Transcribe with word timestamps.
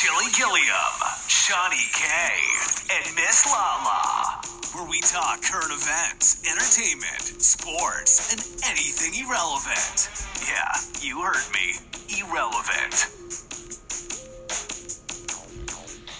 Chili 0.00 0.30
Gilliam, 0.36 0.94
Shani 1.26 1.92
K, 1.92 2.06
and 2.94 3.16
Miss 3.16 3.44
Lala, 3.46 4.40
where 4.72 4.88
we 4.88 5.00
talk 5.00 5.42
current 5.42 5.72
events, 5.72 6.40
entertainment, 6.48 7.42
sports, 7.42 8.30
and 8.30 8.40
anything 8.70 9.26
irrelevant. 9.26 10.08
Yeah, 10.46 10.70
you 11.00 11.20
heard 11.20 11.52
me. 11.52 11.74
Irrelevant. 12.16 13.10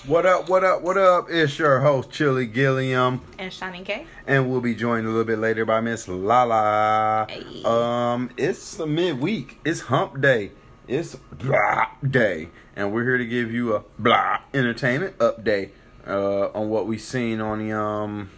What 0.08 0.26
up, 0.26 0.48
what 0.48 0.64
up, 0.64 0.82
what 0.82 0.98
up? 0.98 1.26
It's 1.30 1.56
your 1.56 1.78
host, 1.78 2.10
Chili 2.10 2.46
Gilliam. 2.46 3.20
And 3.38 3.52
Shani 3.52 3.84
K. 3.84 4.08
And 4.26 4.50
we'll 4.50 4.60
be 4.60 4.74
joined 4.74 5.06
a 5.06 5.10
little 5.10 5.24
bit 5.24 5.38
later 5.38 5.64
by 5.64 5.80
Miss 5.80 6.08
Lala. 6.08 7.28
Hey. 7.30 7.62
Um, 7.64 8.30
it's 8.36 8.74
the 8.74 8.88
midweek. 8.88 9.60
It's 9.64 9.82
hump 9.82 10.20
day. 10.20 10.50
It's 10.88 11.14
blah 11.14 11.90
day. 12.02 12.48
And 12.78 12.92
we're 12.92 13.02
here 13.02 13.18
to 13.18 13.26
give 13.26 13.52
you 13.52 13.74
a 13.74 13.82
blah 13.98 14.38
entertainment 14.54 15.18
update 15.18 15.70
uh, 16.06 16.46
on 16.54 16.70
what 16.70 16.86
we've 16.86 17.00
seen 17.00 17.40
on 17.40 17.58
the 17.58 17.76
um 17.76 18.30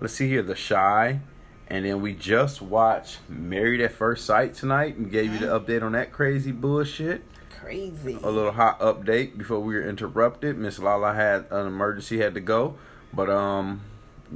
let's 0.00 0.14
see 0.14 0.26
here, 0.28 0.42
The 0.42 0.56
Chi. 0.56 1.20
And 1.68 1.84
then 1.84 2.02
we 2.02 2.14
just 2.14 2.60
watched 2.60 3.20
Married 3.28 3.80
at 3.80 3.92
First 3.92 4.26
Sight 4.26 4.54
tonight 4.54 4.96
and 4.96 5.08
gave 5.08 5.32
you 5.32 5.38
the 5.38 5.46
update 5.46 5.82
on 5.84 5.92
that 5.92 6.10
crazy 6.10 6.50
bullshit. 6.50 7.22
Crazy. 7.60 8.18
a 8.24 8.28
little 8.28 8.50
hot 8.50 8.80
update 8.80 9.38
before 9.38 9.60
we 9.60 9.74
were 9.74 9.88
interrupted. 9.88 10.58
Miss 10.58 10.80
Lala 10.80 11.14
had 11.14 11.46
an 11.52 11.68
emergency, 11.68 12.18
had 12.18 12.34
to 12.34 12.40
go, 12.40 12.76
but 13.14 13.30
um, 13.30 13.82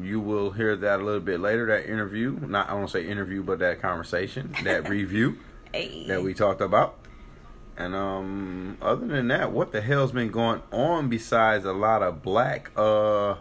you 0.01 0.21
will 0.21 0.53
hear 0.53 0.77
that 0.77 1.01
a 1.01 1.05
little 1.05 1.21
bit 1.21 1.41
later. 1.41 1.67
That 1.67 1.91
interview, 1.91 2.39
not 2.47 2.71
I 2.71 2.75
won't 2.75 2.91
say 2.91 3.05
interview, 3.05 3.43
but 3.43 3.59
that 3.59 3.83
conversation, 3.83 4.55
that 4.63 4.89
review 4.89 5.39
Hey. 5.75 6.07
that 6.07 6.23
we 6.23 6.35
talked 6.35 6.61
about. 6.61 6.97
And 7.79 7.95
um, 7.95 8.79
other 8.81 9.07
than 9.07 9.29
that, 9.29 9.53
what 9.53 9.73
the 9.73 9.81
hell's 9.83 10.13
been 10.13 10.31
going 10.31 10.63
on 10.73 11.09
besides 11.09 11.65
a 11.65 11.73
lot 11.73 12.03
of 12.03 12.23
black 12.23 12.71
uh 12.77 13.37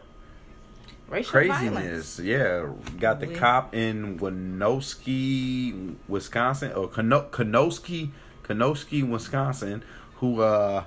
Racial 1.08 1.32
craziness? 1.32 2.18
violence. 2.18 2.20
Yeah, 2.20 2.70
got 3.00 3.20
the 3.20 3.28
cop 3.28 3.74
in 3.76 4.18
Winoski, 4.20 5.96
Wisconsin, 6.08 6.74
or 6.74 6.90
Kanoski, 6.90 8.10
Kanoski, 8.44 9.08
Wisconsin, 9.08 9.84
who 10.16 10.42
uh 10.42 10.84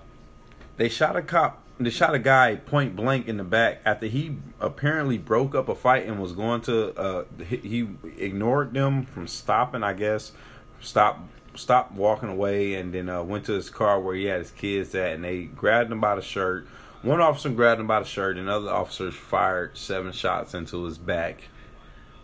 they 0.77 0.89
shot 0.89 1.17
a 1.17 1.23
cop. 1.23 1.63
They 1.81 1.91
shot 1.91 2.15
a 2.15 2.19
guy 2.19 2.57
point 2.57 2.97
blank 2.97 3.29
in 3.29 3.37
the 3.37 3.45
back 3.45 3.81
after 3.85 4.07
he 4.07 4.37
apparently 4.61 5.17
broke 5.17 5.55
up 5.55 5.69
a 5.69 5.75
fight 5.77 6.07
and 6.07 6.21
was 6.21 6.33
going 6.33 6.61
to. 6.63 6.93
Uh, 6.99 7.25
he 7.45 7.89
ignored 8.19 8.75
them 8.75 9.07
from 9.07 9.29
stopping. 9.29 9.85
I 9.85 9.93
guess 9.93 10.33
stop 10.81 11.21
stopped 11.59 11.93
walking 11.93 12.29
away 12.29 12.75
and 12.75 12.93
then 12.93 13.09
uh, 13.09 13.23
went 13.23 13.45
to 13.47 13.53
his 13.53 13.71
car 13.71 14.01
where 14.01 14.15
he 14.15 14.25
had 14.27 14.41
his 14.41 14.51
kids 14.51 14.95
at 14.95 15.13
and 15.15 15.25
they 15.25 15.45
grabbed 15.45 15.91
him 15.93 16.01
by 16.01 16.15
the 16.15 16.23
shirt. 16.23 16.67
One 17.03 17.21
officer 17.21 17.51
grabbed 17.51 17.81
him 17.81 17.87
by 17.87 18.01
the 18.01 18.07
shirt 18.07 18.37
and 18.39 18.49
other 18.49 18.71
officers 18.71 19.15
fired 19.15 19.77
seven 19.77 20.13
shots 20.13 20.55
into 20.55 20.85
his 20.85 20.99
back 20.99 21.43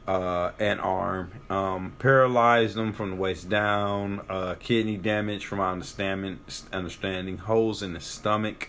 uh, 0.06 0.50
and 0.58 0.80
arm, 0.80 1.32
um, 1.48 1.92
paralyzed 1.98 2.76
him 2.76 2.92
from 2.92 3.10
the 3.10 3.16
waist 3.16 3.48
down, 3.48 4.24
uh, 4.28 4.54
kidney 4.58 4.96
damage 4.96 5.46
from 5.46 5.58
my 5.58 5.70
understanding, 5.70 6.38
understanding, 6.72 7.38
holes 7.38 7.82
in 7.82 7.94
his 7.94 8.04
stomach. 8.04 8.68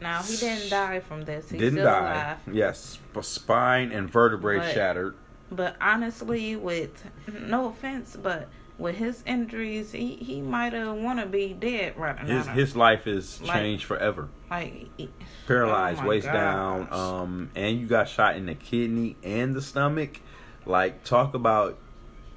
Now 0.00 0.22
he 0.22 0.36
didn't 0.36 0.68
die 0.68 1.00
from 1.00 1.24
this. 1.24 1.48
He's 1.50 1.58
Didn't 1.58 1.82
die. 1.84 2.12
alive. 2.12 2.36
Yes, 2.52 2.98
spine 3.22 3.90
and 3.92 4.10
vertebrae 4.10 4.58
But- 4.58 4.74
shattered. 4.74 5.14
But 5.50 5.76
honestly, 5.80 6.56
with 6.56 7.04
no 7.40 7.68
offense, 7.68 8.16
but 8.20 8.48
with 8.78 8.96
his 8.96 9.22
injuries, 9.26 9.92
he 9.92 10.16
he 10.16 10.40
might 10.40 10.72
have 10.72 10.96
want 10.96 11.18
to 11.20 11.26
be 11.26 11.52
dead 11.52 11.96
right 11.96 12.16
now. 12.26 12.36
His 12.38 12.46
his 12.48 12.76
life 12.76 13.06
is 13.06 13.40
Like- 13.42 13.56
changed 13.56 13.84
forever. 13.84 14.28
like 14.50 14.88
Paralyzed, 15.46 16.00
Oh 16.02 16.06
waist 16.06 16.26
down, 16.26 16.88
um, 16.92 17.50
and 17.54 17.78
you 17.80 17.86
got 17.86 18.08
shot 18.08 18.36
in 18.36 18.46
the 18.46 18.54
kidney 18.54 19.16
and 19.22 19.54
the 19.54 19.62
stomach. 19.62 20.20
Like 20.64 21.04
talk 21.04 21.34
about. 21.34 21.78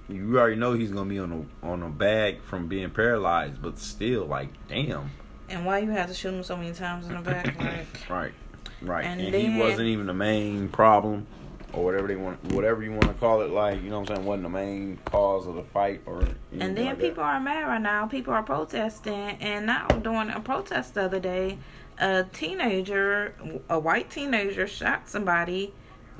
You 0.07 0.39
already 0.39 0.55
know 0.55 0.73
he's 0.73 0.89
gonna 0.91 1.07
be 1.09 1.19
on 1.19 1.47
a 1.63 1.65
on 1.65 1.83
a 1.83 1.89
bag 1.89 2.41
from 2.41 2.67
being 2.67 2.89
paralyzed, 2.89 3.61
but 3.61 3.77
still, 3.77 4.25
like, 4.25 4.49
damn. 4.67 5.11
And 5.49 5.65
why 5.65 5.79
you 5.79 5.91
had 5.91 6.07
to 6.07 6.13
shoot 6.15 6.33
him 6.33 6.41
so 6.43 6.57
many 6.57 6.73
times 6.73 7.07
in 7.07 7.13
the 7.15 7.21
back? 7.21 7.55
Like, 7.59 7.85
Right, 8.09 8.33
right. 8.81 9.05
And 9.05 9.21
And, 9.21 9.33
then- 9.33 9.51
he 9.51 9.59
wasn't 9.59 9.87
even 9.87 10.07
the 10.07 10.13
main 10.15 10.69
problem, 10.69 11.27
or 11.73 11.83
whatever 11.83 12.07
they 12.07 12.15
want, 12.15 12.43
whatever 12.53 12.81
you 12.83 12.91
want 12.91 13.03
to 13.03 13.13
call 13.13 13.41
it. 13.41 13.51
Like 13.51 13.81
you 13.81 13.89
know 13.89 13.99
what 13.99 14.09
I'm 14.09 14.15
saying, 14.17 14.27
wasn't 14.27 14.43
the 14.43 14.49
main 14.49 14.97
cause 15.05 15.47
of 15.47 15.55
the 15.55 15.63
fight, 15.63 16.01
or 16.05 16.21
and 16.51 16.75
then 16.77 16.85
like 16.85 16.99
people 16.99 17.23
that. 17.23 17.35
are 17.35 17.39
mad 17.39 17.67
right 17.67 17.81
now. 17.81 18.05
People 18.07 18.33
are 18.33 18.43
protesting, 18.43 19.13
and 19.13 19.65
now 19.65 19.87
during 19.87 20.29
a 20.29 20.39
protest 20.39 20.93
the 20.95 21.03
other 21.03 21.19
day, 21.19 21.57
a 21.99 22.25
teenager, 22.33 23.33
a 23.69 23.79
white 23.79 24.09
teenager, 24.09 24.67
shot 24.67 25.07
somebody. 25.09 25.73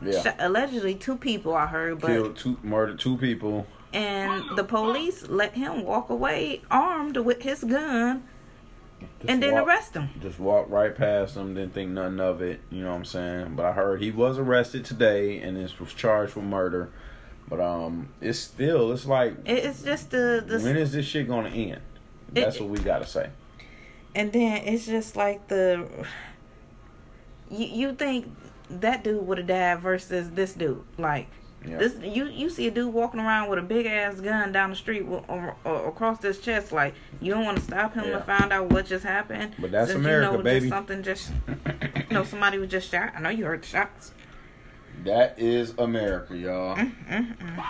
yeah 0.04 0.22
Shot, 0.22 0.36
allegedly 0.40 0.96
two 0.96 1.18
people 1.18 1.54
I 1.56 1.68
heard, 1.68 2.00
but 2.00 2.08
killed 2.08 2.38
two, 2.38 2.58
murdered 2.64 3.00
two 3.00 3.18
people. 3.18 3.66
and 3.94 4.44
the 4.58 4.64
police 4.64 5.28
let 5.28 5.54
him 5.56 5.84
walk 5.84 6.10
away 6.10 6.62
armed 6.72 7.18
with 7.18 7.42
his 7.42 7.64
gun 7.64 8.24
Just 9.20 9.30
and 9.30 9.42
then 9.44 9.54
walk- 9.54 9.68
arrest 9.68 9.94
him. 9.96 10.10
Just 10.22 10.40
walk 10.40 10.68
right 10.70 10.96
past 10.96 11.36
him, 11.36 11.54
didn't 11.54 11.74
think 11.74 11.92
nothing 11.92 12.20
of 12.20 12.42
it. 12.42 12.60
You 12.70 12.84
know 12.84 12.90
what 12.92 12.96
I'm 12.98 13.06
saying? 13.06 13.56
But 13.56 13.66
I 13.66 13.72
heard 13.74 14.02
he 14.02 14.12
was 14.12 14.38
arrested 14.38 14.86
today 14.86 15.40
and 15.42 15.58
is 15.58 15.80
was 15.80 15.94
charged 15.94 16.34
for 16.34 16.42
murder. 16.42 16.90
But 17.50 17.60
um, 17.62 18.10
it's 18.22 18.40
still 18.40 18.92
it's 18.92 19.06
like 19.06 19.36
It's 19.46 19.84
just 19.84 20.12
the 20.12 20.44
the 20.46 20.60
when 20.60 20.78
is 20.78 20.92
this 20.92 21.06
shit 21.06 21.28
gonna 21.28 21.50
end? 21.50 21.82
That's 22.32 22.58
It- 22.58 22.62
what 22.62 22.70
we 22.72 22.80
gotta 22.80 23.08
say. 23.08 23.30
and 24.16 24.32
then 24.34 24.58
it's 24.66 24.86
just 24.86 25.16
like 25.16 25.48
the 25.48 25.88
you 27.50 27.66
you 27.66 27.94
think 27.94 28.28
that 28.70 29.04
dude 29.04 29.26
would 29.26 29.40
have 29.40 29.48
died 29.48 29.80
versus 29.80 30.32
this 30.32 30.54
dude 30.54 30.84
like 30.98 31.28
Yeah. 31.66 31.78
this 31.78 31.98
you 32.02 32.26
you 32.28 32.50
see 32.50 32.68
a 32.68 32.72
dude 32.72 32.94
walking 32.94 33.20
around 33.20 33.50
with 33.50 33.60
a 33.60 33.62
big 33.62 33.86
ass 33.86 34.22
gun 34.22 34.52
down 34.54 34.70
the 34.70 34.76
street 34.78 35.06
with, 35.06 35.24
or, 35.28 35.56
or 35.66 35.88
across 35.90 36.22
his 36.24 36.40
chest 36.40 36.72
like 36.72 36.94
you 37.20 37.34
don't 37.34 37.44
want 37.44 37.58
to 37.58 37.64
stop 37.64 37.94
him 37.94 38.06
Yeah. 38.06 38.20
to 38.20 38.24
find 38.24 38.54
out 38.54 38.72
what 38.72 38.86
just 38.86 39.04
happened 39.04 39.56
But 39.60 39.72
that's 39.72 39.92
Since 39.92 40.00
America, 40.00 40.32
you 40.32 40.38
know 40.38 40.44
baby. 40.44 40.60
just 40.62 40.70
something 40.74 41.04
just 41.04 41.32
you 42.10 42.14
know 42.14 42.24
somebody 42.24 42.58
was 42.60 42.70
just 42.70 42.90
shot 42.90 43.12
I 43.16 43.20
know 43.20 43.30
you 43.30 43.44
heard 43.46 43.64
the 43.64 43.68
shots 43.68 44.14
That 45.04 45.38
is 45.38 45.74
America, 45.78 46.38
y'all. 46.38 46.78
Mm-mm-mm. 46.78 47.66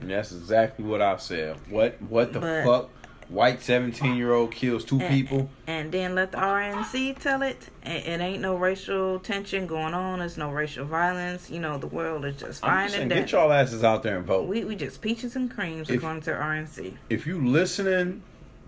And 0.00 0.10
that's 0.10 0.32
exactly 0.32 0.84
what 0.84 1.00
I 1.02 1.16
said. 1.16 1.56
What 1.68 2.00
what 2.02 2.32
the 2.32 2.40
But- 2.40 2.64
fuck? 2.64 2.90
White 3.32 3.62
seventeen 3.62 4.14
year 4.16 4.32
old 4.32 4.50
kills 4.52 4.84
two 4.84 5.00
And- 5.00 5.08
people. 5.08 5.50
and 5.66 5.90
then 5.90 6.14
let 6.14 6.32
the 6.32 6.38
RNC 6.38 7.18
tell 7.18 7.40
it. 7.42 7.68
It, 7.84 8.06
it 8.06 8.20
ain't 8.20 8.42
no 8.42 8.54
racial 8.56 9.18
tension 9.20 9.66
going 9.66 9.94
on. 9.94 10.18
There's 10.18 10.36
no 10.36 10.50
racial 10.50 10.84
violence. 10.84 11.48
You 11.50 11.60
know, 11.60 11.78
the 11.78 11.86
world 11.86 12.24
is 12.26 12.36
just 12.36 12.60
fine 12.60 12.84
just 12.88 12.96
saying, 12.96 13.10
and 13.10 13.20
get 13.22 13.32
y'all 13.32 13.50
asses 13.50 13.82
out 13.82 14.02
there 14.02 14.18
and 14.18 14.26
vote. 14.26 14.46
We 14.48 14.64
we 14.64 14.76
just 14.76 15.00
peaches 15.00 15.34
and 15.34 15.50
creams 15.50 15.88
If- 15.88 15.96
according 15.96 16.22
to 16.24 16.32
RNC. 16.32 16.94
if 17.08 17.26
you 17.26 17.42
listening 17.46 18.22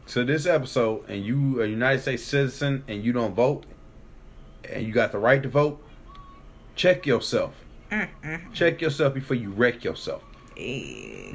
to 0.06 0.24
this 0.24 0.46
episode 0.46 1.04
and 1.08 1.24
you 1.24 1.62
a 1.62 1.66
United 1.66 2.00
States 2.00 2.22
citizen 2.22 2.84
and 2.88 3.04
you 3.04 3.12
don't 3.12 3.34
vote 3.34 3.64
and 4.72 4.86
you 4.86 4.92
got 4.94 5.12
the 5.12 5.18
right 5.18 5.42
to 5.42 5.48
vote, 5.50 5.82
check 6.74 7.04
yourself. 7.06 7.52
Mm-mm. 7.90 8.40
Check 8.54 8.80
yourself 8.80 9.12
before 9.14 9.36
you 9.36 9.50
wreck 9.50 9.84
yourself. 9.84 10.22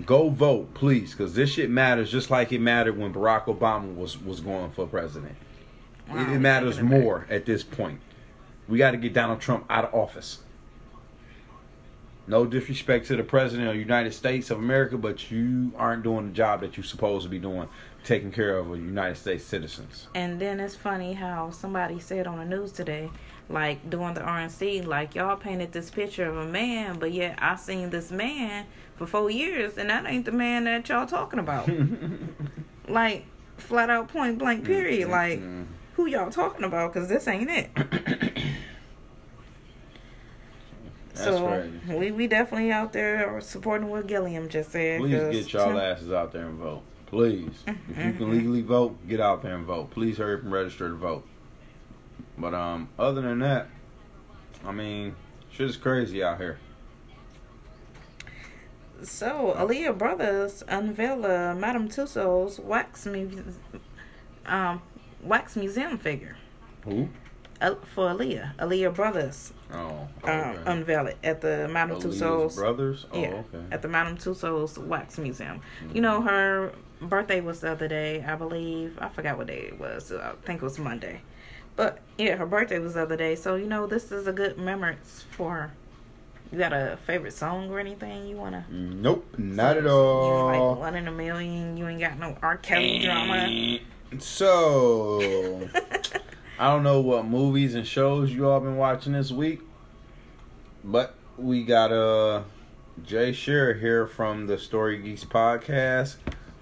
Go 0.06 0.30
vote, 0.30 0.74
please, 0.74 1.12
because 1.12 1.34
this 1.36 1.52
shit 1.52 1.70
matters 1.70 2.12
just 2.12 2.30
like 2.30 2.52
it 2.52 2.60
mattered 2.60 2.98
when 2.98 3.14
Barack 3.14 3.46
Obama 3.46 3.94
was 3.96 4.22
was 4.22 4.40
going 4.40 4.72
for 4.72 4.88
president. 4.88 5.36
wow, 6.10 6.22
it, 6.22 6.36
it 6.36 6.40
matters 6.40 6.82
more 6.82 7.26
at 7.30 7.46
this 7.46 7.64
point. 7.64 8.00
We 8.68 8.78
got 8.78 8.92
to 8.92 8.98
get 8.98 9.14
Donald 9.14 9.42
Trump 9.42 9.66
out 9.70 9.86
of 9.86 9.94
office. 9.94 10.40
No 12.28 12.46
disrespect 12.46 13.08
to 13.08 13.16
the 13.16 13.24
president 13.24 13.68
of 13.68 13.74
the 13.74 13.80
United 13.80 14.14
States 14.14 14.52
of 14.52 14.60
America, 14.60 15.00
but 15.00 15.32
you 15.32 15.72
aren't 15.76 16.04
doing 16.04 16.28
the 16.28 16.34
job 16.34 16.62
that 16.62 16.78
you're 16.78 16.84
supposed 16.84 17.24
to 17.24 17.30
be 17.30 17.40
doing, 17.40 17.68
taking 18.04 18.32
care 18.32 18.56
of 18.60 18.68
United 18.70 19.16
States 19.16 19.44
citizens. 19.44 20.08
And 20.14 20.40
then 20.40 20.60
it's 20.60 20.76
funny 20.76 21.14
how 21.14 21.50
somebody 21.50 21.98
said 21.98 22.28
on 22.28 22.38
the 22.38 22.46
news 22.46 22.72
today, 22.72 23.10
like 23.50 23.90
during 23.90 24.14
the 24.14 24.22
RNC, 24.22 24.86
like 24.86 25.16
y'all 25.16 25.36
painted 25.36 25.72
this 25.72 25.90
picture 25.90 26.26
of 26.26 26.38
a 26.38 26.46
man, 26.46 27.00
but 27.00 27.12
yet 27.12 27.40
I 27.42 27.56
seen 27.56 27.90
this 27.90 28.12
man 28.12 28.66
for 28.96 29.06
four 29.08 29.30
years, 29.32 29.78
and 29.78 29.90
that 29.90 30.06
ain't 30.06 30.26
the 30.26 30.32
man 30.32 30.66
that 30.66 30.88
y'all 30.90 31.06
talking 31.08 31.40
about. 31.40 31.70
like 32.88 33.26
flat 33.58 33.90
out, 33.90 34.08
point 34.10 34.38
blank, 34.38 34.66
period. 34.66 35.10
Like 35.10 35.40
Mm. 35.40 35.66
who 35.96 36.06
y'all 36.06 36.30
talking 36.32 36.64
about? 36.64 36.94
Because 36.94 37.10
this 37.10 37.28
ain't 37.28 37.50
it. 37.50 37.70
That's 41.16 41.38
so 41.38 41.48
crazy. 41.48 41.80
we 42.00 42.12
we 42.12 42.28
definitely 42.28 42.72
out 42.72 42.94
there 42.94 43.42
supporting 43.42 43.90
what 43.90 44.08
Gilliam 44.08 44.48
just 44.48 44.72
said. 44.72 45.02
Please 45.02 45.20
'cause 45.20 45.34
get 45.36 45.54
y'all 45.54 45.78
asses 45.80 46.12
out 46.12 46.32
there 46.32 46.46
and 46.46 46.58
vote. 46.58 46.84
Please. 47.08 47.64
If 47.68 47.76
you 47.98 48.14
can 48.14 48.32
legally 48.32 48.62
vote, 48.62 48.96
get 49.08 49.20
out 49.20 49.42
there 49.42 49.56
and 49.56 49.66
vote. 49.66 49.90
Please 49.90 50.18
hurry 50.20 50.36
up 50.36 50.44
and 50.44 50.52
register 50.52 50.88
to 50.90 50.96
vote. 50.96 51.26
But 52.40 52.54
um, 52.54 52.88
other 52.98 53.22
than 53.22 53.40
that, 53.40 53.68
I 54.66 54.72
mean, 54.72 55.16
shit 55.52 55.70
is 55.70 55.78
crazy 55.78 56.24
out 56.24 56.38
here. 56.38 56.58
So, 59.02 59.54
Aaliyah 59.58 59.98
Brothers 59.98 60.64
unveil 60.68 61.26
a 61.26 61.56
Madame 61.56 61.88
Tussauds 61.88 62.60
wax 62.62 63.06
mu- 63.06 63.44
um 64.46 64.82
wax 65.24 65.56
museum 65.56 65.98
figure 65.98 66.36
Who? 66.84 67.08
uh, 67.62 67.76
for 67.94 68.08
Aaliyah. 68.10 68.58
Aaliyah 68.58 68.94
Brothers 68.94 69.54
Oh. 69.72 70.08
um, 70.24 70.30
okay. 70.30 70.58
unveil 70.66 71.08
it 71.08 71.18
at 71.24 71.40
the 71.42 71.68
Madame 71.70 71.98
Aaliyah's 71.98 72.22
Tussauds. 72.22 72.56
brothers. 72.56 73.06
Oh, 73.14 73.22
yeah, 73.22 73.28
okay. 73.30 73.64
at 73.72 73.82
the 73.82 73.88
Madame 73.88 74.18
Tussauds 74.18 74.78
Wax 74.78 75.18
Museum. 75.18 75.62
You 75.94 76.02
know, 76.02 76.22
her 76.22 76.74
birthday 77.02 77.40
was 77.40 77.62
the 77.62 77.72
other 77.72 77.88
day, 77.88 78.22
I 78.28 78.36
believe. 78.36 78.98
I 79.00 79.08
forgot 79.08 79.38
what 79.38 79.48
day 79.48 79.60
it 79.68 79.80
was. 79.80 80.12
I 80.12 80.34
think 80.44 80.62
it 80.62 80.66
was 80.66 80.78
Monday. 80.80 81.22
But 81.80 82.00
yeah, 82.18 82.36
her 82.36 82.46
birthday 82.46 82.78
was 82.80 82.96
the 82.96 83.04
other 83.04 83.16
day. 83.16 83.36
So 83.36 83.56
you 83.56 83.66
know, 83.66 83.88
this 83.88 84.12
is 84.12 84.28
a 84.28 84.34
good 84.34 84.58
remembrance 84.58 85.24
for 85.32 85.54
her. 85.54 85.72
You 86.52 86.58
got 86.58 86.74
a 86.74 86.98
favorite 87.06 87.32
song 87.32 87.70
or 87.70 87.80
anything 87.80 88.28
you 88.28 88.36
wanna? 88.36 88.66
Nope, 88.70 89.26
not 89.38 89.78
at 89.78 89.88
all. 89.88 90.52
ain't 90.52 90.62
like 90.62 90.78
one 90.78 90.96
in 90.98 91.08
a 91.08 91.12
million. 91.14 91.78
You 91.78 91.88
ain't 91.88 92.02
got 92.02 92.20
no 92.20 92.38
R. 92.42 92.58
Kelly 92.58 93.00
drama. 93.00 93.80
So, 94.18 95.70
I 96.60 96.68
don't 96.70 96.84
know 96.84 97.00
what 97.00 97.26
movies 97.26 97.76
and 97.76 97.88
shows 97.88 98.30
you 98.30 98.50
all 98.50 98.60
been 98.60 98.76
watching 98.76 99.14
this 99.14 99.32
week, 99.32 99.62
but 100.84 101.16
we 101.38 101.64
got 101.64 101.94
uh 101.94 102.42
Jay 103.06 103.32
Shearer 103.32 103.76
here 103.76 104.06
from 104.06 104.48
the 104.48 104.58
Story 104.58 104.98
Geeks 104.98 105.24
podcast 105.24 106.18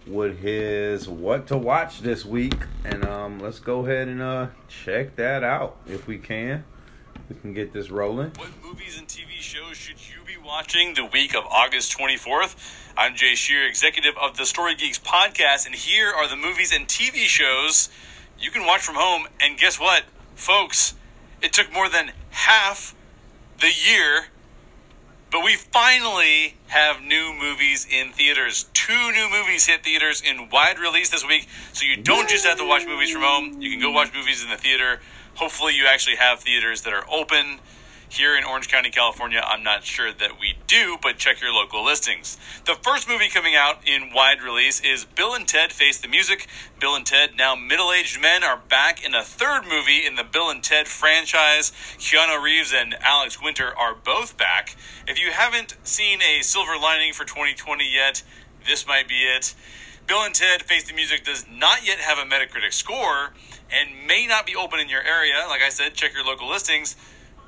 with 0.07 0.39
his 0.39 1.07
what 1.07 1.47
to 1.47 1.57
watch 1.57 2.01
this 2.01 2.25
week, 2.25 2.55
and 2.85 3.05
um 3.05 3.39
let's 3.39 3.59
go 3.59 3.85
ahead 3.85 4.07
and 4.07 4.21
uh 4.21 4.47
check 4.67 5.15
that 5.15 5.43
out 5.43 5.77
if 5.87 6.07
we 6.07 6.17
can. 6.17 6.63
We 7.29 7.35
can 7.35 7.53
get 7.53 7.73
this 7.73 7.89
rolling. 7.89 8.31
What 8.37 8.49
movies 8.63 8.97
and 8.97 9.07
TV 9.07 9.31
shows 9.39 9.75
should 9.75 9.97
you 9.99 10.23
be 10.25 10.37
watching 10.37 10.93
the 10.93 11.05
week 11.05 11.35
of 11.35 11.45
August 11.45 11.97
24th? 11.97 12.55
I'm 12.95 13.15
Jay 13.15 13.35
Shear, 13.35 13.67
executive 13.67 14.15
of 14.17 14.37
the 14.37 14.45
Story 14.45 14.75
Geeks 14.75 14.97
podcast, 14.97 15.65
and 15.65 15.75
here 15.75 16.09
are 16.09 16.27
the 16.27 16.37
movies 16.37 16.71
and 16.73 16.87
TV 16.87 17.25
shows 17.25 17.89
you 18.39 18.49
can 18.49 18.65
watch 18.65 18.81
from 18.81 18.95
home. 18.95 19.27
And 19.41 19.57
guess 19.57 19.79
what, 19.79 20.03
folks? 20.35 20.95
It 21.41 21.51
took 21.53 21.71
more 21.73 21.89
than 21.89 22.11
half 22.29 22.95
the 23.59 23.67
year, 23.67 24.27
but 25.31 25.43
we 25.43 25.55
finally 25.55 26.55
have 26.67 27.01
new 27.01 27.33
movies 27.39 27.85
in 27.89 28.11
theaters. 28.11 28.65
Two 28.73 29.11
new 29.11 29.29
movies 29.29 29.65
hit 29.65 29.83
theaters 29.83 30.21
in 30.21 30.49
wide 30.49 30.79
release 30.79 31.09
this 31.09 31.25
week, 31.25 31.47
so 31.73 31.85
you 31.85 31.97
don't 31.97 32.29
just 32.29 32.45
have 32.45 32.57
to 32.57 32.67
watch 32.67 32.85
movies 32.85 33.11
from 33.11 33.21
home. 33.21 33.61
You 33.61 33.69
can 33.69 33.79
go 33.79 33.91
watch 33.91 34.13
movies 34.13 34.43
in 34.43 34.49
the 34.49 34.57
theater. 34.57 35.01
Hopefully, 35.35 35.75
you 35.75 35.85
actually 35.85 36.15
have 36.15 36.39
theaters 36.39 36.81
that 36.83 36.93
are 36.93 37.05
open. 37.11 37.59
Here 38.09 38.37
in 38.37 38.45
Orange 38.45 38.69
County, 38.69 38.89
California, 38.89 39.43
I'm 39.45 39.63
not 39.63 39.83
sure 39.83 40.13
that 40.13 40.39
we 40.39 40.53
do, 40.65 40.97
but 41.01 41.17
check 41.17 41.41
your 41.41 41.53
local 41.53 41.83
listings. 41.83 42.37
The 42.65 42.75
first 42.75 43.07
movie 43.07 43.27
coming 43.27 43.53
out 43.53 43.85
in 43.85 44.13
wide 44.13 44.41
release 44.41 44.79
is 44.79 45.03
Bill 45.03 45.35
and 45.35 45.45
Ted 45.45 45.73
Face 45.73 45.99
the 45.99 46.07
Music. 46.07 46.47
Bill 46.79 46.95
and 46.95 47.05
Ted, 47.05 47.31
now 47.35 47.53
middle 47.53 47.91
aged 47.91 48.21
men, 48.21 48.45
are 48.45 48.61
back 48.69 49.05
in 49.05 49.13
a 49.13 49.23
third 49.23 49.63
movie 49.65 50.05
in 50.05 50.15
the 50.15 50.23
Bill 50.23 50.49
and 50.49 50.63
Ted 50.63 50.87
franchise. 50.87 51.73
Keanu 51.97 52.41
Reeves 52.41 52.73
and 52.73 52.95
Alex 53.01 53.41
Winter 53.41 53.77
are 53.77 53.93
both 53.93 54.37
back. 54.37 54.77
If 55.05 55.19
you 55.19 55.31
haven't 55.31 55.75
seen 55.83 56.21
a 56.21 56.41
silver 56.43 56.77
lining 56.81 57.11
for 57.11 57.25
2020 57.25 57.93
yet, 57.93 58.23
this 58.65 58.87
might 58.87 59.09
be 59.09 59.23
it. 59.23 59.53
Bill 60.07 60.23
and 60.23 60.33
Ted 60.33 60.63
Face 60.63 60.85
the 60.85 60.93
Music 60.93 61.25
does 61.25 61.45
not 61.51 61.85
yet 61.85 61.99
have 61.99 62.17
a 62.17 62.21
Metacritic 62.21 62.71
score 62.71 63.33
and 63.69 64.07
may 64.07 64.25
not 64.25 64.45
be 64.45 64.55
open 64.55 64.79
in 64.79 64.87
your 64.87 65.03
area. 65.03 65.45
Like 65.49 65.61
I 65.61 65.69
said, 65.69 65.93
check 65.93 66.13
your 66.13 66.23
local 66.23 66.49
listings 66.49 66.95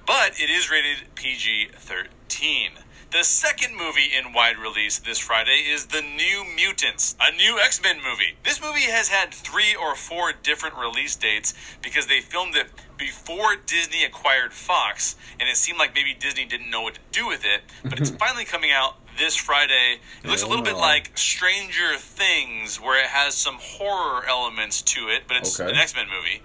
but 0.10 0.32
it 0.42 0.50
is 0.50 0.72
rated 0.72 1.14
PG 1.14 1.70
13. 1.76 2.72
The 3.12 3.24
second 3.24 3.76
movie 3.78 4.10
in 4.18 4.34
wide 4.34 4.58
release 4.58 4.98
this 4.98 5.20
Friday 5.20 5.64
is 5.70 5.86
The 5.86 6.02
New 6.02 6.44
Mutants, 6.56 7.16
a 7.22 7.32
new 7.36 7.60
X 7.60 7.80
Men 7.84 7.98
movie. 7.98 8.34
This 8.44 8.60
movie 8.60 8.90
has 8.90 9.10
had 9.10 9.32
three 9.32 9.76
or 9.76 9.94
four 9.94 10.32
different 10.34 10.76
release 10.78 11.16
dates 11.16 11.54
because 11.84 12.08
they 12.08 12.22
filmed 12.22 12.56
it 12.56 12.72
before 12.98 13.56
Disney 13.68 14.04
acquired 14.04 14.52
Fox, 14.52 15.16
and 15.40 15.48
it 15.48 15.58
seemed 15.58 15.78
like 15.78 15.94
maybe 15.94 16.16
Disney 16.20 16.46
didn't 16.46 16.72
know 16.72 16.82
what 16.82 16.96
to 16.96 17.00
do 17.12 17.28
with 17.28 17.46
it. 17.46 17.62
But 17.84 18.00
it's 18.00 18.10
finally 18.24 18.46
coming 18.46 18.72
out 18.72 18.96
this 19.20 19.36
Friday. 19.36 20.00
It 20.24 20.28
looks 20.28 20.42
a 20.42 20.48
little 20.48 20.66
bit 20.66 20.74
Oh. 20.74 20.80
like 20.80 21.16
Stranger 21.16 21.98
Things, 21.98 22.82
where 22.82 23.00
it 23.00 23.10
has 23.12 23.36
some 23.36 23.58
horror 23.60 24.26
elements 24.28 24.82
to 24.82 25.02
it, 25.10 25.24
but 25.28 25.38
it's 25.38 25.60
Okay. 25.60 25.70
an 25.70 25.76
X 25.78 25.94
Men 25.96 26.08
movie. 26.10 26.42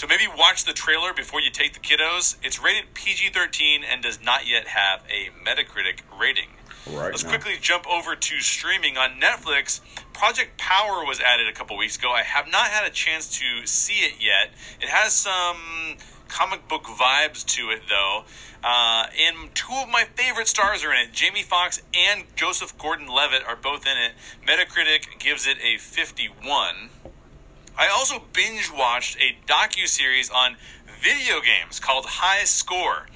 So 0.00 0.06
maybe 0.06 0.24
watch 0.34 0.64
the 0.64 0.72
trailer 0.72 1.12
before 1.12 1.42
you 1.42 1.50
take 1.50 1.74
the 1.74 1.78
kiddos. 1.78 2.36
It's 2.42 2.58
rated 2.58 2.94
PG 2.94 3.32
13 3.34 3.82
and 3.84 4.02
does 4.02 4.18
not 4.24 4.48
yet 4.48 4.68
have 4.68 5.02
a 5.10 5.28
Metacritic 5.44 6.00
rating. 6.18 6.48
Right 6.86 7.10
Let's 7.10 7.22
now. 7.22 7.28
quickly 7.28 7.58
jump 7.60 7.86
over 7.86 8.16
to 8.16 8.40
streaming 8.40 8.96
on 8.96 9.20
Netflix. 9.20 9.82
Project 10.14 10.56
Power 10.56 11.04
was 11.04 11.20
added 11.20 11.48
a 11.48 11.52
couple 11.52 11.76
weeks 11.76 11.98
ago. 11.98 12.12
I 12.12 12.22
have 12.22 12.50
not 12.50 12.68
had 12.68 12.88
a 12.88 12.90
chance 12.90 13.28
to 13.40 13.66
see 13.66 14.02
it 14.02 14.14
yet. 14.18 14.54
It 14.80 14.88
has 14.88 15.12
some 15.12 15.98
comic 16.28 16.66
book 16.66 16.84
vibes 16.84 17.44
to 17.56 17.68
it, 17.68 17.82
though. 17.90 18.24
Uh, 18.64 19.04
and 19.20 19.54
two 19.54 19.74
of 19.82 19.90
my 19.90 20.04
favorite 20.14 20.48
stars 20.48 20.82
are 20.82 20.94
in 20.94 21.08
it. 21.08 21.12
Jamie 21.12 21.42
Foxx 21.42 21.82
and 21.92 22.24
Joseph 22.36 22.78
Gordon-Levitt 22.78 23.42
are 23.46 23.56
both 23.56 23.86
in 23.86 23.98
it. 23.98 24.12
Metacritic 24.48 25.18
gives 25.18 25.46
it 25.46 25.58
a 25.62 25.76
51. 25.76 26.88
I 27.80 27.88
also 27.88 28.20
binge 28.34 28.70
watched 28.70 29.16
a 29.16 29.38
docu 29.50 29.88
series 29.88 30.28
on 30.28 30.56
video 31.02 31.40
games 31.40 31.80
called 31.80 32.04
High 32.04 32.44
Score. 32.44 33.06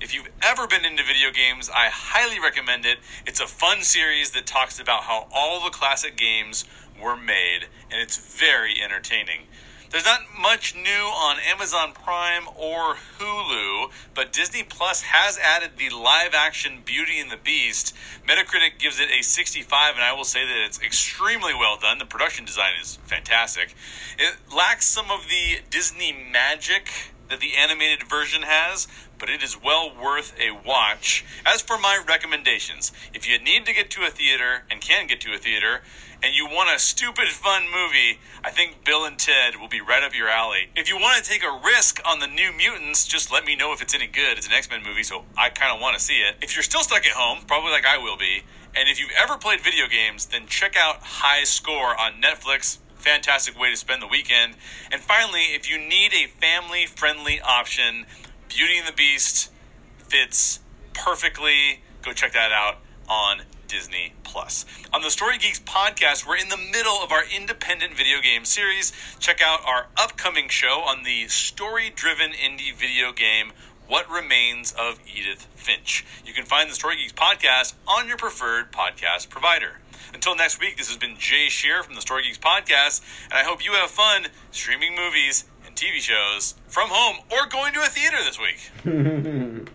If 0.00 0.14
you've 0.14 0.28
ever 0.40 0.68
been 0.68 0.84
into 0.84 1.02
video 1.02 1.32
games, 1.32 1.68
I 1.68 1.88
highly 1.88 2.38
recommend 2.38 2.86
it. 2.86 2.98
It's 3.26 3.40
a 3.40 3.48
fun 3.48 3.82
series 3.82 4.30
that 4.30 4.46
talks 4.46 4.78
about 4.78 5.02
how 5.02 5.26
all 5.34 5.64
the 5.64 5.70
classic 5.70 6.16
games 6.16 6.64
were 7.02 7.16
made, 7.16 7.66
and 7.90 8.00
it's 8.00 8.38
very 8.38 8.80
entertaining. 8.80 9.48
There's 9.92 10.06
not 10.06 10.22
much 10.40 10.74
new 10.74 10.80
on 10.80 11.36
Amazon 11.38 11.92
Prime 11.92 12.44
or 12.56 12.96
Hulu, 13.18 13.90
but 14.14 14.32
Disney 14.32 14.62
Plus 14.62 15.02
has 15.02 15.36
added 15.36 15.72
the 15.76 15.94
live 15.94 16.32
action 16.32 16.80
Beauty 16.82 17.20
and 17.20 17.30
the 17.30 17.36
Beast. 17.36 17.94
Metacritic 18.26 18.78
gives 18.78 18.98
it 18.98 19.10
a 19.10 19.22
65, 19.22 19.96
and 19.96 20.02
I 20.02 20.14
will 20.14 20.24
say 20.24 20.46
that 20.46 20.64
it's 20.64 20.80
extremely 20.80 21.52
well 21.52 21.76
done. 21.76 21.98
The 21.98 22.06
production 22.06 22.46
design 22.46 22.72
is 22.80 22.96
fantastic. 23.04 23.74
It 24.18 24.36
lacks 24.56 24.86
some 24.86 25.10
of 25.10 25.28
the 25.28 25.60
Disney 25.68 26.14
magic 26.32 27.12
that 27.28 27.40
the 27.40 27.54
animated 27.54 28.08
version 28.08 28.44
has, 28.44 28.88
but 29.18 29.28
it 29.28 29.42
is 29.42 29.62
well 29.62 29.92
worth 29.94 30.34
a 30.40 30.52
watch. 30.66 31.22
As 31.44 31.60
for 31.60 31.76
my 31.76 32.02
recommendations, 32.08 32.92
if 33.12 33.28
you 33.28 33.38
need 33.38 33.66
to 33.66 33.74
get 33.74 33.90
to 33.90 34.04
a 34.06 34.10
theater 34.10 34.64
and 34.70 34.80
can 34.80 35.06
get 35.06 35.20
to 35.20 35.34
a 35.34 35.38
theater, 35.38 35.82
and 36.22 36.34
you 36.34 36.46
want 36.46 36.74
a 36.74 36.78
stupid 36.78 37.28
fun 37.28 37.64
movie, 37.64 38.18
I 38.44 38.50
think 38.50 38.84
Bill 38.84 39.04
and 39.04 39.18
Ted 39.18 39.56
will 39.60 39.68
be 39.68 39.80
right 39.80 40.02
up 40.02 40.16
your 40.16 40.28
alley. 40.28 40.70
If 40.76 40.88
you 40.88 40.96
want 40.96 41.22
to 41.22 41.28
take 41.28 41.42
a 41.42 41.60
risk 41.64 42.00
on 42.06 42.20
the 42.20 42.26
New 42.26 42.52
Mutants, 42.52 43.04
just 43.06 43.32
let 43.32 43.44
me 43.44 43.56
know 43.56 43.72
if 43.72 43.82
it's 43.82 43.94
any 43.94 44.06
good. 44.06 44.38
It's 44.38 44.46
an 44.46 44.52
X 44.52 44.70
Men 44.70 44.82
movie, 44.84 45.02
so 45.02 45.24
I 45.36 45.50
kind 45.50 45.74
of 45.74 45.80
want 45.80 45.96
to 45.96 46.02
see 46.02 46.18
it. 46.18 46.36
If 46.40 46.54
you're 46.54 46.62
still 46.62 46.82
stuck 46.82 47.04
at 47.06 47.12
home, 47.12 47.44
probably 47.46 47.72
like 47.72 47.84
I 47.84 47.98
will 47.98 48.16
be, 48.16 48.42
and 48.74 48.88
if 48.88 49.00
you've 49.00 49.10
ever 49.20 49.36
played 49.36 49.60
video 49.60 49.86
games, 49.88 50.26
then 50.26 50.46
check 50.46 50.76
out 50.76 50.98
High 51.02 51.44
Score 51.44 51.98
on 52.00 52.22
Netflix. 52.22 52.78
Fantastic 52.96 53.58
way 53.58 53.70
to 53.70 53.76
spend 53.76 54.00
the 54.00 54.06
weekend. 54.06 54.54
And 54.92 55.00
finally, 55.00 55.54
if 55.54 55.68
you 55.68 55.76
need 55.76 56.12
a 56.14 56.28
family 56.28 56.86
friendly 56.86 57.40
option, 57.40 58.06
Beauty 58.48 58.78
and 58.78 58.86
the 58.86 58.92
Beast 58.92 59.50
fits 59.98 60.60
perfectly. 60.94 61.80
Go 62.02 62.12
check 62.12 62.32
that 62.32 62.52
out 62.52 62.78
on 63.08 63.42
Disney 63.72 64.12
Plus. 64.22 64.66
On 64.92 65.00
the 65.00 65.10
Story 65.10 65.38
Geeks 65.38 65.60
podcast, 65.60 66.28
we're 66.28 66.36
in 66.36 66.50
the 66.50 66.58
middle 66.58 66.96
of 67.02 67.10
our 67.10 67.22
independent 67.34 67.94
video 67.94 68.20
game 68.20 68.44
series. 68.44 68.92
Check 69.18 69.40
out 69.40 69.60
our 69.66 69.86
upcoming 69.96 70.50
show 70.50 70.82
on 70.86 71.04
the 71.04 71.26
story-driven 71.28 72.32
indie 72.32 72.74
video 72.74 73.12
game 73.12 73.52
What 73.88 74.10
Remains 74.10 74.72
of 74.72 75.00
Edith 75.06 75.48
Finch. 75.54 76.04
You 76.26 76.34
can 76.34 76.44
find 76.44 76.68
the 76.68 76.74
Story 76.74 76.96
Geeks 76.96 77.14
podcast 77.14 77.72
on 77.88 78.08
your 78.08 78.18
preferred 78.18 78.72
podcast 78.72 79.30
provider. 79.30 79.80
Until 80.12 80.36
next 80.36 80.60
week, 80.60 80.76
this 80.76 80.88
has 80.88 80.98
been 80.98 81.16
Jay 81.16 81.48
Shear 81.48 81.82
from 81.82 81.94
the 81.94 82.02
Story 82.02 82.24
Geeks 82.24 82.36
podcast, 82.36 83.00
and 83.24 83.32
I 83.32 83.42
hope 83.42 83.64
you 83.64 83.72
have 83.72 83.90
fun 83.90 84.26
streaming 84.50 84.94
movies 84.94 85.46
and 85.66 85.74
TV 85.74 85.94
shows 85.94 86.56
from 86.68 86.90
home 86.90 87.24
or 87.30 87.46
going 87.48 87.72
to 87.72 87.80
a 87.80 87.86
theater 87.86 88.18
this 88.22 88.38
week. 88.38 89.68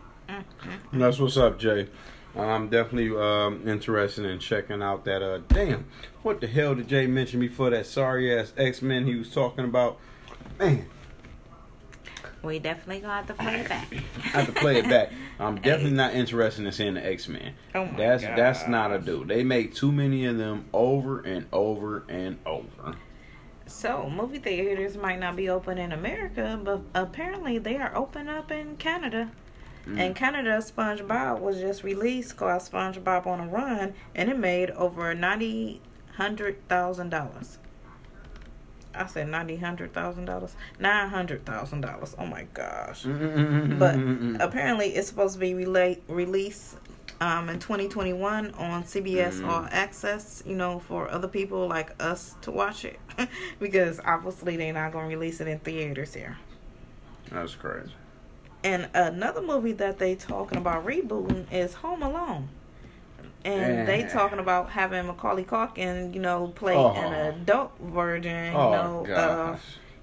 That's 0.93 1.17
what's 1.17 1.37
up, 1.37 1.57
Jay. 1.57 1.87
I'm 2.35 2.69
definitely 2.69 3.15
um, 3.19 3.67
interested 3.67 4.25
in 4.25 4.39
checking 4.39 4.81
out 4.81 5.05
that. 5.05 5.21
Uh, 5.23 5.39
damn, 5.47 5.85
what 6.23 6.41
the 6.41 6.47
hell 6.47 6.75
did 6.75 6.87
Jay 6.87 7.07
mention 7.07 7.39
before 7.39 7.69
that 7.71 7.85
sorry 7.85 8.37
ass 8.37 8.53
X 8.57 8.81
Men 8.81 9.05
he 9.05 9.15
was 9.15 9.31
talking 9.31 9.65
about? 9.65 9.97
Man, 10.59 10.87
We 12.43 12.59
definitely 12.59 13.01
gonna 13.01 13.13
have 13.13 13.27
to 13.27 13.33
play 13.33 13.59
it 13.61 13.69
back. 13.69 13.87
I 13.91 13.97
have 14.27 14.45
to 14.47 14.51
play 14.51 14.77
it 14.79 14.89
back. 14.89 15.11
I'm 15.39 15.55
definitely 15.55 15.91
not 15.97 16.13
interested 16.13 16.65
in 16.65 16.71
seeing 16.71 16.93
the 16.95 17.05
X 17.05 17.27
Men. 17.27 17.53
Oh 17.75 17.85
my 17.85 17.97
that's 17.97 18.23
that's 18.23 18.67
not 18.67 18.91
a 18.91 18.97
gosh. 18.97 19.05
do. 19.05 19.25
They 19.25 19.43
make 19.43 19.73
too 19.73 19.91
many 19.91 20.25
of 20.25 20.37
them 20.37 20.65
over 20.73 21.21
and 21.21 21.47
over 21.51 22.03
and 22.09 22.37
over. 22.45 22.95
So, 23.65 24.09
movie 24.09 24.39
theaters 24.39 24.95
might 24.95 25.19
not 25.19 25.35
be 25.35 25.49
open 25.49 25.77
in 25.77 25.91
America, 25.91 26.59
but 26.63 26.81
apparently 26.95 27.57
they 27.57 27.75
are 27.77 27.93
open 27.95 28.29
up 28.29 28.49
in 28.51 28.77
Canada. 28.77 29.29
In 29.95 30.13
Canada, 30.13 30.57
SpongeBob 30.57 31.39
was 31.39 31.59
just 31.59 31.83
released 31.83 32.35
called 32.35 32.61
SpongeBob 32.61 33.25
on 33.25 33.39
a 33.39 33.47
Run, 33.47 33.93
and 34.13 34.29
it 34.29 34.37
made 34.37 34.69
over 34.71 35.13
ninety 35.13 35.81
hundred 36.15 36.67
thousand 36.67 37.09
dollars. 37.09 37.57
I 38.93 39.05
said 39.05 39.29
ninety 39.29 39.57
hundred 39.57 39.93
thousand 39.93 40.25
dollars, 40.25 40.55
nine 40.79 41.09
hundred 41.09 41.45
thousand 41.45 41.81
dollars. 41.81 42.15
Oh 42.17 42.25
my 42.25 42.47
gosh! 42.53 43.03
Mm-mm-mm-mm-mm-mm. 43.03 43.79
But 44.37 44.43
apparently, 44.45 44.87
it's 44.95 45.07
supposed 45.07 45.35
to 45.35 45.39
be 45.39 45.53
rela- 45.53 45.99
released 46.07 46.77
um, 47.21 47.49
in 47.49 47.59
2021 47.59 48.51
on 48.55 48.83
CBS 48.83 49.39
Mm. 49.39 49.47
All 49.47 49.67
Access. 49.71 50.43
You 50.45 50.55
know, 50.55 50.79
for 50.79 51.09
other 51.09 51.27
people 51.27 51.67
like 51.67 51.91
us 52.01 52.35
to 52.41 52.51
watch 52.51 52.83
it, 52.85 52.99
because 53.59 53.99
obviously 54.03 54.57
they're 54.57 54.73
not 54.73 54.91
gonna 54.91 55.07
release 55.07 55.39
it 55.39 55.47
in 55.47 55.59
theaters 55.59 56.13
here. 56.13 56.37
That's 57.31 57.55
crazy. 57.55 57.91
And 58.63 58.89
another 58.93 59.41
movie 59.41 59.73
that 59.73 59.99
they 59.99 60.15
talking 60.15 60.57
about 60.57 60.85
rebooting 60.85 61.51
is 61.51 61.75
Home 61.75 62.03
Alone. 62.03 62.49
And 63.45 63.87
they 63.87 64.03
talking 64.03 64.39
about 64.39 64.71
having 64.71 65.05
Macaulay 65.07 65.45
Culkin, 65.45 66.13
you 66.13 66.19
know, 66.19 66.47
play 66.55 66.75
Oh. 66.75 66.91
an 66.93 67.13
adult 67.13 67.71
version, 67.79 68.51
you 68.51 68.57
Oh 68.57 69.03
know, 69.05 69.13
uh, 69.13 69.57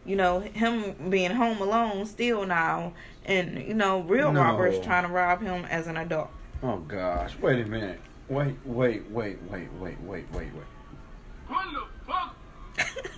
you 0.06 0.16
know, 0.16 0.40
him 0.40 1.10
being 1.10 1.30
home 1.32 1.60
alone 1.60 2.06
still 2.06 2.46
now, 2.46 2.92
and 3.26 3.58
you 3.62 3.74
know, 3.74 4.00
real 4.00 4.32
No. 4.32 4.40
robbers 4.40 4.82
trying 4.84 5.02
to 5.06 5.10
rob 5.12 5.42
him 5.42 5.64
as 5.66 5.86
an 5.88 5.96
adult. 5.98 6.30
Oh 6.62 6.76
gosh. 6.78 7.36
Wait 7.40 7.60
a 7.66 7.68
minute. 7.68 8.00
Wait, 8.28 8.54
wait, 8.64 9.10
wait, 9.10 9.38
wait, 9.50 9.68
wait, 9.78 10.00
wait, 10.00 10.24
wait, 10.32 10.48
wait. 10.54 10.64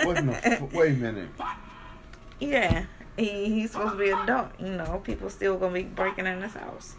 What 0.05 0.19
in 0.19 0.27
the 0.27 0.47
f- 0.47 0.73
wait 0.73 0.93
a 0.93 0.95
minute. 0.97 1.29
Yeah, 2.41 2.85
he 3.17 3.47
he's 3.47 3.71
supposed 3.73 3.93
to 3.93 3.99
be 3.99 4.11
adult. 4.11 4.49
You 4.59 4.71
know, 4.71 5.01
people 5.05 5.31
still 5.31 5.57
gonna 5.59 5.75
be 5.75 5.83
breaking 5.85 6.27
in 6.27 6.43
his 6.43 6.55
house. 6.55 6.97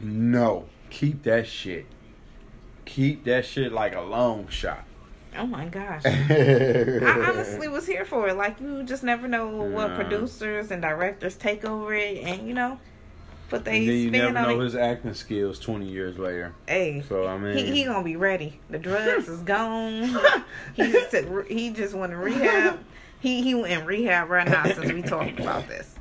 No. 0.00 0.66
Keep 0.90 1.22
that 1.24 1.46
shit. 1.46 1.86
Keep 2.84 3.24
that 3.24 3.44
shit 3.44 3.72
like 3.72 3.94
a 3.94 4.00
long 4.00 4.48
shot. 4.48 4.84
Oh 5.36 5.46
my 5.46 5.66
gosh. 5.66 6.02
I 6.06 7.24
honestly 7.28 7.68
was 7.68 7.86
here 7.86 8.04
for 8.04 8.28
it. 8.28 8.36
Like 8.36 8.60
you 8.60 8.82
just 8.84 9.02
never 9.02 9.28
know 9.28 9.48
what 9.48 9.94
producers 9.94 10.70
and 10.70 10.80
directors 10.80 11.36
take 11.36 11.64
over 11.64 11.92
it, 11.94 12.24
and 12.24 12.48
you 12.48 12.54
know, 12.54 12.80
put 13.50 13.64
they 13.64 13.78
And 13.80 13.88
then 13.88 13.94
you 13.96 14.08
spin 14.08 14.34
never 14.34 14.48
know 14.48 14.60
it. 14.60 14.64
his 14.64 14.74
acting 14.74 15.12
skills 15.14 15.58
twenty 15.58 15.86
years 15.86 16.18
later. 16.18 16.54
Hey, 16.66 17.04
So 17.06 17.26
I 17.26 17.36
mean, 17.36 17.56
he 17.58 17.70
he 17.72 17.84
gonna 17.84 18.02
be 18.02 18.16
ready. 18.16 18.58
The 18.70 18.78
drugs 18.78 19.28
is 19.28 19.40
gone. 19.42 20.04
he 20.74 20.90
just 20.90 21.10
took, 21.10 21.46
he 21.46 21.70
just 21.70 21.94
went 21.94 22.12
to 22.12 22.16
rehab. 22.16 22.78
He 23.20 23.42
he 23.42 23.50
in 23.50 23.84
rehab 23.84 24.30
right 24.30 24.48
now 24.48 24.64
since 24.64 24.92
we 24.92 25.02
talked 25.02 25.40
about 25.40 25.66
this. 25.68 25.94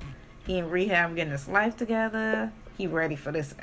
He 0.46 0.58
in 0.58 0.70
rehab 0.70 1.16
getting 1.16 1.32
his 1.32 1.48
life 1.48 1.76
together. 1.76 2.52
He 2.78 2.86
ready 2.86 3.16
for 3.16 3.32
this. 3.32 3.56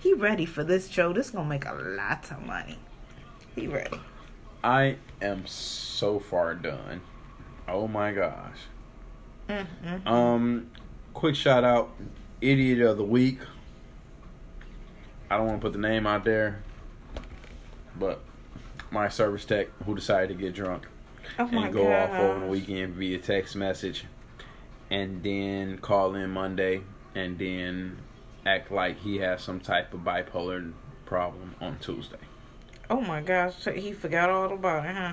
He 0.00 0.12
ready 0.14 0.44
for 0.44 0.64
this 0.64 0.88
show. 0.88 1.12
This 1.12 1.30
gonna 1.30 1.48
make 1.48 1.64
a 1.64 1.74
lot 1.74 2.30
of 2.30 2.44
money. 2.44 2.78
He 3.54 3.68
ready. 3.68 4.00
I 4.64 4.96
am 5.22 5.46
so 5.46 6.18
far 6.18 6.54
done. 6.54 7.02
Oh 7.68 7.86
my 7.86 8.12
gosh. 8.12 8.58
Mm-hmm. 9.48 10.08
Um, 10.08 10.70
quick 11.14 11.36
shout 11.36 11.64
out, 11.64 11.90
idiot 12.40 12.80
of 12.80 12.98
the 12.98 13.04
week. 13.04 13.38
I 15.30 15.36
don't 15.36 15.46
want 15.46 15.60
to 15.60 15.64
put 15.64 15.72
the 15.72 15.78
name 15.78 16.06
out 16.06 16.24
there, 16.24 16.62
but 17.96 18.20
my 18.90 19.08
service 19.08 19.44
tech 19.44 19.68
who 19.84 19.94
decided 19.94 20.36
to 20.36 20.42
get 20.42 20.54
drunk 20.54 20.86
Oh 21.38 21.48
and 21.50 21.72
go 21.72 21.92
off 21.92 22.10
over 22.10 22.40
the 22.40 22.46
weekend 22.46 22.94
via 22.94 23.18
text 23.18 23.56
message, 23.56 24.04
and 24.90 25.22
then 25.22 25.78
call 25.78 26.14
in 26.14 26.30
Monday, 26.30 26.82
and 27.14 27.38
then 27.38 27.98
act 28.46 28.70
like 28.70 28.98
he 29.00 29.18
has 29.18 29.42
some 29.42 29.60
type 29.60 29.92
of 29.94 30.00
bipolar 30.00 30.72
problem 31.04 31.54
on 31.60 31.78
Tuesday. 31.78 32.16
Oh 32.90 33.00
my 33.00 33.20
gosh, 33.20 33.54
so 33.58 33.72
he 33.72 33.92
forgot 33.92 34.30
all 34.30 34.52
about 34.52 34.86
it, 34.86 34.94
huh? 34.94 35.12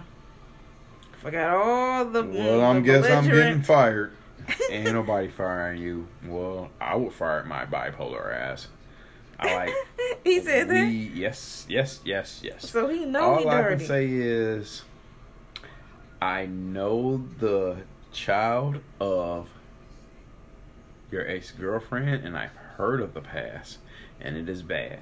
Forgot 1.22 1.50
all 1.50 2.06
the. 2.06 2.24
Well, 2.24 2.60
mm, 2.60 2.64
I'm 2.64 2.84
guess 2.84 3.06
I'm 3.10 3.28
getting 3.28 3.62
fired. 3.62 4.14
Ain't 4.70 4.94
nobody 4.94 5.28
firing 5.28 5.82
you. 5.82 6.08
Well, 6.28 6.70
I 6.80 6.96
would 6.96 7.14
fire 7.14 7.44
my 7.46 7.66
bipolar 7.66 8.34
ass. 8.34 8.68
I 9.40 9.56
like. 9.56 9.74
he 10.24 10.40
said 10.40 10.70
that. 10.70 10.88
yes, 10.88 11.66
yes, 11.68 12.00
yes, 12.06 12.42
yes. 12.44 12.70
so 12.70 12.88
he 12.88 13.06
know 13.06 13.22
All 13.22 13.40
he 13.40 13.48
I 13.48 13.62
dirty. 13.62 13.78
can 13.78 13.88
say 13.88 14.08
is, 14.08 14.84
I 16.22 16.46
know 16.46 17.24
the 17.40 17.78
child 18.12 18.80
of 19.00 19.50
your 21.12 21.28
ex 21.28 21.52
girlfriend, 21.52 22.26
and 22.26 22.38
I've 22.38 22.56
heard 22.78 23.02
of 23.02 23.14
the 23.14 23.22
past, 23.22 23.80
and 24.20 24.36
it 24.38 24.50
is 24.50 24.62
bad. 24.62 25.00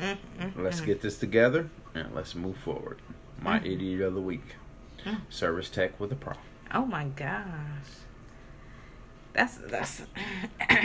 Mm, 0.00 0.16
mm, 0.38 0.52
Let's 0.56 0.80
get 0.80 1.00
this 1.02 1.18
together 1.18 1.68
and 1.94 2.14
let's 2.14 2.34
move 2.36 2.56
forward. 2.58 3.00
My 3.42 3.58
Mm. 3.58 3.66
idiot 3.72 4.00
of 4.02 4.14
the 4.14 4.20
week. 4.20 4.54
Mm. 5.04 5.20
Service 5.28 5.68
tech 5.68 5.98
with 5.98 6.12
a 6.12 6.16
problem. 6.16 6.44
Oh 6.72 6.84
my 6.86 7.04
gosh. 7.16 7.44
That's 9.32 9.56
that's. 9.56 10.02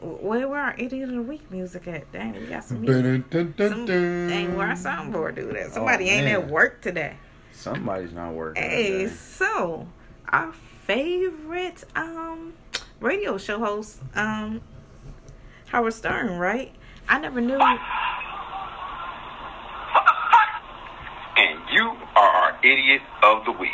where 0.00 0.48
where 0.48 0.60
our 0.60 0.74
idiot 0.78 1.08
of 1.10 1.14
the 1.14 1.22
week 1.22 1.50
music 1.50 1.86
at? 1.88 2.10
Dang, 2.12 2.32
we 2.34 2.46
got 2.46 2.64
some 2.64 2.80
music. 2.80 3.24
Some, 3.58 3.86
dang, 3.86 4.56
where 4.56 4.68
our 4.68 4.74
soundboard 4.74 5.34
do 5.36 5.52
that? 5.52 5.72
Somebody 5.72 6.08
ain't 6.08 6.26
at 6.28 6.48
work 6.48 6.80
today. 6.82 7.16
Somebody's 7.54 8.12
not 8.12 8.34
working. 8.34 8.62
Hey, 8.62 9.04
today. 9.04 9.14
so 9.14 9.86
our 10.28 10.52
favorite 10.86 11.84
um 11.96 12.52
radio 13.00 13.38
show 13.38 13.58
host 13.58 14.00
um 14.14 14.60
Howard 15.66 15.94
Stern, 15.94 16.38
right? 16.38 16.72
I 17.08 17.18
never 17.18 17.40
knew. 17.40 17.58
And 21.36 21.58
you 21.72 21.96
are 22.16 22.28
our 22.28 22.58
idiot 22.64 23.02
of 23.22 23.44
the 23.44 23.52
week. 23.52 23.70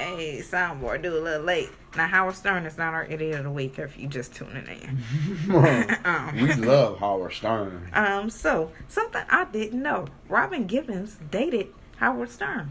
Hey, 0.00 0.38
soundboard, 0.40 1.02
do 1.02 1.14
a 1.14 1.20
little 1.20 1.44
late. 1.44 1.68
Now 1.94 2.06
Howard 2.06 2.34
Stern 2.34 2.64
is 2.64 2.78
not 2.78 2.94
our 2.94 3.04
idiot 3.04 3.36
of 3.36 3.44
the 3.44 3.50
week 3.50 3.78
if 3.78 3.98
you 3.98 4.08
just 4.08 4.34
tuning 4.34 4.66
in. 4.66 5.50
um, 6.04 6.34
we 6.40 6.54
love 6.54 6.98
Howard 6.98 7.34
Stern. 7.34 7.90
Um, 7.92 8.30
so 8.30 8.72
something 8.88 9.22
I 9.28 9.44
didn't 9.44 9.82
know. 9.82 10.06
Robin 10.28 10.66
Givens 10.66 11.18
dated 11.30 11.68
Howard 11.98 12.30
Stern. 12.30 12.70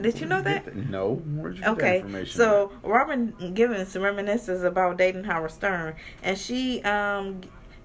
Did 0.00 0.20
you 0.20 0.26
know 0.26 0.42
that? 0.42 0.74
No. 0.74 1.14
Where'd 1.14 1.56
you 1.58 1.62
get 1.62 1.66
that 1.66 1.78
Okay, 1.78 1.96
information? 2.00 2.36
so 2.36 2.72
Robin 2.82 3.52
Givens 3.54 3.94
reminisces 3.94 4.64
about 4.64 4.98
dating 4.98 5.24
Howard 5.24 5.52
Stern, 5.52 5.94
and 6.24 6.36
she 6.36 6.82
um 6.82 7.40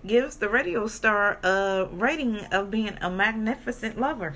gives 0.06 0.38
the 0.38 0.50
radio 0.50 0.88
star 0.88 1.40
a 1.44 1.88
rating 1.92 2.40
of 2.46 2.72
being 2.72 2.98
a 3.02 3.10
magnificent 3.10 4.00
lover. 4.00 4.36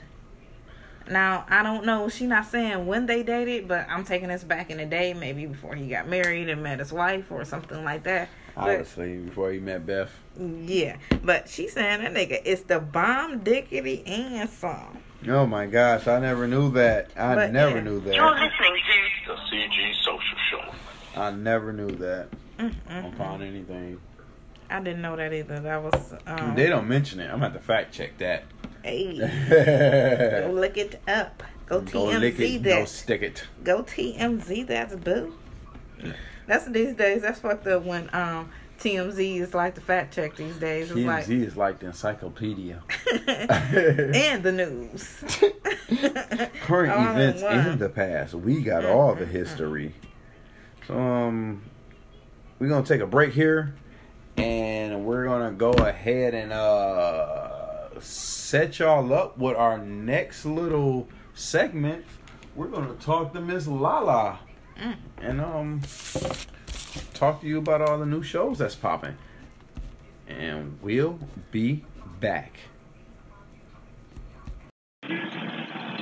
Now 1.09 1.45
I 1.49 1.63
don't 1.63 1.85
know. 1.85 2.07
She 2.09 2.25
not 2.27 2.45
saying 2.45 2.85
when 2.85 3.05
they 3.05 3.23
dated, 3.23 3.67
but 3.67 3.87
I'm 3.89 4.03
taking 4.03 4.27
this 4.29 4.43
back 4.43 4.69
in 4.69 4.77
the 4.77 4.85
day, 4.85 5.13
maybe 5.13 5.45
before 5.45 5.75
he 5.75 5.87
got 5.87 6.07
married 6.07 6.49
and 6.49 6.61
met 6.63 6.79
his 6.79 6.91
wife 6.93 7.31
or 7.31 7.43
something 7.45 7.83
like 7.83 8.03
that. 8.03 8.29
But 8.55 8.61
Obviously, 8.69 9.17
before 9.17 9.51
he 9.51 9.59
met 9.59 9.85
Beth. 9.85 10.11
yeah, 10.37 10.97
but 11.23 11.47
she 11.47 11.67
saying 11.69 12.01
that 12.03 12.13
nigga 12.13 12.43
is 12.43 12.63
the 12.63 12.79
bomb 12.79 13.39
dickety 13.41 14.03
and 14.07 14.49
song. 14.49 15.01
Oh 15.27 15.45
my 15.45 15.65
gosh, 15.65 16.07
I 16.07 16.19
never 16.19 16.47
knew 16.47 16.71
that. 16.71 17.11
I 17.17 17.35
But, 17.35 17.51
never 17.51 17.75
yeah. 17.77 17.81
knew 17.83 18.01
You're 18.01 18.01
that. 18.01 18.41
listening 18.41 18.81
to 19.25 19.33
the 19.33 19.35
CG 19.51 19.93
Social 20.03 20.37
Show. 20.49 21.19
I 21.21 21.31
never 21.31 21.73
knew 21.73 21.89
that 21.97 22.27
Mm-mm. 22.57 23.13
upon 23.13 23.41
anything. 23.41 23.99
I 24.69 24.79
didn't 24.81 25.01
know 25.01 25.15
that 25.15 25.33
either. 25.33 25.59
That 25.61 25.81
was 25.83 26.13
um, 26.27 26.55
They 26.55 26.67
don't 26.67 26.87
mention 26.87 27.19
it. 27.19 27.25
I'm 27.25 27.31
gonna 27.39 27.45
have 27.45 27.53
to 27.53 27.59
fact 27.59 27.93
check 27.93 28.17
that. 28.19 28.43
Hey, 28.83 29.17
go 29.50 30.48
Go 30.48 30.53
look 30.53 30.77
it 30.77 31.01
up. 31.07 31.43
Go 31.65 31.81
TMZ 31.81 32.19
lick 32.19 32.39
it, 32.39 32.63
that. 32.63 32.79
go 32.79 32.86
stick 32.86 33.21
it. 33.21 33.43
Go 33.63 33.83
TMZ 33.83 34.65
that's 34.67 34.95
boo. 34.95 35.36
That's 36.48 36.65
these 36.65 36.95
days. 36.95 37.21
That's 37.21 37.39
fucked 37.39 37.67
up 37.67 37.83
when 37.83 38.09
um 38.13 38.50
TMZ 38.79 39.39
is 39.41 39.53
like 39.53 39.75
the 39.75 39.81
fact 39.81 40.15
check 40.15 40.36
these 40.36 40.55
days. 40.55 40.89
It's 40.89 41.00
TMZ 41.00 41.05
like 41.05 41.29
is 41.29 41.57
like 41.57 41.79
the 41.79 41.88
encyclopedia. 41.88 42.81
and 43.27 44.41
the 44.43 44.51
news. 44.51 45.24
Current 46.63 46.91
All 46.93 47.09
events 47.12 47.43
one. 47.43 47.67
in 47.67 47.77
the 47.77 47.89
past. 47.89 48.33
We 48.33 48.62
got 48.62 48.86
all 48.86 49.13
the 49.13 49.25
history. 49.25 49.93
So 50.88 50.98
um 50.98 51.62
we're 52.57 52.69
gonna 52.69 52.86
take 52.86 53.01
a 53.01 53.07
break 53.07 53.33
here 53.33 53.75
and 54.38 55.05
we're 55.05 55.25
gonna 55.25 55.51
go 55.51 55.71
ahead 55.71 56.33
and 56.33 56.51
uh 56.51 57.58
set 58.01 58.79
y'all 58.79 59.13
up 59.13 59.37
with 59.37 59.55
our 59.55 59.77
next 59.77 60.45
little 60.45 61.07
segment. 61.33 62.05
We're 62.55 62.67
gonna 62.67 62.95
talk 62.95 63.33
to 63.33 63.41
Miss 63.41 63.67
Lala. 63.67 64.39
Mm. 64.77 64.95
And 65.21 65.41
um 65.41 65.81
talk 67.13 67.41
to 67.41 67.47
you 67.47 67.57
about 67.57 67.81
all 67.81 67.99
the 67.99 68.05
new 68.05 68.23
shows 68.23 68.57
that's 68.59 68.75
popping. 68.75 69.17
And 70.27 70.77
we'll 70.81 71.19
be 71.51 71.83
back. 72.19 72.59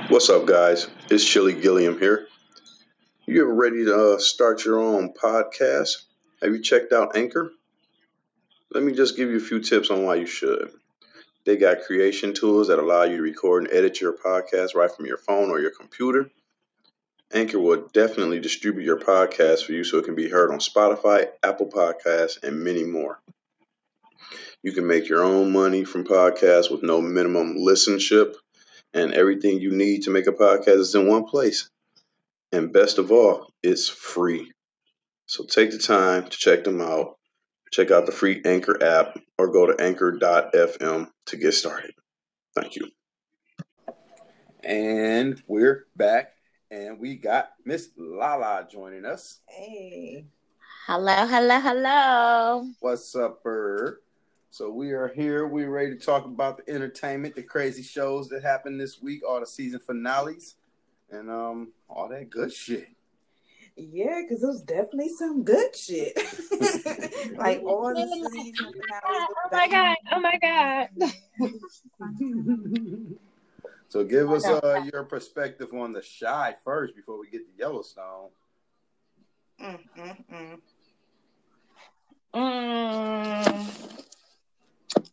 What's 0.08 0.30
up, 0.30 0.46
guys? 0.46 0.88
It's 1.10 1.24
Chili 1.24 1.54
Gilliam 1.54 1.98
here. 1.98 2.26
You 3.26 3.42
ever 3.42 3.54
ready 3.54 3.84
to 3.84 4.14
uh, 4.14 4.18
start 4.18 4.64
your 4.64 4.78
own 4.80 5.12
podcast? 5.12 6.02
Have 6.42 6.52
you 6.52 6.62
checked 6.62 6.92
out 6.92 7.16
Anchor? 7.16 7.52
Let 8.72 8.82
me 8.84 8.92
just 8.94 9.16
give 9.16 9.28
you 9.28 9.36
a 9.36 9.40
few 9.40 9.60
tips 9.60 9.90
on 9.90 10.04
why 10.04 10.14
you 10.16 10.26
should. 10.26 10.70
They 11.48 11.56
got 11.56 11.80
creation 11.80 12.34
tools 12.34 12.68
that 12.68 12.78
allow 12.78 13.04
you 13.04 13.16
to 13.16 13.22
record 13.22 13.64
and 13.64 13.72
edit 13.72 14.02
your 14.02 14.12
podcast 14.12 14.74
right 14.74 14.94
from 14.94 15.06
your 15.06 15.16
phone 15.16 15.48
or 15.48 15.58
your 15.58 15.70
computer. 15.70 16.30
Anchor 17.32 17.58
will 17.58 17.88
definitely 17.90 18.38
distribute 18.38 18.84
your 18.84 18.98
podcast 18.98 19.64
for 19.64 19.72
you 19.72 19.82
so 19.82 19.96
it 19.96 20.04
can 20.04 20.14
be 20.14 20.28
heard 20.28 20.50
on 20.50 20.58
Spotify, 20.58 21.28
Apple 21.42 21.70
Podcasts, 21.70 22.42
and 22.42 22.62
many 22.62 22.84
more. 22.84 23.18
You 24.62 24.72
can 24.72 24.86
make 24.86 25.08
your 25.08 25.24
own 25.24 25.50
money 25.50 25.84
from 25.84 26.04
podcasts 26.04 26.70
with 26.70 26.82
no 26.82 27.00
minimum 27.00 27.56
listenership, 27.56 28.34
and 28.92 29.14
everything 29.14 29.58
you 29.58 29.70
need 29.70 30.02
to 30.02 30.10
make 30.10 30.26
a 30.26 30.32
podcast 30.32 30.80
is 30.80 30.94
in 30.94 31.08
one 31.08 31.24
place. 31.24 31.70
And 32.52 32.74
best 32.74 32.98
of 32.98 33.10
all, 33.10 33.50
it's 33.62 33.88
free. 33.88 34.52
So 35.24 35.44
take 35.44 35.70
the 35.70 35.78
time 35.78 36.24
to 36.24 36.36
check 36.36 36.64
them 36.64 36.82
out. 36.82 37.17
Check 37.70 37.90
out 37.90 38.06
the 38.06 38.12
free 38.12 38.40
Anchor 38.44 38.82
app 38.82 39.18
or 39.36 39.52
go 39.52 39.66
to 39.66 39.82
anchor.fm 39.82 41.10
to 41.26 41.36
get 41.36 41.52
started. 41.52 41.92
Thank 42.54 42.76
you. 42.76 42.88
And 44.64 45.42
we're 45.46 45.86
back, 45.94 46.32
and 46.70 46.98
we 46.98 47.16
got 47.16 47.50
Miss 47.64 47.90
Lala 47.96 48.66
joining 48.70 49.04
us. 49.04 49.40
Hey. 49.46 50.26
Hello, 50.86 51.26
hello, 51.26 51.60
hello. 51.60 52.70
What's 52.80 53.14
up, 53.14 53.42
Bird? 53.42 53.98
So 54.50 54.70
we 54.70 54.92
are 54.92 55.08
here. 55.08 55.46
We're 55.46 55.70
ready 55.70 55.96
to 55.96 56.04
talk 56.04 56.24
about 56.24 56.64
the 56.64 56.72
entertainment, 56.72 57.34
the 57.34 57.42
crazy 57.42 57.82
shows 57.82 58.28
that 58.30 58.42
happened 58.42 58.80
this 58.80 59.00
week, 59.00 59.22
all 59.28 59.40
the 59.40 59.46
season 59.46 59.80
finales, 59.80 60.56
and 61.10 61.30
um, 61.30 61.72
all 61.88 62.08
that 62.08 62.30
good 62.30 62.52
shit. 62.52 62.88
Yeah, 63.78 64.22
because 64.22 64.42
it 64.42 64.46
was 64.46 64.62
definitely 64.62 65.10
some 65.10 65.44
good 65.44 65.74
shit. 65.76 66.16
like 67.38 67.62
all 67.64 67.94
the 67.94 68.06
season. 68.06 68.72
Oh 69.10 69.56
my 69.56 69.68
god! 69.68 69.96
Oh 70.12 70.20
my 70.20 70.38
god! 70.38 70.88
So 73.88 74.04
give 74.04 74.30
us 74.30 74.44
uh, 74.44 74.82
your 74.92 75.04
perspective 75.04 75.72
on 75.72 75.92
the 75.92 76.02
Chi 76.02 76.54
first 76.62 76.94
before 76.94 77.18
we 77.18 77.30
get 77.30 77.46
to 77.46 77.52
Yellowstone. 77.58 78.28
Mm, 79.62 79.78
mm, 79.96 80.16
mm. 80.32 80.60
Mm. 82.34 84.04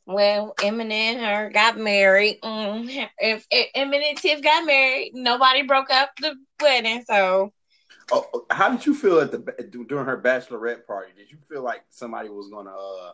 Well, 0.05 0.53
Eminem 0.59 0.91
and 0.91 1.19
her 1.19 1.49
got 1.51 1.77
married. 1.77 2.41
Mm. 2.41 3.07
If, 3.17 3.47
if 3.49 3.73
Eminem 3.73 4.09
and 4.09 4.17
Tiff 4.17 4.41
got 4.41 4.65
married, 4.65 5.11
nobody 5.13 5.61
broke 5.61 5.89
up 5.89 6.11
the 6.19 6.35
wedding. 6.61 7.03
So 7.07 7.53
Oh, 8.11 8.45
how 8.51 8.69
did 8.69 8.85
you 8.85 8.93
feel 8.93 9.19
at 9.19 9.31
the 9.31 9.39
during 9.87 10.05
her 10.05 10.21
bachelorette 10.21 10.85
party? 10.85 11.11
Did 11.17 11.31
you 11.31 11.37
feel 11.49 11.63
like 11.63 11.83
somebody 11.89 12.29
was 12.29 12.49
gonna 12.49 12.75
uh, 12.75 13.11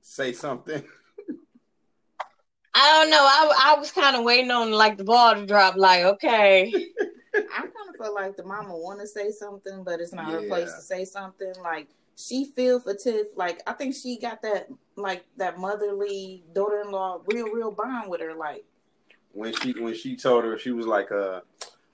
say 0.00 0.32
something? 0.32 0.82
I 2.74 3.00
don't 3.00 3.10
know. 3.10 3.18
I 3.20 3.72
I 3.74 3.78
was 3.78 3.92
kind 3.92 4.16
of 4.16 4.24
waiting 4.24 4.50
on 4.50 4.72
like 4.72 4.96
the 4.96 5.04
ball 5.04 5.34
to 5.34 5.46
drop. 5.46 5.76
Like, 5.76 6.04
okay, 6.04 6.72
I 7.34 7.60
kind 7.60 7.88
of 7.88 7.96
feel 7.96 8.14
like 8.14 8.36
the 8.36 8.44
mama 8.44 8.76
want 8.76 9.00
to 9.00 9.06
say 9.06 9.30
something, 9.30 9.84
but 9.84 10.00
it's 10.00 10.12
not 10.12 10.30
her 10.30 10.42
place 10.42 10.72
to 10.74 10.80
say 10.80 11.04
something. 11.04 11.52
Like 11.62 11.88
she 12.16 12.46
feel 12.46 12.80
for 12.80 12.94
Tiff. 12.94 13.28
Like 13.36 13.62
I 13.66 13.72
think 13.72 13.94
she 13.94 14.18
got 14.18 14.42
that 14.42 14.68
like 14.96 15.24
that 15.36 15.58
motherly 15.58 16.44
daughter-in-law 16.52 17.22
real 17.26 17.46
real 17.52 17.70
bond 17.70 18.10
with 18.10 18.20
her. 18.20 18.34
Like 18.34 18.64
when 19.32 19.54
she 19.54 19.72
when 19.72 19.94
she 19.94 20.16
told 20.16 20.44
her 20.44 20.58
she 20.58 20.72
was 20.72 20.86
like 20.86 21.12
uh 21.12 21.40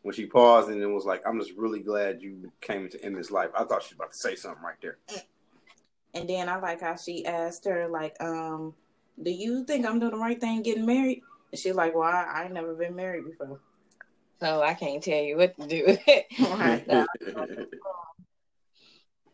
when 0.07 0.15
she 0.15 0.25
paused 0.25 0.69
and 0.69 0.81
then 0.81 0.95
was 0.95 1.05
like 1.05 1.21
I'm 1.27 1.41
just 1.41 1.51
really 1.57 1.81
glad 1.81 2.23
you 2.23 2.53
came 2.61 2.85
into 2.85 3.05
Emmy's 3.05 3.33
life. 3.33 3.51
I 3.59 3.65
thought 3.65 3.83
she 3.83 3.89
was 3.89 3.97
about 3.97 4.13
to 4.13 4.19
say 4.19 4.37
something 4.37 4.63
right 4.63 4.77
there. 4.81 4.99
And 6.15 6.29
then 6.29 6.49
I 6.49 6.61
like 6.61 6.81
how 6.81 6.95
she 6.95 7.27
asked 7.27 7.65
her, 7.65 7.89
like, 7.89 8.15
um, 8.23 8.73
do 9.21 9.33
you 9.33 9.65
think 9.65 9.85
I'm 9.85 9.99
doing 9.99 10.13
the 10.13 10.19
right 10.19 10.41
thing 10.41 10.63
getting 10.63 10.87
married? 10.87 11.23
And 11.51 11.59
she's 11.59 11.75
like, 11.75 11.93
well, 11.97 12.09
I, 12.09 12.23
I 12.23 12.45
ain't 12.45 12.53
never 12.53 12.73
been 12.75 12.95
married 12.95 13.25
before. 13.25 13.59
so 14.39 14.63
I 14.63 14.75
can't 14.75 15.03
tell 15.03 15.21
you 15.21 15.39
what 15.39 15.59
to 15.59 15.67
do. 15.67 15.99
Right. 16.39 16.87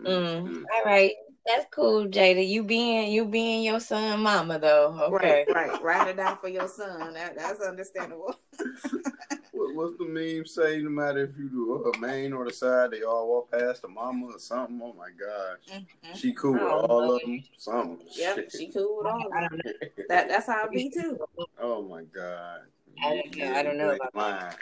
mm. 0.00 0.64
All 0.74 0.84
right, 0.86 1.12
that's 1.46 1.66
cool, 1.70 2.06
Jada. 2.06 2.46
You 2.46 2.62
being 2.62 3.10
you 3.12 3.24
being 3.24 3.62
your 3.62 3.80
son, 3.80 4.20
mama 4.20 4.58
though. 4.58 4.96
Okay. 5.14 5.46
Right, 5.52 5.70
right. 5.70 5.82
Write 5.84 6.08
it 6.08 6.16
down 6.16 6.38
for 6.40 6.48
your 6.48 6.68
son. 6.68 7.14
That, 7.14 7.36
that's 7.36 7.60
understandable. 7.60 8.36
What, 9.54 9.74
what's 9.74 9.98
the 9.98 10.06
meme 10.06 10.46
say? 10.46 10.80
No 10.80 10.88
matter 10.88 11.24
if 11.24 11.36
you 11.36 11.50
do 11.50 11.84
a 11.84 11.98
main 11.98 12.32
or 12.32 12.46
the 12.46 12.52
side, 12.52 12.90
they 12.90 13.02
all 13.02 13.28
walk 13.28 13.50
past 13.52 13.82
the 13.82 13.88
mama 13.88 14.28
or 14.28 14.38
something. 14.38 14.80
Oh 14.82 14.94
my 14.94 15.10
gosh, 15.10 15.78
Mhm. 15.78 16.16
she 16.16 16.32
cool 16.32 16.54
with 16.54 16.62
all 16.62 17.02
no. 17.02 17.14
of 17.16 17.20
them. 17.20 17.44
Something. 17.58 17.98
Yep, 18.16 18.50
she 18.50 18.72
cool 18.72 18.96
with 18.98 19.06
all 19.08 19.28
I 19.30 19.44
of 19.44 19.50
don't 19.50 19.62
them. 19.62 19.72
know. 19.82 20.04
That, 20.08 20.28
that's 20.28 20.46
how 20.46 20.64
it 20.64 20.70
be 20.72 20.88
too. 20.90 21.18
Oh 21.60 21.82
my 21.82 22.02
god. 22.04 22.60
I 23.04 23.14
don't 23.14 23.36
know. 23.36 23.52
I 23.54 23.62
don't 23.62 23.76
know 23.76 23.90
you 23.90 23.96
about 23.96 24.14
lying. 24.14 24.54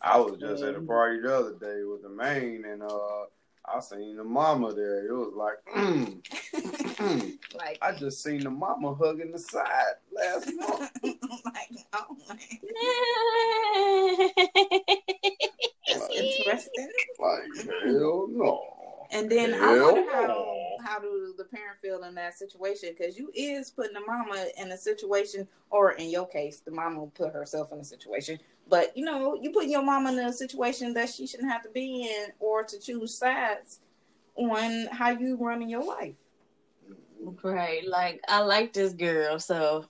I 0.00 0.18
was 0.18 0.38
just 0.38 0.62
at 0.62 0.76
a 0.76 0.80
Mhm. 0.80 0.86
party 0.86 1.20
the 1.20 1.36
other 1.36 1.54
day 1.54 1.82
with 1.82 2.02
the 2.02 2.08
main, 2.10 2.64
and 2.66 2.82
uh, 2.84 3.24
I 3.66 3.80
seen 3.80 4.16
the 4.16 4.24
mama 4.24 4.72
there. 4.74 5.06
It 5.06 5.12
was 5.12 5.32
like, 5.34 5.58
mm, 5.74 6.22
mm. 6.96 7.38
like, 7.56 7.78
I 7.80 7.92
just 7.92 8.22
seen 8.22 8.40
the 8.44 8.50
mama 8.50 8.94
hugging 8.94 9.32
the 9.32 9.38
side 9.38 9.94
last 10.12 10.50
month. 10.56 10.90
like, 11.02 11.70
oh 11.94 12.16
man, 12.28 12.38
that's 15.88 16.08
Like, 16.08 16.10
interesting. 16.16 16.88
like 17.18 17.66
hell 17.84 18.26
no. 18.30 18.73
And 19.10 19.30
then 19.30 19.54
I 19.54 19.80
wonder 19.80 20.10
how 20.12 20.54
how 20.84 20.98
do 20.98 21.34
the 21.36 21.44
parent 21.44 21.78
feel 21.80 22.04
in 22.04 22.14
that 22.14 22.34
situation? 22.34 22.90
Because 22.96 23.18
you 23.18 23.30
is 23.34 23.70
putting 23.70 23.94
the 23.94 24.00
mama 24.00 24.46
in 24.58 24.70
a 24.70 24.76
situation, 24.76 25.48
or 25.70 25.92
in 25.92 26.10
your 26.10 26.26
case, 26.26 26.60
the 26.60 26.70
mama 26.70 27.00
will 27.00 27.08
put 27.08 27.32
herself 27.32 27.72
in 27.72 27.78
a 27.78 27.84
situation. 27.84 28.38
But 28.68 28.96
you 28.96 29.04
know, 29.04 29.38
you 29.40 29.50
putting 29.50 29.70
your 29.70 29.82
mama 29.82 30.12
in 30.12 30.18
a 30.18 30.32
situation 30.32 30.94
that 30.94 31.08
she 31.08 31.26
shouldn't 31.26 31.50
have 31.50 31.62
to 31.62 31.70
be 31.70 32.02
in, 32.04 32.32
or 32.38 32.62
to 32.64 32.78
choose 32.78 33.16
sides 33.16 33.80
on 34.36 34.86
how 34.90 35.10
you 35.10 35.36
running 35.36 35.68
your 35.68 35.84
life. 35.84 36.14
Right, 37.42 37.86
like 37.88 38.20
I 38.28 38.40
like 38.40 38.72
this 38.72 38.92
girl, 38.92 39.38
so 39.38 39.86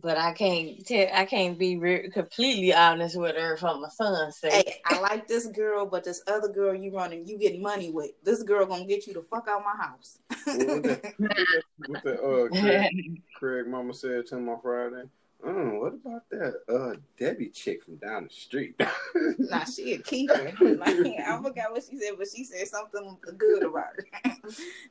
but 0.00 0.18
I 0.18 0.32
can't 0.32 0.84
tell 0.86 1.08
I 1.12 1.24
can't 1.24 1.58
be 1.58 1.76
re- 1.76 2.10
completely 2.10 2.74
honest 2.74 3.18
with 3.18 3.36
her 3.36 3.56
for 3.56 3.78
my 3.78 3.88
son's 3.88 4.36
sake. 4.36 4.52
Hey, 4.52 4.80
I 4.84 5.00
like 5.00 5.26
this 5.26 5.46
girl, 5.46 5.86
but 5.86 6.04
this 6.04 6.22
other 6.26 6.48
girl 6.48 6.74
you 6.74 6.94
running, 6.94 7.26
you 7.26 7.38
getting 7.38 7.62
money 7.62 7.90
with. 7.90 8.10
This 8.22 8.42
girl 8.42 8.66
gonna 8.66 8.84
get 8.84 9.06
you 9.06 9.14
the 9.14 9.22
fuck 9.22 9.48
out 9.48 9.62
my 9.64 9.84
house. 9.84 10.18
What 10.46 10.82
the, 10.82 11.62
what 11.86 12.02
the 12.04 12.22
uh, 12.22 12.48
Craig, 12.60 13.22
Craig 13.34 13.66
mama 13.66 13.94
said 13.94 14.26
to 14.26 14.36
him 14.36 14.48
on 14.48 14.60
Friday? 14.60 15.08
Oh, 15.44 15.78
what 15.78 15.94
about 15.94 16.28
that 16.30 16.54
uh 16.68 16.98
Debbie 17.18 17.50
chick 17.50 17.82
from 17.82 17.96
down 17.96 18.24
the 18.24 18.34
street? 18.34 18.80
Nah, 19.38 19.64
she 19.64 19.92
a 19.94 19.98
keeper. 19.98 20.52
Like, 20.60 20.96
I 20.98 21.40
forgot 21.42 21.72
what 21.72 21.84
she 21.88 21.98
said, 21.98 22.14
but 22.18 22.26
she 22.34 22.44
said 22.44 22.66
something 22.68 23.16
good 23.36 23.62
about 23.62 23.84
her. 23.96 24.06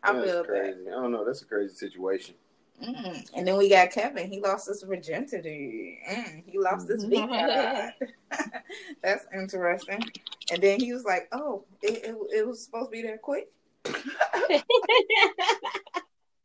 I 0.04 0.13
That's 0.13 0.26
feel 0.26 0.44
crazy. 0.44 0.88
I 0.88 0.91
don't 0.91 1.12
know. 1.12 1.26
That's 1.26 1.41
a 1.41 1.46
crazy 1.46 1.76
situation. 1.76 2.36
Mm. 2.84 3.30
And 3.34 3.48
then 3.48 3.58
we 3.58 3.70
got 3.70 3.92
Kevin. 3.92 4.30
He 4.30 4.40
lost 4.42 4.68
his 4.68 4.84
virginity. 4.84 6.00
Mm. 6.10 6.44
He 6.46 6.60
lost 6.60 6.90
his 6.90 7.06
feet. 7.06 7.30
That's 9.04 9.26
interesting. 9.34 10.04
And 10.52 10.62
then 10.62 10.80
he 10.80 10.94
was 10.94 11.04
like, 11.04 11.28
"Oh, 11.32 11.66
it, 11.82 12.04
it, 12.04 12.16
it 12.36 12.48
was 12.48 12.64
supposed 12.64 12.88
to 12.88 12.92
be 12.92 13.02
that 13.04 13.22
quick." 13.22 13.48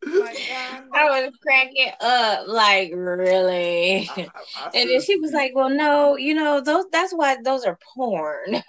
I 0.03 1.23
was 1.23 1.33
cracking 1.43 1.93
up, 2.01 2.47
like 2.49 2.93
really. 2.95 4.09
I, 4.17 4.21
I, 4.23 4.31
I 4.57 4.71
And 4.75 4.91
then 4.91 5.01
she 5.01 5.19
was 5.19 5.33
like, 5.33 5.53
"Well, 5.55 5.69
no, 5.69 6.17
you 6.17 6.35
know 6.35 6.61
those. 6.61 6.85
That's 6.93 7.13
why 7.13 7.37
those 7.43 7.65
are 7.65 7.79
porn." 7.95 8.63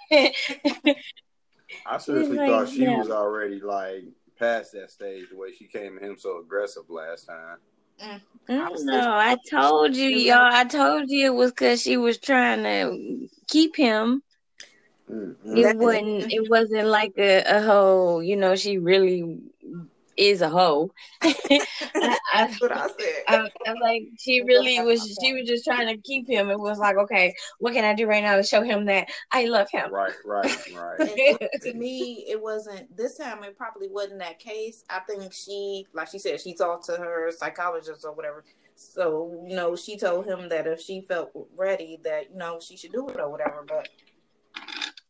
I 1.86 1.98
seriously 1.98 2.36
like, 2.36 2.48
thought 2.48 2.68
she 2.68 2.82
yeah. 2.82 2.98
was 2.98 3.10
already 3.10 3.60
like 3.60 4.04
past 4.42 4.72
that 4.72 4.90
stage 4.90 5.30
the 5.30 5.36
way 5.36 5.52
she 5.52 5.66
came 5.66 5.96
at 5.96 6.02
him 6.02 6.16
so 6.18 6.40
aggressive 6.40 6.90
last 6.90 7.26
time. 7.26 7.58
was 8.72 8.84
no, 8.84 8.98
I 8.98 9.36
told 9.48 9.94
you, 9.94 10.08
y'all. 10.08 10.50
I 10.52 10.64
told 10.64 11.08
you 11.08 11.26
it 11.26 11.34
was 11.34 11.52
because 11.52 11.80
she 11.80 11.96
was 11.96 12.18
trying 12.18 12.64
to 12.64 13.28
keep 13.46 13.76
him. 13.76 14.22
Mm, 15.08 15.36
It 15.44 15.76
mm. 15.76 15.78
Wasn't. 15.78 16.32
It 16.32 16.50
wasn't 16.50 16.88
like 16.88 17.12
a, 17.18 17.42
a 17.44 17.62
hoe. 17.62 18.20
You 18.20 18.36
know, 18.36 18.56
she 18.56 18.78
really 18.78 19.38
is 20.16 20.42
a 20.42 20.48
hoe. 20.48 20.90
I, 21.22 21.34
I, 21.94 22.16
That's 22.34 22.60
what 22.60 22.72
I 22.72 22.86
said. 22.88 23.22
I, 23.28 23.50
I 23.66 23.72
like 23.80 24.02
she 24.18 24.42
really 24.42 24.80
was. 24.80 25.16
She 25.22 25.32
was 25.32 25.46
just 25.46 25.64
trying 25.64 25.88
to 25.88 25.96
keep 26.02 26.28
him. 26.28 26.50
It 26.50 26.58
was 26.58 26.78
like, 26.78 26.96
okay, 26.96 27.34
what 27.58 27.74
can 27.74 27.84
I 27.84 27.94
do 27.94 28.06
right 28.06 28.22
now 28.22 28.36
to 28.36 28.42
show 28.42 28.62
him 28.62 28.84
that 28.86 29.08
I 29.30 29.44
love 29.44 29.68
him? 29.70 29.92
Right, 29.92 30.12
right, 30.24 30.74
right. 30.74 31.50
To 31.62 31.74
me, 31.74 32.24
it 32.28 32.40
wasn't 32.40 32.94
this 32.96 33.18
time. 33.18 33.42
It 33.44 33.56
probably 33.56 33.88
wasn't 33.88 34.20
that 34.20 34.38
case. 34.38 34.84
I 34.90 35.00
think 35.00 35.32
she, 35.32 35.86
like 35.92 36.08
she 36.08 36.18
said, 36.18 36.40
she 36.40 36.54
talked 36.54 36.86
to 36.86 36.92
her 36.92 37.30
psychologist 37.30 38.04
or 38.04 38.12
whatever. 38.12 38.44
So 38.74 39.44
you 39.46 39.54
know, 39.54 39.76
she 39.76 39.96
told 39.96 40.26
him 40.26 40.48
that 40.48 40.66
if 40.66 40.80
she 40.80 41.00
felt 41.00 41.30
ready, 41.56 41.98
that 42.04 42.30
you 42.32 42.38
know 42.38 42.58
she 42.60 42.76
should 42.76 42.92
do 42.92 43.08
it 43.08 43.20
or 43.20 43.30
whatever. 43.30 43.64
But 43.66 43.88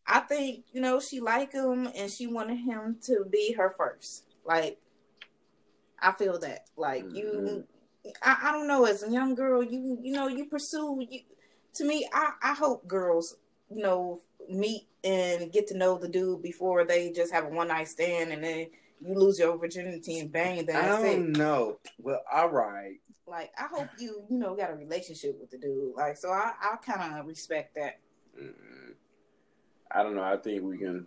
I 0.07 0.21
think 0.21 0.65
you 0.73 0.81
know 0.81 1.01
she 1.01 1.21
liked 1.21 1.55
him 1.55 1.89
and 1.97 2.11
she 2.11 2.27
wanted 2.27 2.59
him 2.59 2.97
to 3.07 3.25
be 3.31 3.53
her 3.53 3.71
first. 3.71 4.25
Like 4.45 4.79
I 6.03 6.13
feel 6.13 6.39
that. 6.41 6.67
Like 6.77 7.05
you, 7.13 7.65
I, 8.23 8.37
I 8.45 8.53
don't 8.53 8.67
know. 8.67 8.85
As 8.85 9.03
a 9.03 9.11
young 9.11 9.35
girl, 9.35 9.63
you 9.63 9.99
you 10.03 10.13
know 10.13 10.29
you 10.29 10.47
pursue. 10.47 11.07
You, 11.09 11.21
to 11.75 11.85
me, 11.85 12.09
I 12.13 12.33
I 12.43 12.55
hope 12.55 12.87
girls 12.87 13.37
you 13.71 13.83
know 13.83 14.21
meet 14.51 14.89
and 15.05 15.53
get 15.53 15.67
to 15.69 15.77
know 15.77 15.97
the 15.99 16.09
dude 16.09 16.43
before 16.43 16.85
they 16.85 17.11
just 17.13 17.33
have 17.33 17.45
a 17.45 17.49
one 17.49 17.69
night 17.69 17.89
stand 17.89 18.33
and 18.33 18.43
then 18.45 18.67
you 19.01 19.15
lose 19.15 19.39
your 19.39 19.57
virginity 19.57 20.19
and 20.19 20.31
bang. 20.33 20.65
Then 20.67 20.77
I 20.77 20.89
That's 20.89 21.05
it. 21.05 21.17
don't 21.17 21.33
know. 21.33 21.79
Well, 21.99 22.23
all 22.33 22.51
right. 22.51 22.97
Like 23.27 23.53
I 23.59 23.67
hope 23.73 23.89
you 23.99 24.25
you 24.29 24.39
know 24.39 24.55
got 24.55 24.71
a 24.71 24.75
relationship 24.75 25.39
with 25.41 25.51
the 25.51 25.59
dude. 25.59 25.95
Like 25.97 26.17
so, 26.17 26.31
I 26.31 26.53
I 26.61 26.77
kind 26.77 27.19
of 27.19 27.27
respect 27.27 27.77
that. 27.77 28.01
Mm, 28.41 28.95
I 29.91 30.03
don't 30.03 30.17
know. 30.17 30.23
I 30.23 30.37
think 30.37 30.63
we 30.63 30.79
can 30.79 31.07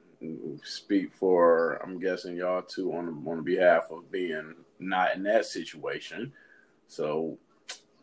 speak 0.63 1.13
for. 1.13 1.79
I'm 1.83 1.99
guessing 1.99 2.35
y'all 2.35 2.61
too 2.61 2.93
on 2.93 3.23
on 3.27 3.43
behalf 3.43 3.91
of 3.91 4.11
being 4.11 4.55
not 4.79 5.15
in 5.15 5.23
that 5.23 5.45
situation. 5.45 6.31
So 6.87 7.37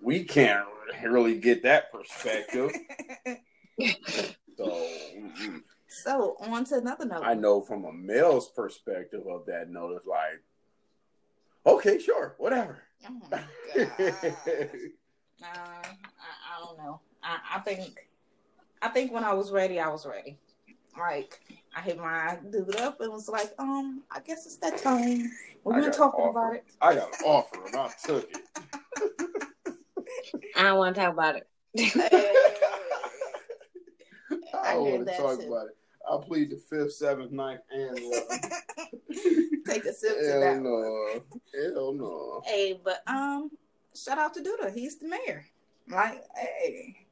we 0.01 0.25
can't 0.25 0.67
really 1.05 1.39
get 1.39 1.63
that 1.63 1.93
perspective. 1.93 2.73
So 4.57 4.87
so 5.89 6.37
on 6.41 6.65
to 6.67 6.77
another 6.77 7.05
note. 7.05 7.23
I 7.25 7.35
know 7.35 7.63
from 7.63 7.85
a 7.85 7.93
male's 7.93 8.49
perspective 8.49 9.27
of 9.27 9.47
that 9.47 9.71
note, 9.71 9.97
it's 9.97 10.07
like, 10.07 10.43
okay, 11.67 11.99
sure, 11.99 12.35
whatever. 12.39 12.83
Oh 13.09 13.13
my 13.13 13.29
god. 13.31 13.45
Nah, 15.41 15.49
I, 15.49 15.85
I 16.55 16.65
don't 16.65 16.79
know. 16.79 17.01
I, 17.23 17.39
I 17.57 17.59
think 17.61 18.07
I 18.81 18.89
think 18.89 19.13
when 19.13 19.25
I 19.25 19.33
was 19.33 19.51
ready, 19.51 19.81
I 19.81 19.89
was 19.89 20.07
ready. 20.07 20.39
Like 20.99 21.41
I 21.77 21.81
hit 21.81 21.99
my 21.99 22.39
dude 22.51 22.77
up 22.77 23.01
and 23.01 23.13
was 23.13 23.29
like, 23.29 23.53
um, 23.59 24.03
I 24.11 24.21
guess 24.21 24.47
it's 24.47 24.57
that 24.57 24.79
time. 24.79 25.31
We've 25.65 25.77
I 25.77 25.81
been 25.81 25.91
got 25.91 25.97
talking 25.97 26.27
about 26.29 26.55
it. 26.55 26.65
I 26.81 26.95
got 26.95 27.09
an 27.09 27.25
offer 27.27 27.67
and 27.67 27.77
I 27.77 27.91
took 28.05 28.29
it. 28.31 28.39
I 30.57 30.63
don't 30.65 30.79
want 30.79 30.95
to 30.95 31.01
talk 31.01 31.13
about 31.15 31.37
it. 31.37 31.49
I 34.55 34.59
I 34.71 34.75
don't 34.75 34.91
want 34.93 35.07
to 35.09 35.17
talk 35.17 35.41
too. 35.41 35.47
about 35.49 35.67
it. 35.69 35.77
I 36.11 36.19
plead 36.27 36.51
the 36.51 36.57
fifth, 36.57 36.93
seventh, 36.95 37.33
ninth, 37.33 37.61
and 37.71 37.99
eleventh. 37.99 38.53
Take 39.67 39.85
a 39.85 39.93
sip 39.95 40.19
to 40.19 40.25
Hell 40.27 40.41
that 40.41 40.55
one. 40.55 40.63
no. 40.65 41.23
Hell 41.55 41.93
no. 41.95 42.43
Hey, 42.45 42.79
but 42.85 43.03
um, 43.07 43.51
shout 43.95 44.19
out 44.19 44.35
to 44.35 44.41
Douda. 44.41 44.75
He's 44.75 44.99
the 44.99 45.09
mayor. 45.09 45.47
Like, 45.89 46.23
hey, 46.37 47.07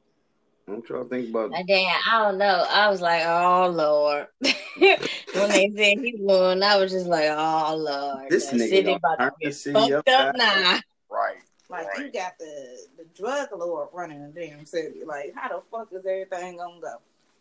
I'm 0.71 0.81
trying 0.81 1.03
to 1.03 1.09
think 1.09 1.29
about 1.29 1.51
My 1.51 1.63
dad, 1.63 2.01
I 2.09 2.23
don't 2.23 2.37
know. 2.37 2.65
I 2.69 2.89
was 2.89 3.01
like, 3.01 3.23
oh 3.25 3.67
Lord. 3.69 4.27
when 4.41 5.49
they 5.49 5.71
said 5.75 6.03
he 6.03 6.15
won, 6.19 6.63
I 6.63 6.77
was 6.77 6.91
just 6.91 7.07
like, 7.07 7.29
oh 7.29 7.75
Lord. 7.75 8.29
This 8.29 8.47
the 8.47 8.57
nigga 8.57 8.69
city 8.69 8.93
about 8.93 9.19
to 9.19 9.25
turned 9.25 9.33
get 9.41 9.55
fucked 9.55 9.91
up 9.91 10.07
upside 10.07 10.37
now. 10.37 10.79
right. 11.09 11.35
like 11.69 11.87
you 11.97 12.11
got 12.11 12.37
the 12.39 12.77
the 12.97 13.05
drug 13.15 13.49
lord 13.57 13.89
running 13.93 14.21
the 14.21 14.29
damn 14.29 14.65
city. 14.65 15.01
Like, 15.05 15.33
how 15.35 15.49
the 15.49 15.61
fuck 15.71 15.89
is 15.91 16.05
everything 16.05 16.57
gonna 16.57 16.79
go? 16.81 16.95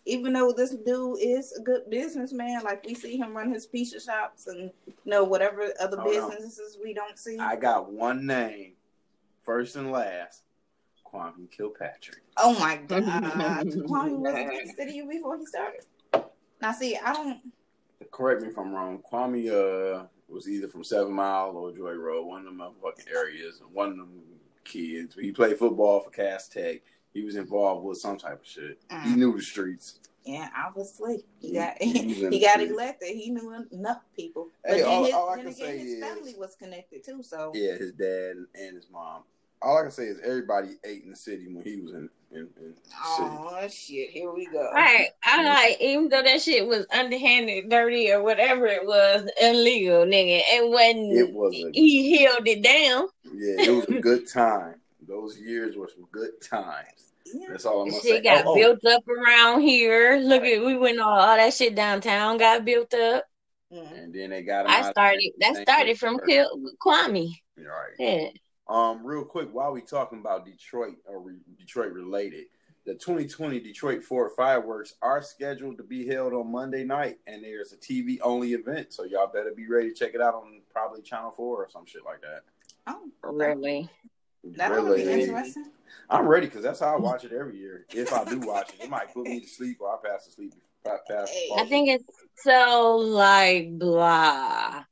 Even 0.06 0.32
though 0.32 0.52
this 0.52 0.70
dude 0.70 1.18
is 1.20 1.52
a 1.52 1.60
good 1.60 1.88
businessman, 1.90 2.62
like 2.64 2.84
we 2.84 2.94
see 2.94 3.16
him 3.16 3.36
run 3.36 3.52
his 3.52 3.66
pizza 3.66 4.00
shops 4.00 4.46
and 4.46 4.70
you 4.86 4.94
know 5.04 5.24
whatever 5.24 5.72
other 5.80 5.98
Hold 6.00 6.16
on. 6.16 6.30
businesses 6.30 6.78
we 6.82 6.94
don't 6.94 7.18
see. 7.18 7.38
I 7.38 7.56
got 7.56 7.92
one 7.92 8.26
name, 8.26 8.72
first 9.42 9.76
and 9.76 9.92
last, 9.92 10.42
Kwame 11.12 11.50
Kilpatrick. 11.50 12.22
Oh 12.36 12.58
my 12.58 12.76
god, 12.76 13.02
Kwame 13.04 14.18
was 14.18 14.34
against 14.34 14.76
the 14.76 14.82
city 14.84 15.02
before 15.08 15.38
he 15.38 15.46
started. 15.46 15.82
Now, 16.60 16.72
see, 16.72 16.96
I 16.96 17.12
don't. 17.12 17.40
Correct 18.10 18.42
me 18.42 18.48
if 18.48 18.58
I'm 18.58 18.72
wrong. 18.72 19.02
Kwame 19.10 19.48
uh, 19.50 20.04
was 20.28 20.48
either 20.48 20.68
from 20.68 20.84
Seven 20.84 21.12
Mile 21.12 21.50
or 21.56 21.72
Joy 21.72 21.92
Road, 21.94 22.26
one 22.26 22.40
of 22.40 22.44
them 22.46 22.58
motherfucking 22.58 23.10
areas. 23.14 23.60
And 23.60 23.72
one 23.74 23.90
of 23.90 23.96
them 23.96 24.22
kids. 24.64 25.14
He 25.14 25.32
played 25.32 25.58
football 25.58 26.00
for 26.00 26.10
Cass 26.10 26.48
Tech. 26.48 26.80
He 27.12 27.22
was 27.22 27.34
involved 27.36 27.84
with 27.84 27.98
some 27.98 28.16
type 28.18 28.40
of 28.40 28.46
shit. 28.46 28.80
He 28.88 28.96
Mm. 28.96 29.16
knew 29.16 29.36
the 29.36 29.42
streets. 29.42 29.98
Yeah, 30.24 30.48
obviously 30.56 31.24
he 31.40 31.48
He- 31.48 31.54
got 31.54 31.80
he 31.82 32.06
was 32.06 32.22
in 32.22 32.32
he 32.32 32.40
got 32.40 32.60
elected. 32.60 33.08
He 33.16 33.30
knew 33.30 33.66
enough 33.72 34.02
people, 34.14 34.48
but 34.62 34.72
Hey, 34.72 34.80
then, 34.82 34.88
all- 34.88 35.04
his, 35.04 35.14
all 35.14 35.30
I 35.30 35.36
then 35.36 35.44
can 35.46 35.54
again, 35.54 35.66
say 35.66 35.78
his 35.78 35.92
is- 35.94 36.00
family 36.04 36.34
was 36.38 36.54
connected 36.56 37.02
too. 37.04 37.22
So 37.22 37.52
Yeah, 37.54 37.72
his 37.76 37.92
dad 37.92 38.36
and 38.54 38.76
his 38.76 38.86
mom. 38.92 39.22
All 39.62 39.78
I 39.78 39.82
can 39.82 39.90
say 39.90 40.04
is 40.04 40.18
everybody 40.24 40.76
ate 40.84 41.04
in 41.04 41.10
the 41.10 41.16
city 41.16 41.46
when 41.48 41.64
he 41.64 41.80
was 41.80 41.92
in 41.92 42.08
in, 42.32 42.48
in 42.60 42.74
the 42.74 43.06
city. 43.16 43.28
oh 43.28 43.68
shit, 43.68 44.10
here 44.10 44.32
we 44.32 44.46
go. 44.46 44.70
Right. 44.72 45.08
I 45.24 45.42
like, 45.44 45.80
even 45.80 46.08
though 46.08 46.22
that 46.22 46.40
shit 46.40 46.66
was 46.66 46.86
underhanded, 46.92 47.68
dirty, 47.68 48.12
or 48.12 48.22
whatever 48.22 48.66
it 48.66 48.86
was, 48.86 49.28
illegal, 49.40 50.04
nigga, 50.04 50.40
it 50.46 50.70
wasn't. 50.70 51.12
It 51.12 51.32
was 51.32 51.54
a 51.54 51.70
he 51.72 52.24
held 52.24 52.46
it 52.46 52.62
down. 52.62 53.08
yeah, 53.24 53.66
it 53.66 53.74
was 53.74 53.86
a 53.86 54.00
good 54.00 54.28
time. 54.28 54.76
Those 55.06 55.38
years 55.38 55.76
were 55.76 55.90
some 55.92 56.06
good 56.12 56.40
times. 56.40 57.12
Yeah. 57.26 57.46
That's 57.50 57.64
all 57.64 57.82
I'm 57.82 57.90
gonna 57.90 58.00
Shit 58.02 58.18
say. 58.18 58.22
got 58.22 58.46
Oh, 58.46 58.52
oh, 58.52 58.54
built 58.54 58.84
up 58.86 59.04
around 59.08 59.62
here. 59.62 60.18
Look 60.22 60.42
at 60.42 60.64
we 60.64 60.76
went 60.76 61.00
all, 61.00 61.18
all 61.18 61.36
that 61.36 61.52
shit 61.52 61.74
downtown 61.74 62.38
got 62.38 62.64
built 62.64 62.94
up. 62.94 63.24
Mm. 63.72 64.02
and 64.02 64.14
then 64.14 64.30
they 64.30 64.42
got 64.42 64.68
I 64.68 64.90
started 64.90 65.30
that 65.38 65.62
started 65.62 65.96
from 65.98 66.18
Kil- 66.26 66.72
Kwame. 66.84 67.30
Right. 67.56 67.94
Yeah. 67.98 68.28
Um, 68.70 69.04
real 69.04 69.24
quick, 69.24 69.48
while 69.52 69.72
we 69.72 69.80
talking 69.80 70.20
about 70.20 70.46
Detroit 70.46 70.94
or 71.04 71.18
re- 71.18 71.40
Detroit 71.58 71.92
related, 71.92 72.44
the 72.86 72.94
2020 72.94 73.58
Detroit 73.58 74.02
Ford 74.04 74.30
fireworks 74.36 74.94
are 75.02 75.20
scheduled 75.22 75.76
to 75.78 75.82
be 75.82 76.06
held 76.06 76.32
on 76.32 76.52
Monday 76.52 76.84
night, 76.84 77.18
and 77.26 77.42
there's 77.42 77.72
a 77.72 77.76
TV 77.76 78.18
only 78.22 78.52
event, 78.52 78.92
so 78.92 79.02
y'all 79.04 79.26
better 79.26 79.50
be 79.54 79.66
ready 79.68 79.88
to 79.88 79.94
check 79.94 80.14
it 80.14 80.20
out 80.20 80.34
on 80.34 80.60
probably 80.72 81.02
Channel 81.02 81.32
Four 81.32 81.64
or 81.64 81.68
some 81.68 81.84
shit 81.84 82.04
like 82.04 82.20
that. 82.22 82.42
Oh, 82.86 83.10
Really. 83.28 83.90
that 84.44 84.70
would 84.70 84.96
be 84.96 85.04
Really. 85.04 85.22
interesting. 85.24 85.72
I'm 86.08 86.28
ready 86.28 86.46
because 86.46 86.62
that's 86.62 86.78
how 86.80 86.94
I 86.94 86.98
watch 86.98 87.24
it 87.24 87.32
every 87.32 87.58
year. 87.58 87.86
If 87.92 88.12
I 88.12 88.24
do 88.24 88.38
watch 88.38 88.70
it, 88.74 88.84
it 88.84 88.88
might 88.88 89.12
put 89.12 89.24
me 89.26 89.40
to 89.40 89.48
sleep 89.48 89.78
or 89.80 89.92
I 89.92 89.96
pass 90.08 90.26
to 90.26 90.30
sleep. 90.32 90.54
Pa- 90.84 90.98
Pass, 91.08 91.30
Hey. 91.30 91.50
I 91.56 91.64
think 91.64 91.88
it's 91.88 92.04
so 92.44 92.96
like 92.96 93.78
blah 93.78 94.84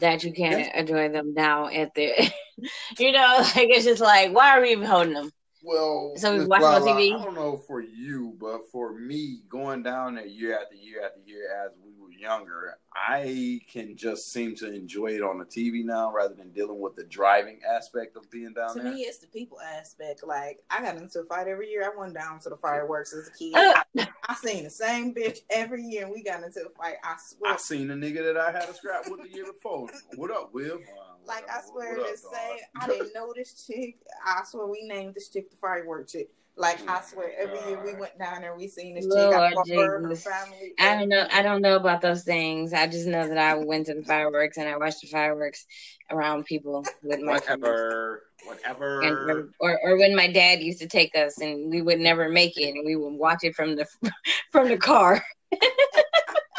that 0.00 0.24
you 0.24 0.32
can't 0.32 0.74
enjoy 0.74 1.08
them 1.08 1.34
now 1.34 1.68
at 1.68 1.94
the 1.94 2.12
you 2.98 3.12
know, 3.12 3.36
like 3.56 3.68
it's 3.70 3.84
just 3.84 4.02
like 4.02 4.32
why 4.34 4.56
are 4.56 4.60
we 4.62 4.70
even 4.72 4.86
holding 4.86 5.14
them? 5.14 5.30
Well, 5.64 6.14
So 6.16 6.36
we 6.36 6.44
watch 6.46 6.62
it 6.62 6.64
on 6.64 6.82
TV? 6.82 7.14
I 7.14 7.24
don't 7.24 7.34
know 7.34 7.56
for 7.56 7.80
you, 7.80 8.34
but 8.40 8.62
for 8.72 8.98
me, 8.98 9.42
going 9.48 9.82
down 9.82 10.16
there 10.16 10.26
year 10.26 10.58
after 10.60 10.74
year 10.74 11.04
after 11.04 11.20
year 11.20 11.48
as 11.64 11.72
we 11.84 11.91
younger, 12.22 12.78
I 12.94 13.60
can 13.70 13.96
just 13.96 14.32
seem 14.32 14.54
to 14.56 14.72
enjoy 14.72 15.08
it 15.08 15.22
on 15.22 15.38
the 15.38 15.44
TV 15.44 15.84
now 15.84 16.12
rather 16.12 16.34
than 16.34 16.50
dealing 16.52 16.80
with 16.80 16.94
the 16.96 17.04
driving 17.04 17.60
aspect 17.68 18.16
of 18.16 18.30
being 18.30 18.54
down 18.54 18.74
To 18.76 18.82
there. 18.82 18.92
me, 18.92 19.00
it's 19.02 19.18
the 19.18 19.26
people 19.26 19.60
aspect. 19.60 20.22
Like 20.26 20.60
I 20.70 20.80
got 20.80 20.96
into 20.96 21.20
a 21.20 21.24
fight 21.24 21.48
every 21.48 21.68
year. 21.68 21.84
I 21.84 21.98
went 21.98 22.14
down 22.14 22.38
to 22.40 22.48
the 22.48 22.56
fireworks 22.56 23.12
as 23.12 23.28
a 23.28 23.32
kid. 23.32 23.54
Uh. 23.54 23.82
I, 23.98 24.08
I 24.28 24.34
seen 24.36 24.64
the 24.64 24.70
same 24.70 25.12
bitch 25.14 25.40
every 25.50 25.82
year, 25.82 26.04
and 26.04 26.12
we 26.14 26.22
got 26.22 26.42
into 26.42 26.60
a 26.60 26.70
fight. 26.70 26.94
I 27.04 27.16
swear. 27.18 27.52
I 27.52 27.56
seen 27.56 27.90
a 27.90 27.94
nigga 27.94 28.22
that 28.24 28.36
I 28.36 28.52
had 28.52 28.68
a 28.68 28.74
scrap 28.74 29.10
with 29.10 29.22
the 29.22 29.28
year 29.36 29.44
before. 29.52 29.88
What 30.16 30.30
up, 30.30 30.54
Will? 30.54 30.78
Like 31.24 31.48
I 31.48 31.60
swear 31.64 31.98
what 31.98 32.06
to 32.06 32.12
up, 32.14 32.32
say, 32.34 32.60
dog? 32.74 32.82
I 32.82 32.86
didn't 32.88 33.14
know 33.14 33.32
this 33.36 33.64
chick. 33.64 33.98
I 34.26 34.42
swear 34.44 34.66
we 34.66 34.82
named 34.82 35.14
this 35.14 35.28
chick 35.28 35.50
the 35.50 35.56
firework 35.56 36.08
chick. 36.08 36.30
Like 36.56 36.86
I 36.88 37.00
swear, 37.00 37.32
every 37.38 37.58
year 37.68 37.82
we 37.82 37.94
went 37.94 38.18
down 38.18 38.42
there, 38.42 38.54
we 38.54 38.68
seen 38.68 38.94
this 38.94 39.06
chick. 39.06 39.14
I 39.14 39.38
Lord 39.38 39.54
fought 39.54 39.68
her, 39.68 40.00
her 40.00 40.08
Jesus. 40.10 40.24
family. 40.24 40.72
I 40.78 40.94
don't 40.98 41.08
know. 41.08 41.26
I 41.32 41.42
don't 41.42 41.62
know 41.62 41.76
about 41.76 42.02
those 42.02 42.24
things. 42.24 42.74
I 42.74 42.86
just 42.86 43.06
know 43.06 43.26
that 43.26 43.38
I 43.38 43.54
went 43.54 43.86
to 43.86 43.94
the 43.94 44.02
fireworks 44.02 44.58
and 44.58 44.68
I 44.68 44.76
watched 44.76 45.00
the 45.00 45.06
fireworks 45.08 45.64
around 46.10 46.44
people 46.44 46.84
with 47.02 47.20
my 47.20 47.38
friends. 47.40 47.62
Whatever, 47.62 48.22
whatever. 48.44 49.00
And, 49.02 49.48
or, 49.60 49.80
or 49.82 49.96
when 49.96 50.14
my 50.14 50.30
dad 50.30 50.60
used 50.60 50.80
to 50.80 50.88
take 50.88 51.14
us 51.16 51.40
and 51.40 51.70
we 51.70 51.80
would 51.80 51.98
never 52.00 52.28
make 52.28 52.58
it 52.58 52.74
and 52.74 52.84
we 52.84 52.96
would 52.96 53.14
watch 53.14 53.44
it 53.44 53.54
from 53.54 53.74
the 53.74 53.86
from 54.52 54.68
the 54.68 54.76
car. 54.76 55.24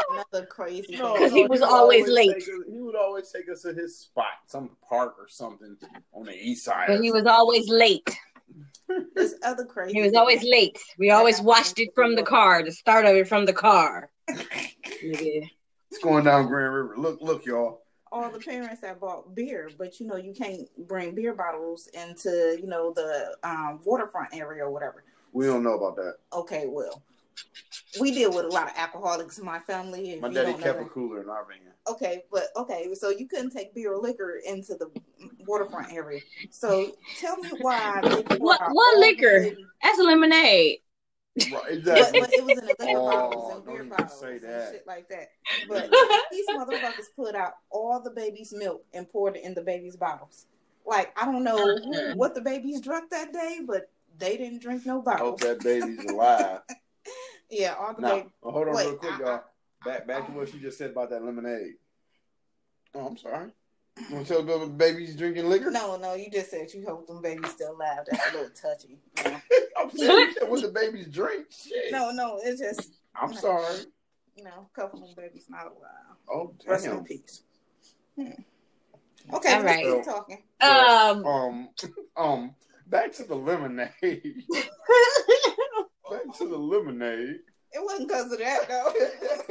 Another 0.10 0.46
crazy 0.48 0.96
No, 0.98 1.14
thing. 1.14 1.22
'Cause 1.24 1.32
he 1.34 1.44
no, 1.44 1.50
was 1.50 1.62
would 1.62 1.70
always 1.70 2.08
late. 2.08 2.36
us- 2.36 2.46
he 2.46 2.82
would 2.82 2.96
always 2.96 3.30
take 3.32 3.48
us 3.50 3.62
to 3.62 3.74
his 3.74 3.98
spot, 3.98 4.26
some 4.48 4.72
park 4.88 5.16
or 5.20 5.28
something 5.28 5.78
on 6.14 6.26
the 6.26 6.34
east 6.36 6.66
side. 6.66 6.88
But 6.88 7.02
he 7.02 7.12
was 7.12 7.26
always 7.28 7.70
late. 7.70 8.10
This 9.16 9.36
other 9.44 9.66
crazy. 9.66 9.94
He 9.94 10.02
was 10.02 10.14
always 10.14 10.44
late. 10.44 10.78
We 11.00 11.10
always 11.10 11.42
watched 11.42 11.80
it 11.80 11.90
from 11.96 12.16
the 12.16 12.24
car, 12.24 12.64
the 12.64 12.72
start 12.72 13.06
of 13.06 13.16
it 13.16 13.28
from 13.28 13.46
the 13.46 13.54
car. 13.54 14.10
Nigga. 14.30 15.50
It's 15.90 16.04
going 16.04 16.26
down 16.26 16.48
Grand 16.48 16.74
River. 16.74 16.96
Look, 16.98 17.22
look, 17.22 17.46
y'all. 17.46 17.82
all 18.12 18.30
the 18.30 18.40
parents 18.40 18.82
that 18.82 19.00
bought 19.00 19.34
beer, 19.36 19.70
but 19.78 20.00
you 20.00 20.08
know 20.08 20.16
you 20.18 20.34
can't 20.34 20.68
bring 20.88 21.16
beer 21.16 21.34
bottles 21.34 21.88
into 21.94 22.58
you 22.60 22.68
know 22.68 22.94
the 22.94 23.36
um, 23.44 23.80
waterfront 23.86 24.34
area 24.34 24.64
or 24.66 24.72
whatever. 24.72 25.04
We 25.32 25.46
don't 25.46 25.64
know 25.64 25.74
about 25.74 25.96
that. 25.96 26.18
Okay, 26.34 26.66
well, 26.68 27.02
we 28.00 28.12
deal 28.12 28.34
with 28.34 28.46
a 28.46 28.50
lot 28.50 28.68
of 28.68 28.74
alcoholics 28.78 29.38
in 29.40 29.46
my 29.46 29.60
family. 29.60 30.12
If 30.12 30.22
My 30.22 30.30
daddy 30.30 30.52
don't 30.52 30.62
kept 30.62 30.82
a 30.82 30.86
cooler 30.86 31.22
in 31.22 31.30
our 31.30 31.46
van. 31.46 31.58
Okay, 31.90 32.24
but 32.32 32.48
okay, 32.56 32.94
so 32.94 33.10
you 33.10 33.28
couldn't 33.28 33.50
take 33.52 33.74
beer 33.76 33.94
or 33.94 33.98
liquor 34.02 34.40
into 34.48 34.76
the 34.76 34.90
waterfront 35.46 35.92
area. 35.92 36.22
So 36.50 36.92
tell 37.20 37.36
me 37.38 37.50
why 37.62 38.00
What- 38.38 38.62
what 38.72 38.98
liquor? 39.00 39.42
baby- 39.42 39.66
That's 39.84 40.00
lemonade. 40.00 40.80
Right, 41.36 41.52
But, 41.52 41.72
exactly. 41.72 42.20
but 42.22 42.34
it 42.34 42.44
was 42.46 42.58
in 42.60 42.66
the 42.66 42.76
liquor 42.80 42.98
Oh, 43.00 43.10
bottles 43.12 43.54
and 43.56 43.66
don't 43.66 43.76
beer 43.76 43.84
bottles 43.86 44.20
say 44.20 44.32
and 44.34 44.42
that. 44.44 44.72
shit 44.72 44.88
like 44.88 45.10
that. 45.10 45.28
But 45.68 45.90
these 46.32 46.48
motherfuckers 46.50 47.08
put 47.16 47.36
out 47.36 47.54
all 47.72 48.00
the 48.02 48.12
baby's 48.12 48.54
milk 48.54 48.86
and 48.94 49.10
poured 49.10 49.36
it 49.38 49.44
in 49.44 49.54
the 49.56 49.62
baby's 49.64 49.98
bottles. 49.98 50.46
Like 50.86 51.12
I 51.20 51.26
don't 51.26 51.44
know 51.44 51.58
who, 51.58 52.14
what 52.16 52.36
the 52.36 52.42
babies 52.42 52.82
drunk 52.82 53.10
that 53.10 53.34
day, 53.34 53.60
but 53.66 53.90
they 54.20 54.38
didn't 54.38 54.62
drink 54.62 54.86
no 54.86 55.04
I 55.08 55.18
hope 55.18 55.40
bottles. 55.40 55.42
that 55.42 55.60
baby's 55.64 56.06
alive. 56.06 56.60
Yeah, 57.54 57.76
all 57.80 57.94
the 57.94 58.02
Now, 58.02 58.16
baby. 58.16 58.30
oh, 58.44 58.52
hold 58.52 58.68
on 58.70 58.76
Wait, 58.76 58.86
real 58.88 58.96
quick, 58.98 59.12
I- 59.14 59.20
y'all. 59.20 59.44
Back 59.86 60.08
back 60.08 60.26
to 60.28 60.32
what 60.32 60.48
she 60.50 60.60
just 60.60 60.78
said 60.78 60.92
about 60.92 61.10
that 61.10 61.24
lemonade. 61.24 61.74
Oh, 62.96 63.06
I'm 63.06 63.18
sorry. 63.18 63.52
You 64.10 64.16
want 64.16 64.28
to 64.28 64.34
tell 64.34 64.60
the 64.60 64.66
babies 64.68 65.16
drinking 65.16 65.50
liquor? 65.50 65.70
No, 65.72 65.98
no, 65.98 66.14
you 66.16 66.32
just 66.32 66.50
said 66.50 66.74
you 66.74 66.86
hope 66.88 67.06
them 67.06 67.22
babies 67.22 67.52
still 67.52 67.76
alive. 67.76 68.06
That's 68.10 68.34
a 68.34 68.38
little 68.38 68.52
touchy. 68.60 69.00
No, 69.26 69.42
I'm 69.78 69.92
saying 69.92 70.34
you 70.42 70.48
what 70.48 70.62
the 70.62 70.70
babies 70.70 71.08
drink. 71.08 71.48
Shit. 71.52 71.92
no, 71.92 72.12
no 72.12 72.40
it's 72.44 72.62
just 72.62 72.94
I'm 73.14 73.34
sorry. 73.34 73.80
you 74.38 74.44
know, 74.46 74.68
a 74.74 74.80
couple 74.80 75.02
of 75.04 75.06
them 75.16 75.16
babies 75.26 75.46
not 75.50 75.66
alive. 75.66 76.18
Oh, 76.32 76.56
Rest 76.66 76.86
in 76.88 77.04
peace. 77.04 77.44
Hmm. 78.16 78.30
Okay, 79.36 79.54
All 79.54 79.62
let's 79.62 79.66
right. 79.66 79.86
keep 79.86 80.04
talking. 80.06 80.44
Um, 80.62 81.26
Um, 81.26 81.70
um, 82.18 82.56
back 82.88 83.12
to 83.14 83.24
the 83.26 83.36
lemonade. 83.36 84.44
back 86.14 86.38
to 86.38 86.48
the 86.48 86.58
lemonade. 86.58 87.40
It 87.72 87.84
wasn't 87.84 88.08
because 88.08 88.32
of 88.32 88.40
that 88.40 88.68
though. 88.70 88.92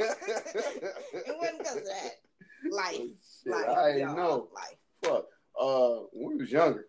it 1.13 1.35
wasn't 1.37 1.57
because 1.59 1.77
of 1.77 1.85
that. 1.85 2.11
Life, 2.71 2.97
Shit, 3.43 3.51
life, 3.51 3.77
I 3.77 3.89
ain't 3.91 4.15
know. 4.15 4.47
life. 4.55 4.77
Fuck. 5.03 5.25
Uh, 5.59 6.03
when 6.13 6.37
we 6.37 6.43
was 6.43 6.51
younger, 6.51 6.87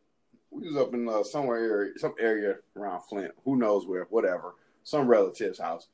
we 0.51 0.69
was 0.69 0.77
up 0.77 0.95
in 0.95 1.09
uh, 1.09 1.25
somewhere 1.25 1.59
area, 1.59 1.93
some 1.97 2.15
area 2.21 2.57
around 2.77 3.03
Flint. 3.03 3.33
Who 3.45 3.57
knows 3.57 3.87
where? 3.87 4.05
Whatever. 4.05 4.55
Some 4.85 5.09
relative's 5.09 5.59
house. 5.59 5.89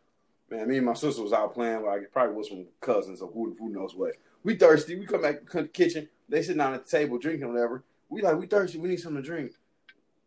Man, 0.51 0.69
me 0.69 0.77
and 0.77 0.87
my 0.87 0.95
sister 0.95 1.23
was 1.23 1.33
out 1.33 1.55
playing. 1.55 1.85
Like 1.85 2.13
probably 2.13 2.35
with 2.35 2.49
some 2.49 2.67
cousins 2.81 3.23
or 3.23 3.31
who 3.31 3.57
who 3.59 3.71
knows 3.71 3.95
what. 3.95 4.13
We 4.45 4.57
thirsty. 4.57 4.97
We 4.97 5.07
come 5.07 5.23
back 5.23 5.49
to 5.51 5.63
the 5.63 5.69
kitchen. 5.69 6.09
They 6.29 6.43
sitting 6.43 6.59
down 6.59 6.75
at 6.75 6.85
the 6.85 6.91
table 6.91 7.19
drinking 7.19 7.49
whatever. 7.49 7.83
We 8.11 8.21
like 8.21 8.37
we 8.37 8.47
thirsty. 8.47 8.79
We 8.79 8.89
need 8.91 9.01
something 9.01 9.23
to 9.23 9.27
drink. 9.29 9.53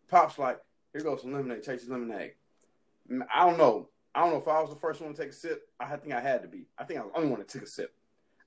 Pops 0.07 0.37
like, 0.39 0.59
here 0.91 1.01
goes 1.01 1.21
some 1.21 1.33
lemonade. 1.33 1.63
Take 1.63 1.79
some 1.79 1.91
lemonade. 1.91 2.33
I 3.33 3.45
don't 3.45 3.57
know. 3.57 3.89
I 4.15 4.21
don't 4.21 4.31
know 4.31 4.37
if 4.37 4.47
I 4.47 4.61
was 4.61 4.69
the 4.69 4.75
first 4.75 5.01
one 5.01 5.13
to 5.13 5.19
take 5.19 5.31
a 5.31 5.33
sip. 5.33 5.67
I 5.79 5.95
think 5.97 6.13
I 6.13 6.21
had 6.21 6.41
to 6.43 6.47
be. 6.47 6.67
I 6.77 6.83
think 6.83 6.99
I 6.99 7.03
was 7.03 7.11
the 7.11 7.17
only 7.17 7.29
one 7.31 7.39
that 7.39 7.49
took 7.49 7.63
a 7.63 7.67
sip. 7.67 7.93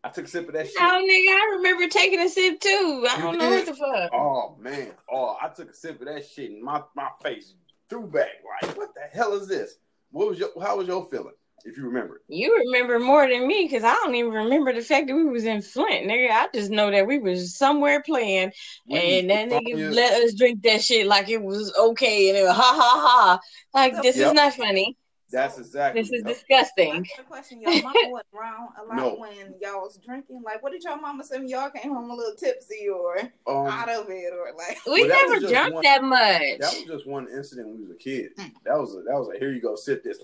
I 0.04 0.10
took 0.10 0.26
a 0.26 0.28
sip 0.28 0.46
of 0.46 0.54
that 0.54 0.66
shit. 0.66 0.76
no, 0.80 0.86
nigga, 0.86 1.34
I 1.34 1.54
remember 1.56 1.88
taking 1.88 2.20
a 2.20 2.28
sip 2.28 2.60
too. 2.60 3.06
I 3.10 3.20
don't 3.20 3.38
know 3.38 3.50
what 3.50 3.66
the 3.66 3.74
fuck. 3.74 4.10
Oh 4.12 4.56
man. 4.60 4.92
Oh, 5.10 5.36
I 5.40 5.48
took 5.48 5.70
a 5.70 5.74
sip 5.74 6.00
of 6.00 6.06
that 6.06 6.24
shit 6.26 6.52
and 6.52 6.62
my, 6.62 6.82
my 6.94 7.08
face 7.22 7.54
threw 7.88 8.06
back. 8.06 8.28
Like, 8.62 8.76
what 8.76 8.94
the 8.94 9.02
hell 9.12 9.34
is 9.34 9.48
this? 9.48 9.78
What 10.12 10.28
was 10.28 10.38
your 10.38 10.50
how 10.62 10.76
was 10.76 10.86
your 10.86 11.06
feeling? 11.06 11.34
If 11.66 11.76
you 11.76 11.84
remember. 11.84 12.20
You 12.28 12.56
remember 12.56 12.98
more 13.00 13.28
than 13.28 13.46
me 13.46 13.64
because 13.68 13.82
I 13.84 13.92
don't 13.94 14.14
even 14.14 14.32
remember 14.32 14.72
the 14.72 14.80
fact 14.82 15.08
that 15.08 15.14
we 15.16 15.24
was 15.24 15.44
in 15.44 15.62
Flint, 15.62 16.08
nigga. 16.08 16.30
I 16.30 16.48
just 16.54 16.70
know 16.70 16.90
that 16.90 17.06
we 17.06 17.18
was 17.18 17.56
somewhere 17.56 18.02
playing 18.02 18.52
We 18.88 18.96
and 18.98 19.28
was 19.28 19.36
that 19.36 19.48
nigga 19.48 19.68
you- 19.68 19.90
let 19.90 20.22
us 20.22 20.34
drink 20.34 20.62
that 20.62 20.82
shit 20.82 21.06
like 21.06 21.28
it 21.28 21.42
was 21.42 21.72
okay 21.76 22.28
and 22.28 22.38
it 22.38 22.42
was 22.44 22.56
ha 22.56 22.72
ha 22.74 23.00
ha. 23.08 23.40
Like 23.74 24.00
this 24.02 24.16
Yep. 24.16 24.28
is 24.28 24.32
not 24.32 24.54
funny. 24.54 24.96
That's 25.30 25.58
exactly 25.58 26.02
This 26.02 26.12
is 26.12 26.22
yep. 26.24 26.34
disgusting. 26.36 27.02
Back 27.02 27.26
question, 27.28 27.60
y'all 27.60 27.82
mama 27.82 27.94
wasn't 28.10 28.26
around 28.32 28.68
a 28.80 28.84
lot 28.84 28.96
No. 28.96 29.14
when 29.16 29.54
y'all 29.60 29.80
was 29.82 29.98
drinking. 30.04 30.42
Like, 30.44 30.62
what 30.62 30.70
did 30.70 30.84
y'all 30.84 30.96
mama 31.00 31.24
say 31.24 31.38
when 31.38 31.48
y'all 31.48 31.68
came 31.70 31.92
home 31.92 32.08
a 32.10 32.14
little 32.14 32.36
tipsy 32.36 32.88
or 32.88 33.18
um, 33.48 33.66
out 33.66 33.88
of 33.88 34.06
it 34.08 34.32
or 34.32 34.52
like? 34.56 34.78
We 34.86 35.02
Well, 35.02 35.08
never 35.08 35.40
just 35.40 35.52
drunk 35.52 35.74
one- 35.74 35.82
that 35.82 36.04
much. 36.04 36.58
that 36.60 36.72
was 36.74 36.84
just 36.86 37.06
one 37.08 37.26
incident 37.28 37.66
when 37.68 37.76
we 37.78 37.82
was 37.82 37.90
a 37.90 37.94
kid. 37.98 38.36
Mm. 38.36 38.52
That 38.64 38.78
was 38.78 38.94
a, 38.94 38.98
that 39.02 39.14
was 39.18 39.26
like 39.28 39.38
here 39.38 39.50
you 39.52 39.60
go, 39.60 39.74
sit 39.74 40.04
this. 40.04 40.18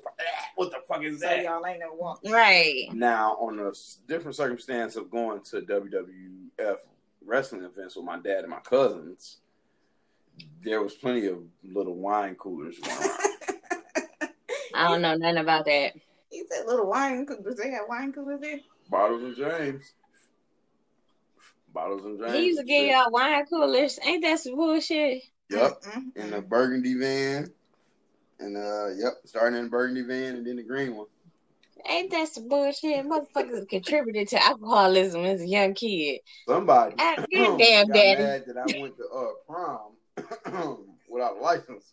What 0.54 0.70
the 0.70 0.78
fuck 0.86 1.02
is 1.02 1.20
So 1.20 1.26
that? 1.26 1.42
y'all 1.42 1.66
ain't 1.66 1.80
never 1.80 1.94
walked. 1.94 2.28
Right. 2.30 2.84
Now, 2.92 3.32
on 3.40 3.58
a 3.58 3.72
different 4.06 4.36
circumstance 4.36 4.94
of 4.94 5.10
going 5.10 5.40
to 5.50 5.62
WWF 5.62 6.76
wrestling 7.24 7.64
events 7.64 7.96
with 7.96 8.04
my 8.04 8.18
dad 8.20 8.40
and 8.40 8.50
my 8.50 8.60
cousins, 8.60 9.38
there 10.62 10.80
was 10.80 10.94
plenty 10.94 11.26
of 11.26 11.38
little 11.64 11.96
wine 11.96 12.36
coolers 12.36 12.78
going 12.78 12.96
around. 12.98 13.18
I 14.74 14.88
don't 14.88 15.02
know 15.02 15.14
nothing 15.16 15.38
about 15.38 15.64
that. 15.66 15.92
He 16.30 16.44
said 16.50 16.66
little 16.66 16.86
wine 16.88 17.26
coolers. 17.26 17.56
They 17.56 17.70
had 17.70 17.82
wine 17.88 18.12
coolers 18.12 18.40
there. 18.40 18.60
Bottles 18.90 19.22
and 19.22 19.36
James. 19.36 19.92
Bottles 21.72 22.04
and 22.04 22.18
James. 22.18 22.32
He 22.34 22.46
used 22.46 22.56
to 22.58 22.60
and 22.60 22.68
get 22.68 22.86
y'all 22.86 23.10
wine 23.10 23.44
coolers. 23.46 23.98
Ain't 24.04 24.22
that 24.22 24.38
some 24.40 24.56
bullshit? 24.56 25.22
Yep. 25.50 25.82
Mm-mm. 25.82 26.16
In 26.16 26.30
the 26.30 26.40
burgundy 26.40 26.94
van. 26.94 27.52
And 28.40 28.56
uh 28.56 28.88
yep, 28.96 29.12
starting 29.24 29.58
in 29.58 29.64
the 29.64 29.70
burgundy 29.70 30.02
van 30.02 30.36
and 30.36 30.46
then 30.46 30.56
the 30.56 30.62
green 30.62 30.96
one. 30.96 31.06
Ain't 31.88 32.10
that 32.12 32.28
some 32.28 32.48
bullshit? 32.48 33.04
Motherfuckers 33.06 33.68
contributed 33.68 34.28
to 34.28 34.42
alcoholism 34.42 35.24
as 35.24 35.40
a 35.40 35.46
young 35.46 35.74
kid. 35.74 36.20
Somebody 36.48 36.96
Ah, 36.98 37.16
got 37.16 37.30
goddamn, 37.34 37.88
daddy. 37.88 38.22
mad 38.22 38.44
that 38.46 38.56
I 38.56 38.66
went 38.78 38.94
to 38.96 39.04
uh 39.04 39.32
prom 39.46 39.92
without 41.08 41.36
a 41.36 41.40
license. 41.40 41.92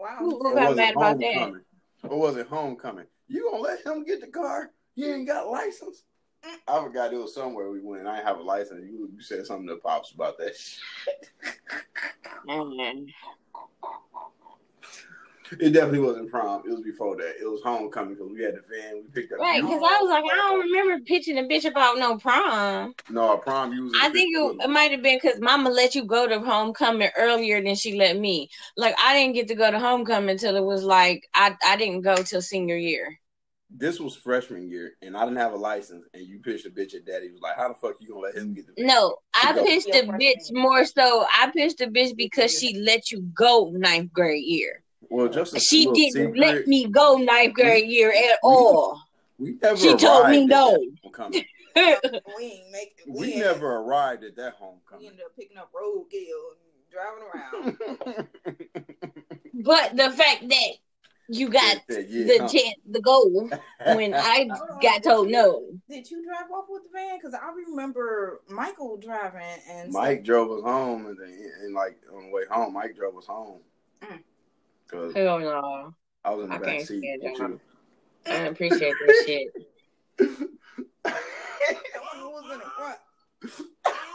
Wow. 0.00 0.16
Who- 0.18 0.38
who 0.38 0.54
got 0.54 0.68
was 0.70 0.76
mad 0.78 0.88
it 0.90 0.96
about 0.96 1.18
that? 1.20 1.34
homecoming? 1.34 1.64
Or 2.08 2.18
was 2.18 2.36
it 2.36 2.46
homecoming? 2.46 3.06
You 3.28 3.50
gonna 3.50 3.62
let 3.62 3.84
him 3.84 4.02
get 4.04 4.22
the 4.22 4.28
car? 4.28 4.72
You 4.94 5.12
ain't 5.12 5.26
got 5.26 5.46
a 5.46 5.48
license? 5.50 6.04
I 6.66 6.82
forgot 6.82 7.12
it 7.12 7.16
was 7.18 7.34
somewhere 7.34 7.70
we 7.70 7.80
went. 7.80 8.06
I 8.06 8.16
didn't 8.16 8.26
have 8.28 8.38
a 8.38 8.42
license. 8.42 8.86
You, 8.90 9.10
you 9.14 9.20
said 9.20 9.44
something 9.46 9.68
to 9.68 9.76
Pops 9.76 10.12
about 10.12 10.38
that 10.38 10.56
shit. 10.56 11.30
It 15.58 15.70
definitely 15.70 16.00
wasn't 16.00 16.30
prom. 16.30 16.62
It 16.64 16.70
was 16.70 16.82
before 16.82 17.16
that. 17.16 17.34
It 17.40 17.44
was 17.44 17.60
homecoming 17.64 18.14
because 18.14 18.30
we 18.30 18.42
had 18.42 18.54
the 18.54 18.62
van. 18.70 18.96
We 18.96 19.02
picked 19.10 19.32
up. 19.32 19.40
Right, 19.40 19.60
because 19.60 19.82
I 19.82 20.00
was 20.00 20.10
like, 20.10 20.24
I 20.24 20.36
don't 20.36 20.60
remember 20.60 21.04
pitching 21.04 21.38
a 21.38 21.42
bitch 21.42 21.64
about 21.64 21.98
no 21.98 22.18
prom. 22.18 22.94
No, 23.08 23.36
prom. 23.38 23.72
You 23.72 23.84
was. 23.84 23.94
I 24.00 24.10
think 24.10 24.36
it, 24.36 24.64
it 24.64 24.70
might 24.70 24.92
have 24.92 25.02
been 25.02 25.18
because 25.20 25.40
Mama 25.40 25.70
let 25.70 25.94
you 25.94 26.04
go 26.04 26.28
to 26.28 26.40
homecoming 26.40 27.10
earlier 27.16 27.62
than 27.62 27.74
she 27.74 27.96
let 27.96 28.16
me. 28.16 28.48
Like 28.76 28.94
I 29.02 29.14
didn't 29.14 29.34
get 29.34 29.48
to 29.48 29.54
go 29.54 29.70
to 29.70 29.78
homecoming 29.78 30.30
until 30.30 30.56
it 30.56 30.64
was 30.64 30.84
like 30.84 31.28
I 31.34 31.56
I 31.64 31.76
didn't 31.76 32.02
go 32.02 32.16
till 32.16 32.42
senior 32.42 32.76
year. 32.76 33.18
This 33.72 34.00
was 34.00 34.16
freshman 34.16 34.68
year, 34.68 34.94
and 35.00 35.16
I 35.16 35.24
didn't 35.24 35.38
have 35.38 35.52
a 35.52 35.56
license. 35.56 36.04
And 36.12 36.26
you 36.26 36.40
pitched 36.40 36.66
a 36.66 36.70
bitch 36.70 36.94
at 36.94 37.06
daddy. 37.06 37.26
He 37.26 37.32
was 37.32 37.40
like, 37.40 37.56
"How 37.56 37.68
the 37.68 37.74
fuck 37.74 37.96
you 38.00 38.08
gonna 38.08 38.20
let 38.20 38.36
him 38.36 38.52
get 38.52 38.66
the?" 38.66 38.84
No, 38.84 39.16
I 39.34 39.54
Go. 39.54 39.64
pitched 39.64 39.88
a 39.88 40.02
bitch 40.06 40.52
more 40.52 40.84
so. 40.84 41.24
I 41.32 41.50
pitched 41.54 41.80
a 41.80 41.86
bitch 41.86 42.16
because 42.16 42.56
she 42.56 42.78
let 42.78 43.10
you 43.12 43.20
go 43.20 43.70
ninth 43.72 44.12
grade 44.12 44.44
year. 44.44 44.82
Well, 45.10 45.28
just 45.28 45.58
She 45.60 45.78
little 45.78 45.94
didn't 45.94 46.12
secret, 46.12 46.38
let 46.38 46.66
me 46.68 46.86
go 46.86 47.16
ninth 47.16 47.54
grade 47.54 47.86
year 47.90 48.10
at 48.12 48.38
all. 48.42 49.02
We 49.38 49.56
never. 49.60 49.76
She 49.76 49.96
told 49.96 50.28
me 50.30 50.46
arrived 50.46 50.48
no. 50.50 50.78
We 52.36 52.64
make 52.72 52.96
it. 53.06 53.12
We 53.14 53.32
ain't- 53.34 53.38
never 53.44 53.76
arrived 53.76 54.24
at 54.24 54.36
that 54.36 54.54
We 54.60 54.66
homecoming. 54.66 55.06
ended 55.08 55.24
up 55.24 55.36
picking 55.36 55.56
up 55.56 55.70
roadkill 55.72 56.56
and 56.56 56.90
driving 56.90 57.24
around. 58.14 58.28
But 59.62 59.96
the 59.96 60.10
fact 60.10 60.48
that 60.48 60.70
you 61.28 61.48
got 61.50 61.78
That 61.88 62.08
year, 62.08 62.26
the 62.26 62.38
huh? 62.44 62.48
chance 62.48 62.76
to 62.92 63.00
go 63.00 63.24
when 63.94 64.14
I 64.14 64.48
Hold 64.50 64.70
on, 64.70 64.80
got 64.80 64.94
did 64.94 65.02
told 65.04 65.26
you- 65.28 65.32
no. 65.32 65.62
Did 65.88 66.10
you 66.10 66.24
drive 66.24 66.50
off 66.50 66.64
with 66.68 66.84
the 66.84 66.88
van? 66.92 67.18
Because 67.18 67.34
I 67.34 67.50
remember 67.66 68.40
Michael 68.48 68.96
driving 68.96 69.42
and 69.68 69.92
Mike 69.92 70.24
drove 70.24 70.50
us 70.50 70.62
home, 70.64 71.06
and, 71.06 71.18
then, 71.18 71.52
and 71.62 71.74
like 71.74 71.98
on 72.14 72.26
the 72.26 72.30
way 72.30 72.42
home, 72.50 72.72
Mike 72.72 72.96
drove 72.96 73.16
us 73.18 73.26
home. 73.26 73.60
Mm. 74.02 74.20
Cause 74.90 75.14
Hell 75.14 75.38
no. 75.38 75.94
I 76.24 76.30
was 76.30 76.44
in 76.44 76.50
the 76.50 76.56
I 76.56 76.58
back 76.58 76.68
can't 76.68 76.88
seat 76.88 77.20
with 77.22 77.38
you. 77.38 77.60
I 78.26 78.38
don't 78.38 78.48
appreciate 78.48 78.94
that 79.06 79.24
shit. 79.26 79.48
Who 80.18 80.26
was 82.30 82.52
in 82.52 82.58
the 82.58 82.64
front? 82.76 82.98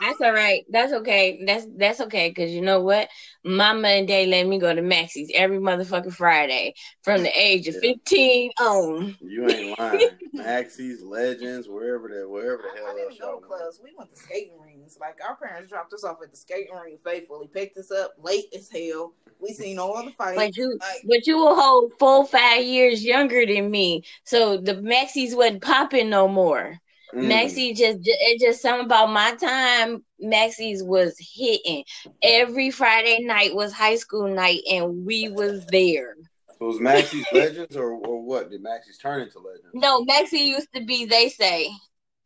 That's 0.00 0.20
all 0.22 0.32
right. 0.32 0.64
That's 0.70 0.92
okay. 0.92 1.42
That's 1.44 1.66
that's 1.76 2.00
okay. 2.00 2.32
Cause 2.32 2.50
you 2.50 2.62
know 2.62 2.80
what? 2.80 3.08
Mama 3.44 3.88
and 3.88 4.08
Day 4.08 4.26
let 4.26 4.46
me 4.46 4.58
go 4.58 4.74
to 4.74 4.80
Maxie's 4.82 5.30
every 5.34 5.58
motherfucking 5.58 6.14
Friday 6.14 6.74
from 7.02 7.22
the 7.22 7.30
age 7.38 7.68
of 7.68 7.74
Yeah. 7.74 7.80
fifteen 7.80 8.50
on. 8.58 9.16
You 9.20 9.48
ain't 9.48 9.78
lying. 9.78 10.08
Maxie's, 10.32 11.02
Legends, 11.02 11.68
wherever 11.68 12.08
that, 12.08 12.28
wherever 12.28 12.62
the 12.62 12.80
hell 12.80 12.88
else 12.88 13.14
didn't 13.14 13.20
go 13.20 13.40
to 13.40 13.46
clubs. 13.46 13.80
We 13.84 13.90
went 13.96 14.10
to 14.14 14.16
skating 14.16 14.58
rings. 14.58 14.96
Like 15.00 15.18
our 15.26 15.36
parents 15.36 15.68
dropped 15.68 15.92
us 15.92 16.04
off 16.04 16.18
at 16.22 16.30
the 16.30 16.36
skating 16.36 16.74
ring 16.74 16.98
faithfully, 17.04 17.48
picked 17.48 17.76
us 17.76 17.90
up 17.90 18.14
late 18.18 18.46
as 18.54 18.70
hell. 18.70 19.12
We 19.38 19.52
seen 19.52 19.78
all 19.78 20.02
the 20.04 20.12
fights. 20.12 20.36
But 20.36 20.56
you 20.56 20.78
like, 20.80 21.04
but 21.04 21.26
you 21.26 21.38
were 21.38 21.54
whole 21.54 21.90
four, 21.98 22.26
five 22.26 22.62
years 22.64 23.04
younger 23.04 23.44
than 23.46 23.70
me. 23.70 24.04
So 24.24 24.56
the 24.56 24.80
Maxie's 24.80 25.34
wasn't 25.34 25.62
popping 25.62 26.08
no 26.10 26.26
more. 26.28 26.78
Mm. 27.14 27.28
Maxie 27.28 27.74
just 27.74 27.98
it 28.02 28.40
just 28.40 28.62
something 28.62 28.86
about 28.86 29.10
my 29.10 29.34
time. 29.34 30.04
Maxie's 30.20 30.82
was 30.82 31.16
hitting. 31.18 31.84
Every 32.22 32.70
Friday 32.70 33.20
night 33.24 33.54
was 33.54 33.72
high 33.72 33.96
school 33.96 34.32
night, 34.32 34.60
and 34.70 35.04
we 35.04 35.28
was 35.28 35.64
there. 35.66 36.16
So 36.58 36.66
was 36.66 36.80
Maxie's 36.80 37.24
Legends 37.32 37.76
or, 37.76 37.92
or 37.92 38.22
what? 38.22 38.50
Did 38.50 38.62
Maxie's 38.62 38.98
turn 38.98 39.22
into 39.22 39.38
Legends? 39.38 39.70
No, 39.74 40.04
Maxie 40.04 40.38
used 40.38 40.68
to 40.74 40.84
be. 40.84 41.06
They 41.06 41.28
say, 41.28 41.70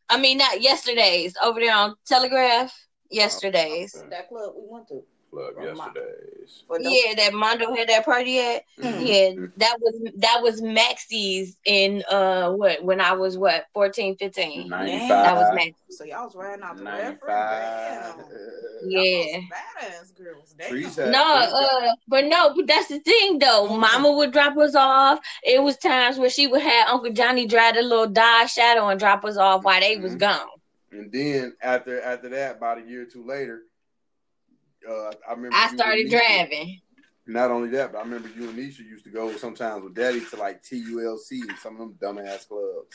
I 0.09 0.21
mean, 0.21 0.39
not 0.39 0.61
yesterday's 0.61 1.35
over 1.43 1.61
there 1.61 1.75
on 1.75 1.95
Telegraph. 2.07 2.73
Yesterdays. 3.11 3.95
Okay. 3.97 4.09
that 4.11 4.29
club 4.29 4.55
we 4.57 4.63
went 4.67 4.89
to. 4.89 5.03
Club 5.35 5.55
From 5.55 5.65
yesterdays. 5.65 6.63
For 6.67 6.79
no- 6.79 6.91
Yeah, 6.91 7.15
that 7.17 7.35
Mondo 7.35 7.75
had 7.75 7.89
that 7.89 8.05
party 8.05 8.39
at. 8.39 8.65
Mhm. 8.81 9.07
Yeah, 9.07 9.47
that 9.59 9.77
was 9.81 9.95
that 10.17 10.41
was 10.43 10.63
Maxie's 10.63 11.57
in 11.65 12.03
uh 12.11 12.51
what 12.53 12.83
when 12.85 13.01
I 13.01 13.13
was 13.13 13.37
what 13.37 13.67
14, 13.75 14.17
15. 14.17 14.69
Ninety 14.69 15.09
That 15.09 15.35
was 15.37 15.45
five. 15.47 15.55
Maxie. 15.55 15.75
So 15.91 16.05
y'all 16.05 16.25
was 16.25 16.35
riding 16.35 16.63
out 16.65 16.77
the 16.77 16.83
Ninety 16.85 17.03
reference. 17.03 17.21
five. 17.25 18.25
Yeah. 18.87 19.13
Y'all 19.13 19.43
Badass 19.43 20.17
girls. 20.17 20.55
Damn. 20.59 20.69
Trees 20.69 20.97
No, 20.99 21.25
uh, 21.25 21.93
but 22.09 22.25
no, 22.27 22.53
but 22.55 22.67
that's 22.67 22.89
the 22.89 22.99
thing 23.01 23.39
though. 23.39 23.69
Mama 23.77 24.13
would 24.13 24.33
drop 24.33 24.57
us 24.57 24.75
off. 24.75 25.21
It 25.43 25.63
was 25.63 25.77
times 25.79 26.19
where 26.19 26.31
she 26.31 26.47
would 26.47 26.63
have 26.63 26.89
Uncle 26.89 27.13
Johnny 27.13 27.47
drive 27.47 27.75
the 27.75 27.83
little 27.83 28.07
Dodge 28.07 28.51
Shadow 28.53 28.89
and 28.89 29.01
drop 29.01 29.25
us 29.25 29.37
off 29.37 29.65
while 29.65 29.81
they 29.81 29.97
was 29.97 30.15
Mhm. 30.17 30.19
gone. 30.19 30.49
And 30.93 31.11
then 31.11 31.57
after 31.63 32.01
after 32.03 32.29
that, 32.31 32.57
about 32.59 32.79
a 32.79 32.83
year 32.83 33.03
or 33.03 33.07
two 33.07 33.25
later, 33.27 33.63
uh, 34.89 35.13
I 35.29 35.33
remember 35.33 35.57
I 35.57 35.69
started 35.69 36.11
driving. 36.11 36.81
Not 37.27 37.51
only 37.51 37.71
that, 37.71 37.93
but 37.93 37.99
I 37.99 38.03
remember 38.03 38.29
you 38.29 38.51
and 38.51 38.59
Nisha 38.59 38.81
used 38.81 39.05
to 39.05 39.11
go 39.11 39.35
sometimes 39.37 39.83
with 39.83 39.95
Daddy 39.95 40.21
to 40.27 40.37
like 40.37 40.63
TULC 40.63 41.49
and 41.49 41.59
some 41.59 41.81
of 41.81 41.97
them 41.99 42.17
dumbass 42.17 42.47
clubs. 42.49 42.89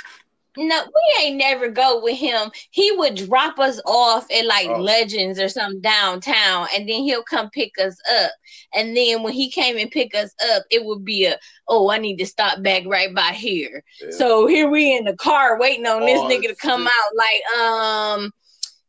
No, 0.57 0.83
we 0.83 1.23
ain't 1.25 1.37
never 1.37 1.69
go 1.69 2.01
with 2.01 2.17
him. 2.17 2.49
He 2.71 2.91
would 2.97 3.15
drop 3.15 3.59
us 3.59 3.79
off 3.85 4.29
at 4.31 4.45
like 4.45 4.67
Oh. 4.67 4.81
Legends 4.81 5.39
or 5.39 5.47
something 5.47 5.79
downtown, 5.79 6.67
and 6.75 6.89
then 6.89 7.03
he'll 7.03 7.23
come 7.23 7.49
pick 7.51 7.71
us 7.79 7.95
up. 8.21 8.31
And 8.73 8.95
then 8.97 9.23
when 9.23 9.31
he 9.33 9.49
came 9.49 9.77
and 9.77 9.89
pick 9.91 10.13
us 10.15 10.33
up, 10.51 10.63
it 10.69 10.83
would 10.83 11.05
be 11.05 11.25
a, 11.25 11.37
oh, 11.67 11.89
I 11.89 11.97
need 11.97 12.17
to 12.17 12.25
stop 12.25 12.61
back 12.61 12.83
right 12.87 13.13
by 13.13 13.31
here. 13.31 13.83
Yeah. 14.01 14.09
So 14.11 14.47
here 14.47 14.69
we 14.69 14.95
in 14.97 15.05
the 15.05 15.15
car 15.15 15.59
waiting 15.59 15.85
on 15.85 16.01
this 16.05 16.19
Oh, 16.19 16.27
nigga 16.27 16.49
to 16.49 16.55
come 16.55 16.83
just- 16.83 16.95
out. 16.97 17.15
Like, 17.15 17.59
um, 17.59 18.31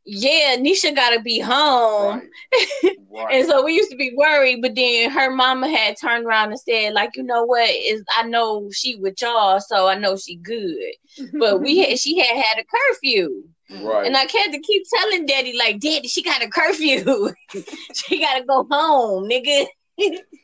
yeah, 0.05 0.57
Nisha 0.57 0.95
gotta 0.95 1.21
be 1.21 1.39
home. 1.39 2.21
right, 2.83 2.97
right. 3.11 3.35
And 3.35 3.47
so 3.49 3.65
we 3.65 3.75
used 3.75 3.91
to 3.91 3.97
be 3.97 4.13
worried, 4.17 4.61
but 4.63 4.75
then 4.75 5.11
her 5.11 5.31
mama 5.31 5.69
had 5.69 5.97
turned 6.01 6.27
around 6.27 6.51
and 6.51 6.61
said, 6.61 6.95
like, 6.95 7.11
you 7.17 7.23
know 7.23 7.45
what? 7.45 7.69
Is 7.71 8.03
I 8.17 8.23
know 8.25 8.69
she 8.73 8.97
with 8.97 9.21
y'all, 9.21 9.61
so 9.61 9.89
I 9.89 9.97
know 9.97 10.17
she 10.17 10.37
good. 10.37 10.95
But 11.39 11.61
we 11.61 11.79
had 11.79 11.99
she 11.99 12.19
had 12.19 12.37
had 12.37 12.59
a 12.59 12.65
curfew. 12.65 13.45
right. 13.85 14.07
And 14.07 14.17
I 14.17 14.21
had 14.21 14.53
to 14.53 14.61
keep 14.61 14.83
telling 14.99 15.27
daddy, 15.27 15.57
like, 15.57 15.81
Daddy, 15.81 16.09
she 16.09 16.23
got 16.23 16.43
a 16.43 16.49
curfew. 16.49 17.31
she 17.95 18.21
gotta 18.21 18.45
go 18.45 18.67
home, 18.71 19.29
nigga. 19.29 19.67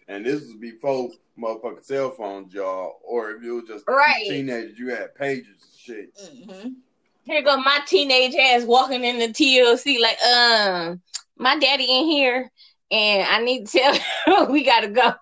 And 0.08 0.24
this 0.26 0.42
was 0.42 0.54
before 0.60 1.10
motherfucking 1.38 1.82
cell 1.84 2.10
phones, 2.10 2.52
y'all. 2.54 3.00
Or 3.02 3.30
if 3.32 3.42
it 3.42 3.50
was 3.50 3.64
just 3.66 3.84
Right. 3.88 4.24
teenagers, 4.28 4.78
you 4.78 4.88
had 4.90 5.14
pages 5.14 5.48
and 5.48 5.78
shit. 5.78 6.16
Mm-hmm. 6.16 6.68
Here 7.26 7.42
go 7.42 7.56
my 7.56 7.80
teenage 7.86 8.36
ass 8.36 8.62
walking 8.64 9.02
in 9.02 9.18
the 9.18 9.26
TLC, 9.26 10.00
like, 10.00 10.22
um, 10.22 11.02
my 11.36 11.58
daddy 11.58 11.84
in 11.84 12.04
here, 12.04 12.50
and 12.92 13.28
I 13.28 13.42
need 13.42 13.66
to 13.66 13.78
tell 13.78 13.98
her 14.26 14.50
we 14.50 14.64
gotta 14.64 14.88
go. 14.88 15.12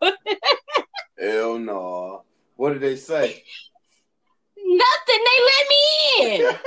Hell 1.18 1.58
no. 1.58 2.24
What 2.56 2.74
did 2.74 2.82
they 2.82 2.96
say? 2.96 3.42
Nothing, 4.58 5.24
they 5.24 5.40
let 5.46 5.68
me 5.68 6.44
in. 6.44 6.56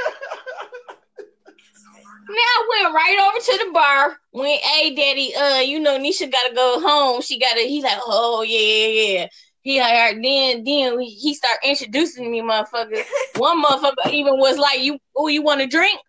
Now 2.30 2.36
I 2.36 2.68
went 2.84 2.94
right 2.94 3.18
over 3.30 3.40
to 3.40 3.66
the 3.66 3.72
bar. 3.72 4.18
Went, 4.34 4.62
hey, 4.62 4.94
daddy, 4.94 5.34
uh, 5.34 5.62
you 5.62 5.80
know 5.80 5.98
Nisha 5.98 6.30
gotta 6.30 6.54
go 6.54 6.82
home. 6.82 7.22
She 7.22 7.40
gotta. 7.40 7.62
He 7.62 7.82
like, 7.82 8.00
oh 8.06 8.42
yeah, 8.42 8.60
yeah, 8.60 9.20
yeah. 9.20 9.28
He 9.68 9.82
like, 9.82 9.92
all 9.92 10.00
right, 10.00 10.22
then, 10.24 10.64
then 10.64 10.98
he 11.02 11.34
start 11.34 11.58
introducing 11.62 12.32
me, 12.32 12.40
motherfucker. 12.40 13.04
One 13.36 13.62
motherfucker 13.62 14.10
even 14.14 14.38
was 14.38 14.58
like, 14.58 14.80
you, 14.80 14.98
oh, 15.14 15.28
you 15.28 15.42
want 15.42 15.60
to 15.60 15.68
drink? 15.68 16.00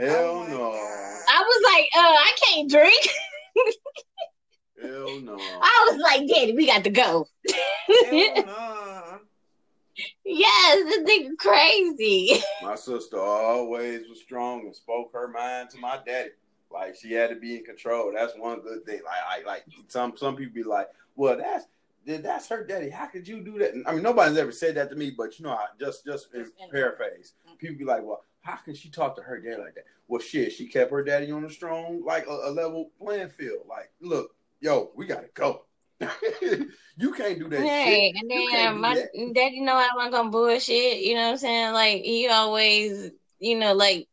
Hell 0.00 0.16
Oh 0.16 0.46
no. 0.48 0.58
God. 0.72 1.22
I 1.30 1.42
was 1.46 1.62
like, 1.72 1.88
uh, 1.94 2.00
I 2.00 2.32
can't 2.42 2.68
drink. 2.68 3.08
Hell 4.82 5.20
no. 5.20 5.36
I 5.62 5.88
was 5.92 6.00
like, 6.00 6.26
daddy, 6.26 6.54
we 6.54 6.66
got 6.66 6.82
to 6.82 6.90
go. 6.90 7.28
Hell 7.86 8.10
no. 8.46 9.18
yes, 10.24 10.84
this 10.84 11.08
nigga 11.08 11.36
crazy. 11.38 12.42
My 12.64 12.74
sister 12.74 13.20
always 13.20 14.08
was 14.08 14.20
strong 14.20 14.62
and 14.62 14.74
spoke 14.74 15.12
her 15.12 15.28
mind 15.28 15.70
to 15.70 15.78
my 15.78 16.00
daddy. 16.04 16.30
Like 16.68 16.96
she 16.96 17.12
had 17.12 17.30
to 17.30 17.36
be 17.36 17.58
in 17.58 17.64
control. 17.64 18.12
That's 18.12 18.32
one 18.36 18.60
good 18.62 18.84
thing. 18.84 19.02
Like, 19.04 19.44
I 19.44 19.46
like 19.46 19.66
some 19.86 20.16
some 20.16 20.34
people 20.34 20.52
be 20.52 20.64
like, 20.64 20.88
"Well, 21.14 21.36
that's 21.38 21.64
that's 22.16 22.48
her 22.48 22.64
daddy. 22.64 22.90
How 22.90 23.06
could 23.06 23.28
you 23.28 23.40
do 23.40 23.58
that?" 23.58 23.72
I 23.86 23.92
mean, 23.92 24.02
nobody's 24.02 24.38
ever 24.38 24.52
said 24.52 24.74
that 24.76 24.90
to 24.90 24.96
me, 24.96 25.10
but 25.10 25.38
you 25.38 25.44
know, 25.44 25.52
I 25.52 25.66
just 25.78 26.04
just 26.04 26.28
in 26.34 26.50
paraphrase, 26.70 27.34
people 27.58 27.76
be 27.76 27.84
like, 27.84 28.02
"Well, 28.04 28.24
how 28.40 28.56
can 28.56 28.74
she 28.74 28.88
talk 28.90 29.14
to 29.16 29.22
her 29.22 29.38
daddy 29.40 29.60
like 29.60 29.74
that?" 29.74 29.84
Well, 30.08 30.20
shit, 30.20 30.52
she 30.52 30.66
kept 30.66 30.90
her 30.90 31.04
daddy 31.04 31.30
on 31.30 31.44
a 31.44 31.50
strong, 31.50 32.02
like 32.04 32.26
a, 32.26 32.30
a 32.30 32.50
level 32.50 32.90
playing 32.98 33.28
field. 33.28 33.66
Like, 33.68 33.90
look, 34.00 34.34
yo, 34.60 34.90
we 34.96 35.06
gotta 35.06 35.28
go. 35.34 35.64
you 36.40 37.12
can't 37.12 37.38
do 37.38 37.48
that 37.48 37.60
Hey, 37.60 38.12
shit. 38.12 38.22
and 38.22 38.30
then 38.30 38.48
can't 38.50 38.78
my 38.80 38.94
that. 38.94 39.34
daddy 39.34 39.60
know 39.60 39.74
I 39.74 39.88
wasn't 39.94 40.14
gonna 40.14 40.30
bullshit. 40.30 40.98
You 40.98 41.14
know 41.14 41.26
what 41.26 41.32
I'm 41.32 41.38
saying? 41.38 41.72
Like 41.72 42.02
he 42.02 42.28
always, 42.28 43.10
you 43.38 43.58
know, 43.58 43.74
like 43.74 44.08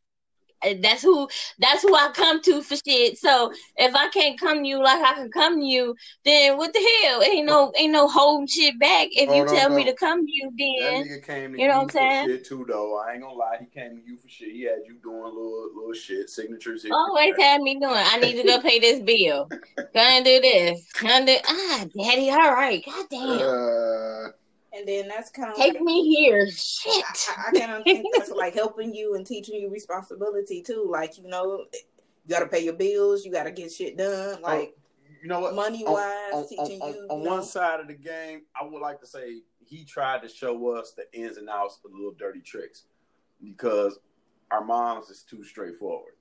that's 0.82 1.02
who 1.02 1.28
that's 1.60 1.82
who 1.82 1.96
I 1.96 2.12
come 2.14 2.42
to 2.44 2.62
for 2.62 2.76
shit. 2.76 3.18
So 3.18 3.52
if 3.78 3.96
I 3.96 4.10
can't 4.10 4.40
come 4.40 4.64
to 4.64 4.68
you 4.68 4.82
like 4.84 5.02
I 5.02 5.14
can 5.14 5.32
come 5.32 5.60
to 5.60 5.66
you, 5.66 5.96
then 6.24 6.58
what 6.58 6.74
the 6.74 6.80
hell? 7.04 7.22
Ain't 7.24 7.46
no 7.46 7.72
ain't 7.78 7.94
no 7.94 8.08
holding 8.08 8.48
shit 8.48 8.80
back. 8.80 9.08
If 9.12 9.34
you 9.34 9.46
tell 9.46 9.70
me 9.70 9.84
to 9.86 9.94
come 9.94 10.26
to 10.26 10.32
you, 10.32 10.52
then 10.58 11.08
That 11.08 11.08
nigga 11.08 11.26
came 11.26 11.52
to 11.54 11.58
You 11.58 11.66
you, 11.66 11.70
know 11.72 11.78
what 11.78 11.84
I'm 11.84 11.90
saying? 11.90 12.28
shit 12.28 12.46
too, 12.46 12.66
though. 12.68 12.98
I 12.98 13.14
ain't 13.14 13.22
gonna 13.22 13.34
lie, 13.36 13.58
he 13.60 13.66
came 13.68 14.02
to 14.02 14.08
you 14.08 14.18
for 14.18 14.28
shit. 14.28 14.52
He 14.52 14.64
had 14.64 14.80
you 14.88 14.96
doing 15.04 15.24
little 15.24 15.70
little 15.76 15.94
shit, 15.94 16.30
signatures. 16.30 16.86
always 16.92 17.36
had 17.38 17.62
me 17.62 17.80
doing. 17.80 17.94
I 17.96 18.18
need 18.20 18.36
to 18.42 18.44
go 18.44 18.60
pay 18.60 18.80
this 18.80 19.02
bill. 19.02 19.50
Gonna 19.94 20.24
do 20.26 20.42
this. 20.42 20.92
Gonna 21.02 21.26
do 21.26 21.38
ah, 21.48 21.86
daddy. 21.98 22.30
All 22.30 22.52
right. 22.52 22.84
God 22.86 23.06
damn. 23.10 23.40
Uh, 23.40 24.32
And 24.76 24.88
then 24.88 25.08
that's 25.08 25.30
kind 25.30 25.52
of 25.52 25.56
Take 25.58 25.74
like, 25.76 25.82
me 25.84 26.14
here. 26.16 26.50
Shit. 26.52 27.06
I, 27.38 27.50
I 27.50 27.60
kind 27.60 27.72
of 27.72 27.84
think 27.84 28.06
that's 28.16 28.30
like 28.36 28.54
helping 28.54 28.94
you 28.94 29.16
and 29.16 29.26
teaching 29.26 29.56
you 29.62 29.70
responsibility 29.70 30.62
too. 30.62 30.88
Like 30.90 31.18
you 31.18 31.28
know, 31.28 31.66
you 31.74 32.30
got 32.30 32.40
to 32.40 32.48
pay 32.48 32.64
your 32.64 32.74
bills. 32.74 33.24
You 33.26 33.32
got 33.32 33.44
to 33.44 33.52
get 33.52 33.72
shit 33.72 33.98
done. 33.98 34.42
Like 34.42 34.76
you 35.22 35.28
know 35.30 35.40
what? 35.40 35.56
money 35.56 35.84
wise, 35.86 36.34
on, 36.34 36.48
teaching 36.50 36.82
on- 36.82 36.94
you. 36.94 37.08
on 37.10 37.20
you 37.20 37.24
know, 37.26 37.32
one 37.32 37.44
side 37.44 37.80
of 37.80 37.88
the 37.88 37.94
game, 37.94 38.42
I 38.60 38.66
would 38.66 38.82
like 38.82 39.00
to 39.00 39.08
say 39.08 39.42
he 39.66 39.84
tried 39.86 40.22
to 40.24 40.28
show 40.30 40.76
us 40.76 40.92
the 40.92 41.12
ins 41.20 41.38
and 41.38 41.50
outs 41.50 41.80
of 41.84 41.92
the 41.92 41.98
little 41.98 42.14
dirty 42.18 42.42
tricks 42.42 42.84
because 43.44 43.98
our 44.52 44.64
moms 44.64 45.10
is 45.10 45.24
too 45.24 45.44
straightforward, 45.44 46.14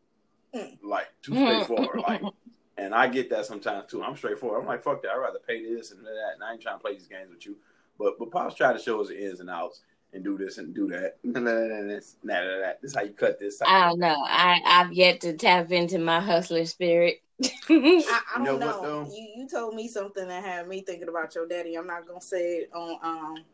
Mm. 0.54 0.78
like 0.82 1.08
too 1.22 1.32
Mm. 1.32 1.64
straightforward, 1.64 2.00
like. 2.06 2.22
And 2.76 2.92
I 2.92 3.06
get 3.06 3.30
that 3.30 3.46
sometimes 3.46 3.88
too. 3.88 4.02
I'm 4.02 4.16
straightforward. 4.16 4.60
I'm 4.60 4.66
like, 4.66 4.82
fuck 4.82 5.00
that. 5.02 5.12
I'd 5.12 5.18
rather 5.18 5.38
pay 5.46 5.62
this 5.64 5.92
and 5.92 6.04
that. 6.04 6.30
And 6.34 6.42
I 6.42 6.52
ain't 6.54 6.60
trying 6.60 6.74
to 6.74 6.80
play 6.82 6.94
these 6.94 7.06
games 7.06 7.30
with 7.30 7.46
you. 7.46 7.56
But 7.98 8.18
but 8.18 8.30
Pops 8.30 8.54
tried 8.54 8.74
to 8.74 8.78
show 8.78 9.00
us 9.00 9.08
the 9.08 9.22
ins 9.24 9.40
and 9.40 9.50
outs 9.50 9.80
and 10.12 10.24
do 10.24 10.38
this 10.38 10.58
and 10.58 10.74
do 10.74 10.86
that. 10.88 11.16
And 11.24 11.90
this, 11.90 12.16
nah, 12.22 12.34
nah, 12.42 12.60
nah. 12.60 12.72
this 12.80 12.92
is 12.92 12.94
how 12.96 13.02
you 13.02 13.12
cut 13.12 13.38
this. 13.38 13.60
I 13.66 13.88
don't 13.88 13.98
know. 13.98 14.16
I 14.26 14.60
I've 14.64 14.92
yet 14.92 15.20
to 15.22 15.34
tap 15.34 15.70
into 15.72 15.98
my 15.98 16.20
hustler 16.20 16.64
spirit. 16.64 17.20
I, 17.42 18.20
I 18.36 18.44
don't 18.44 18.60
know 18.60 18.70
know. 18.80 19.02
what. 19.02 19.12
You 19.14 19.28
you 19.36 19.48
told 19.48 19.74
me 19.74 19.88
something 19.88 20.26
that 20.28 20.44
had 20.44 20.68
me 20.68 20.82
thinking 20.82 21.08
about 21.08 21.34
your 21.34 21.46
daddy. 21.46 21.74
I'm 21.76 21.86
not 21.86 22.06
gonna 22.06 22.20
say 22.20 22.58
it 22.58 22.70
on 22.74 22.98
um 23.02 23.44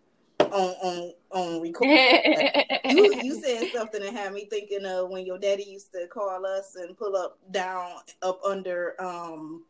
on 0.52 0.74
on 0.82 1.12
on 1.30 1.62
record. 1.62 1.88
you 2.90 3.14
you 3.22 3.40
said 3.40 3.68
something 3.72 4.02
that 4.02 4.12
had 4.12 4.32
me 4.32 4.46
thinking 4.46 4.84
of 4.84 5.10
when 5.10 5.24
your 5.24 5.38
daddy 5.38 5.64
used 5.64 5.92
to 5.92 6.06
call 6.08 6.44
us 6.44 6.76
and 6.76 6.96
pull 6.96 7.16
up 7.16 7.38
down 7.50 7.92
up 8.22 8.40
under 8.44 9.00
um 9.02 9.64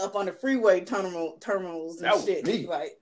up 0.00 0.14
on 0.16 0.26
the 0.26 0.32
freeway 0.32 0.80
terminal 0.80 1.36
terminals 1.40 1.96
and 1.96 2.06
That 2.06 2.14
was 2.14 2.24
shit. 2.24 2.44
me. 2.46 2.66
Like 2.66 2.98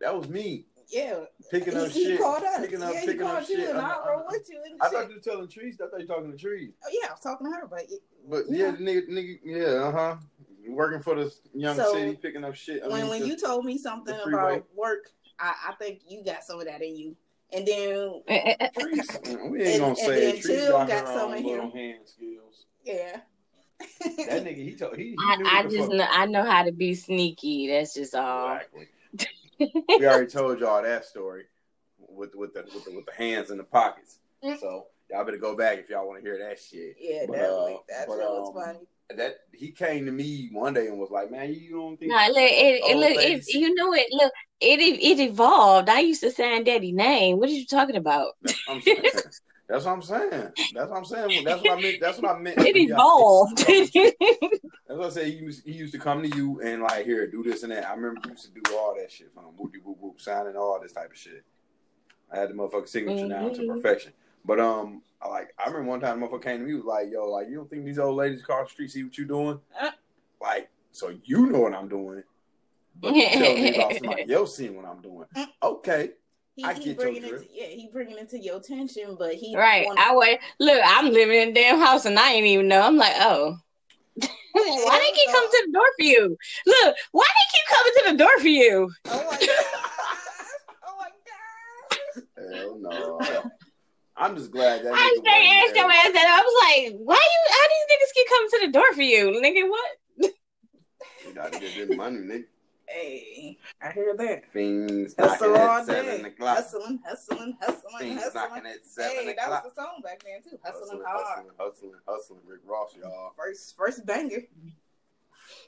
That 0.00 0.16
was 0.16 0.28
me 0.28 0.64
yeah, 0.90 1.20
picking 1.50 1.76
up 1.76 1.88
he, 1.88 2.00
he 2.04 2.10
shit. 2.12 2.20
called 2.20 2.42
us. 2.42 2.60
Picking 2.60 2.82
up, 2.82 2.94
yeah, 2.94 3.00
he 3.00 3.06
picking 3.08 3.22
up 3.22 3.34
called 3.36 3.48
you 3.50 3.56
shit. 3.56 3.68
and 3.70 3.78
I- 3.78 3.88
I 3.90 3.92
I- 3.94 4.08
rode 4.10 4.24
with 4.30 4.48
you 4.48 4.62
and 4.64 4.80
I 4.80 4.86
shit. 4.86 4.92
thought 4.94 5.08
you 5.10 5.14
were 5.16 5.20
telling 5.20 5.48
trees. 5.48 5.78
I 5.82 5.88
thought 5.90 6.00
you 6.00 6.06
were 6.08 6.14
talking 6.14 6.32
to 6.32 6.38
trees. 6.38 6.72
Oh, 6.84 6.88
yeah, 6.90 7.08
I 7.08 7.12
was 7.12 7.20
talking 7.20 7.46
to 7.46 7.52
her, 7.56 7.66
but 7.66 7.80
it- 7.90 8.02
But 8.28 8.44
yeah, 8.48 8.66
Yeah. 8.66 8.70
the 8.72 8.78
nigga, 8.78 9.08
nigga, 9.10 9.38
yeah, 9.44 9.64
uh 9.84 9.92
huh. 9.92 10.16
Working 10.68 11.00
for 11.02 11.14
the 11.14 11.34
young 11.54 11.76
So, 11.76 11.92
city, 11.94 12.16
picking 12.20 12.44
up 12.44 12.54
shit. 12.54 12.82
I 12.82 12.88
when 12.88 13.00
mean, 13.02 13.10
when 13.10 13.20
the- 13.22 13.26
you 13.28 13.36
told 13.36 13.64
me 13.64 13.76
something 13.78 14.14
about 14.26 14.64
work, 14.74 15.10
I, 15.38 15.54
I 15.68 15.72
think 15.74 16.00
you 16.08 16.22
got 16.24 16.42
some 16.44 16.58
of 16.60 16.66
that 16.66 16.82
in 16.82 16.96
you. 16.96 17.16
And 17.52 17.66
then 17.66 18.22
trees, 18.78 19.08
mm, 19.08 19.50
we 19.50 19.62
ain't 19.62 19.68
And- 19.72 19.78
gonna 19.80 19.86
and 19.88 19.96
say 19.98 20.20
then 20.20 20.36
it. 20.36 20.42
Trees 20.42 20.46
Chill 20.58 20.72
got, 20.72 20.88
got 20.88 21.06
some 21.08 21.34
in 21.34 21.44
little 21.44 21.64
him. 21.66 21.70
hand 21.72 21.98
skills. 22.06 22.66
yeah, 22.84 23.20
That 23.78 24.44
nigga, 24.44 24.56
he 24.56 24.74
told 24.74 24.96
he, 24.96 25.04
he 25.10 25.16
I, 25.26 25.36
knew 25.36 25.46
I 25.46 25.62
what 25.62 25.70
just 25.72 25.88
know 25.90 26.06
I 26.10 26.26
know 26.26 26.44
how 26.44 26.62
to 26.64 26.72
be 26.72 26.94
sneaky. 26.94 27.68
That's 27.68 27.94
just 27.94 28.14
all. 28.14 28.54
Exactly. 28.54 28.88
We 29.58 30.06
already 30.06 30.26
told 30.30 30.60
y'all 30.60 30.82
that 30.82 31.04
story 31.04 31.44
with 31.98 32.34
with 32.34 32.54
the 32.54 32.62
with 32.74 32.84
the, 32.84 32.94
with 32.94 33.06
the 33.06 33.12
hands 33.12 33.50
in 33.50 33.58
the 33.58 33.64
pockets. 33.64 34.18
So 34.60 34.86
y'all 35.10 35.24
better 35.24 35.36
go 35.38 35.56
back 35.56 35.78
if 35.78 35.90
y'all 35.90 36.06
want 36.06 36.22
to 36.22 36.28
hear 36.28 36.38
that 36.38 36.58
shit. 36.60 36.96
yeah, 37.00 37.24
But, 37.26 37.36
definitely. 37.36 37.74
uh, 37.74 37.78
that 37.88 38.06
but, 38.06 38.14
shit 38.14 38.22
was 38.22 38.54
um, 38.56 38.62
funny. 38.62 38.86
That 39.16 39.36
he 39.52 39.70
came 39.70 40.04
to 40.04 40.12
me 40.12 40.50
one 40.52 40.74
day 40.74 40.88
and 40.88 40.98
was 40.98 41.10
like, 41.10 41.30
"Man, 41.30 41.52
you 41.54 41.70
don't 41.70 41.96
think?" 41.98 42.12
No, 42.12 42.26
look, 42.28 42.36
it, 42.36 42.82
it 42.84 42.96
look, 42.96 43.16
it, 43.16 43.54
you 43.54 43.74
know 43.74 43.94
it. 43.94 44.06
Look, 44.10 44.32
it 44.60 44.80
it 44.80 45.18
evolved. 45.18 45.88
I 45.88 46.00
used 46.00 46.20
to 46.22 46.30
sign 46.30 46.64
daddy 46.64 46.92
name. 46.92 47.38
What 47.38 47.48
are 47.48 47.52
you 47.52 47.64
talking 47.64 47.96
about? 47.96 48.34
I'm 48.68 48.82
saying. 48.82 49.02
That's 49.68 49.84
what 49.84 49.92
I'm 49.92 50.02
saying. 50.02 50.30
That's 50.74 50.90
what 50.90 50.92
I'm 50.96 51.04
saying. 51.04 51.44
That's 51.44 51.62
what 51.62 51.78
I 51.78 51.80
meant. 51.80 52.00
That's 52.00 52.18
what 52.18 52.36
I 52.36 52.38
meant. 52.38 52.58
It 52.58 52.76
evolved. 52.76 53.60
As 53.68 54.98
I 54.98 55.08
say, 55.10 55.30
he 55.30 55.36
used, 55.36 55.66
he 55.66 55.72
used 55.72 55.92
to 55.92 55.98
come 55.98 56.22
to 56.22 56.36
you 56.36 56.60
and 56.62 56.82
like, 56.82 57.04
here, 57.04 57.26
do 57.30 57.42
this 57.42 57.62
and 57.64 57.72
that. 57.72 57.86
I 57.86 57.92
remember 57.94 58.20
he 58.24 58.30
used 58.30 58.46
to 58.46 58.60
do 58.60 58.76
all 58.76 58.94
that 58.98 59.12
shit, 59.12 59.30
um, 59.36 59.52
whoopie 59.60 59.82
whoop 59.84 59.98
whoop, 60.00 60.20
signing 60.20 60.56
all 60.56 60.80
this 60.80 60.92
type 60.92 61.10
of 61.10 61.18
shit. 61.18 61.44
I 62.32 62.38
had 62.38 62.48
the 62.48 62.54
motherfucking 62.54 62.88
signature 62.88 63.28
down 63.28 63.52
to 63.54 63.66
perfection. 63.66 64.12
But 64.44 64.60
um, 64.60 65.02
I 65.20 65.28
like 65.28 65.52
I 65.58 65.66
remember 65.66 65.90
one 65.90 66.00
time 66.00 66.20
the 66.20 66.26
motherfucker 66.26 66.44
came 66.44 66.60
to 66.60 66.66
me 66.66 66.74
was 66.74 66.84
like, 66.84 67.10
yo, 67.10 67.28
like 67.28 67.48
you 67.48 67.56
don't 67.56 67.68
think 67.68 67.84
these 67.84 67.98
old 67.98 68.16
ladies 68.16 68.40
across 68.40 68.68
the 68.68 68.72
street 68.72 68.90
see 68.90 69.04
what 69.04 69.18
you're 69.18 69.26
doing? 69.26 69.60
Uh. 69.78 69.90
Like, 70.40 70.70
so 70.92 71.14
you 71.24 71.46
know 71.46 71.60
what 71.60 71.74
I'm 71.74 71.88
doing. 71.88 72.22
But 73.00 73.14
you 73.14 73.28
tell 73.32 73.54
me 73.54 73.74
about 73.74 73.94
somebody 73.94 74.32
else 74.32 74.56
seeing 74.56 74.76
what 74.76 74.86
I'm 74.86 75.02
doing. 75.02 75.26
Mm. 75.36 75.46
Okay. 75.62 76.10
He, 76.58 76.64
I 76.64 76.74
he 76.74 76.92
bringing 76.92 77.22
it, 77.22 77.28
to, 77.28 77.46
yeah, 77.54 77.66
he 77.66 77.88
bringing 77.92 78.18
it 78.18 78.30
to 78.30 78.38
your 78.38 78.56
attention, 78.56 79.14
but 79.16 79.34
he 79.34 79.54
Right. 79.56 79.86
wanna- 79.86 80.00
I 80.00 80.12
would 80.12 80.38
look. 80.58 80.80
I'm 80.84 81.12
living 81.12 81.40
in 81.40 81.50
a 81.50 81.52
damn 81.52 81.78
house 81.78 82.04
and 82.04 82.18
I 82.18 82.32
ain't 82.32 82.46
even 82.46 82.66
know. 82.66 82.80
I'm 82.80 82.96
like, 82.96 83.14
oh. 83.16 83.56
why 84.16 84.98
they 84.98 85.12
keep 85.16 85.30
coming 85.30 85.50
to 85.50 85.62
the 85.66 85.72
door 85.72 85.86
for 85.96 86.02
you? 86.04 86.36
Look, 86.66 86.96
why 87.12 87.26
they 87.26 87.46
keep 87.54 87.76
coming 87.76 87.92
to 87.94 88.10
the 88.10 88.16
door 88.18 88.40
for 88.40 88.48
you? 88.48 88.90
Oh 89.04 89.24
my 89.30 89.38
god! 89.38 89.66
oh 90.88 90.96
my 90.98 91.10
god! 91.30 92.56
Hell 92.56 92.78
no. 92.80 93.50
I'm 94.16 94.34
just 94.34 94.50
glad 94.50 94.82
that 94.82 94.94
I 94.94 95.16
nigga 95.16 95.22
wasn't 95.22 95.28
asked 95.28 95.76
your 95.76 95.92
ass 95.92 96.12
that. 96.12 96.26
I 96.26 96.42
was 96.42 96.90
like, 96.90 97.00
why 97.04 97.14
you? 97.14 97.54
How 97.54 97.68
these 97.68 97.86
niggas 97.92 98.14
keep 98.14 98.28
coming 98.30 98.50
to 98.50 98.66
the 98.66 98.72
door 98.72 98.92
for 98.94 99.02
you, 99.02 99.40
nigga? 99.40 99.70
What? 99.70 100.32
You 101.24 101.34
gotta 101.34 101.60
get 101.60 101.76
this 101.76 101.96
money, 101.96 102.18
nigga. 102.18 102.44
Hey, 102.90 103.58
I 103.82 103.92
hear 103.92 104.16
that. 104.16 104.50
Fiends 104.50 105.14
Hustle 105.18 105.50
knocking 105.52 105.62
all 105.68 105.76
at 105.78 105.86
seven 105.86 106.22
day. 106.22 106.28
o'clock. 106.28 106.56
Hustling, 106.56 107.00
hustling, 107.06 107.56
hustling, 107.60 107.92
Fiends 107.98 108.22
hustling. 108.24 108.42
knocking 108.50 108.66
at 108.66 108.84
seven 108.86 109.16
Hey, 109.26 109.34
that 109.36 109.48
was 109.50 109.62
the 109.74 109.82
song 109.82 110.00
back 110.02 110.22
then 110.24 110.42
too. 110.42 110.58
Hustling 110.64 110.88
Hustling, 110.88 111.02
hard. 111.06 111.26
hustling, 111.26 111.50
hustling, 111.58 111.92
hustling. 112.08 112.40
Rick 112.46 112.60
Ross, 112.66 112.94
y'all. 113.00 113.32
First, 113.36 113.76
first 113.76 114.06
banger. 114.06 114.42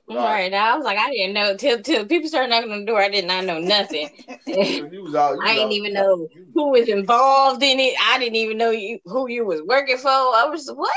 Right. 0.09 0.17
Right. 0.17 0.55
I 0.55 0.77
was 0.77 0.85
like, 0.85 0.99
I 0.99 1.11
didn't 1.11 1.35
know 1.35 1.57
till 1.57 1.81
till 1.83 2.05
people 2.07 2.29
started 2.29 2.49
knocking 2.51 2.73
on 2.73 2.81
the 2.81 2.87
door. 2.87 3.01
I 3.01 3.09
did 3.11 3.27
not 3.27 3.45
know 3.45 3.61
nothing. 3.61 4.09
You 4.47 5.03
was 5.05 5.15
out. 5.15 5.35
You 5.35 5.41
I 5.45 5.55
didn't 5.55 5.73
even 5.73 5.93
know 5.93 6.27
you- 6.35 6.47
who 6.55 6.71
was 6.71 6.89
involved 6.89 7.63
in 7.63 7.79
it. 7.79 7.95
I 8.03 8.19
didn't 8.19 8.37
even 8.37 8.59
know 8.59 8.71
you 8.71 8.99
who 9.05 9.29
you 9.29 9.45
was 9.45 9.63
working 9.63 9.99
for. 9.99 10.09
I 10.09 10.47
was 10.51 10.69
what? 10.73 10.91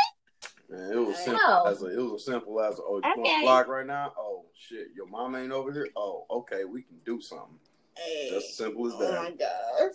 Man, 0.73 0.91
it 0.91 0.95
was 0.95 1.17
simple 1.17 1.39
know. 1.47 1.63
as 1.67 1.83
a, 1.83 1.85
it 1.87 2.01
was 2.01 2.21
as 2.21 2.25
simple 2.25 2.59
as 2.61 2.79
oh 2.79 2.99
you 3.03 3.21
Okay. 3.21 3.41
block 3.43 3.67
right 3.67 3.85
now? 3.85 4.11
Oh 4.17 4.45
shit, 4.57 4.87
your 4.95 5.05
mom 5.07 5.35
ain't 5.35 5.51
over 5.51 5.71
here. 5.71 5.87
Oh 5.95 6.25
okay, 6.31 6.63
we 6.65 6.81
can 6.81 6.97
do 7.05 7.21
something. 7.21 7.59
Hey. 7.95 8.29
Just 8.31 8.49
as 8.51 8.57
simple 8.57 8.87
as 8.87 8.93
that. 8.93 8.99
oh 8.99 9.11
that. 9.11 9.21
my 9.21 9.31
gosh. 9.31 9.93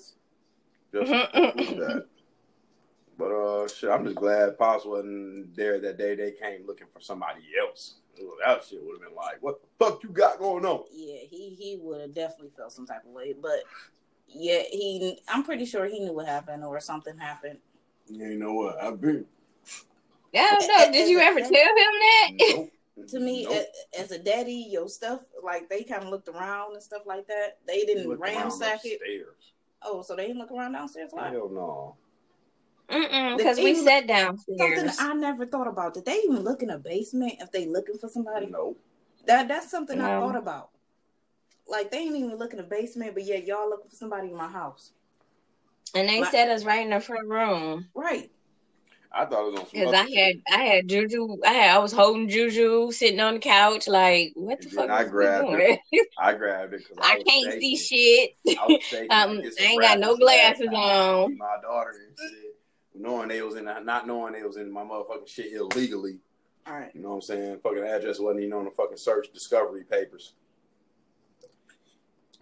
Just 0.92 1.12
as 1.12 1.32
simple 1.32 1.60
as 1.60 1.94
that. 1.94 2.06
But 3.18 3.32
uh, 3.32 3.66
shit, 3.66 3.90
I'm 3.90 4.04
just 4.04 4.16
glad 4.16 4.56
Pops 4.56 4.84
wasn't 4.84 5.56
there 5.56 5.80
that 5.80 5.98
day. 5.98 6.14
They 6.14 6.30
came 6.30 6.64
looking 6.64 6.86
for 6.92 7.00
somebody 7.00 7.40
else. 7.60 7.96
Ooh, 8.20 8.34
That 8.44 8.62
shit 8.64 8.80
would 8.80 9.00
have 9.00 9.08
been 9.08 9.16
like, 9.16 9.38
what 9.40 9.60
the 9.60 9.84
fuck 9.84 10.02
you 10.04 10.10
got 10.10 10.38
going 10.38 10.64
on? 10.64 10.84
Yeah, 10.92 11.18
he 11.28 11.56
he 11.58 11.78
would 11.82 12.00
have 12.00 12.14
definitely 12.14 12.52
felt 12.56 12.72
some 12.72 12.86
type 12.86 13.04
of 13.04 13.10
way, 13.10 13.34
but 13.40 13.64
yeah, 14.28 14.62
he. 14.70 15.18
I'm 15.26 15.42
pretty 15.42 15.64
sure 15.64 15.86
he 15.86 15.98
knew 15.98 16.12
what 16.12 16.26
happened 16.26 16.62
or 16.62 16.78
something 16.78 17.18
happened. 17.18 17.58
You 18.08 18.36
know 18.38 18.52
what? 18.52 18.80
I've 18.80 19.00
been. 19.00 19.26
I 20.34 20.56
don't 20.58 20.68
know. 20.68 20.92
Did 20.92 21.08
you 21.08 21.18
ever 21.20 21.40
tell 21.40 21.48
him 21.50 21.52
that? 21.54 22.30
Nope. 22.38 22.70
To 23.08 23.20
me, 23.20 23.44
Nope. 23.48 23.66
a- 23.94 24.00
as 24.00 24.10
a 24.10 24.18
daddy, 24.18 24.66
your 24.70 24.88
stuff 24.88 25.20
like 25.42 25.68
they 25.68 25.84
kind 25.84 26.02
of 26.02 26.08
looked 26.10 26.28
around 26.28 26.74
and 26.74 26.82
stuff 26.82 27.02
like 27.06 27.26
that. 27.28 27.58
They 27.66 27.84
didn't 27.84 28.08
looked 28.08 28.20
around 28.22 28.34
ransack 28.36 28.80
it. 28.84 28.94
upstairs. 29.00 29.52
Oh, 29.82 30.02
so 30.02 30.16
they 30.16 30.26
didn't 30.26 30.38
look 30.38 30.50
around 30.50 30.72
downstairs? 30.72 31.10
Why? 31.12 31.30
Hell 31.30 31.48
no. 31.48 31.96
Mm 32.90 33.36
because 33.36 33.58
we 33.58 33.74
sat 33.74 34.08
sat 34.08 34.34
Something. 34.38 34.90
I 34.98 35.12
never 35.12 35.44
thought 35.46 35.66
about. 35.68 35.92
Did 35.94 36.06
they 36.06 36.16
even 36.24 36.40
look 36.42 36.62
in 36.62 36.70
a 36.70 36.78
basement 36.78 37.34
if 37.40 37.52
they 37.52 37.66
looking 37.66 37.98
for 37.98 38.08
somebody? 38.08 38.46
Nope. 38.46 38.80
That 39.26 39.46
that's 39.46 39.70
something 39.70 40.00
I 40.00 40.18
thought 40.18 40.36
about. 40.36 40.70
Like 41.68 41.90
they 41.90 41.98
ain't 41.98 42.16
even 42.16 42.36
look 42.36 42.52
in 42.52 42.56
the 42.56 42.62
basement, 42.62 43.12
but 43.14 43.24
yeah, 43.24 43.36
y'all 43.36 43.68
looking 43.68 43.90
for 43.90 43.96
somebody 43.96 44.28
in 44.28 44.36
my 44.36 44.48
house. 44.48 44.92
And 45.94 46.08
they 46.08 46.20
Like- 46.22 46.30
set 46.30 46.48
us 46.48 46.64
right 46.64 46.82
in 46.82 46.90
the 46.90 47.00
front 47.00 47.28
room. 47.28 47.88
Right. 47.94 48.30
I 49.18 49.24
thought 49.24 49.46
it 49.48 49.50
was 49.52 49.60
on 49.60 49.66
some 49.68 49.80
Because 49.80 49.94
I 49.94 50.08
had. 50.10 50.36
I 50.48 50.58
had 50.62 50.88
Juju 50.88 51.38
I 51.44 51.52
had 51.52 51.76
I 51.76 51.78
was 51.78 51.92
holding 51.92 52.28
Juju 52.28 52.92
sitting 52.92 53.18
on 53.20 53.34
the 53.34 53.40
couch 53.40 53.88
like 53.88 54.32
what 54.34 54.60
the 54.60 54.66
And 54.68 54.74
fuck 54.74 54.90
I 54.90 55.04
grabbed 55.04 55.48
doing? 55.48 55.78
I 56.18 56.34
grabbed 56.34 56.74
it 56.74 56.82
because 56.88 56.96
I, 57.00 57.14
I 57.14 57.22
can't 57.22 57.52
shaking. 57.52 57.76
see 57.76 58.34
shit. 58.46 58.58
I. 58.58 58.78
Um, 59.24 59.36
to 59.36 59.42
get 59.42 59.54
some 59.54 59.66
I 59.66 59.70
ain't 59.70 59.82
got 59.82 59.98
no 59.98 60.16
glasses 60.16 60.66
time. 60.66 60.74
on. 60.76 61.36
My 61.38 61.56
daughter 61.62 61.90
and 61.90 62.16
shit, 62.30 62.54
knowing 62.94 63.28
they 63.28 63.42
was 63.42 63.56
in, 63.56 63.64
not 63.64 64.06
knowing 64.06 64.34
they 64.34 64.42
was 64.44 64.56
in 64.56 64.70
my 64.70 64.82
motherfucking 64.82 65.26
shit 65.28 65.52
illegally. 65.52 66.20
All 66.66 66.74
right. 66.74 66.90
You 66.94 67.00
know 67.02 67.08
what 67.10 67.14
I'm 67.16 67.22
saying? 67.22 67.58
Fucking 67.62 67.82
address 67.82 68.18
wasn't 68.20 68.42
even 68.44 68.52
on 68.52 68.64
the 68.66 68.70
fucking 68.70 68.98
search 68.98 69.32
discovery 69.32 69.84
papers, 69.84 70.34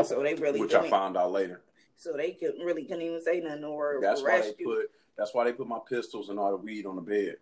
So 0.05 0.22
they 0.22 0.35
really 0.35 0.61
which 0.61 0.74
I 0.74 0.89
found 0.91 1.16
out 1.16 1.33
later. 1.33 1.62
So 1.97 2.12
they 2.16 2.33
couldn't 2.33 2.61
really 2.64 2.85
couldn't 2.85 3.03
even 3.03 3.22
say 3.22 3.41
nothing 3.41 3.64
or 3.64 3.99
That's 4.03 4.22
why 4.22 4.41
they 4.41 4.53
you. 4.59 4.66
put. 4.66 4.91
That's 5.17 5.35
why 5.35 5.45
they 5.45 5.53
put 5.53 5.67
my 5.67 5.79
pistols 5.89 6.29
and 6.29 6.39
all 6.39 6.51
the 6.51 6.57
weed 6.57 6.87
on 6.87 6.97
the 6.97 7.03
bed. 7.03 7.37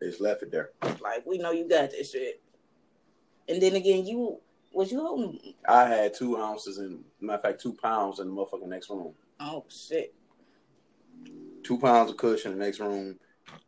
They 0.00 0.06
just 0.06 0.20
left 0.20 0.42
it 0.42 0.52
there. 0.52 0.70
Like 1.00 1.26
we 1.26 1.38
know 1.38 1.50
you 1.50 1.68
got 1.68 1.90
this 1.90 2.12
shit. 2.12 2.40
And 3.48 3.60
then 3.60 3.74
again, 3.74 4.06
you 4.06 4.38
was 4.72 4.92
you 4.92 5.00
holding? 5.00 5.54
I 5.66 5.86
had 5.86 6.14
two 6.14 6.36
ounces 6.36 6.78
and 6.78 7.02
matter 7.20 7.36
of 7.36 7.42
fact, 7.42 7.60
two 7.60 7.72
pounds 7.72 8.20
in 8.20 8.28
the 8.28 8.32
motherfucking 8.32 8.68
next 8.68 8.90
room. 8.90 9.14
Oh 9.40 9.64
shit! 9.68 10.14
Two 11.62 11.78
pounds 11.78 12.10
of 12.10 12.16
cushion 12.16 12.52
in 12.52 12.58
the 12.58 12.64
next 12.64 12.78
room. 12.80 13.18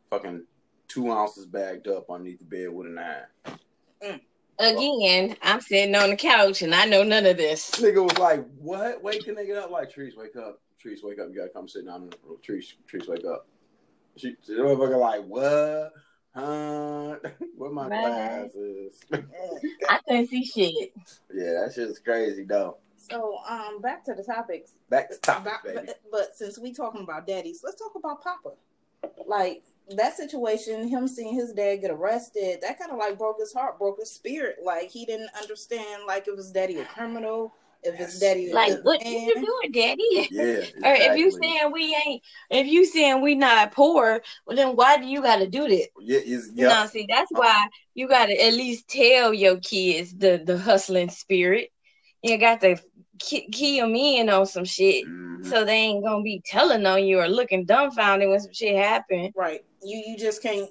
Fucking 0.09 0.45
two 0.89 1.11
ounces 1.11 1.47
bagged 1.47 1.89
up 1.89 2.11
underneath 2.11 2.39
the 2.39 2.45
bed 2.45 2.71
with 2.71 2.87
a 2.87 2.91
nine. 2.91 3.59
Mm. 4.03 4.21
Again, 4.59 5.37
I'm 5.43 5.61
sitting 5.61 5.95
on 5.95 6.11
the 6.11 6.17
couch 6.17 6.61
and 6.61 6.75
I 6.75 6.85
know 6.85 7.03
none 7.03 7.25
of 7.25 7.39
this. 7.39 7.71
Nigga 7.73 8.05
was 8.05 8.19
like, 8.19 8.45
"What? 8.59 9.03
Wake 9.03 9.25
the 9.25 9.33
nigga 9.33 9.57
up!" 9.57 9.71
Like, 9.71 9.91
trees, 9.91 10.17
wake 10.17 10.37
up. 10.37 10.61
Trees, 10.81 11.03
wake 11.03 11.19
up. 11.21 11.29
You 11.31 11.37
gotta 11.37 11.51
come 11.51 11.69
sit 11.69 11.85
down 11.87 12.05
in 12.05 12.11
the 12.11 12.17
room. 12.25 12.39
Trees, 12.43 12.75
trees, 12.87 13.07
wake 13.07 13.25
up. 13.25 13.47
She, 14.17 14.35
the 14.47 14.55
motherfucker 14.55 14.99
like, 14.99 15.25
what? 15.27 15.93
Huh? 16.35 17.17
Where 17.57 17.71
my 17.71 17.89
Man. 17.89 18.49
glasses? 18.51 19.01
I 19.89 19.99
couldn't 20.09 20.29
see 20.29 20.45
shit. 20.45 20.93
yeah, 21.35 21.65
that 21.65 21.73
shit's 21.75 21.99
crazy 21.99 22.45
though. 22.45 22.79
So 22.97 23.39
um, 23.49 23.81
back 23.81 24.05
to 24.05 24.15
the 24.15 24.23
topics. 24.23 24.73
Back 24.89 25.11
to 25.11 25.19
topic, 25.19 25.47
About- 25.53 25.65
baby. 25.65 25.81
but, 25.87 26.01
but 26.11 26.37
since 26.37 26.59
we 26.59 26.73
talking 26.73 27.03
about 27.03 27.27
daddies, 27.27 27.61
let's 27.65 27.79
talk 27.81 27.93
about 27.97 28.23
Papa. 28.23 28.51
Like 29.27 29.63
that 29.97 30.17
situation, 30.17 30.87
him 30.89 31.09
seeing 31.09 31.35
his 31.35 31.53
dad 31.53 31.77
get 31.77 31.91
arrested, 31.91 32.61
that 32.63 32.79
kind 32.79 32.91
of 32.93 32.99
like 32.99 33.19
broke 33.19 33.39
his 33.41 33.53
heart, 33.53 33.79
broke 33.79 33.99
his 33.99 34.11
spirit. 34.11 34.57
Like 34.63 34.91
he 34.91 35.05
didn't 35.07 35.31
understand 35.41 36.03
like 36.07 36.29
if 36.29 36.37
his 36.37 36.51
daddy 36.53 36.79
a 36.79 36.85
criminal, 36.85 37.55
if 37.83 37.95
his 37.95 38.21
daddy 38.21 38.53
Like, 38.53 38.69
good 38.71 38.85
what 38.85 39.03
man. 39.03 39.13
you 39.13 39.35
doing, 39.35 39.73
daddy? 39.73 40.29
Yeah. 40.31 40.89
Or 40.89 40.95
if 40.95 41.17
you 41.17 41.27
exactly. 41.27 41.49
saying 41.49 41.73
we 41.73 41.97
ain't, 42.07 42.23
if 42.51 42.67
you 42.67 42.85
saying 42.85 43.21
we 43.23 43.35
not 43.35 43.73
poor, 43.73 44.23
well 44.47 44.57
then 44.57 44.77
why 44.77 44.99
do 44.99 45.07
you 45.07 45.23
got 45.23 45.37
to 45.37 45.47
do 45.47 45.69
that? 45.69 45.89
yeah, 46.01 46.19
is 46.19 46.53
You 46.55 46.65
yeah. 46.65 46.69
know, 46.69 46.87
see, 46.87 47.07
that's 47.09 47.31
why 47.33 47.67
you 47.95 48.09
got 48.09 48.27
to 48.27 48.35
at 48.47 48.55
least 48.55 48.89
tell 48.89 49.33
your 49.33 49.59
kids 49.61 50.15
the 50.17 50.43
the 50.45 50.59
hustling 50.59 51.11
spirit. 51.11 51.71
You 52.23 52.37
got 52.39 52.61
to 52.61 52.77
key, 53.19 53.49
key 53.51 53.81
them 53.81 53.95
in 53.95 54.29
on 54.29 54.47
some 54.47 54.65
shit, 54.65 55.07
Mhm. 55.07 55.47
so 55.47 55.65
they 55.65 55.73
ain't 55.77 56.05
gonna 56.05 56.23
be 56.23 56.43
telling 56.45 56.85
on 56.87 57.05
you 57.05 57.19
or 57.21 57.29
looking 57.29 57.65
dumbfounded 57.65 58.29
when 58.29 58.41
some 58.41 58.53
shit 58.53 58.77
happen. 58.77 59.33
Right. 59.35 59.65
You 59.83 60.03
you 60.07 60.19
just 60.19 60.43
can't 60.43 60.69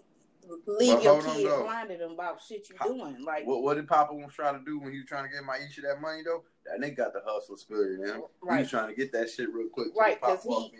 leave 0.66 0.96
But 0.96 1.04
your 1.04 1.14
hold 1.16 1.26
on, 1.28 1.36
kid 1.36 1.48
though. 1.48 1.64
blinded 1.64 2.02
about 2.02 2.42
shit 2.42 2.70
you 2.70 2.76
How- 2.80 2.88
doing. 2.88 3.24
Like 3.24 3.46
What, 3.46 3.62
what 3.64 3.76
did 3.76 3.88
Papa 3.88 4.14
was 4.14 4.34
trying 4.34 4.60
to 4.60 4.66
do 4.66 4.80
when 4.80 4.92
he 4.92 5.00
was 5.00 5.08
trying 5.08 5.24
to 5.26 5.30
get 5.30 5.44
Maisha 5.44 5.82
that 5.84 6.02
money 6.02 6.22
though? 6.24 6.44
That 6.66 6.80
nigga 6.80 6.98
got 6.98 7.14
the 7.14 7.22
hustle 7.26 7.58
spirit 7.58 8.00
in 8.00 8.08
him. 8.08 8.22
He 8.50 8.58
was 8.60 8.70
trying 8.70 8.90
to 8.90 8.96
get 8.96 9.12
that 9.14 9.30
shit 9.30 9.52
real 9.54 9.70
quick. 9.70 9.88
Right, 9.98 10.20
Papa 10.20 10.38
'cause 10.38 10.44
he- 10.46 10.72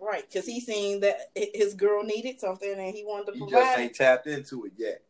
right, 0.00 0.24
because 0.28 0.46
he 0.46 0.60
seen 0.60 1.00
that 1.00 1.30
his 1.34 1.74
girl 1.74 2.02
needed 2.04 2.40
something 2.40 2.72
and 2.72 2.94
he 2.94 3.04
wanted 3.04 3.32
to 3.32 3.38
He 3.44 3.50
just 3.50 3.78
ain't 3.78 3.94
tapped 3.94 4.26
into 4.26 4.64
it 4.66 4.72
yet. 4.76 5.02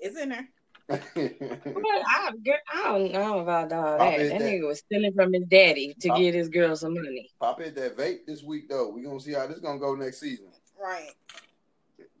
It's 0.00 0.18
in 0.18 0.30
there. 0.30 0.48
But 0.88 1.02
I, 1.14 2.30
girl, 2.44 2.54
I 2.72 2.82
don't 2.84 3.12
know 3.12 3.40
about 3.40 3.72
all 3.72 3.98
Papa 3.98 4.18
That 4.18 4.28
that- 4.28 4.40
nigga 4.40 4.66
was 4.68 4.78
stealing 4.78 5.12
from 5.14 5.32
his 5.32 5.44
daddy 5.44 5.94
to 6.00 6.08
Papa- 6.08 6.20
get 6.20 6.34
his 6.34 6.48
girl 6.48 6.76
some 6.76 6.94
money. 6.94 7.28
Pop 7.40 7.60
hit 7.60 7.74
that 7.74 7.96
vape 7.96 8.24
this 8.26 8.42
week 8.44 8.68
though. 8.68 8.88
We 8.90 9.02
gonna 9.02 9.18
see 9.20 9.32
how 9.32 9.46
this 9.48 9.58
gonna 9.58 9.78
go 9.80 9.94
next 9.96 10.20
season. 10.20 10.46
Right. 10.80 11.10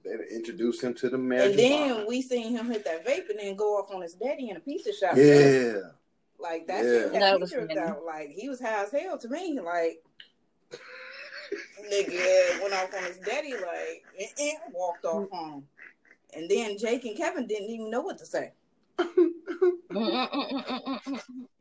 They 0.06 0.34
introduced 0.34 0.82
him 0.82 0.94
to 0.94 1.08
the 1.10 1.16
And 1.16 1.30
marijuana. 1.30 1.56
then 1.56 2.06
we 2.06 2.22
seen 2.22 2.52
him 2.56 2.70
hit 2.70 2.84
that 2.84 3.04
vape 3.06 3.28
and 3.30 3.38
then 3.38 3.56
go 3.56 3.76
off 3.78 3.92
on 3.92 4.02
his 4.02 4.14
daddy 4.14 4.50
in 4.50 4.56
a 4.56 4.60
pizza 4.60 4.92
shop. 4.92 5.16
yeah. 5.16 5.74
Like 6.38 6.66
that 6.68 6.84
Yeah. 6.84 6.90
shit 6.92 7.12
That 7.12 7.22
had 7.22 7.40
was 7.40 7.50
me 7.50 7.56
tripped 7.56 7.72
funny. 7.74 7.80
out. 7.88 8.04
Like 8.04 8.30
he 8.30 8.48
was 8.48 8.60
high 8.60 8.84
as 8.84 8.92
hell 8.92 9.18
to 9.18 9.28
me. 9.28 9.58
Like 9.60 10.02
nigga 11.92 12.60
went 12.62 12.74
off 12.74 12.94
on 12.94 13.02
his 13.04 13.18
daddy 13.18 13.52
like 13.54 14.04
eh, 14.18 14.26
eh, 14.38 14.52
walked 14.72 15.04
off 15.04 15.28
home. 15.30 15.66
And 16.34 16.50
then 16.50 16.76
Jake 16.78 17.04
and 17.04 17.16
Kevin 17.16 17.46
didn't 17.46 17.70
even 17.70 17.90
know 17.90 18.02
what 18.02 18.18
to 18.18 18.26
say. 18.26 18.52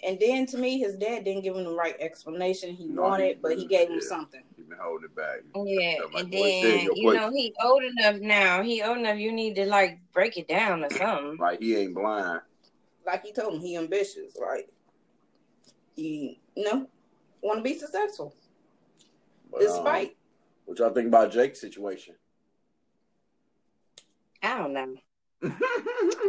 And 0.03 0.19
then 0.19 0.45
to 0.47 0.57
me, 0.57 0.77
his 0.79 0.97
dad 0.97 1.23
didn't 1.23 1.43
give 1.43 1.55
him 1.55 1.63
the 1.63 1.73
right 1.73 1.95
explanation 1.99 2.75
he 2.75 2.85
No, 2.87 3.03
wanted, 3.03 3.27
he- 3.27 3.39
but 3.41 3.57
he 3.57 3.65
gave 3.65 3.89
him 3.89 3.95
yeah. 4.01 4.07
something. 4.07 4.41
He 4.55 4.63
been 4.63 4.77
holding 4.79 5.05
it 5.09 5.15
back. 5.15 5.39
Yeah, 5.55 5.95
Tell 5.97 6.19
and 6.21 6.31
boy, 6.31 6.61
then 6.61 6.89
you 6.95 7.13
know 7.13 7.31
he 7.31 7.53
old 7.63 7.83
enough 7.83 8.15
now. 8.21 8.61
He 8.61 8.81
old 8.83 8.97
enough. 8.99 9.17
You 9.17 9.31
need 9.31 9.55
to 9.55 9.65
like 9.65 9.99
break 10.13 10.37
it 10.37 10.47
down 10.47 10.83
or 10.83 10.89
something. 10.91 11.37
Like 11.39 11.59
he 11.61 11.75
ain't 11.75 11.95
blind. 11.95 12.41
like 13.05 13.23
he 13.25 13.31
told 13.33 13.55
him, 13.55 13.61
he 13.61 13.77
ambitious. 13.77 14.35
Like 14.39 14.69
he, 15.95 16.39
you 16.55 16.63
know, 16.63 16.87
want 17.41 17.59
to 17.59 17.63
be 17.63 17.77
successful 17.77 18.35
But, 19.51 19.61
um, 19.61 19.67
despite. 19.67 20.17
what 20.65 20.77
y'all 20.79 20.89
think 20.91 21.07
about 21.07 21.31
Jake's 21.31 21.61
situation? 21.61 22.15
I 24.43 24.57
don't 24.57 24.73
know. 24.73 24.95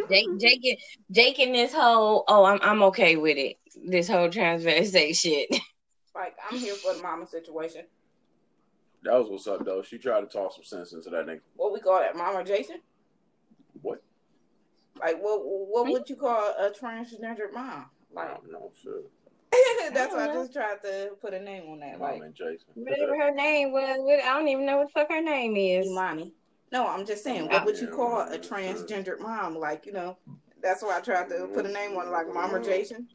Jake, 0.08 0.38
Jake, 0.38 0.78
Jake, 1.10 1.38
and 1.38 1.54
this 1.54 1.72
whole 1.72 2.24
oh, 2.28 2.44
I'm 2.44 2.58
I'm 2.62 2.82
okay 2.84 3.16
with 3.16 3.36
it. 3.36 3.56
This 3.84 4.08
whole 4.08 4.28
transvestite 4.28 5.16
shit. 5.16 5.50
Like 6.14 6.36
I'm 6.50 6.58
here 6.58 6.74
for 6.74 6.94
the 6.94 7.02
mama 7.02 7.26
situation. 7.26 7.82
That 9.02 9.14
was 9.14 9.28
what's 9.28 9.46
up 9.46 9.64
though. 9.64 9.82
She 9.82 9.98
tried 9.98 10.20
to 10.22 10.26
talk 10.26 10.54
some 10.54 10.64
sense 10.64 10.92
into 10.92 11.10
that 11.10 11.26
nigga. 11.26 11.40
What 11.56 11.72
we 11.72 11.80
call 11.80 12.00
that, 12.00 12.16
mama 12.16 12.42
Jason? 12.44 12.76
What? 13.82 14.02
Like 14.98 15.18
what? 15.20 15.40
What 15.44 15.88
would 15.88 16.08
you 16.08 16.16
call 16.16 16.54
a 16.58 16.70
transgender 16.70 17.52
mom? 17.52 17.86
I 18.16 18.20
Like 18.20 18.34
don't 18.34 18.52
know. 18.52 18.72
Shit. 18.82 19.10
that's 19.94 20.14
why 20.14 20.26
I 20.26 20.30
I 20.30 20.34
just 20.34 20.52
tried 20.52 20.82
to 20.82 21.10
put 21.20 21.34
a 21.34 21.40
name 21.40 21.70
on 21.70 21.80
that. 21.80 21.98
Mom 21.98 22.12
Like 22.12 22.22
and 22.22 22.34
Jason. 22.34 22.66
Whatever 22.74 23.16
her 23.16 23.34
name 23.34 23.72
was, 23.72 23.98
I 24.24 24.38
don't 24.38 24.48
even 24.48 24.66
know 24.66 24.78
what 24.78 24.88
the 24.88 25.00
fuck 25.00 25.10
her 25.10 25.22
name 25.22 25.56
is. 25.56 25.86
Imani. 25.86 26.32
No, 26.72 26.86
I'm 26.86 27.06
just 27.06 27.22
saying, 27.22 27.48
what 27.48 27.64
would 27.64 27.78
you 27.78 27.88
call 27.88 28.20
a 28.20 28.32
yeah, 28.32 28.38
transgendered 28.38 29.20
mom? 29.20 29.56
Like, 29.56 29.86
you 29.86 29.92
know, 29.92 30.16
that's 30.62 30.82
why 30.82 30.98
I 30.98 31.00
tried 31.00 31.28
to 31.28 31.48
put 31.54 31.64
a 31.64 31.68
name 31.68 31.96
on 31.96 32.08
it, 32.08 32.10
like 32.10 32.26
Mama 32.32 32.54
mm-hmm. 32.54 32.64
Jason. 32.64 33.08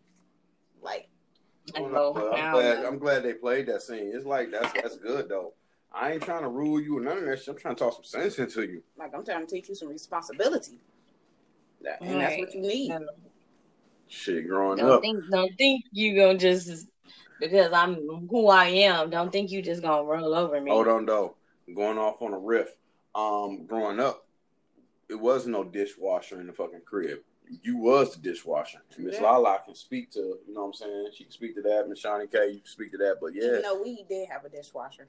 Like, 0.82 1.10
I 1.76 1.82
Well, 1.82 2.14
know, 2.14 2.34
I'm, 2.34 2.54
glad. 2.54 2.86
I'm 2.86 2.98
glad 2.98 3.24
they 3.24 3.34
played 3.34 3.68
that 3.68 3.82
scene. 3.82 4.12
It's 4.14 4.26
like 4.26 4.52
that's 4.52 4.72
that's 4.74 4.98
good 4.98 5.30
though. 5.30 5.54
I 5.94 6.14
ain't 6.14 6.24
trying 6.24 6.42
to 6.44 6.48
rule 6.48 6.80
you 6.80 6.98
or 6.98 7.02
none 7.02 7.18
of 7.18 7.26
that 7.26 7.40
shit. 7.40 7.50
I'm 7.50 7.58
trying 7.58 7.76
to 7.76 7.84
talk 7.84 7.94
some 7.94 8.04
sense 8.04 8.40
into 8.40 8.62
you. 8.62 8.82
like 8.98 9.14
I'm 9.14 9.26
trying 9.26 9.46
to 9.46 9.54
teach 9.54 9.70
you 9.70 9.76
some 9.76 9.90
responsibility. 9.90 10.80
That, 11.82 12.02
and 12.02 12.22
that's 12.22 12.38
what 12.38 12.54
you 12.54 12.62
need. 12.62 12.94
Shit, 14.08 14.48
growing 14.48 14.78
Don't 14.78 14.92
up. 14.92 15.02
think 15.02 15.24
don't 15.30 15.58
think 15.58 15.86
you 15.92 16.16
gonna 16.16 16.38
just 16.38 16.88
because 17.40 17.72
I'm 17.74 18.28
who 18.30 18.48
I 18.48 18.66
am. 18.66 19.10
Don't 19.10 19.32
think 19.32 19.52
you 19.52 19.62
just 19.62 19.82
gonna 19.82 20.04
roll 20.04 20.34
over 20.34 20.60
me. 20.62 20.72
Hold 20.72 20.88
on 20.88 21.06
though. 21.06 21.36
Going 21.74 21.98
off 21.98 22.22
on 22.22 22.34
a 22.34 22.38
riff. 22.38 22.70
Um, 23.14 23.66
growing 23.66 24.00
up, 24.00 24.26
it 25.10 25.20
was 25.20 25.46
no 25.48 25.64
dishwasher 25.64 26.40
in 26.40 26.48
the 26.48 26.54
fucking 26.54 26.82
crib. 26.86 27.20
You 27.64 27.76
was 27.78 28.16
the 28.16 28.22
dishwasher. 28.22 28.82
Miss 28.98 29.16
Yeah. 29.16 29.24
Lala 29.24 29.60
can 29.66 29.76
speak 29.76 30.10
to, 30.12 30.20
you 30.20 30.54
know 30.54 30.62
what 30.62 30.68
I'm 30.68 30.74
saying? 30.74 31.08
She 31.14 31.24
can 31.26 31.34
speak 31.34 31.56
to 31.56 31.62
that. 31.64 31.90
Miss 31.90 32.02
Shani 32.02 32.32
K, 32.32 32.48
you 32.48 32.60
can 32.60 32.66
speak 32.68 32.92
to 32.92 32.98
that. 33.00 33.18
But 33.20 33.34
yeah. 33.36 33.44
Even 33.44 33.62
though 33.64 33.82
we 33.82 34.04
did 34.08 34.30
have 34.30 34.46
a 34.46 34.50
dishwasher. 34.50 35.08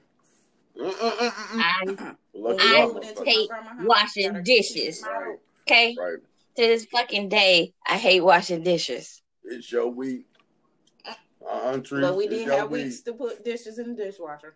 I 0.77 1.31
I 1.55 1.83
y'all, 1.85 2.93
moved 2.93 3.05
into 3.05 3.21
motherfucker. 3.21 3.25
my 3.25 3.31
hate 3.31 3.49
washing 3.85 4.43
dishes. 4.43 5.03
Right, 5.03 5.37
okay 5.61 5.95
right. 5.97 6.17
to 6.55 6.61
this 6.61 6.85
fucking 6.85 7.29
day. 7.29 7.73
I 7.87 7.97
hate 7.97 8.21
washing 8.21 8.63
dishes. 8.63 9.21
It's 9.43 9.71
your 9.71 9.87
week. 9.89 10.25
Uh, 11.47 11.77
Tree, 11.77 12.01
But 12.01 12.15
we 12.17 12.27
did 12.27 12.47
have 12.47 12.71
week. 12.71 12.85
weeks 12.85 13.01
to 13.01 13.13
put 13.13 13.43
dishes 13.43 13.77
in 13.77 13.95
the 13.95 14.05
dishwasher. 14.05 14.55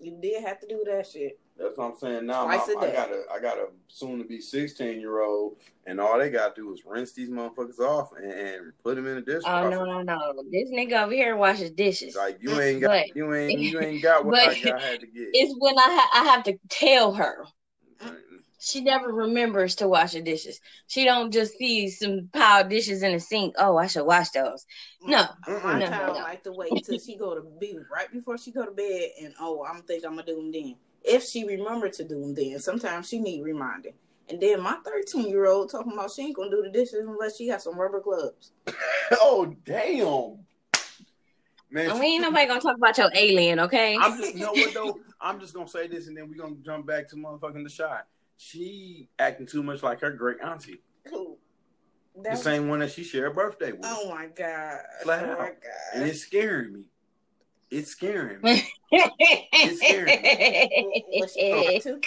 You 0.00 0.18
did 0.20 0.42
have 0.44 0.60
to 0.60 0.66
do 0.66 0.84
that 0.86 1.06
shit. 1.06 1.38
That's 1.58 1.78
what 1.78 1.92
I'm 1.92 1.98
saying. 1.98 2.26
Now 2.26 2.44
Twice 2.44 2.68
my- 2.68 2.74
a 2.74 2.78
I 2.78 2.86
day. 2.88 2.92
got 2.92 3.10
a 3.10 3.22
I 3.34 3.40
got 3.40 3.58
a 3.58 3.68
soon 3.88 4.18
to 4.18 4.24
be 4.24 4.40
16 4.40 5.00
year 5.00 5.22
old, 5.22 5.56
and 5.86 5.98
all 6.00 6.18
they 6.18 6.28
got 6.28 6.54
to 6.54 6.60
do 6.62 6.72
is 6.74 6.82
rinse 6.84 7.12
these 7.12 7.30
motherfuckers 7.30 7.78
off 7.78 8.10
and, 8.16 8.30
and 8.30 8.72
put 8.84 8.96
them 8.96 9.06
in 9.06 9.14
the 9.16 9.22
dishwasher. 9.22 9.66
Oh 9.66 9.70
no 9.70 9.84
no 9.84 10.02
no! 10.02 10.42
This 10.52 10.68
nigga 10.70 11.02
over 11.04 11.12
here 11.14 11.34
washes 11.36 11.70
dishes. 11.70 12.14
Like 12.14 12.38
you 12.42 12.60
ain't 12.60 12.82
got 12.82 12.90
But- 12.90 13.16
you 13.16 13.32
ain't 13.34 13.58
you 13.58 13.80
ain't 13.80 14.02
got 14.02 14.24
what 14.26 14.38
I, 14.38 14.60
got, 14.60 14.74
I 14.74 14.86
had 14.86 15.00
to 15.00 15.06
get. 15.06 15.28
It's 15.32 15.54
when 15.58 15.78
I 15.78 15.82
ha- 16.00 16.20
I 16.20 16.24
have 16.24 16.44
to 16.44 16.58
tell 16.68 17.14
her. 17.14 17.46
Right. 18.02 18.12
She 18.58 18.80
never 18.80 19.12
remembers 19.12 19.76
to 19.76 19.88
wash 19.88 20.12
the 20.12 20.20
dishes. 20.22 20.60
She 20.88 21.04
don't 21.04 21.30
just 21.32 21.56
see 21.56 21.88
some 21.88 22.28
piled 22.32 22.68
dishes 22.68 23.02
in 23.02 23.12
the 23.12 23.20
sink. 23.20 23.54
Oh, 23.58 23.76
I 23.76 23.86
should 23.86 24.04
wash 24.04 24.30
those. 24.30 24.66
No, 25.02 25.24
My 25.46 25.78
No, 25.78 25.86
child 25.86 26.16
no. 26.16 26.22
like 26.22 26.42
to 26.44 26.52
wait 26.52 26.72
till 26.84 26.98
she 26.98 27.16
go 27.16 27.34
to 27.34 27.42
bed, 27.60 27.84
right 27.92 28.10
before 28.10 28.36
she 28.38 28.50
go 28.50 28.64
to 28.64 28.72
bed, 28.72 29.10
and 29.22 29.34
oh, 29.40 29.64
I'm 29.64 29.82
think 29.82 30.04
I'm 30.04 30.12
gonna 30.16 30.24
do 30.26 30.36
them 30.36 30.50
then. 30.52 30.74
If 31.06 31.24
she 31.24 31.44
remember 31.44 31.88
to 31.88 32.04
do 32.04 32.20
them 32.20 32.34
then, 32.34 32.58
sometimes 32.58 33.08
she 33.08 33.18
need 33.20 33.42
reminding. 33.42 33.94
And 34.28 34.40
then 34.40 34.60
my 34.60 34.76
13 34.84 35.28
year 35.28 35.46
old 35.46 35.70
talking 35.70 35.92
about 35.92 36.10
she 36.10 36.22
ain't 36.22 36.36
gonna 36.36 36.50
do 36.50 36.62
the 36.62 36.70
dishes 36.70 37.06
unless 37.06 37.36
she 37.36 37.46
has 37.48 37.62
some 37.62 37.78
rubber 37.78 38.00
gloves. 38.00 38.52
oh 39.12 39.54
damn, 39.64 40.44
man! 41.70 41.98
we 42.00 42.06
ain't 42.06 42.22
nobody 42.22 42.46
gonna 42.46 42.60
talk 42.60 42.76
about 42.76 42.98
your 42.98 43.10
alien, 43.14 43.60
okay? 43.60 43.96
I'm 43.96 44.20
just 44.20 44.34
you 44.34 44.40
know 44.40 44.52
what 44.52 44.74
though. 44.74 44.98
I'm 45.20 45.38
just 45.38 45.54
gonna 45.54 45.68
say 45.68 45.86
this, 45.86 46.08
and 46.08 46.16
then 46.16 46.28
we 46.28 46.34
are 46.34 46.42
gonna 46.42 46.56
jump 46.56 46.86
back 46.86 47.08
to 47.10 47.16
motherfucking 47.16 47.62
the 47.62 47.70
shot. 47.70 48.06
She 48.36 49.08
acting 49.18 49.46
too 49.46 49.62
much 49.62 49.82
like 49.82 50.00
her 50.00 50.10
great 50.10 50.38
auntie, 50.42 50.82
Who? 51.08 51.38
the 52.20 52.36
same 52.36 52.68
one 52.68 52.80
that 52.80 52.90
she 52.90 53.04
shared 53.04 53.30
a 53.30 53.34
birthday 53.34 53.72
with, 53.72 53.82
Oh 53.84 54.10
my 54.10 54.26
god! 54.26 54.80
Flat 55.02 55.24
oh 55.24 55.32
out. 55.32 55.38
my 55.38 55.46
and 55.94 56.02
god! 56.02 56.10
It's 57.70 57.90
scaring 57.90 58.40
me. 58.42 58.62
It's 58.92 59.78
scaring 59.80 60.06
me. 60.22 61.04
Was 61.20 61.32
she 61.32 61.50
smart 61.50 61.82
too? 61.82 62.00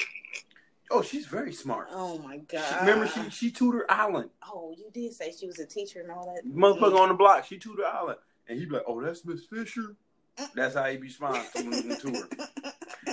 Oh, 0.91 1.01
she's 1.03 1.27
very 1.27 1.53
smart. 1.53 1.87
Oh 1.91 2.17
my 2.19 2.37
She, 2.37 2.41
god! 2.57 2.79
remember, 2.81 3.07
she 3.07 3.29
she 3.29 3.51
tutored 3.51 3.85
Alan, 3.89 4.29
Oh, 4.51 4.73
you 4.77 4.85
did 4.91 5.13
say 5.13 5.31
she 5.37 5.45
was 5.45 5.59
a 5.59 5.65
teacher 5.65 6.01
and 6.01 6.09
all 6.11 6.25
that. 6.25 6.43
motherfucker 6.51 6.99
on 6.99 7.09
the 7.09 7.13
block. 7.13 7.45
She 7.45 7.57
tutored 7.59 7.85
Alan, 7.85 8.15
and 8.47 8.57
he'd 8.57 8.69
be 8.69 8.75
like, 8.75 8.85
"Oh, 8.87 9.01
that's 9.01 9.23
Miss 9.25 9.45
Fisher." 9.45 9.95
That's 10.55 10.73
how 10.73 10.85
he 10.85 10.95
be 10.95 11.03
responding 11.07 11.97
to 11.97 12.13
her. 12.13 12.27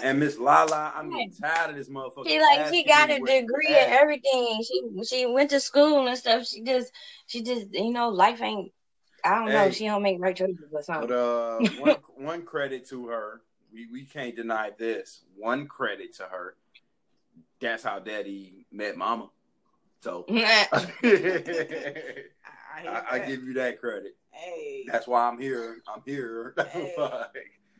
And 0.00 0.20
Miss 0.20 0.38
Lala, 0.38 0.92
I'm 0.94 1.10
getting 1.10 1.32
tired 1.32 1.70
of 1.70 1.76
this 1.76 1.88
motherfucker. 1.88 2.28
She 2.28 2.40
like 2.40 2.72
she 2.72 2.84
got 2.84 3.10
a 3.10 3.18
degree 3.18 3.74
and 3.76 3.92
everything. 3.92 4.62
She 4.62 4.82
she 5.04 5.26
went 5.26 5.50
to 5.50 5.58
school 5.58 6.06
and 6.06 6.16
stuff. 6.16 6.46
She 6.46 6.62
just 6.62 6.92
she 7.26 7.42
just 7.42 7.74
you 7.74 7.90
know 7.90 8.10
life 8.10 8.40
ain't. 8.42 8.70
I 9.26 9.38
don't 9.38 9.48
know. 9.52 9.70
She 9.70 9.86
don't 9.86 10.02
make 10.02 10.20
right 10.20 10.36
choices 10.36 10.58
or 10.72 10.82
But 10.86 11.10
uh, 11.10 11.58
one 11.80 11.96
one 12.16 12.42
credit 12.42 12.88
to 12.90 13.08
her. 13.08 13.42
We 13.72 13.88
we 13.90 14.04
can't 14.04 14.36
deny 14.36 14.70
this. 14.78 15.22
One 15.36 15.66
credit 15.66 16.14
to 16.16 16.24
her. 16.24 16.56
That's 17.60 17.82
how 17.82 17.98
Daddy 17.98 18.66
met 18.70 18.96
Mama. 18.96 19.30
So 20.00 20.24
I, 20.30 20.68
I, 22.76 23.02
I, 23.10 23.18
give 23.20 23.42
you 23.42 23.54
that 23.54 23.80
credit. 23.80 24.14
Hey. 24.30 24.84
That's 24.86 25.08
why 25.08 25.26
I'm 25.26 25.38
here. 25.38 25.78
I'm 25.92 26.02
here. 26.04 26.54
Hey. 26.72 26.94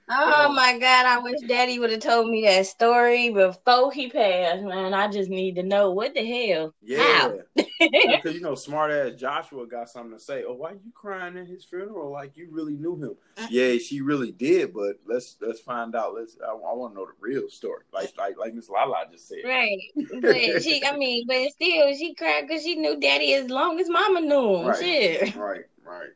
Oh 0.09 0.53
my 0.53 0.79
God! 0.79 1.05
I 1.05 1.19
wish 1.19 1.41
Daddy 1.49 1.81
would 1.81 1.91
have 1.91 1.99
told 1.99 2.31
me 2.31 2.45
that 2.45 2.67
story 2.67 3.31
before 3.31 3.91
he 3.91 4.09
passed. 4.09 4.63
Man, 4.63 4.95
I 4.95 5.09
just 5.09 5.29
need 5.29 5.57
to 5.57 5.65
know 5.65 5.91
what 5.91 6.15
the 6.15 6.25
hell. 6.25 6.73
yeah, 6.81 7.33
because 7.79 8.35
you 8.35 8.41
know, 8.41 8.55
smart 8.55 8.91
ass 8.91 9.13
Joshua 9.19 9.67
got 9.67 9.89
something 9.89 10.13
to 10.17 10.23
say. 10.23 10.45
Oh, 10.47 10.55
why 10.55 10.71
are 10.71 10.75
you 10.75 10.93
crying 10.95 11.37
at 11.37 11.47
his 11.47 11.65
funeral 11.65 12.11
like 12.11 12.37
you 12.37 12.49
really 12.51 12.75
knew 12.77 12.97
him? 12.97 13.17
Yeah, 13.51 13.77
she 13.79 14.01
really 14.01 14.33
did. 14.33 14.73
But 14.75 15.01
let's 15.07 15.37
let's 15.41 15.61
find 15.61 15.95
out. 15.95 16.15
Let's. 16.15 16.37
I, 16.45 16.51
I 16.51 16.55
want 16.75 16.95
to 16.95 17.01
know 17.01 17.07
the 17.07 17.13
real 17.21 17.49
story. 17.49 17.83
Like 17.93 18.13
like 18.19 18.37
like 18.39 18.55
Miss 18.55 18.69
Lala 18.69 19.05
just 19.11 19.29
said. 19.29 19.39
Right, 19.45 19.79
but 20.21 20.63
she, 20.63 20.83
I 20.85 20.97
mean, 20.97 21.27
but 21.27 21.51
still, 21.53 21.95
she 21.97 22.15
cried 22.15 22.47
because 22.49 22.63
she 22.63 22.77
knew 22.77 22.99
Daddy 22.99 23.35
as 23.35 23.49
long 23.51 23.79
as 23.81 23.89
Mama 23.89 24.21
knew 24.21 24.57
him. 24.57 24.67
Right. 24.69 24.79
Shit. 24.79 25.37
Right, 25.37 25.65
right, 25.85 26.11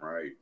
right. 0.00 0.32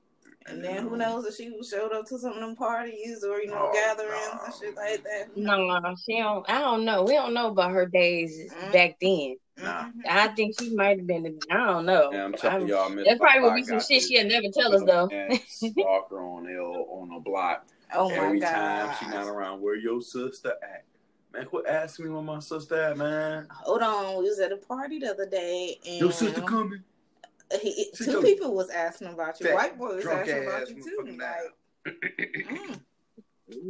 And 0.46 0.64
then 0.64 0.82
who 0.88 0.96
knows 0.96 1.24
if 1.24 1.36
she 1.36 1.52
showed 1.62 1.92
up 1.92 2.04
to 2.06 2.18
some 2.18 2.32
of 2.32 2.40
them 2.40 2.56
parties 2.56 3.22
or 3.22 3.40
you 3.40 3.46
know 3.46 3.70
Oh, 3.70 3.72
gatherings 3.72 4.26
no. 4.32 4.40
and 4.44 4.54
shit 4.54 4.74
like 4.76 5.02
that. 5.04 5.36
No, 5.36 5.94
she 6.04 6.18
don't. 6.18 6.44
I 6.50 6.58
don't 6.60 6.84
know. 6.84 7.04
We 7.04 7.12
don't 7.12 7.32
know 7.32 7.48
about 7.50 7.70
her 7.70 7.86
days 7.86 8.52
Mhm. 8.52 8.72
back 8.72 8.96
then. 9.00 9.36
Nah. 9.58 9.90
I 10.08 10.28
think 10.28 10.58
she 10.58 10.74
might 10.74 10.98
have 10.98 11.06
been. 11.06 11.38
I 11.50 11.56
don't 11.56 11.84
know. 11.86 12.10
Yeah, 12.12 12.24
I'm 12.24 12.32
telling 12.32 12.62
I'm- 12.62 12.68
y'all, 12.68 12.88
Miss 12.88 13.04
There 13.06 13.18
probably 13.18 13.40
would 13.42 13.48
Lala 13.48 13.56
be 13.60 13.64
some 13.64 13.80
shit 13.80 14.02
she'll 14.02 14.26
never 14.26 14.48
tell 14.52 14.74
us 14.74 14.82
though. 14.84 15.04
little 15.04 15.32
ass 15.34 15.40
Stalker 15.72 16.20
on 16.20 16.46
L 16.48 16.86
on 16.90 17.08
the 17.10 17.20
block. 17.20 17.66
Oh 17.94 18.08
my 18.08 18.16
Every 18.16 18.40
god! 18.40 18.50
time 18.86 18.96
she 18.98 19.06
not 19.14 19.26
around, 19.26 19.60
where 19.60 19.76
your 19.76 20.00
sister 20.00 20.54
at? 20.62 20.84
Man, 21.34 21.44
quit 21.46 21.66
asking 21.66 22.06
me 22.06 22.10
where 22.12 22.22
my 22.22 22.38
sister 22.40 22.80
at, 22.80 22.96
man. 22.96 23.46
Hold 23.50 23.82
on, 23.82 24.18
we 24.22 24.28
was 24.28 24.38
at 24.40 24.52
a 24.52 24.56
party 24.56 24.98
the 24.98 25.10
other 25.10 25.26
day 25.26 25.78
and 25.86 26.00
Your 26.00 26.12
sister 26.12 26.40
coming? 26.40 26.82
he, 27.60 27.90
She 27.94 28.04
two 28.06 28.12
told- 28.12 28.24
people 28.24 28.54
was 28.54 28.70
asking 28.70 29.08
about 29.08 29.38
you. 29.40 29.46
That 29.46 29.54
White 29.54 29.78
boy 29.78 29.96
was 29.96 30.06
asking 30.06 30.44
about 30.46 30.68
you 30.70 30.82
too. 30.82 31.18
Like, 31.18 31.94
mm. 32.48 32.80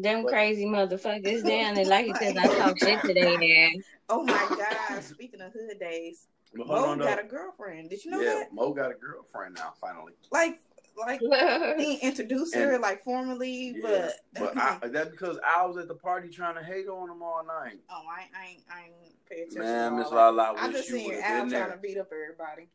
Them 0.00 0.24
crazy 0.26 0.64
motherfuckers 0.66 1.44
down 1.44 1.74
there, 1.74 1.86
like 1.86 2.06
you 2.06 2.14
said, 2.14 2.36
I 2.36 2.46
talk 2.56 2.78
shit 2.78 3.00
today, 3.00 3.36
their 3.36 3.66
ass. 3.66 3.84
Oh 4.12 4.22
my 4.22 4.46
god! 4.90 5.02
Speaking 5.02 5.40
of 5.40 5.52
hood 5.52 5.78
days, 5.80 6.26
But 6.54 6.66
Mo 6.66 6.96
got 6.96 6.98
though. 6.98 7.22
a 7.24 7.24
girlfriend. 7.26 7.90
Did 7.90 8.04
you 8.04 8.10
know 8.10 8.20
Yeah, 8.20 8.34
that? 8.40 8.52
Mo 8.52 8.72
got 8.72 8.90
a 8.90 8.94
girlfriend 8.94 9.54
now, 9.56 9.72
finally. 9.80 10.12
Like, 10.30 10.60
like 10.98 11.20
he 11.78 11.96
introduced 11.96 12.54
her 12.54 12.78
like 12.78 13.02
formally, 13.04 13.74
Yeah, 13.78 14.10
but 14.34 14.54
but 14.54 14.58
I, 14.58 14.88
that 14.88 15.10
because 15.10 15.38
I 15.44 15.64
was 15.66 15.76
at 15.78 15.88
the 15.88 15.94
party 15.94 16.28
trying 16.28 16.56
to 16.56 16.62
hate 16.62 16.88
on 16.88 17.10
him 17.10 17.22
all 17.22 17.42
night. 17.46 17.78
oh, 17.90 18.02
I, 18.10 18.28
I 18.38 18.46
ain't, 18.50 18.62
I 18.70 18.80
ain't 18.84 19.28
pay 19.28 19.36
attention. 19.42 19.60
Man, 19.62 19.96
Miss 19.96 20.06
all 20.08 20.12
that. 20.12 20.32
Lala, 20.32 20.54
I 20.58 20.66
wish 20.66 20.76
just 20.76 20.88
you 20.90 20.96
seen 20.96 21.06
would 21.14 21.20
Al 21.24 21.48
trying 21.48 21.70
to 21.70 21.78
beat 21.78 21.98
up 21.98 22.10
everybody. 22.12 22.68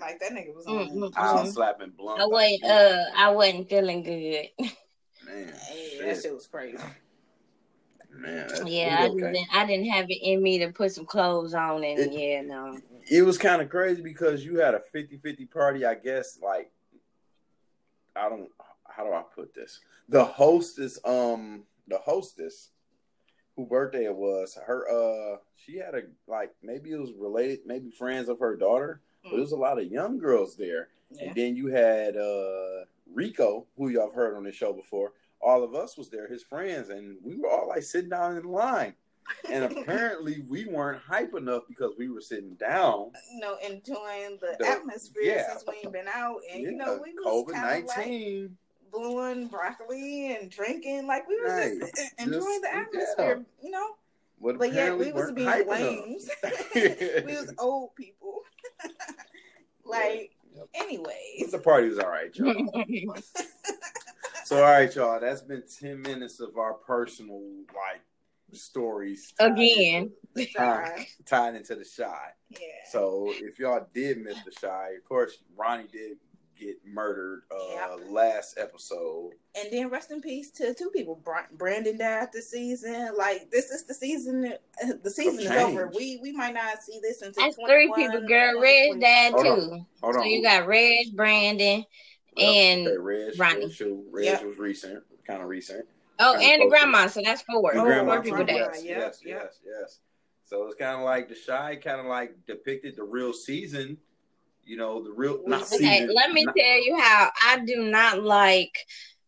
Like 0.00 0.18
that 0.20 0.32
nigga 0.32 0.54
was 0.54 0.66
on. 0.66 0.88
Mm-mm. 0.88 1.12
Al 1.16 1.44
Mhm. 1.44 1.52
slapping 1.52 1.90
blunt. 1.96 2.20
I 2.20 2.26
wasn't. 2.26 2.64
Uh, 2.64 3.04
I 3.16 3.30
wasn't 3.30 3.68
feeling 3.68 4.02
good. 4.02 4.48
Man, 5.24 5.52
Hey, 5.68 5.88
shit. 5.98 6.06
that 6.06 6.22
shit 6.22 6.34
was 6.34 6.46
crazy. 6.46 6.78
Man, 8.18 8.48
Yeah, 8.66 8.98
I 9.00 9.06
okay. 9.08 9.14
didn't. 9.32 9.46
I 9.52 9.66
didn't 9.66 9.86
have 9.86 10.06
it 10.08 10.18
in 10.22 10.42
me 10.42 10.58
to 10.60 10.72
put 10.72 10.92
some 10.92 11.06
clothes 11.06 11.54
on, 11.54 11.84
and 11.84 11.98
It- 12.00 12.12
yeah, 12.12 12.40
no. 12.42 12.78
it 13.10 13.22
was 13.22 13.38
kind 13.38 13.60
of 13.62 13.68
crazy 13.68 14.02
because 14.02 14.44
you 14.44 14.58
had 14.58 14.74
a 14.74 14.80
50-50 14.94 15.50
party 15.50 15.84
i 15.84 15.94
guess 15.94 16.38
like 16.42 16.72
i 18.16 18.28
don't 18.28 18.50
how 18.88 19.04
do 19.04 19.12
i 19.12 19.22
put 19.34 19.54
this 19.54 19.78
the 20.08 20.24
hostess 20.24 20.98
um 21.04 21.62
the 21.86 21.98
hostess 21.98 22.70
who 23.54 23.64
birthday 23.66 24.06
it 24.06 24.14
was 24.14 24.58
her 24.66 24.88
uh 24.90 25.36
she 25.56 25.76
had 25.78 25.94
a 25.94 26.02
like 26.26 26.52
maybe 26.62 26.90
it 26.90 26.98
was 26.98 27.12
related 27.12 27.60
maybe 27.64 27.90
friends 27.90 28.28
of 28.28 28.38
her 28.40 28.56
daughter 28.56 29.00
but 29.22 29.30
there 29.32 29.40
was 29.40 29.52
a 29.52 29.56
lot 29.56 29.78
of 29.78 29.86
young 29.90 30.18
girls 30.18 30.56
there 30.56 30.88
Yeah. 31.12 31.26
and 31.28 31.34
then 31.36 31.54
you 31.56 31.68
had 31.68 32.16
uh 32.16 32.84
rico 33.14 33.66
who 33.76 33.88
y'all 33.88 34.06
have 34.08 34.14
heard 34.14 34.36
on 34.36 34.42
this 34.44 34.56
show 34.56 34.72
before 34.72 35.12
all 35.40 35.62
of 35.62 35.74
us 35.74 35.96
was 35.96 36.08
there 36.10 36.26
his 36.28 36.42
friends 36.42 36.88
and 36.88 37.16
we 37.22 37.36
were 37.36 37.48
all 37.50 37.68
like 37.68 37.82
sitting 37.82 38.10
down 38.10 38.36
in 38.36 38.44
line 38.44 38.94
and 39.50 39.64
apparently 39.78 40.42
we 40.48 40.64
weren't 40.66 41.00
hype 41.02 41.34
enough 41.34 41.62
because 41.68 41.92
we 41.98 42.08
were 42.08 42.20
sitting 42.20 42.54
down 42.54 43.10
you 43.32 43.40
know, 43.40 43.56
enjoying 43.64 44.38
the, 44.40 44.56
The- 44.58 44.68
atmosphere 44.68 45.22
yeah. 45.22 45.48
since 45.50 45.64
we 45.68 45.74
ain't 45.82 45.92
been 45.92 46.06
out, 46.08 46.38
and 46.52 46.62
you 46.62 46.76
know, 46.76 47.00
we 47.02 47.12
was 47.12 47.26
COVID 47.26 47.56
of 47.56 47.62
like 47.62 47.86
nineteen. 47.96 48.56
blowing 48.92 49.48
broccoli 49.48 50.34
and 50.36 50.48
drinking, 50.50 51.06
like 51.06 51.28
we 51.28 51.40
was 51.40 51.50
Right. 51.52 51.80
just 51.80 51.98
en- 52.18 52.28
enjoying 52.28 52.60
the 52.62 52.68
Just- 52.94 53.18
atmosphere, 53.18 53.44
you 53.62 53.70
know. 53.70 53.86
But, 54.40 54.58
But 54.58 54.72
yet 54.74 54.96
we 54.98 55.12
was 55.12 55.32
being 55.32 55.48
lames. 55.48 56.28
we 56.74 57.22
was 57.34 57.52
old 57.58 57.94
people. 57.96 58.42
like, 59.84 60.30
Yep. 60.54 60.68
anyways. 60.74 61.50
the 61.50 61.58
party 61.58 61.88
was 61.88 61.98
all 61.98 62.08
right, 62.10 62.34
y'all. 62.36 62.54
So 64.46 64.58
all 64.58 64.62
right, 64.70 64.94
y'all. 64.94 65.18
That's 65.18 65.40
been 65.42 65.64
ten 65.80 66.00
minutes 66.02 66.38
of 66.38 66.56
our 66.56 66.74
personal 66.74 67.42
like 67.68 68.00
stories 68.52 69.32
tied 69.36 69.52
Again. 69.52 70.12
The 70.34 70.42
into- 70.42 70.54
Chi. 70.56 71.08
tied 71.26 71.56
into 71.56 71.74
the 71.74 71.84
Chi. 71.84 72.16
Yeah. 72.50 72.58
So 72.92 73.32
if 73.34 73.58
y'all 73.58 73.88
did 73.92 74.18
miss 74.18 74.36
the 74.44 74.52
Chi, 74.52 74.90
of 74.98 75.04
course 75.04 75.38
Ronnie 75.56 75.88
did 75.90 76.18
get 76.56 76.76
murdered 76.86 77.42
uh 77.50 77.96
Yep. 77.98 78.06
last 78.10 78.56
episode. 78.56 79.32
And 79.56 79.68
then 79.72 79.88
rest 79.90 80.12
in 80.12 80.20
peace 80.22 80.52
to 80.52 80.72
two 80.74 80.90
people. 80.90 81.20
Brandon 81.58 81.98
died 81.98 82.28
this 82.32 82.48
season. 82.50 83.14
Like 83.18 83.50
this 83.50 83.70
is 83.72 83.82
the 83.84 83.94
season. 83.94 84.54
uh, 84.80 84.92
The 85.02 85.10
season 85.10 85.40
is 85.40 85.50
over. 85.50 85.90
We 85.92 86.20
we 86.22 86.30
might 86.30 86.54
not 86.54 86.82
see 86.84 87.00
this 87.02 87.20
until 87.22 87.42
That's 87.42 87.56
three 87.56 87.92
people, 87.96 88.20
girl. 88.28 88.60
Reg 88.60 89.00
died 89.00 89.32
Hold 89.32 89.46
on. 89.46 89.56
too. 89.58 89.86
Hold 90.02 90.14
So 90.14 90.20
on. 90.20 90.26
you 90.30 90.40
got 90.42 90.68
Reg, 90.68 91.16
Brandon, 91.16 91.84
Yep, 92.36 92.48
and 92.48 92.86
okay, 92.88 92.96
Reg, 92.98 93.40
Ronnie. 93.40 93.66
Reg, 93.66 93.74
too. 93.76 94.04
Reg 94.10 94.24
Yep. 94.24 94.44
was 94.44 94.58
recent, 94.58 95.02
kind 95.26 95.42
of 95.42 95.48
recent. 95.48 95.86
oh, 96.18 96.32
Kinda 96.38 96.46
and 96.46 96.62
the 96.62 96.66
close 96.66 96.80
to- 96.80 96.86
grandma. 96.86 97.06
So 97.08 97.20
that's 97.24 97.42
four. 97.42 97.72
The 97.74 97.80
Oh, 97.80 97.84
grandma 97.84 98.12
four 98.14 98.22
people 98.22 98.38
too, 98.38 98.44
grandma. 98.44 98.66
Yes, 98.74 98.84
Yep, 98.84 98.96
yes, 98.98 99.20
yes, 99.24 99.58
yes. 99.64 99.98
So 100.44 100.64
it's 100.66 100.76
kind 100.76 100.96
of 100.98 101.04
like 101.04 101.28
the 101.28 101.34
Chi, 101.34 101.76
kind 101.76 102.00
of 102.00 102.06
like 102.06 102.34
depicted 102.46 102.96
the 102.96 103.02
real 103.04 103.32
season. 103.32 103.98
You 104.64 104.76
know, 104.76 105.02
the 105.02 105.12
real 105.12 105.42
not 105.46 105.62
Okay, 105.62 105.76
season. 105.78 106.14
Let 106.14 106.32
me 106.32 106.44
not- 106.44 106.54
tell 106.56 106.84
you 106.84 106.96
how 106.98 107.30
I 107.44 107.58
do 107.64 107.84
not 107.84 108.22
like 108.22 108.76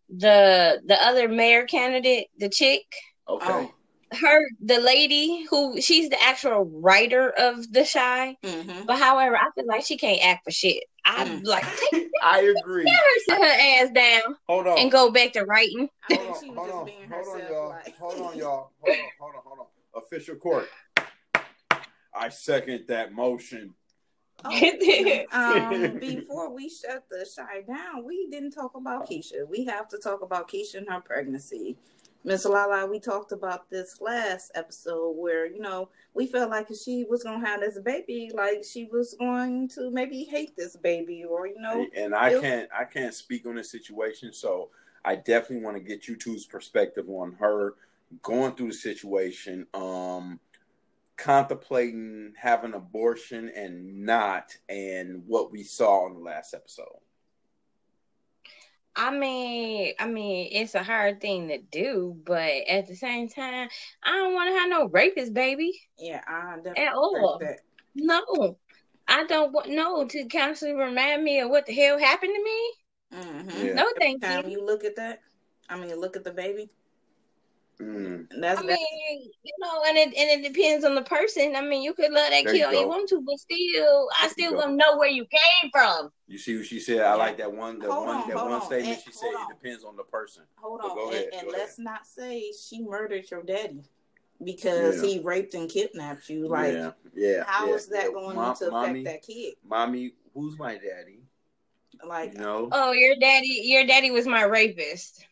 the 0.09 0.81
the 0.87 0.95
other 1.05 1.29
mayor 1.29 1.65
candidate, 1.67 2.29
the 2.39 2.49
chick. 2.49 2.85
Okay. 3.29 3.47
Oh. 3.49 3.75
Her, 4.13 4.41
the 4.61 4.79
lady 4.81 5.45
who 5.51 5.81
she's 5.81 6.09
the 6.09 6.23
actual 6.23 6.65
writer 6.65 7.31
of 7.39 7.71
the 7.73 7.89
Chi. 7.91 8.37
Mm-hmm. 8.43 8.87
But 8.87 8.99
however, 8.99 9.37
I 9.37 9.51
feel 9.55 9.67
like 9.67 9.85
she 9.85 9.97
can't 9.99 10.25
act 10.25 10.45
for 10.45 10.51
shit. 10.51 10.83
I 11.05 11.25
Mm. 11.25 11.45
like 11.45 11.65
take 11.91 12.09
I 12.23 12.41
agree. 12.41 12.85
her 12.89 13.21
sit 13.21 13.39
her 13.39 13.85
ass 13.85 13.91
down 13.95 14.37
Hold 14.47 14.67
on. 14.67 14.79
and 14.79 14.91
go 14.93 15.11
back 15.11 15.33
to 15.35 15.45
writing. 15.45 15.89
Hold 16.11 16.21
on, 16.21 16.27
hold 16.27 16.59
on, 16.71 16.89
hold 17.11 17.29
on, 17.29 17.41
y'all. 17.51 17.69
like- 17.69 17.97
Hold 17.99 18.21
on, 18.21 18.39
y'all. 18.39 18.71
Hold 18.81 18.97
on, 18.97 19.05
hold 19.21 19.35
on, 19.35 19.43
hold 19.45 19.59
on. 19.61 20.03
Official 20.03 20.37
court. 20.37 20.69
I 22.15 22.29
second 22.31 22.85
that 22.89 23.13
motion. 23.13 23.75
Oh, 24.45 24.51
um, 25.33 25.99
before 26.01 26.55
we 26.55 26.69
shut 26.69 27.05
the 27.11 27.27
Chi 27.37 27.63
down, 27.63 28.05
we 28.05 28.29
didn't 28.31 28.53
talk 28.53 28.73
about 28.77 29.09
Keisha. 29.09 29.49
We 29.49 29.65
have 29.65 29.89
to 29.89 29.99
talk 29.99 30.23
about 30.23 30.49
Keisha 30.51 30.77
and 30.77 30.89
her 30.89 31.01
pregnancy. 31.01 31.77
Miss 32.29 32.45
Lala, 32.45 32.87
we 32.87 33.01
talked 33.01 33.33
about 33.33 33.71
this 33.71 34.03
last 34.03 34.53
episode 34.55 35.13
where, 35.13 35.47
you 35.47 35.61
know, 35.61 35.89
we 36.13 36.27
felt 36.27 36.51
like 36.51 36.71
if 36.71 36.77
she 36.77 37.07
was 37.09 37.23
going 37.23 37.41
to 37.41 37.47
have 37.47 37.61
this 37.61 37.79
baby, 37.79 38.31
like 38.35 38.63
she 38.71 38.85
was 38.85 39.15
going 39.19 39.67
to 39.69 39.91
maybe 39.91 40.25
hate 40.25 40.55
this 40.55 40.77
baby 40.77 41.25
or, 41.25 41.47
you 41.47 41.59
know, 41.59 41.87
and 41.97 42.15
I 42.15 42.39
can't 42.39 42.69
I 42.71 42.85
can't 42.85 43.15
speak 43.15 43.47
on 43.47 43.55
this 43.55 43.71
situation, 43.71 44.35
so 44.35 44.69
I 45.07 45.17
definitely 45.17 45.65
want 45.65 45.79
to 45.79 45.83
get 45.83 46.07
you 46.07 46.17
two's 46.17 46.45
perspective 46.45 47.09
on 47.09 47.33
her 47.41 47.77
going 48.21 48.55
through 48.57 48.69
the 48.69 48.75
situation, 48.75 49.67
um, 49.73 50.39
contemplating 51.17 52.35
having 52.37 52.75
abortion 52.75 53.51
and 53.57 54.05
not, 54.05 54.55
and 54.69 55.23
what 55.27 55.51
we 55.51 55.63
saw 55.63 56.07
in 56.09 56.13
the 56.13 56.21
last 56.21 56.53
episode. 56.53 56.99
I 58.97 59.11
mean, 59.11 59.95
I 59.99 60.07
mean, 60.07 60.49
it's 60.53 60.75
a 60.75 60.83
hard 60.83 61.21
thing 61.21 61.49
to 61.49 61.59
do, 61.59 62.21
but 62.25 62.51
at 62.69 62.87
the 62.87 62.95
same 62.97 63.29
time, 63.29 63.69
I 64.03 64.11
don't 64.13 64.35
want 64.35 64.51
to 64.51 64.59
have 64.59 64.69
no 64.71 64.89
rapist 64.89 65.35
baby 65.35 65.73
yeah, 65.99 66.23
I 66.27 66.57
definitely 66.57 66.85
at 66.85 66.95
all. 66.95 67.15
agree 67.15 67.29
with 67.29 67.39
that. 67.39 67.61
No, 67.95 68.59
I 69.09 69.25
don't 69.25 69.53
want 69.53 69.69
no 69.71 70.07
to 70.07 70.29
constantly 70.29 70.81
remind 70.83 71.23
me 71.25 71.41
of 71.41 71.51
what 71.51 71.67
the 71.67 71.75
hell 71.75 71.99
happened 71.99 72.33
to 72.35 72.43
me. 72.43 72.73
Mm-hmm. 73.13 73.67
Yeah. 73.67 73.75
No, 73.75 73.87
thank 73.99 74.23
Time 74.23 74.49
you. 74.49 74.51
you 74.51 74.65
look 74.65 74.85
at 74.85 74.97
that, 74.97 75.21
I 75.69 75.79
mean, 75.79 75.95
look 75.97 76.17
at 76.17 76.25
the 76.25 76.33
baby. 76.33 76.71
Mm. 77.81 78.27
And 78.33 78.43
that's, 78.43 78.61
I 78.61 78.67
that's 78.67 78.79
mean, 78.81 79.31
you 79.45 79.53
know, 79.61 79.83
and 79.87 79.97
it 79.97 80.09
and 80.09 80.45
it 80.45 80.53
depends 80.53 80.85
on 80.85 80.97
the 80.97 81.03
person. 81.03 81.55
I 81.55 81.61
mean, 81.63 81.81
you 81.83 81.95
could 81.95 82.11
love 82.11 82.31
that 82.31 82.45
kid 82.45 82.57
you 82.57 82.67
all 82.67 82.73
you 82.73 82.81
go. 82.81 82.89
want 82.89 83.09
to, 83.11 83.21
but 83.25 83.39
still, 83.39 84.09
I 84.19 84.23
There 84.23 84.27
you 84.27 84.31
still 84.33 84.51
go. 84.53 84.61
gonna 84.63 84.75
know 84.77 84.97
where 84.99 85.09
you 85.09 85.25
came 85.27 85.71
from. 85.71 86.11
You 86.27 86.39
see 86.39 86.57
what 86.57 86.67
she 86.67 86.81
said? 86.81 87.03
I 87.03 87.15
like 87.15 87.37
that 87.39 87.53
one. 87.53 87.79
That 87.79 87.91
Hold 87.91 88.07
one. 88.09 88.17
on, 88.23 88.29
that 88.29 88.37
one 88.37 88.53
on. 88.53 88.63
statement 88.67 88.95
And- 88.97 89.03
she 89.05 89.13
said. 89.13 89.29
on. 89.29 89.51
It 89.53 89.63
depends 89.63 89.85
on 89.85 89.97
the 89.97 90.03
person. 90.03 90.43
Hold 90.57 90.81
But 90.83 90.91
on, 90.91 90.97
go 90.97 91.07
and, 91.11 91.15
ahead, 91.19 91.29
and 91.39 91.49
let's 91.53 91.79
not 91.79 92.05
say 92.05 92.51
she 92.53 92.83
murdered 92.83 93.31
your 93.31 93.45
daddy 93.45 93.83
because 94.45 95.01
Yeah. 95.01 95.09
he 95.09 95.19
raped 95.21 95.55
and 95.55 95.71
kidnapped 95.71 96.29
you. 96.29 96.49
Like, 96.49 96.73
yeah, 96.73 96.91
yeah. 97.15 97.45
how 97.47 97.69
yeah, 97.69 97.75
is 97.75 97.87
that 97.89 98.05
yeah. 98.07 98.11
going 98.11 98.35
Mom- 98.37 98.57
to 98.57 98.65
affect 98.65 98.73
mommy, 98.73 99.05
that 99.05 99.23
kid? 99.23 99.55
Mommy, 99.65 100.15
who's 100.35 100.59
my 100.59 100.75
daddy? 100.75 101.21
Like, 102.05 102.33
You 102.35 102.41
know. 102.41 102.69
Oh, 102.73 102.91
your 102.93 103.15
daddy, 103.21 103.61
your 103.65 103.87
daddy 103.87 104.11
was 104.11 104.27
my 104.27 104.43
rapist, 104.45 105.27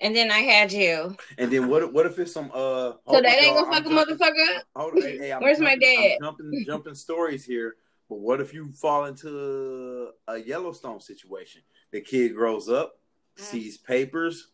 and 0.00 0.14
then 0.14 0.30
I 0.30 0.38
had 0.38 0.72
you. 0.72 1.16
And 1.38 1.50
then 1.52 1.68
what? 1.68 1.92
What 1.92 2.06
if 2.06 2.18
it's 2.18 2.32
some? 2.32 2.50
Uh. 2.54 2.92
So 3.10 3.20
that 3.20 3.26
ain't 3.42 3.56
gonna 3.56 3.70
fuck 3.72 3.86
a 3.86 3.88
jumping- 3.88 4.16
motherfucker. 4.16 4.60
Hold 4.76 4.94
on, 4.94 5.02
hey, 5.02 5.18
hey, 5.18 5.32
I'm 5.32 5.42
Where's 5.42 5.58
my 5.60 5.76
dad? 5.76 6.12
I'm 6.20 6.22
jumping, 6.24 6.64
jumping 6.66 6.94
stories 6.94 7.44
here. 7.44 7.76
But 8.08 8.20
what 8.20 8.40
if 8.40 8.54
you 8.54 8.72
fall 8.72 9.04
into 9.04 10.10
a 10.28 10.38
Yellowstone 10.38 11.00
situation? 11.00 11.60
The 11.90 12.00
kid 12.00 12.34
grows 12.34 12.68
up, 12.68 12.98
Mm. 13.38 13.42
sees 13.42 13.76
papers, 13.78 14.48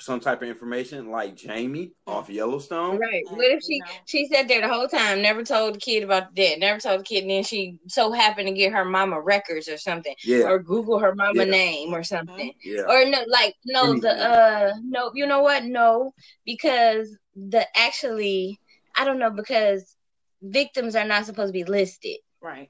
some 0.00 0.18
type 0.18 0.42
of 0.42 0.48
information 0.48 1.10
like 1.10 1.36
Jamie 1.36 1.92
off 2.06 2.28
Yellowstone. 2.28 2.98
Right. 2.98 3.22
What 3.30 3.46
if 3.52 3.62
she 3.62 3.76
you 3.76 3.82
she 4.06 4.26
sat 4.26 4.48
there 4.48 4.60
the 4.60 4.68
whole 4.68 4.88
time, 4.88 5.22
never 5.22 5.44
told 5.44 5.76
the 5.76 5.78
kid 5.78 6.02
about 6.02 6.34
the 6.34 6.42
dead, 6.42 6.58
never 6.58 6.80
told 6.80 7.00
the 7.00 7.04
kid, 7.04 7.22
and 7.22 7.30
then 7.30 7.44
she 7.44 7.78
so 7.86 8.10
happened 8.10 8.48
to 8.48 8.54
get 8.54 8.72
her 8.72 8.84
mama 8.84 9.20
records 9.20 9.68
or 9.68 9.76
something, 9.76 10.14
Yeah, 10.24 10.48
or 10.48 10.58
Google 10.58 10.98
her 10.98 11.14
mama 11.14 11.44
Yeah. 11.44 11.50
name 11.50 11.94
or 11.94 12.02
something, 12.02 12.52
yeah. 12.64 12.82
or 12.88 13.04
no, 13.08 13.22
like 13.28 13.54
no, 13.66 13.98
the 14.00 14.10
uh, 14.10 14.72
no, 14.82 15.12
you 15.14 15.26
know 15.26 15.42
what? 15.42 15.64
No, 15.64 16.12
because 16.44 17.16
the 17.36 17.64
actually, 17.78 18.58
I 18.96 19.04
don't 19.04 19.18
know 19.20 19.30
because 19.30 19.94
victims 20.42 20.96
are 20.96 21.06
not 21.06 21.24
supposed 21.26 21.50
to 21.50 21.52
be 21.52 21.64
listed. 21.64 22.18
right? 22.42 22.68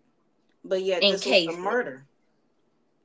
But 0.62 0.82
yet, 0.82 1.02
In 1.02 1.12
this 1.12 1.22
case. 1.24 1.46
was 1.46 1.56
a 1.56 1.60
murder. 1.60 2.06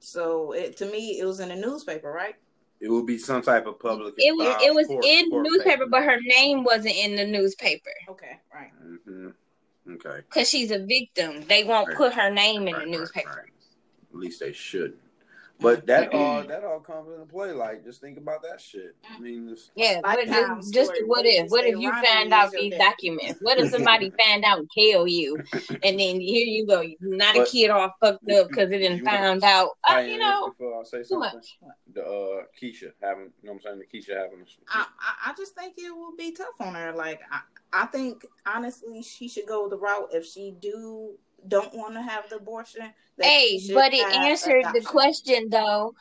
So 0.02 0.52
it 0.54 0.78
to 0.78 0.86
me, 0.86 1.20
it 1.20 1.26
was 1.26 1.40
in 1.40 1.50
the 1.50 1.56
newspaper, 1.56 2.12
right? 2.12 2.36
It 2.82 2.90
would 2.90 3.06
be 3.06 3.18
some 3.18 3.42
type 3.42 3.66
of 3.68 3.78
public. 3.80 4.14
It 4.18 4.36
was 4.36 4.56
it 4.64 4.74
was 4.74 4.88
court- 4.88 5.06
in 5.06 5.30
court 5.30 5.46
newspaper, 5.46 5.70
paper. 5.70 5.86
but 5.90 6.04
her 6.04 6.18
name 6.22 6.64
wasn't 6.64 6.96
in 6.96 7.16
the 7.16 7.26
newspaper 7.26 7.90
Okay, 8.10 8.40
right. 8.54 8.72
Mhm. 9.08 9.34
Okay. 9.96 10.22
because 10.30 10.50
she's 10.50 10.72
a 10.72 10.80
victim. 10.80 11.46
They 11.48 11.64
won't 11.66 11.90
Right. 11.90 11.98
put 11.98 12.14
her 12.14 12.30
name 12.30 12.68
in 12.68 12.74
Right, 12.74 12.86
the 12.86 12.92
right, 12.92 13.00
newspaper. 13.00 13.30
right. 13.30 13.52
At 14.12 14.16
least 14.16 14.40
they 14.40 14.54
shouldn't. 14.54 15.00
But 15.62 15.86
that 15.88 16.14
all 16.14 16.44
that 16.44 16.64
all 16.64 16.80
comes 16.80 17.10
into 17.12 17.26
play. 17.26 17.52
Like, 17.52 17.84
just 17.84 18.00
think 18.02 18.18
about 18.18 18.42
that 18.44 18.62
shit. 18.62 18.96
I 19.14 19.20
mean, 19.20 19.50
it's, 19.50 19.72
Yeah, 19.76 20.00
but 20.04 20.26
just, 20.26 20.74
just 20.74 20.92
what 21.06 21.20
What 21.20 21.26
if 21.26 21.34
if? 21.34 21.46
you 21.46 21.50
What 21.52 21.66
if 21.66 21.78
you 21.80 21.92
find 21.92 22.32
out 22.34 22.52
these 22.52 22.72
daddy? 22.72 22.84
documents? 22.84 23.40
What 23.42 23.58
if 23.60 23.70
somebody 23.72 24.12
find 24.26 24.44
out 24.46 24.60
and 24.60 24.70
kill 24.74 25.08
you, 25.08 25.38
and 25.84 26.00
then 26.00 26.20
here 26.22 26.46
you 26.46 26.66
go, 26.66 26.84
not 27.02 27.36
a 27.36 27.40
But- 27.40 27.50
kid 27.50 27.70
all 27.70 27.94
fucked 28.02 28.30
up 28.32 28.48
because 28.50 28.72
it 28.72 28.78
didn't 28.80 29.00
You- 29.00 29.06
found 29.06 29.44
out. 29.44 29.72
Uh, 29.88 29.96
Diane, 29.96 30.10
you 30.12 30.18
know, 30.20 30.50
before 30.50 30.80
I 30.80 30.84
say 30.84 30.98
too 31.00 31.04
something, 31.06 31.32
much. 31.36 31.58
the 31.94 32.04
uh, 32.06 32.44
Keisha 32.62 32.92
having, 33.02 33.32
you 33.42 33.50
know 33.50 33.54
what 33.54 33.54
I'm 33.54 33.62
saying? 33.62 33.80
The 33.80 33.98
Keisha 33.98 34.16
having. 34.18 34.46
I, 34.70 34.86
I 35.00 35.32
I 35.32 35.34
just 35.38 35.56
think 35.56 35.76
it 35.78 35.92
will 35.94 36.16
be 36.16 36.32
tough 36.32 36.60
on 36.62 36.74
her. 36.76 36.94
Like 36.94 37.20
I, 37.32 37.42
I 37.74 37.86
think 37.88 38.26
honestly, 38.46 39.02
she 39.04 39.28
should 39.28 39.46
go 39.48 39.68
the 39.68 39.78
route 39.78 40.10
if 40.14 40.26
she 40.26 40.56
do 40.60 41.16
don't 41.48 41.74
want 41.74 41.94
to 41.96 42.02
have 42.02 42.30
the 42.30 42.38
abortion. 42.38 42.82
Hey, 43.20 43.60
but 43.74 43.94
it 43.94 44.06
answered 44.16 44.66
the 44.74 44.82
question 44.82 45.50
though. 45.50 45.94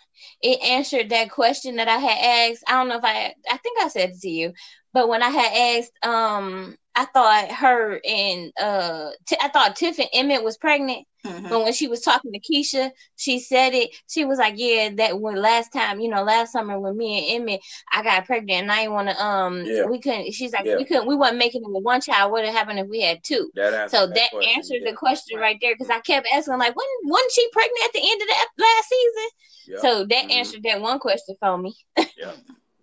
It 0.43 0.61
answered 0.62 1.11
that 1.11 1.30
question 1.30 1.76
that 1.76 1.89
I 1.89 1.99
had 1.99 2.51
asked. 2.53 2.64
I 2.68 2.72
don't 2.72 2.89
know 2.89 2.99
if 2.99 3.05
I 3.05 3.34
I 3.51 3.57
think 3.59 3.82
I 3.82 3.89
said 3.89 4.11
it 4.11 4.20
to 4.20 4.28
you, 4.28 4.53
but 4.93 5.09
when 5.09 5.22
I 5.22 5.30
had 5.30 5.78
asked, 5.80 5.93
um, 6.05 6.76
I 6.99 7.05
thought 7.05 7.53
her 7.53 8.01
and 8.05 8.53
uh, 8.61 9.11
T- 9.27 9.37
I 9.41 9.49
thought 9.49 9.77
Tiff 9.77 10.01
and 10.01 10.09
Emmett 10.13 10.43
was 10.43 10.57
pregnant. 10.59 11.07
Mhm. 11.25 11.49
But 11.49 11.63
when 11.63 11.73
she 11.73 11.87
was 11.87 12.01
talking 12.01 12.33
to 12.33 12.41
Keisha, 12.41 12.91
she 13.15 13.39
said 13.39 13.73
it. 13.73 13.91
She 14.09 14.25
was 14.25 14.39
like, 14.39 14.55
"Yeah, 14.57 14.91
that 14.97 15.21
when 15.21 15.37
last 15.37 15.73
time, 15.73 16.01
you 16.01 16.09
know, 16.09 16.25
last 16.25 16.51
summer 16.53 16.79
when 16.81 16.97
me 16.97 17.37
and 17.37 17.43
Emmett, 17.43 17.61
I 17.93 18.03
got 18.03 18.27
pregnant, 18.27 18.63
and 18.63 18.73
I 18.73 18.81
didn't 18.81 18.95
want 18.95 19.09
to. 19.11 19.25
Um, 19.25 19.65
Yeah. 19.65 19.85
we 19.85 20.01
couldn't. 20.01 20.33
She's 20.33 20.53
like, 20.53 20.65
Yeah. 20.65 20.77
we 20.77 20.85
couldn't. 20.85 21.07
We 21.07 21.15
wasn't 21.15 21.39
making 21.39 21.63
it 21.63 21.71
with 21.71 21.85
one 21.85 22.01
child. 22.01 22.33
What 22.33 22.45
would 22.45 22.53
happen 22.53 22.79
if 22.79 22.89
we 22.89 23.01
had 23.01 23.23
two? 23.23 23.49
That 23.55 23.91
So 23.93 24.07
that 24.09 24.31
question, 24.33 24.53
answered 24.57 24.81
yeah. 24.83 24.91
the 24.91 24.97
question 24.97 25.39
right 25.39 25.59
there 25.61 25.75
because 25.75 25.91
I 25.91 26.01
kept 26.01 26.27
asking, 26.35 26.59
like, 26.59 26.75
when 26.75 26.87
wasn't 27.05 27.33
she 27.33 27.49
pregnant 27.53 27.85
at 27.85 27.93
the 27.93 28.11
end 28.11 28.23
of 28.23 28.29
the 28.29 28.63
last 28.65 28.89
season? 28.89 29.29
Yep. 29.69 29.81
So 29.81 30.05
that 30.07 30.25
Mhm. 30.25 30.33
answered 30.33 30.63
that 30.65 30.81
one 30.81 30.99
question 30.99 31.37
for 31.39 31.59
me. 31.59 31.77
Yep. 32.19 32.37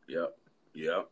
Yep. 0.07 0.37
Yep. 0.73 1.09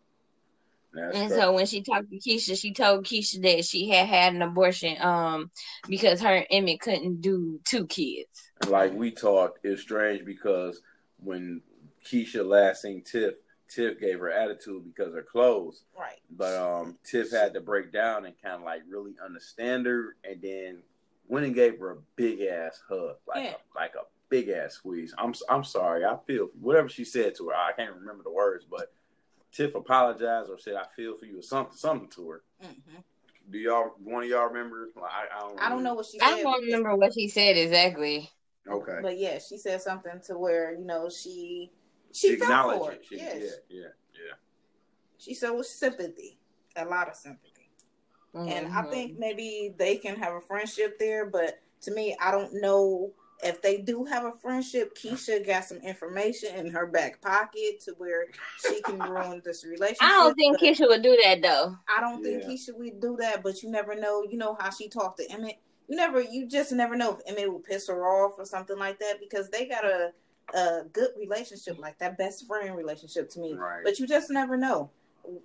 That's 0.93 1.15
And 1.17 1.29
correct. 1.29 1.41
so 1.41 1.51
when 1.53 1.65
she 1.65 1.81
talked 1.81 2.09
to 2.11 2.17
Keisha, 2.17 2.59
she 2.59 2.71
told 2.73 3.05
Keisha 3.05 3.41
that 3.41 3.65
she 3.65 3.89
had 3.89 4.07
had 4.07 4.33
an 4.35 4.41
abortion, 4.41 4.95
um, 5.01 5.49
because 5.87 6.21
her 6.21 6.33
and 6.35 6.45
Emmett 6.51 6.81
couldn't 6.81 7.21
do 7.21 7.59
two 7.65 7.87
kids. 7.87 8.29
Like 8.67 8.93
we 8.93 9.11
talked, 9.11 9.65
it's 9.65 9.81
strange 9.81 10.23
because 10.25 10.81
when 11.17 11.61
Keisha 12.05 12.45
last 12.45 12.81
seen 12.83 13.01
Tiff, 13.01 13.35
Tiff 13.67 13.99
gave 13.99 14.19
her 14.19 14.31
attitude 14.31 14.83
because 14.85 15.13
her 15.15 15.23
clothes. 15.23 15.83
Right. 15.97 16.19
But 16.29 16.53
um 16.55 16.97
Tiff 17.03 17.31
had 17.31 17.53
to 17.55 17.61
break 17.61 17.91
down 17.91 18.25
and 18.25 18.35
kind 18.41 18.55
of 18.55 18.61
like 18.63 18.83
really 18.87 19.15
understand 19.23 19.85
her 19.87 20.15
and 20.23 20.41
then 20.41 20.83
went 21.27 21.45
and 21.45 21.55
gave 21.55 21.79
her 21.79 21.91
a 21.91 21.97
big 22.15 22.41
ass 22.41 22.79
hug. 22.87 23.15
Like 23.27 23.43
Yeah. 23.45 23.53
a 23.53 23.75
like 23.77 23.95
a 23.95 24.03
big 24.29 24.49
ass 24.49 24.73
squeeze. 24.75 25.13
I'm 25.17 25.33
I'm 25.49 25.63
sorry. 25.63 26.05
I 26.05 26.17
feel 26.27 26.49
whatever 26.59 26.87
she 26.87 27.03
said 27.03 27.33
to 27.35 27.47
her. 27.49 27.55
I 27.55 27.71
can't 27.75 27.95
remember 27.95 28.21
the 28.23 28.31
words, 28.31 28.65
but 28.69 28.93
Tiff 29.53 29.75
apologized 29.75 30.49
or 30.49 30.57
said 30.57 30.75
I 30.75 30.85
feel 30.95 31.15
for 31.17 31.25
you 31.25 31.39
or 31.39 31.43
something 31.43 31.75
something 31.77 32.09
to 32.11 32.29
her. 32.29 32.43
hmm 32.61 32.99
Do 33.49 33.57
y'all 33.57 33.91
one 34.03 34.23
of 34.23 34.29
y'all 34.29 34.47
remember? 34.47 34.89
Like, 34.95 35.11
I, 35.11 35.37
I 35.37 35.39
don't 35.41 35.59
I 35.61 35.69
don't 35.69 35.83
know 35.83 35.93
what 35.93 36.07
she 36.07 36.19
said. 36.19 36.27
I 36.27 36.41
don't 36.41 36.63
remember 36.63 36.95
what 36.95 37.13
she 37.13 37.27
said 37.27 37.55
exactly. 37.57 38.29
Okay. 38.67 38.99
But 39.01 39.19
yeah, 39.19 39.39
she 39.39 39.57
said 39.57 39.81
something 39.81 40.21
to 40.27 40.37
where 40.37 40.73
you 40.73 40.85
know 40.85 41.09
she 41.09 41.71
she, 42.11 42.29
felt 42.29 42.41
acknowledged 42.41 42.85
for 42.85 42.91
it. 42.91 43.01
it. 43.01 43.05
She, 43.07 43.15
yes. 43.17 43.33
Yeah, 43.69 43.77
yeah, 43.77 43.87
yeah. 44.13 44.33
She 45.17 45.33
said 45.33 45.51
with 45.51 45.67
sympathy, 45.67 46.37
a 46.75 46.85
lot 46.85 47.09
of 47.09 47.15
sympathy. 47.15 47.69
And 48.33 48.67
I 48.67 48.81
Mhm. 48.81 48.89
think 48.89 49.19
maybe 49.19 49.75
they 49.77 49.97
can 49.97 50.15
have 50.15 50.33
a 50.33 50.41
friendship 50.41 50.97
there, 50.97 51.25
but 51.25 51.59
to 51.81 51.91
me, 51.91 52.17
I 52.19 52.31
don't 52.31 52.53
know 52.55 53.13
if 53.43 53.61
they 53.61 53.77
do 53.77 54.05
have 54.05 54.25
a 54.25 54.31
friendship. 54.31 54.97
Keisha 54.97 55.45
got 55.45 55.65
some 55.65 55.77
information 55.77 56.55
in 56.55 56.71
her 56.71 56.87
back 56.87 57.21
pocket 57.21 57.79
to 57.85 57.93
where 57.97 58.27
she 58.67 58.81
can 58.81 58.99
ruin 58.99 59.41
this 59.43 59.65
relationship. 59.65 60.01
I 60.03 60.09
don't 60.09 60.35
think 60.35 60.59
but 60.59 60.65
Keisha 60.65 60.87
would 60.87 61.01
do 61.03 61.17
that 61.23 61.41
though. 61.41 61.75
I 61.95 62.01
don't 62.01 62.23
think 62.23 62.43
Keisha 62.43 62.77
would 62.77 62.99
do 62.99 63.17
that, 63.19 63.43
but 63.43 63.61
you 63.63 63.69
never 63.69 63.95
know. 63.95 64.23
You 64.23 64.37
know 64.37 64.55
how 64.59 64.69
she 64.69 64.87
talked 64.89 65.19
to 65.19 65.31
Emmett. 65.31 65.59
You 65.87 65.97
never, 65.97 66.21
you 66.21 66.47
just 66.47 66.71
never 66.71 66.95
know 66.95 67.13
if 67.13 67.19
Emmett 67.27 67.51
will 67.51 67.59
piss 67.59 67.87
her 67.87 68.05
off 68.07 68.33
or 68.37 68.45
something 68.45 68.77
like 68.79 68.99
that 68.99 69.19
because 69.19 69.49
they 69.49 69.65
got 69.65 69.85
a 69.85 70.11
a 70.53 70.83
good 70.91 71.09
relationship, 71.17 71.79
like 71.79 71.97
that 71.99 72.17
best 72.17 72.45
friend 72.47 72.75
relationship 72.75 73.29
to 73.31 73.39
me. 73.39 73.53
Right. 73.53 73.81
But 73.83 73.99
you 73.99 74.07
just 74.07 74.29
never 74.29 74.57
know. 74.57 74.89
You- 75.25 75.41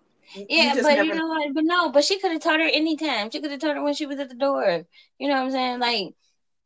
Yeah, 0.48 0.74
just 0.74 0.82
but 0.82 0.94
never 0.96 1.04
you 1.04 1.14
know 1.14 1.28
what? 1.28 1.54
But 1.54 1.64
no, 1.64 1.90
but 1.90 2.04
she 2.04 2.18
could 2.18 2.32
have 2.32 2.42
told 2.42 2.60
her 2.60 2.66
anytime. 2.66 3.30
She 3.30 3.40
could 3.40 3.50
have 3.50 3.60
told 3.60 3.76
her 3.76 3.82
when 3.82 3.94
she 3.94 4.06
was 4.06 4.18
at 4.18 4.28
the 4.28 4.34
door. 4.34 4.84
You 5.18 5.28
know 5.28 5.34
what 5.34 5.44
I'm 5.44 5.50
saying? 5.50 5.80
Like, 5.80 6.14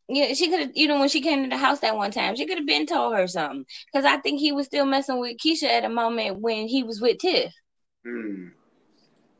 yeah, 0.08 0.34
she 0.34 0.48
could 0.48 0.60
have. 0.60 0.70
You 0.74 0.88
know, 0.88 0.98
when 1.00 1.08
she 1.08 1.20
came 1.20 1.42
to 1.44 1.48
the 1.48 1.56
house 1.56 1.80
that 1.80 1.96
one 1.96 2.10
time, 2.10 2.36
she 2.36 2.46
could 2.46 2.58
have 2.58 2.66
been 2.66 2.86
told 2.86 3.16
her 3.16 3.26
something. 3.26 3.64
Because 3.92 4.04
I 4.04 4.18
think 4.18 4.40
he 4.40 4.52
was 4.52 4.66
still 4.66 4.84
messing 4.86 5.18
with 5.18 5.36
Keisha 5.38 5.64
at 5.64 5.84
a 5.84 5.88
moment 5.88 6.40
when 6.40 6.66
he 6.68 6.82
was 6.82 7.00
with 7.00 7.18
Tiff. 7.18 7.52
Hmm. 8.04 8.48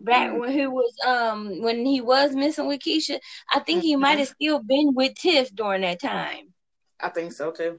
Back 0.00 0.32
Mm. 0.32 0.40
when 0.40 0.52
he 0.52 0.66
was 0.66 0.92
um 1.06 1.62
when 1.62 1.86
he 1.86 2.00
was 2.00 2.34
messing 2.34 2.66
with 2.66 2.80
Keisha, 2.80 3.20
I 3.52 3.60
think 3.60 3.82
he 3.82 3.94
might 3.96 4.18
have 4.18 4.28
still 4.28 4.60
been 4.60 4.94
with 4.94 5.14
Tiff 5.14 5.54
during 5.54 5.82
that 5.82 6.00
time. 6.00 6.52
I 7.00 7.08
think 7.08 7.32
so 7.32 7.50
too. 7.52 7.78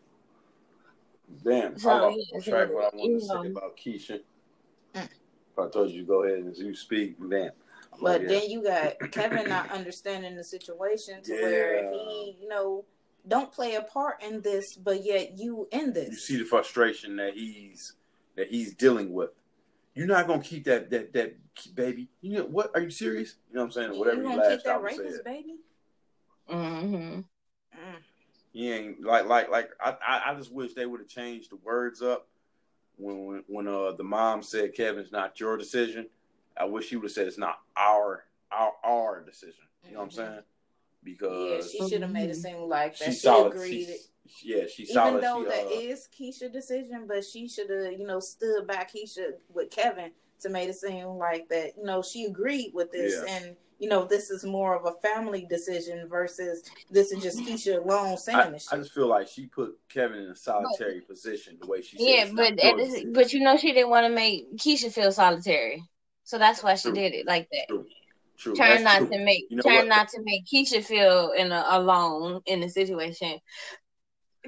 Damn, 1.44 1.78
So, 1.78 1.90
I 1.90 2.00
lost 2.00 2.18
yeah, 2.34 2.40
track 2.40 2.68
so, 2.68 2.74
what 2.74 2.94
I 2.94 2.96
wanted 2.96 3.14
you 3.14 3.20
to 3.20 3.26
say 3.26 3.48
about 3.48 3.78
Keisha. 3.78 4.20
Mm. 4.94 5.10
If 5.52 5.60
I 5.60 5.70
told 5.70 5.92
you 5.92 6.02
to 6.02 6.08
go 6.08 6.24
ahead 6.24 6.40
and 6.40 6.56
you 6.58 6.76
speak, 6.76 7.16
damn. 7.30 7.52
But 8.02 8.24
yeah. 8.24 8.28
then 8.28 8.50
you 8.50 8.64
got 8.64 8.94
Kevin 9.12 9.50
not 9.50 9.72
understanding 9.72 10.36
the 10.36 10.44
situation 10.44 11.22
to 11.24 11.34
where 11.34 11.90
he, 11.92 12.38
you 12.42 12.48
know, 12.48 12.86
don't 13.28 13.52
play 13.52 13.76
a 13.76 13.82
part 13.82 14.22
in 14.22 14.42
this, 14.42 14.76
but 14.76 15.04
yet 15.04 15.38
you 15.38 15.68
in 15.72 15.94
this. 15.94 16.10
you 16.10 16.16
see 16.16 16.38
the 16.38 16.44
frustration 16.44 17.16
that 17.18 17.34
he's 17.34 17.94
that 18.36 18.50
he's 18.50 18.74
dealing 18.74 19.14
with. 19.14 19.30
You're 19.96 20.08
not 20.08 20.28
gonna 20.28 20.42
keep 20.42 20.66
that 20.66 20.90
that 20.90 21.14
that 21.14 21.36
baby. 21.76 22.10
You 22.22 22.38
know 22.38 22.46
what? 22.46 22.72
Are 22.74 22.82
you 22.82 22.90
serious? 22.90 23.36
You 23.50 23.56
know 23.56 23.62
what 23.62 23.66
I'm 23.68 23.72
saying? 23.72 23.94
you 23.94 24.00
Whatever 24.00 24.22
he 24.24 24.28
gonna 24.36 24.56
keep 24.56 24.64
that 24.64 24.82
rapist 24.82 25.16
said. 25.16 25.24
baby? 25.24 25.56
hmm 26.48 27.20
Mm. 27.74 27.96
He 28.52 28.72
ain't 28.72 29.04
like 29.04 29.26
like 29.26 29.50
like 29.50 29.72
I 29.84 29.96
I, 30.06 30.32
I 30.32 30.36
just 30.36 30.52
wish 30.52 30.74
they 30.74 30.86
would 30.86 31.00
have 31.00 31.10
changed 31.10 31.50
the 31.50 31.56
words 31.56 32.04
up 32.04 32.28
when 32.98 33.26
when, 33.26 33.44
when 33.48 33.68
uh 33.68 33.94
the 33.94 34.04
mom 34.04 34.44
said 34.44 34.76
Kevin's 34.76 35.12
not 35.12 35.40
your 35.40 35.58
decision. 35.58 36.08
I 36.58 36.66
wish 36.66 36.88
she 36.88 36.96
would 36.96 37.06
have 37.06 37.12
said 37.12 37.28
it's 37.28 37.38
not 37.38 37.60
our 37.78 38.24
our 38.52 38.74
our 38.84 39.24
decision. 39.24 39.66
You 39.86 39.94
know 39.94 40.00
what 40.00 40.04
I'm 40.06 40.10
Mhm. 40.10 40.14
saying? 40.14 40.34
Yeah, 40.34 40.42
Because 41.04 41.72
she 41.72 41.90
should 41.90 42.02
have 42.02 42.12
made 42.12 42.30
it 42.30 42.36
seem 42.36 42.58
like 42.70 42.98
that 42.98 43.06
she's 43.06 43.16
she 43.16 43.20
solid. 43.28 43.54
agreed. 43.54 43.88
She, 44.28 44.56
yeah, 44.56 44.64
she's 44.68 44.90
Even 44.90 44.94
solid. 44.94 45.24
though 45.24 45.44
she, 45.44 45.50
that 45.50 45.66
uh, 45.66 45.80
is 45.80 46.08
Keisha's 46.18 46.52
decision, 46.52 47.06
but 47.08 47.26
she 47.26 47.48
should 47.48 47.70
have, 47.70 47.92
you 48.00 48.06
know, 48.08 48.20
stood 48.20 48.66
by 48.68 48.86
Keisha 48.86 49.34
with 49.54 49.70
Kevin 49.70 50.12
to 50.42 50.50
make 50.50 50.70
it 50.70 50.76
seem 50.76 51.08
like 51.18 51.48
that, 51.50 51.78
you 51.78 51.84
know, 51.84 52.02
she 52.02 52.26
agreed 52.26 52.74
with 52.74 52.92
this 52.92 53.22
Yeah. 53.26 53.36
and 53.36 53.56
you 53.80 53.90
know, 53.90 54.06
this 54.06 54.30
is 54.30 54.46
more 54.46 54.76
of 54.78 54.86
a 54.86 54.94
family 55.02 55.46
decision 55.50 56.08
versus 56.08 56.64
this 56.90 57.12
is 57.12 57.22
just 57.22 57.40
Keisha 57.40 57.84
alone 57.84 58.16
saying 58.18 58.38
I, 58.40 58.50
this 58.52 58.72
I 58.72 58.78
just 58.78 58.94
feel 58.94 59.08
like 59.08 59.28
she 59.28 59.48
put 59.48 59.78
Kevin 59.90 60.20
in 60.20 60.30
a 60.30 60.36
solitary 60.36 61.02
position 61.02 61.58
the 61.60 61.68
way 61.68 61.82
she 61.82 61.98
said. 61.98 62.06
Yeah, 62.08 62.30
but 62.34 62.60
at 62.64 62.78
this, 62.78 63.04
but 63.12 63.34
you 63.34 63.42
know 63.42 63.58
she 63.58 63.74
didn't 63.74 63.90
want 63.90 64.06
to 64.08 64.14
make 64.14 64.56
Keisha 64.56 64.90
feel 64.94 65.12
solitary, 65.12 65.84
so 66.24 66.38
that's 66.38 66.64
why 66.64 66.76
she 66.76 66.90
True. 66.90 66.96
did 66.96 67.14
it 67.14 67.28
like 67.28 67.48
that. 67.52 67.68
True. 67.68 67.86
True. 68.38 68.56
Trying 68.56 68.84
That's 68.84 69.02
not 69.02 69.08
true. 69.08 69.18
to 69.18 69.24
make 69.24 69.46
You 69.50 69.58
know 69.58 69.62
trying 69.62 69.78
what? 69.78 69.88
not 69.88 70.08
to 70.10 70.22
make 70.24 70.46
Keisha 70.46 70.84
feel 70.84 71.32
in 71.38 71.52
a, 71.52 71.64
alone 71.70 72.42
in 72.46 72.62
the 72.62 72.68
situation, 72.68 73.40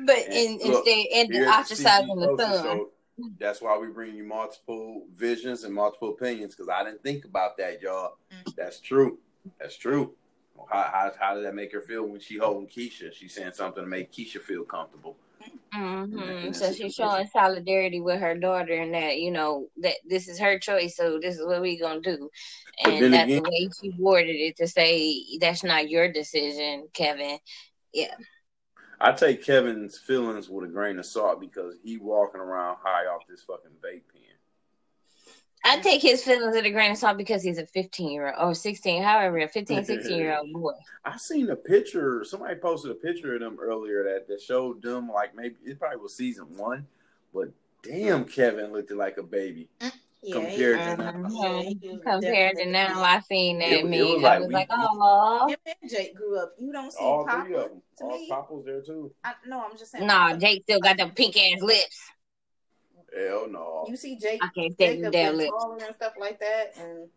but 0.06 0.18
And 0.18 0.60
in, 0.60 0.72
look, 0.72 0.86
instead 0.88 1.06
end 1.12 1.34
Here 1.34 1.48
up 1.48 1.60
at 1.60 1.68
the 1.68 1.76
ostracizing 1.76 2.38
the 2.38 2.38
son. 2.38 2.64
Show, 2.64 2.90
that's 3.40 3.62
why 3.62 3.78
we 3.78 3.88
bring 3.88 4.16
you 4.16 4.24
multiple 4.24 5.06
visions 5.16 5.64
and 5.64 5.74
multiple 5.74 6.10
opinions 6.10 6.56
because 6.56 6.68
I 6.68 6.84
didn't 6.84 7.04
think 7.04 7.26
about 7.26 7.58
that, 7.58 7.82
y'all. 7.82 8.18
Mm. 8.34 8.56
That's 8.56 8.80
true. 8.80 9.20
That's 9.60 9.78
true. 9.78 10.14
How, 10.70 10.90
how, 10.92 11.12
how 11.20 11.36
did 11.36 11.46
that 11.46 11.56
make 11.56 11.72
her 11.74 11.82
feel 11.82 12.08
when 12.08 12.20
she 12.20 12.38
holding 12.38 12.68
Keisha? 12.68 13.14
She's 13.14 13.36
saying 13.36 13.52
something 13.54 13.84
to 13.84 13.90
make 13.90 14.12
Keisha 14.12 14.42
feel 14.42 14.64
comfortable. 14.64 15.16
In 15.46 15.60
hmm 16.12 16.52
So 16.54 16.72
she's 16.72 16.94
showing 16.94 17.28
solidarity 17.28 18.00
with 18.02 18.20
her 18.20 18.36
daughter, 18.36 18.74
and 18.74 18.94
that 18.94 19.18
you 19.18 19.32
know 19.32 19.68
that 19.78 19.96
this 20.08 20.28
is 20.28 20.40
her 20.40 20.58
choice, 20.60 20.96
so 20.96 21.20
this 21.22 21.36
is 21.38 21.46
what 21.46 21.62
we 21.62 21.80
gonna 21.80 22.02
do, 22.02 22.30
and 22.84 23.14
that's 23.14 23.26
again, 23.26 23.44
the 23.44 23.50
way 23.50 23.70
she 23.82 23.94
worded 24.00 24.36
it 24.36 24.58
to 24.58 24.68
say 24.68 25.38
that's 25.40 25.64
not 25.64 25.90
your 25.90 26.12
decision, 26.12 26.88
Kevin. 26.94 27.40
Yeah, 27.94 28.16
I 29.00 29.12
take 29.12 29.44
Kevin's 29.44 29.98
feelings 29.98 30.50
with 30.50 30.70
a 30.70 30.72
grain 30.72 31.00
of 31.00 31.06
salt 31.06 31.40
because 31.40 31.76
he 31.84 31.98
walking 31.98 32.42
around 32.42 32.78
high 32.82 33.06
off 33.06 33.24
this 33.28 33.44
fucking 33.44 33.72
vape 33.84 34.04
pen. 34.14 34.15
I 35.66 35.80
take 35.80 36.02
his 36.02 36.24
feelings 36.24 36.56
with 36.56 36.66
a 36.66 36.70
grain 36.70 36.92
of 36.92 36.98
salt 36.98 37.18
because 37.18 37.42
he's 37.42 37.58
a 37.58 37.66
15 37.66 38.12
year 38.12 38.34
old 38.38 38.52
or 38.52 38.54
16, 38.54 39.02
however, 39.02 39.40
a 39.40 39.48
15, 39.48 39.84
16 39.84 40.16
year 40.18 40.38
old 40.38 40.54
boy. 40.54 40.74
I 41.04 41.18
seen 41.18 41.50
a 41.50 41.56
picture. 41.56 42.24
Somebody 42.24 42.56
posted 42.56 42.92
a 42.92 42.96
picture 42.96 43.34
of 43.34 43.40
them 43.42 43.58
earlier 43.60 44.04
that, 44.04 44.28
that 44.28 44.42
showed 44.42 44.82
them 44.84 45.10
like 45.10 45.36
maybe 45.36 45.56
it 45.66 45.80
probably 45.80 45.98
was 45.98 46.16
season 46.16 46.46
one, 46.56 46.86
but 47.34 47.50
damn, 47.82 48.26
Kevin 48.26 48.72
looked 48.72 48.92
like 48.92 49.18
a 49.18 49.24
baby 49.24 49.68
mm, 49.82 49.92
Yeah, 50.22 50.34
compared 50.34 50.80
to 50.84 50.90
he, 50.92 50.96
now. 50.98 51.64
Yeah, 51.74 51.94
Compared 52.04 52.58
to 52.58 52.66
now, 52.66 53.02
I 53.02 53.20
seen 53.22 53.60
that 53.60 53.70
It, 53.70 53.80
it 53.80 53.86
meme. 53.86 54.00
was 54.00 54.24
I 54.24 54.40
was 54.40 54.48
we, 54.48 54.54
like, 54.54 54.70
we 54.70 54.76
oh, 54.80 55.48
him 55.48 55.58
and 55.82 55.92
Jake 55.92 56.16
grew 56.16 56.40
up. 56.40 56.54
You 56.60 56.72
don't 56.72 56.92
see 56.92 57.04
all 57.04 57.26
Papa. 57.26 57.44
three 57.44 57.56
of 57.56 57.70
them. 57.70 57.82
To 57.98 58.04
All 58.04 58.18
me, 58.18 58.28
Papa 58.30 58.54
was 58.54 58.66
there 58.66 58.82
too. 58.82 59.12
I, 59.24 59.34
no, 59.48 59.64
I'm 59.64 59.78
just 59.78 59.92
saying. 59.92 60.06
nah, 60.06 60.36
Jake 60.36 60.64
still 60.64 60.80
got 60.80 60.98
them 60.98 61.08
like 61.08 61.16
pink 61.16 61.38
ass 61.38 61.62
lips. 61.62 62.00
Hell 63.16 63.48
no. 63.50 63.86
you 63.88 63.96
see 63.96 64.18
Jake, 64.18 64.42
I 64.44 64.50
can't 64.56 64.74
stand 64.74 65.04
them 65.04 65.12
Jacob 65.12 65.14
damn 65.14 65.38
lips. 65.38 65.86
and 65.86 65.96
stuff 65.96 66.14
like 66.20 66.40
that, 66.40 66.74
and 66.78 67.08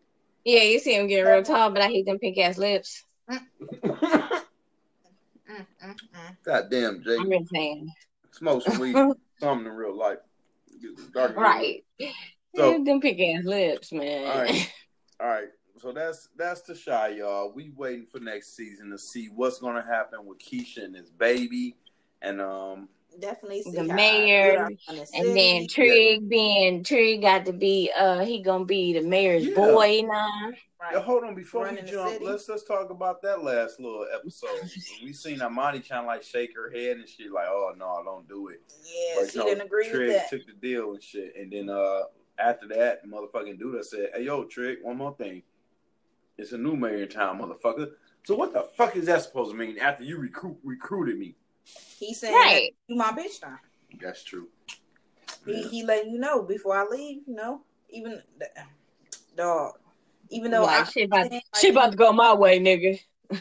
Yeah, 0.44 0.62
you 0.62 0.78
see 0.78 0.94
him 0.94 1.08
getting 1.08 1.26
real 1.26 1.42
tall, 1.42 1.70
but 1.70 1.82
I 1.82 1.88
hate 1.88 2.06
them 2.06 2.18
pink 2.18 2.38
ass 2.38 2.58
lips. 2.58 3.04
Mm, 3.28 3.40
mm, 3.62 4.42
mm. 5.84 6.36
God 6.44 6.70
damn, 6.70 7.02
Jake. 7.02 7.20
I'm 7.20 7.30
just 7.30 7.50
saying. 7.50 7.92
Smoke 8.32 8.62
some 8.62 8.78
weed. 8.78 8.94
Something 9.40 9.66
in 9.66 9.72
real 9.72 9.96
life. 9.96 10.18
Get 10.80 10.98
some 10.98 11.10
dark 11.12 11.30
in 11.30 11.36
real 11.36 11.46
life. 11.46 11.76
right. 12.00 12.12
So, 12.56 12.84
them 12.84 13.00
pink 13.00 13.20
ass 13.20 13.44
lips, 13.44 13.92
man. 13.92 14.26
all 14.26 14.38
right. 14.38 14.72
All 15.20 15.26
right. 15.26 15.48
so 15.80 15.90
that's 15.90 16.28
that's 16.36 16.62
the 16.62 16.74
Chi, 16.74 17.08
y'all. 17.08 17.52
We 17.52 17.72
waiting 17.76 18.06
for 18.06 18.20
next 18.20 18.56
season 18.56 18.90
to 18.90 18.98
see 18.98 19.26
what's 19.26 19.58
gonna 19.58 19.84
happen 19.84 20.26
with 20.26 20.38
Keisha 20.38 20.84
and 20.84 20.94
his 20.94 21.10
baby, 21.10 21.74
and 22.22 22.40
um, 22.40 22.88
Definitely 23.18 23.62
see 23.62 23.72
the 23.72 23.88
how 23.88 23.94
mayor, 23.96 24.64
I'm 24.66 24.78
and 25.14 25.36
then 25.36 25.62
sit. 25.62 25.70
Trig 25.70 26.28
being 26.28 26.84
Trig 26.84 27.20
got 27.22 27.44
to 27.46 27.52
be 27.52 27.90
uh 27.96 28.24
he 28.24 28.40
gonna 28.42 28.64
be 28.64 28.92
the 28.92 29.02
mayor's 29.02 29.44
Yeah. 29.46 29.54
boy 29.54 30.02
now. 30.04 30.28
Yeah, 30.50 30.52
Right. 30.80 30.96
hold 30.96 31.24
on, 31.24 31.34
before 31.34 31.64
Running 31.64 31.84
we 31.84 31.90
jump, 31.90 32.20
let's 32.20 32.48
let's 32.48 32.62
talk 32.62 32.90
about 32.90 33.20
that 33.22 33.42
last 33.42 33.80
little 33.80 34.06
episode. 34.14 34.48
we 35.02 35.12
seen 35.12 35.42
Imani 35.42 35.80
trying 35.80 36.02
to 36.02 36.06
like 36.06 36.22
shake 36.22 36.54
her 36.54 36.70
head 36.70 36.98
and 36.98 37.08
she 37.08 37.28
like, 37.28 37.48
oh 37.48 37.72
no, 37.76 37.86
I 37.96 38.04
don't 38.04 38.28
do 38.28 38.48
it. 38.48 38.60
Yeah, 38.84 39.20
But, 39.20 39.32
she 39.32 39.38
know, 39.38 39.46
didn't 39.46 39.66
agree 39.66 39.88
Trig 39.90 40.08
with 40.08 40.16
that. 40.16 40.30
took 40.30 40.46
the 40.46 40.52
deal 40.52 40.92
and 40.92 41.02
shit, 41.02 41.34
and 41.36 41.52
then 41.52 41.68
uh 41.68 42.02
after 42.38 42.68
that, 42.68 43.04
motherfucking 43.04 43.58
dude, 43.58 43.76
I 43.78 43.82
said, 43.82 44.10
hey 44.14 44.22
yo, 44.24 44.44
Trig, 44.44 44.78
one 44.82 44.96
more 44.98 45.16
thing. 45.16 45.42
It's 46.36 46.52
a 46.52 46.58
new 46.58 46.76
mayor 46.76 47.02
in 47.02 47.08
town, 47.08 47.40
motherfucker. 47.40 47.90
So 48.24 48.36
what 48.36 48.52
the 48.52 48.68
fuck 48.76 48.94
is 48.94 49.06
that 49.06 49.22
supposed 49.22 49.50
to 49.50 49.56
mean 49.56 49.78
after 49.80 50.04
you 50.04 50.18
recruit 50.18 50.56
recruited 50.62 51.18
me? 51.18 51.34
He 51.98 52.14
said, 52.14 52.32
Right. 52.32 52.74
you 52.86 52.96
my 52.96 53.10
bitch 53.12 53.42
now. 53.42 53.58
That's 54.00 54.22
true. 54.24 54.48
He 55.46 55.62
Yeah. 55.62 55.68
he 55.68 55.84
letting 55.84 56.12
you 56.12 56.18
know 56.18 56.42
before 56.42 56.76
I 56.76 56.86
leave. 56.86 57.22
You 57.26 57.34
know, 57.34 57.62
even 57.90 58.22
dog. 59.36 59.74
Even 60.30 60.50
though 60.50 60.64
Like 60.64 60.80
I 60.80 60.84
shit 60.84 61.06
about 61.06 61.30
like, 61.30 61.42
shit 61.56 61.70
about 61.72 61.92
to 61.92 61.96
go 61.96 62.12
my 62.12 62.34
way, 62.34 62.58
nigga. 62.60 63.00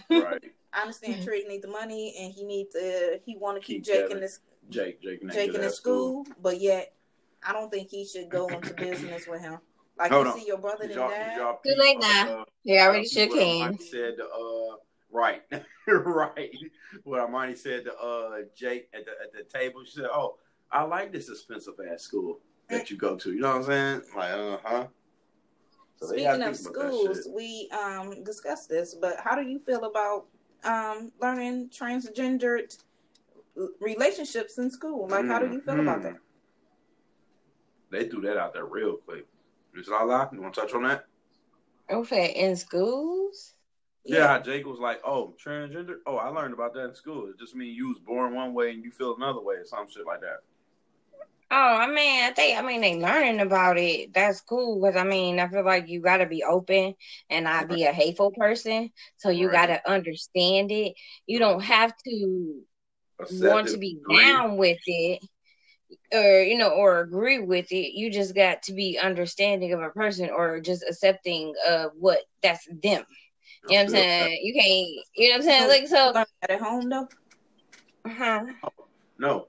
right. 0.09 0.43
I 0.73 0.82
understand 0.82 1.23
Trig 1.23 1.47
need 1.47 1.61
the 1.63 1.67
money 1.69 2.13
and 2.19 2.32
he 2.32 2.43
need 2.43 2.67
to 2.71 3.19
he 3.25 3.36
want 3.38 3.59
to 3.59 3.65
keep, 3.65 3.78
Keep 3.78 3.86
Jake 3.86 4.01
Kevin. 4.03 4.17
in 4.17 4.21
this 4.21 4.39
Jake, 4.69 5.01
Jake, 5.01 5.28
Jake 5.32 5.47
in 5.47 5.53
that 5.53 5.63
his 5.63 5.75
school, 5.75 6.25
but 6.41 6.61
yet 6.61 6.93
I 7.45 7.53
don't 7.53 7.69
think 7.71 7.89
he 7.89 8.05
should 8.05 8.30
go 8.30 8.47
into 8.49 8.73
business 8.73 9.28
with 9.28 9.41
him. 9.41 9.57
Like 9.97 10.11
Hold 10.11 10.28
you 10.28 10.32
on. 10.34 10.39
see 10.39 10.45
your 10.45 10.57
brother 10.59 10.84
Did 10.84 10.91
and 10.91 10.95
y'all, 10.95 11.09
did 11.09 11.17
dad. 11.19 11.38
y'all 11.38 11.53
Too 11.65 11.69
peep, 11.69 11.78
late 11.80 11.99
now. 11.99 12.41
uh, 12.41 12.45
They 12.65 12.80
already 12.80 13.07
shook 13.07 13.30
what 13.32 13.39
Armani 13.39 13.59
hands. 13.61 13.89
said 13.89 14.15
uh 14.19 14.75
right 15.11 15.41
right 16.05 16.53
what 17.03 17.21
Armani 17.29 17.57
said 17.57 17.85
to 17.85 17.95
uh 17.95 18.39
Jake 18.55 18.89
at 18.93 19.05
the 19.05 19.11
at 19.23 19.31
the 19.33 19.43
table. 19.43 19.83
She 19.85 19.91
said, 19.93 20.09
"Oh, 20.11 20.35
I 20.71 20.83
like 20.83 21.13
this 21.13 21.29
expensive 21.29 21.75
ass 21.91 22.01
school 22.01 22.39
that 22.69 22.89
you 22.89 22.97
go 22.97 23.15
to." 23.15 23.33
You 23.33 23.39
know 23.39 23.49
what 23.49 23.57
I'm 23.57 23.63
saying? 23.63 24.01
Like, 24.15 24.31
uh 24.31 24.57
huh. 24.63 24.88
So 25.99 26.07
Speaking 26.07 26.27
of 26.27 26.57
think 26.57 26.59
about 26.59 26.73
that 26.73 26.93
schools, 26.93 27.29
we 27.33 27.69
um 27.71 28.23
discussed 28.23 28.69
this, 28.69 28.95
but 28.99 29.17
how 29.23 29.35
do 29.35 29.47
you 29.47 29.59
feel 29.59 29.85
about 29.85 30.25
um 30.63 31.11
learning 31.21 31.69
transgendered 31.69 32.77
relationships 33.79 34.57
in 34.57 34.69
school? 34.69 35.07
Like, 35.07 35.25
how 35.27 35.39
do 35.39 35.51
you 35.51 35.61
feel 35.61 35.79
about 35.79 36.03
that? 36.03 36.13
Mhm. 36.13 36.19
They 37.91 38.09
threw 38.09 38.21
that 38.21 38.38
out 38.38 38.53
there 38.53 38.65
real 38.65 38.97
quick. 38.97 39.25
Is 39.73 39.88
Lala, 39.88 40.29
you 40.33 40.41
want 40.41 40.53
to 40.55 40.61
touch 40.61 40.73
on 40.73 40.83
that? 40.83 41.05
Okay, 41.89 42.33
in 42.33 42.55
schools? 42.57 43.53
Yeah. 44.07 44.27
how 44.27 44.39
Jake 44.39 44.65
was 44.65 44.79
like, 44.79 45.01
"Oh, 45.05 45.35
transgender. 45.43 45.97
Oh, 46.05 46.17
I 46.17 46.29
learned 46.29 46.53
about 46.53 46.73
that 46.75 46.85
in 46.89 46.95
school. 46.95 47.27
It 47.29 47.37
just 47.39 47.55
means 47.55 47.77
you 47.77 47.89
was 47.89 47.99
born 47.99 48.33
one 48.33 48.53
way 48.53 48.71
and 48.71 48.83
you 48.83 48.91
feel 48.91 49.15
another 49.15 49.41
way, 49.41 49.55
or 49.55 49.65
some 49.65 49.89
shit 49.89 50.05
like 50.05 50.21
that." 50.21 50.39
Oh, 51.49 51.55
I 51.55 51.87
mean, 51.87 52.23
I 52.23 52.31
think, 52.31 52.57
I 52.59 52.61
mean, 52.61 52.81
they 52.81 52.97
learning 52.99 53.39
about 53.39 53.77
it. 53.77 54.13
That's 54.13 54.41
cool 54.41 54.81
because 54.81 54.97
I 54.97 55.05
mean, 55.05 55.39
I 55.39 55.47
feel 55.47 55.63
like 55.63 55.87
you 55.87 56.01
got 56.01 56.17
to 56.17 56.25
be 56.25 56.43
open 56.43 56.93
and 57.29 57.45
not 57.45 57.69
be 57.69 57.83
a 57.85 57.93
hateful 57.93 58.31
person. 58.31 58.91
So 59.17 59.29
you 59.29 59.47
Right. 59.47 59.53
got 59.53 59.67
to 59.67 59.89
understand 59.89 60.71
it. 60.73 60.95
You 61.25 61.39
don't 61.39 61.61
have 61.63 61.93
to 62.05 62.61
Accept 63.19 63.55
want 63.55 63.67
it, 63.67 63.71
to 63.71 63.77
be 63.77 63.97
down 64.09 64.57
with 64.57 64.77
it 64.87 65.23
or 66.13 66.41
you 66.43 66.57
know 66.57 66.69
or 66.69 66.99
agree 66.99 67.39
with 67.39 67.71
it 67.71 67.93
you 67.97 68.11
just 68.11 68.35
got 68.35 68.61
to 68.63 68.73
be 68.73 68.99
understanding 68.99 69.73
of 69.73 69.81
a 69.81 69.89
person 69.91 70.29
or 70.29 70.59
just 70.59 70.83
accepting 70.89 71.53
of 71.67 71.91
what 71.99 72.19
that's 72.43 72.67
them 72.83 73.03
you 73.67 73.75
know 73.75 73.79
what 73.79 73.81
i'm 73.81 73.87
feel 73.87 73.93
that. 73.93 74.05
saying 74.17 74.39
you 74.43 74.53
can't 74.53 75.05
you 75.15 75.29
know 75.29 75.33
what 75.35 75.37
i'm 75.37 75.41
saying 75.43 75.67
So, 75.67 75.67
like 75.67 75.87
so 75.87 76.11
learn 76.13 76.25
that 76.41 76.51
at 76.51 76.61
home 76.61 76.89
though. 76.89 77.07
uh-huh. 78.05 78.45
No, 79.17 79.47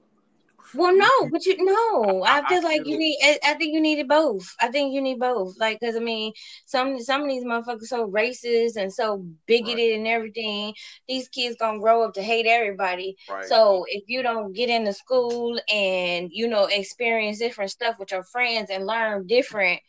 well 0.73 0.95
no 0.95 1.09
but 1.31 1.45
you 1.45 1.55
no 1.63 2.23
i 2.27 2.41
I- 2.43 2.47
feel 2.47 2.61
I 2.63 2.63
like 2.63 2.81
feel- 2.83 2.85
you 2.85 2.97
need 2.97 3.17
I, 3.23 3.39
I 3.43 3.53
think 3.55 3.73
you 3.73 3.81
needed 3.81 4.07
both 4.07 4.55
i 4.61 4.67
think 4.67 4.93
you 4.93 5.01
need 5.01 5.19
both 5.19 5.55
like 5.59 5.79
because 5.79 5.95
i 5.95 5.99
mean 5.99 6.33
some 6.65 6.99
some 6.99 7.23
of 7.23 7.27
these 7.29 7.43
motherfuckers 7.43 7.83
so 7.85 8.07
racist 8.07 8.75
and 8.75 8.91
so 8.93 9.25
bigoted 9.47 9.95
and 9.95 10.07
everything 10.07 10.73
these 11.07 11.27
kids 11.29 11.55
gonna 11.59 11.79
grow 11.79 12.03
up 12.03 12.13
to 12.13 12.21
hate 12.23 12.45
everybody 12.45 13.15
right. 13.27 13.45
So 13.47 13.85
if 13.87 14.03
you 14.07 14.21
don't 14.21 14.53
get 14.53 14.69
into 14.69 14.93
school 14.93 15.59
and 15.73 16.29
you 16.31 16.47
know 16.47 16.65
experience 16.65 17.39
different 17.39 17.71
stuff 17.71 17.97
with 17.99 18.11
your 18.11 18.23
friends 18.23 18.69
and 18.69 18.85
learn 18.85 19.25
different, 19.27 19.79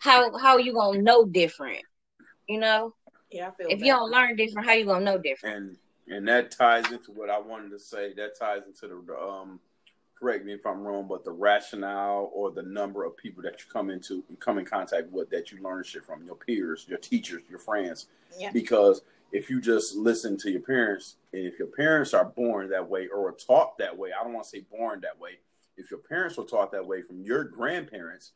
how 0.00 0.36
how 0.38 0.56
you 0.58 0.72
gonna 0.72 1.02
know 1.02 1.24
different? 1.26 1.82
You 2.48 2.60
know, 2.60 2.94
Yeah, 3.32 3.48
I 3.48 3.50
feel 3.52 3.66
if 3.68 3.78
that. 3.78 3.86
you 3.86 3.92
don't 3.92 4.10
learn 4.10 4.36
different, 4.36 4.66
how 4.66 4.74
you 4.74 4.84
gonna 4.84 5.04
know 5.04 5.18
different? 5.18 5.56
and 5.56 5.76
and 6.08 6.28
that 6.28 6.50
ties 6.50 6.90
into 6.90 7.12
what 7.12 7.30
I 7.30 7.38
wanted 7.38 7.70
to 7.70 7.78
say. 7.78 8.12
That 8.14 8.38
ties 8.38 8.62
into 8.66 8.88
the 9.06 9.16
um. 9.16 9.60
Correct 10.18 10.44
me 10.44 10.52
if 10.52 10.64
I'm 10.64 10.84
wrong, 10.84 11.08
but 11.08 11.24
the 11.24 11.32
rationale 11.32 12.30
or 12.32 12.52
the 12.52 12.62
number 12.62 13.02
of 13.04 13.16
people 13.16 13.42
that 13.42 13.58
you 13.58 13.64
come 13.72 13.90
into 13.90 14.22
and 14.28 14.38
come 14.38 14.56
in 14.56 14.64
contact 14.64 15.10
with 15.10 15.30
that 15.30 15.50
you 15.50 15.60
learn 15.60 15.82
shit 15.82 16.04
from 16.04 16.22
your 16.24 16.36
peers, 16.36 16.86
your 16.88 16.98
teachers, 16.98 17.42
your 17.50 17.58
friends. 17.58 18.06
Yeah. 18.38 18.52
Because 18.52 19.02
if 19.32 19.50
you 19.50 19.60
just 19.60 19.96
listen 19.96 20.36
to 20.38 20.50
your 20.50 20.60
parents, 20.60 21.16
and 21.32 21.44
if 21.44 21.58
your 21.58 21.66
parents 21.66 22.14
are 22.14 22.24
born 22.24 22.68
that 22.70 22.88
way 22.88 23.08
or 23.08 23.32
taught 23.32 23.76
that 23.78 23.98
way, 23.98 24.10
I 24.12 24.22
don't 24.22 24.32
want 24.32 24.44
to 24.44 24.50
say 24.50 24.60
born 24.70 25.00
that 25.00 25.18
way. 25.18 25.38
If 25.76 25.90
your 25.90 25.98
parents 25.98 26.36
were 26.36 26.44
taught 26.44 26.70
that 26.70 26.86
way 26.86 27.02
from 27.02 27.22
your 27.22 27.42
grandparents, 27.42 28.30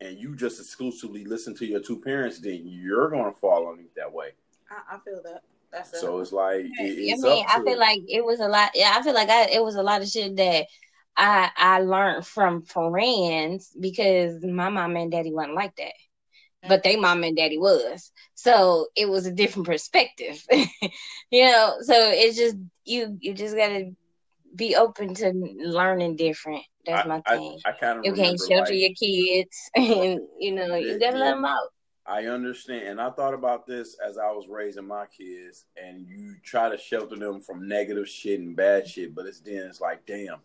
and 0.00 0.18
you 0.18 0.36
just 0.36 0.60
exclusively 0.60 1.24
listen 1.24 1.54
to 1.56 1.66
your 1.66 1.80
two 1.80 2.00
parents, 2.00 2.38
then 2.38 2.62
you're 2.64 3.08
going 3.10 3.32
to 3.32 3.38
fall 3.38 3.68
underneath 3.68 3.94
that 3.94 4.12
way. 4.12 4.30
I, 4.70 4.96
I 4.96 4.98
feel 4.98 5.22
that. 5.24 5.42
That's 5.72 5.92
it. 5.92 6.00
So 6.00 6.20
it's 6.20 6.32
like 6.32 6.66
it, 6.78 7.14
I 7.14 7.16
mean, 7.20 7.44
I 7.46 7.62
feel 7.62 7.78
like 7.78 8.00
it 8.08 8.24
was 8.24 8.40
a 8.40 8.48
lot. 8.48 8.70
Yeah, 8.74 8.94
I 8.96 9.02
feel 9.02 9.14
like 9.14 9.28
I, 9.28 9.48
it 9.50 9.62
was 9.62 9.74
a 9.74 9.82
lot 9.82 10.00
of 10.00 10.08
shit 10.08 10.36
that 10.36 10.66
I 11.16 11.50
I 11.56 11.80
learned 11.80 12.26
from 12.26 12.62
friends 12.62 13.76
because 13.78 14.42
my 14.42 14.70
mom 14.70 14.96
and 14.96 15.10
daddy 15.10 15.32
wasn't 15.32 15.56
like 15.56 15.76
that. 15.76 15.92
But 16.66 16.82
they 16.82 16.96
mom 16.96 17.22
and 17.22 17.36
daddy 17.36 17.56
was. 17.56 18.10
So 18.34 18.88
it 18.96 19.08
was 19.08 19.26
a 19.26 19.32
different 19.32 19.66
perspective. 19.66 20.42
you 21.30 21.44
know, 21.44 21.76
so 21.82 21.94
it's 21.96 22.36
just 22.36 22.56
you 22.84 23.16
you 23.20 23.34
just 23.34 23.56
gotta 23.56 23.94
be 24.56 24.76
open 24.76 25.14
to 25.14 25.32
learning 25.58 26.16
different. 26.16 26.64
That's 26.86 27.04
I, 27.04 27.08
my 27.08 27.22
I, 27.26 27.36
thing. 27.36 27.58
I 27.64 27.72
kind 27.72 27.98
of 27.98 28.04
you 28.04 28.12
can't 28.14 28.38
shelter 28.38 28.72
like, 28.72 28.80
your 28.80 28.94
kids 28.94 29.70
and 29.74 30.20
you 30.38 30.54
know, 30.54 30.74
Yeah, 30.74 30.92
you 30.92 30.98
gotta 30.98 31.16
yeah. 31.16 31.24
let 31.24 31.34
them 31.34 31.44
out. 31.44 31.72
I 32.06 32.24
understand, 32.24 32.88
and 32.88 33.00
I 33.00 33.10
thought 33.10 33.34
about 33.34 33.66
this 33.66 33.96
as 34.02 34.16
I 34.16 34.30
was 34.30 34.48
raising 34.48 34.86
my 34.86 35.04
kids, 35.06 35.66
and 35.76 36.06
you 36.06 36.36
try 36.42 36.70
to 36.70 36.78
shelter 36.78 37.16
them 37.16 37.40
from 37.42 37.68
negative 37.68 38.08
shit 38.08 38.40
and 38.40 38.56
bad 38.56 38.88
shit, 38.88 39.14
but 39.14 39.26
it's 39.26 39.40
then 39.40 39.66
it's 39.66 39.82
like, 39.82 40.06
damn, 40.06 40.38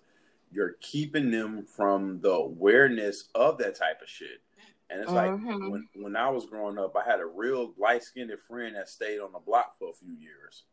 you're 0.52 0.76
keeping 0.82 1.32
them 1.32 1.64
from 1.66 2.20
the 2.20 2.32
awareness 2.32 3.30
of 3.34 3.58
that 3.60 3.76
type 3.76 4.02
of 4.02 4.10
shit. 4.10 4.42
And 4.90 5.02
it's 5.02 5.14
like 5.14 5.32
Mhm. 5.32 5.72
when 5.72 5.88
when 5.96 6.16
I 6.18 6.30
was 6.30 6.46
growing 6.46 6.78
up, 6.78 6.96
I 6.98 7.10
had 7.10 7.22
a 7.22 7.26
real 7.26 7.74
light 7.78 8.04
skinned 8.04 8.38
friend 8.46 8.76
that 8.76 8.90
stayed 8.90 9.20
on 9.20 9.32
the 9.32 9.40
block 9.40 9.80
for 9.80 9.90
a 9.90 9.94
few 9.94 10.12
years. 10.14 10.64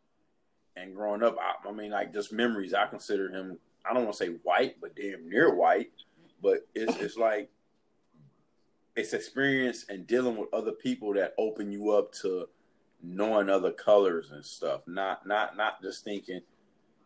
And 0.77 0.95
growing 0.95 1.23
up, 1.23 1.37
I, 1.41 1.69
I 1.69 1.73
mean, 1.73 1.91
like 1.91 2.13
just 2.13 2.33
memories. 2.33 2.75
I 2.75 2.87
consider 2.87 3.29
him. 3.29 3.59
I 3.85 3.93
don't 3.93 4.05
want 4.05 4.17
to 4.17 4.25
say 4.25 4.33
white, 4.43 4.77
but 4.81 4.97
damn 4.97 5.29
near 5.29 5.55
white. 5.55 5.91
But 6.43 6.67
it's 6.75 6.97
it's 6.97 7.17
like 7.17 7.51
it's 8.97 9.13
experience 9.13 9.87
and 9.89 10.07
dealing 10.07 10.37
with 10.37 10.53
other 10.53 10.73
people 10.73 11.15
that 11.15 11.35
open 11.39 11.73
you 11.73 11.91
up 11.91 12.13
to 12.13 12.49
knowing 13.03 13.49
other 13.49 13.73
colors 13.73 14.31
and 14.31 14.45
stuff. 14.45 14.83
Not 14.87 15.27
not 15.27 15.57
not 15.57 15.83
just 15.83 16.05
thinking 16.05 16.41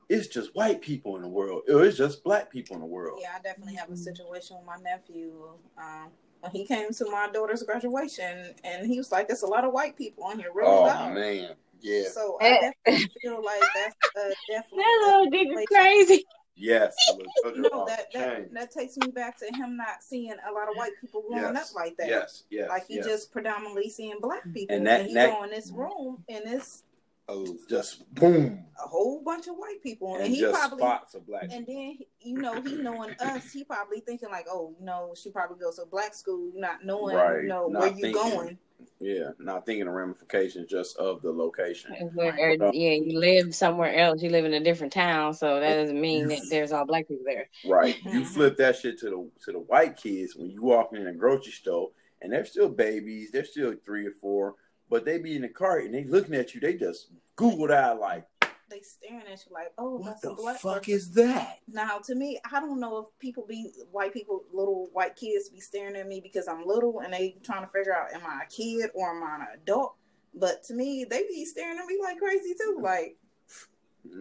it's 0.08 0.28
just 0.28 0.54
white 0.54 0.80
people 0.80 1.16
in 1.16 1.22
the 1.22 1.28
world. 1.28 1.62
Or 1.68 1.84
it's 1.84 1.96
just 1.96 2.24
black 2.24 2.50
people 2.50 2.76
in 2.76 2.80
the 2.80 2.86
world. 2.86 3.18
Yeah, 3.22 3.32
I 3.36 3.40
definitely 3.40 3.74
have 3.74 3.90
a 3.90 3.96
situation 3.96 4.56
with 4.56 4.66
my 4.66 4.76
nephew. 4.76 5.48
Um, 5.78 6.08
when 6.40 6.52
he 6.52 6.66
came 6.66 6.92
to 6.92 7.10
my 7.10 7.28
daughter's 7.32 7.62
graduation, 7.62 8.54
and 8.62 8.86
he 8.86 8.98
was 8.98 9.10
like, 9.10 9.28
"There's 9.28 9.42
a 9.42 9.46
lot 9.46 9.64
of 9.64 9.72
white 9.72 9.96
people 9.96 10.24
on 10.24 10.38
here, 10.38 10.50
really 10.54 10.68
oh 10.68 10.82
loud." 10.82 11.14
man, 11.14 11.54
yeah, 11.84 12.08
So 12.12 12.38
I 12.40 12.72
definitely 12.86 13.10
feel 13.22 13.44
like 13.44 13.60
that's 13.74 13.94
uh, 14.16 14.30
definitely 14.50 14.78
That 14.78 15.02
a 15.02 15.06
little 15.06 15.54
nigga 15.54 15.66
crazy. 15.66 16.24
yes. 16.56 16.94
a 17.10 17.16
little 17.16 17.32
culture 17.42 17.60
No, 17.60 17.86
that, 17.86 18.06
that 18.14 18.52
that 18.54 18.70
takes 18.72 18.96
me 18.96 19.08
back 19.12 19.38
to 19.40 19.46
him 19.54 19.76
not 19.76 20.02
seeing 20.02 20.32
a 20.48 20.52
lot 20.52 20.68
of 20.68 20.76
white 20.76 20.92
people 21.00 21.22
growing 21.28 21.54
Yes, 21.54 21.70
up 21.70 21.76
like 21.76 21.96
that. 21.98 22.08
Yes, 22.08 22.44
yes, 22.50 22.68
Like 22.68 22.86
he 22.88 22.96
yes. 22.96 23.04
just 23.06 23.32
predominantly 23.32 23.88
seeing 23.90 24.18
black 24.20 24.42
people, 24.52 24.74
And 24.74 24.86
and, 24.88 25.02
that- 25.02 25.06
he 25.06 25.14
that- 25.14 25.30
go 25.30 25.44
in 25.44 25.50
this 25.50 25.70
room 25.70 26.24
and 26.28 26.42
it's 26.46 26.82
oh, 27.28 27.56
just 27.70 28.12
boom, 28.14 28.64
a 28.82 28.86
whole 28.86 29.22
bunch 29.22 29.46
of 29.48 29.54
white 29.56 29.82
people, 29.82 30.14
and, 30.16 30.24
and 30.24 30.34
he 30.34 30.40
just 30.40 30.54
probably 30.58 30.78
spots 30.78 31.14
of 31.14 31.26
black. 31.26 31.48
and 31.50 31.66
then 31.66 31.96
you 32.20 32.34
know 32.38 32.60
he 32.60 32.76
knowing 32.76 33.14
us, 33.18 33.50
he 33.50 33.64
probably 33.64 34.00
thinking 34.00 34.28
like, 34.30 34.44
oh, 34.50 34.74
you 34.78 34.84
know, 34.84 35.14
she 35.16 35.30
probably 35.30 35.58
goes 35.58 35.76
to 35.76 35.86
black 35.86 36.14
school, 36.14 36.52
not 36.54 36.84
knowing, 36.84 37.16
Right, 37.16 37.42
you 37.42 37.48
know, 37.48 37.66
not 37.68 37.80
where 37.80 37.88
you 37.92 38.00
thinking. 38.02 38.12
going. 38.12 38.58
Yeah, 39.00 39.30
not 39.38 39.66
thinking 39.66 39.86
of 39.86 39.94
ramifications 39.94 40.70
just 40.70 40.96
of 40.96 41.20
the 41.22 41.30
location. 41.30 41.92
Where, 42.14 42.32
or, 42.32 42.72
yeah, 42.72 42.92
you 42.92 43.18
live 43.18 43.54
somewhere 43.54 43.94
else. 43.94 44.22
You 44.22 44.30
live 44.30 44.44
in 44.44 44.54
a 44.54 44.60
different 44.60 44.92
town, 44.92 45.34
so 45.34 45.60
that 45.60 45.74
doesn't 45.74 46.00
mean 46.00 46.28
that 46.28 46.40
there's 46.48 46.72
all 46.72 46.86
black 46.86 47.08
people 47.08 47.24
there. 47.26 47.48
Right. 47.66 47.96
You 48.04 48.24
flip 48.24 48.56
that 48.58 48.76
shit 48.76 48.98
to 49.00 49.06
the 49.06 49.30
to 49.44 49.52
the 49.52 49.60
white 49.60 49.96
kids 49.96 50.36
when 50.36 50.50
you 50.50 50.62
walk 50.62 50.92
in 50.92 51.06
a 51.06 51.12
grocery 51.12 51.52
store 51.52 51.90
and 52.22 52.32
they're 52.32 52.46
still 52.46 52.68
babies, 52.68 53.30
they're 53.30 53.44
still 53.44 53.74
three 53.84 54.06
or 54.06 54.12
four, 54.12 54.54
but 54.88 55.04
they 55.04 55.18
be 55.18 55.36
in 55.36 55.42
the 55.42 55.48
cart 55.48 55.84
and 55.84 55.94
they 55.94 56.04
looking 56.04 56.34
at 56.34 56.54
you. 56.54 56.60
They 56.60 56.74
just 56.74 57.08
Googled 57.36 57.72
out 57.72 58.00
like, 58.00 58.26
They 58.70 58.80
staring 58.80 59.26
at 59.30 59.44
you 59.46 59.52
like, 59.52 59.72
oh, 59.78 59.96
what 59.96 60.06
that's 60.06 60.20
the 60.22 60.34
black 60.34 60.58
fuck 60.58 60.78
person. 60.78 60.94
is 60.94 61.10
that? 61.12 61.58
Now, 61.68 61.98
to 62.04 62.14
me, 62.14 62.40
I 62.50 62.60
don't 62.60 62.80
know 62.80 62.98
if 62.98 63.06
people 63.18 63.44
be 63.46 63.72
white 63.90 64.12
people, 64.12 64.44
little 64.52 64.88
white 64.92 65.16
kids 65.16 65.48
be 65.48 65.60
staring 65.60 65.96
at 65.96 66.08
me 66.08 66.20
because 66.20 66.48
I'm 66.48 66.66
little 66.66 67.00
and 67.00 67.12
they 67.12 67.36
trying 67.42 67.62
to 67.62 67.70
figure 67.70 67.94
out 67.94 68.12
am 68.12 68.22
I 68.26 68.44
a 68.44 68.48
kid 68.48 68.90
or 68.94 69.14
am 69.14 69.22
I 69.22 69.36
an 69.36 69.60
adult. 69.62 69.96
But 70.34 70.64
to 70.64 70.74
me, 70.74 71.04
they 71.08 71.22
be 71.22 71.44
staring 71.44 71.78
at 71.78 71.86
me 71.86 71.98
like 72.02 72.18
crazy 72.18 72.54
too. 72.58 72.78
Like, 72.80 73.16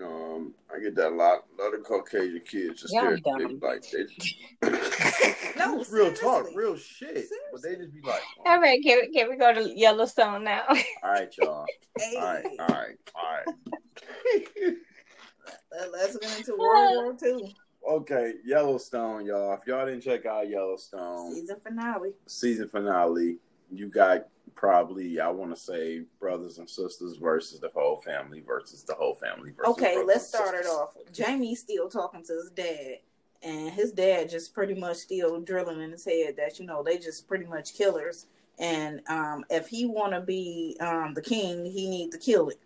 um, 0.02 0.54
I 0.74 0.80
get 0.80 0.96
that 0.96 1.10
a 1.10 1.16
lot. 1.16 1.46
A 1.58 1.64
lot 1.64 1.74
of 1.74 1.84
Caucasian 1.84 2.42
kids 2.42 2.82
just 2.82 2.94
Y'all 2.94 3.18
stare 3.18 3.34
at 3.34 3.40
they, 3.40 3.68
like 3.68 3.90
they 3.92 4.06
just 4.06 4.36
No, 5.58 5.84
real 5.92 6.14
talk, 6.14 6.48
real 6.56 6.76
shit. 6.78 7.26
But 7.52 7.62
they 7.62 7.76
just 7.76 7.94
be 7.94 8.02
like, 8.02 8.22
All 8.46 8.60
right, 8.60 8.82
can 8.84 9.00
we, 9.02 9.14
can 9.14 9.30
we 9.30 9.38
go 9.38 9.54
to 9.54 9.78
Yellowstone 9.78 10.44
now? 10.44 10.64
all 10.70 10.76
right, 11.04 11.38
y'all. 11.38 11.66
hey, 11.98 12.16
All 12.18 12.26
right, 12.26 12.46
all 12.60 12.68
right, 12.68 12.98
all 13.16 13.32
right. 13.32 13.46
let's 15.92 16.18
get 16.18 16.38
into 16.38 16.56
World 16.58 16.92
War 16.96 17.16
Two 17.20 17.50
okay, 17.88 18.34
Yellowstone, 18.46 19.26
y'all. 19.26 19.54
If 19.54 19.68
y'all 19.68 19.86
didn't 19.86 20.02
check 20.02 20.26
out 20.26 20.50
Yellowstone 20.50 21.34
season 21.34 21.58
finale. 21.62 22.14
season 22.28 22.68
finale, 22.68 23.38
you 23.72 23.88
got 23.88 24.28
probably 24.56 25.20
I 25.20 25.30
want 25.30 25.56
to 25.56 25.60
say 25.60 26.04
brothers 26.20 26.58
and 26.58 26.70
sisters 26.70 27.18
versus 27.18 27.60
the 27.60 27.70
whole 27.74 27.98
family 27.98 28.42
versus 28.46 28.84
the 28.84 28.96
whole 28.96 29.16
family. 29.16 29.52
Versus 29.52 29.74
Okay, 29.74 30.04
let's 30.04 30.28
start 30.28 30.56
it 30.56 30.66
off. 30.66 30.96
Jamie's 31.12 31.60
still 31.60 31.90
talking 31.90 32.24
to 32.24 32.34
his 32.34 32.50
dad, 32.52 33.00
and 33.42 33.72
his 33.72 33.92
dad 33.92 34.30
just 34.30 34.54
pretty 34.54 34.74
much 34.74 34.98
still 34.98 35.40
drilling 35.42 35.82
in 35.82 35.92
his 35.92 36.06
head 36.06 36.36
that 36.38 36.60
you 36.60 36.66
know 36.66 36.84
they 36.84 36.98
just 36.98 37.28
pretty 37.28 37.46
much 37.46 37.74
killers, 37.76 38.28
and 38.60 39.02
um, 39.08 39.44
if 39.50 39.68
he 39.68 39.86
want 39.86 40.14
to 40.14 40.22
be 40.22 40.78
um, 40.80 41.14
the 41.14 41.22
king, 41.22 41.66
he 41.66 41.90
need 41.90 42.12
to 42.12 42.18
kill 42.18 42.50
it. 42.50 42.60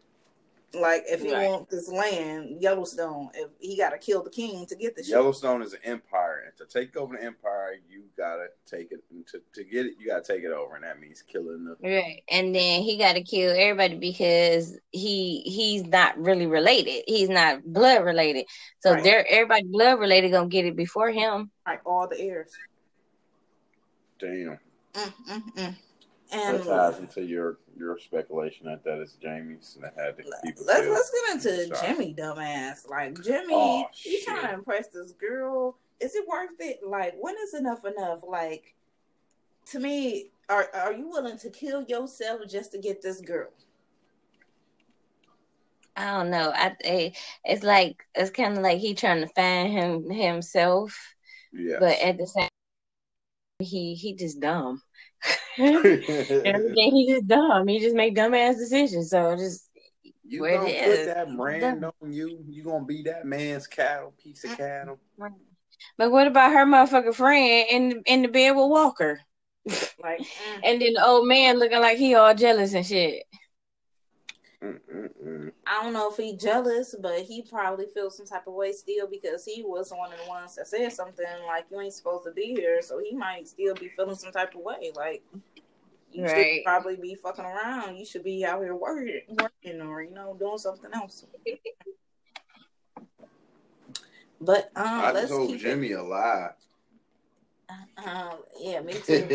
Like 0.74 1.03
if 1.07 1.22
he 1.22 1.32
Right. 1.32 1.47
want 1.47 1.70
this 1.70 1.88
land, 1.88 2.61
Yellowstone, 2.61 3.30
if 3.34 3.49
he 3.59 3.78
got 3.78 3.91
to 3.91 3.97
kill 3.97 4.22
the 4.22 4.30
king 4.30 4.65
to 4.65 4.76
get 4.76 4.95
the 4.97 5.01
shit. 5.01 5.11
Yellowstone 5.11 5.61
is 5.61 5.72
an 5.72 5.80
empire, 5.86 6.43
and 6.45 6.57
to 6.57 6.65
take 6.65 6.97
over 6.97 7.15
the 7.15 7.24
empire, 7.24 7.80
you 7.89 8.03
gotta 8.18 8.47
take 8.65 8.91
it. 8.91 9.01
and 9.09 9.26
To 9.28 9.41
to 9.53 9.63
get 9.63 9.86
it, 9.86 9.93
you 9.97 10.07
gotta 10.07 10.24
take 10.24 10.43
it 10.43 10.51
over, 10.51 10.76
and 10.76 10.84
that 10.84 10.99
means 10.99 11.22
killing 11.22 11.63
the. 11.63 11.78
Right, 11.82 12.22
and 12.30 12.53
then 12.53 12.82
he 12.82 12.97
got 12.97 13.13
to 13.13 13.22
kill 13.24 13.55
everybody 13.57 13.95
because 13.95 14.78
he 14.91 15.39
he's 15.45 15.86
not 15.86 16.18
really 16.20 16.47
related. 16.47 17.05
He's 17.07 17.30
not 17.30 17.63
blood 17.65 18.03
related, 18.03 18.45
so 18.80 18.91
Right. 18.91 19.03
they're 19.03 19.26
everybody 19.30 19.63
blood 19.63 19.99
related 19.99 20.32
gonna 20.32 20.49
get 20.49 20.65
it 20.65 20.76
before 20.76 21.11
him. 21.11 21.49
Like 21.65 21.82
all 21.86 22.07
the 22.09 22.20
heirs. 22.20 22.51
Damn, 24.20 24.59
Mm, 24.93 25.13
mm, 25.30 25.53
mm. 25.55 25.76
That 26.32 26.55
And 26.55 26.63
ties 26.63 26.99
into 26.99 27.23
your 27.23 27.57
your 27.78 27.97
speculation 27.99 28.65
that 28.65 28.84
that 28.84 28.99
is 28.99 29.13
Jamie's 29.21 29.78
that 29.82 29.93
had 29.95 30.17
to 30.17 30.23
people. 30.43 30.65
let's 30.65 30.88
let's 30.88 31.11
get 31.11 31.36
into 31.36 31.75
Sorry. 31.75 31.93
Jimmy, 31.93 32.13
dumbass. 32.13 32.89
Like 32.89 33.21
Jimmy, 33.23 33.53
Oh, 33.53 33.86
he's 33.93 34.25
trying 34.25 34.47
to 34.47 34.53
impress 34.53 34.88
this 34.88 35.11
girl. 35.13 35.78
Is 35.99 36.15
it 36.15 36.28
worth 36.28 36.51
it? 36.59 36.80
Like, 36.88 37.15
when 37.19 37.36
is 37.43 37.53
enough 37.53 37.84
enough? 37.86 38.19
Like, 38.28 38.75
to 39.67 39.80
me, 39.80 40.30
are 40.49 40.69
are 40.73 40.93
you 40.93 41.07
willing 41.09 41.38
to 41.39 41.49
kill 41.49 41.84
yourself 41.84 42.41
just 42.47 42.71
to 42.73 42.78
get 42.78 43.01
this 43.01 43.21
girl? 43.21 43.49
I 45.95 46.17
don't 46.17 46.30
know. 46.30 46.51
I, 46.53 46.75
I 46.86 47.13
it's 47.43 47.63
like 47.63 48.05
it's 48.13 48.30
kind 48.30 48.55
of 48.57 48.63
like 48.63 48.78
he 48.78 48.93
trying 48.93 49.21
to 49.21 49.28
find 49.34 49.71
him 49.71 50.09
himself, 50.09 50.95
Yes. 51.51 51.78
but 51.80 51.99
at 51.99 52.17
the 52.17 52.28
same, 52.28 52.49
he 53.59 53.95
he 53.95 54.13
just 54.13 54.39
dumb. 54.39 54.84
Everything 55.59 56.91
he 56.95 57.07
just 57.09 57.28
dumb. 57.28 57.68
He 57.68 57.80
just 57.80 57.95
make 57.95 58.15
dumbass 58.15 58.57
decisions. 58.57 59.09
So 59.09 59.36
just 59.36 59.70
you 60.26 60.41
where 60.41 60.59
gonna 60.59 60.70
it 60.70 60.84
put 60.84 60.93
is. 60.93 61.05
that 61.07 61.36
brand 61.36 61.86
on 61.86 62.13
you? 62.13 62.43
You 62.47 62.63
gonna 62.63 62.86
be 62.86 63.01
that 63.03 63.26
man's 63.26 63.65
cattle, 63.68 64.13
piece 64.22 64.43
of 64.43 64.55
cattle? 64.57 64.99
But 65.97 66.11
what 66.11 66.28
about 66.28 66.51
her 66.53 66.65
motherfucking 66.65 67.15
friend 67.15 67.65
in 67.70 68.03
in 68.05 68.22
the 68.22 68.28
bed 68.28 68.51
with 68.51 68.70
Walker? 68.70 69.20
Like, 70.01 70.22
And 70.63 70.82
then 70.82 70.93
the 70.93 71.05
old 71.05 71.28
man 71.28 71.59
looking 71.59 71.80
like 71.82 71.97
he 71.97 72.15
all 72.15 72.34
jealous 72.34 72.74
and 72.74 72.86
shit. 72.86 73.24
Mm-mm-mm. 74.64 75.51
I 75.68 75.84
don't 75.84 75.93
know 75.93 76.10
if 76.12 76.18
he 76.18 76.36
jealous, 76.36 76.95
but 76.99 77.20
he 77.22 77.43
probably 77.43 77.86
feels 77.93 78.18
some 78.18 78.26
type 78.26 78.47
of 78.47 78.53
way 78.53 78.72
still 78.72 79.08
because 79.08 79.45
he 79.45 79.64
was 79.64 79.91
one 79.91 80.12
of 80.12 80.20
the 80.20 80.28
ones 80.28 80.55
that 80.55 80.68
said 80.68 80.91
something 80.91 81.26
like 81.45 81.66
you 81.70 81.80
ain't 81.80 81.93
supposed 81.93 82.26
to 82.26 82.32
be 82.32 82.55
here. 82.55 82.82
So 82.82 82.99
he 82.99 83.16
might 83.16 83.47
still 83.47 83.76
be 83.76 83.89
feeling 83.89 84.16
some 84.16 84.32
type 84.32 84.55
of 84.55 84.62
way. 84.62 84.91
Like, 84.95 85.24
you 86.12 86.28
should 86.28 86.64
probably 86.64 86.95
be 86.95 87.16
fucking 87.16 87.45
around. 87.45 87.97
You 87.97 88.05
should 88.05 88.24
be 88.24 88.45
out 88.45 88.62
here 88.62 88.76
working, 88.76 89.22
working 89.30 89.82
or 89.82 90.01
you 90.01 90.14
know 90.14 90.36
doing 90.39 90.58
something 90.58 90.91
else. 90.93 91.26
But 94.39 94.72
um, 94.76 94.86
I 94.86 95.12
let's 95.12 95.30
just 95.30 95.34
hope 95.34 95.49
keep 95.49 95.62
Jimmy 95.62 95.93
a 95.93 96.03
It, 96.03 96.51
um, 97.70 98.39
yeah, 98.59 98.82
me 98.82 98.93
too. 98.93 99.28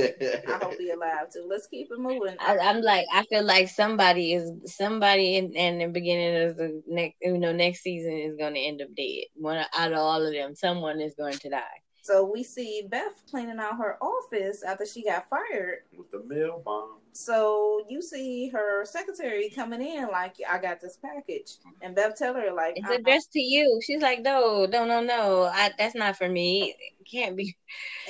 I 0.49 0.59
hope 0.63 0.75
he 0.79 0.91
alive 0.91 1.33
too. 1.33 1.47
Let's 1.49 1.67
keep 1.67 1.89
it 1.91 1.99
moving. 1.99 2.37
I, 2.41 2.59
I'm 2.59 2.81
like, 2.81 3.07
I 3.13 3.25
feel 3.25 3.45
like 3.45 3.69
somebody 3.69 4.35
is 4.35 4.51
somebody 4.67 5.37
in, 5.37 5.53
in 5.53 5.79
the 5.79 5.89
beginning 5.89 6.49
of 6.49 6.57
the 6.57 6.83
next, 6.87 7.17
you 7.21 7.39
know, 7.39 7.53
next 7.53 7.83
season 7.83 8.13
is 8.15 8.37
going 8.37 8.55
to 8.55 8.61
end 8.61 8.81
up 8.81 8.89
dead. 8.97 9.25
One 9.35 9.65
out 9.75 9.93
of 9.93 9.99
all 9.99 10.25
of 10.25 10.33
them, 10.33 10.55
someone 10.55 11.01
is 11.01 11.15
going 11.15 11.39
to 11.39 11.51
die. 11.51 11.83
So 12.03 12.25
we 12.25 12.43
see 12.43 12.83
Beth 12.89 13.23
cleaning 13.31 13.61
out 13.61 13.79
her 13.79 13.97
office 14.03 14.65
after 14.65 14.85
she 14.85 15.05
got 15.05 15.29
fired. 15.29 15.85
With 15.97 16.11
the 16.11 16.25
mail 16.25 16.61
bomb. 16.65 16.99
So 17.13 17.87
you 17.89 18.03
see 18.03 18.49
her 18.49 18.85
secretary 18.85 19.51
coming 19.51 19.81
in 19.81 20.09
like, 20.09 20.35
I 20.51 20.59
got 20.59 20.81
this 20.81 20.97
package, 20.97 21.59
mm-hmm. 21.61 21.71
and 21.83 21.95
Beth 21.95 22.17
tell 22.17 22.35
her 22.35 22.53
like, 22.53 22.75
It's 22.77 22.91
addressed 22.91 23.33
to 23.33 23.41
you. 23.41 23.81
She's 23.85 24.03
like, 24.03 24.21
no, 24.21 24.67
no, 24.67 24.85
no, 24.85 25.01
no. 25.01 25.45
I, 25.45 25.71
that's 25.79 25.95
not 25.95 26.17
for 26.17 26.29
me. 26.29 26.75
It 26.99 27.07
can't 27.09 27.37
be. 27.37 27.57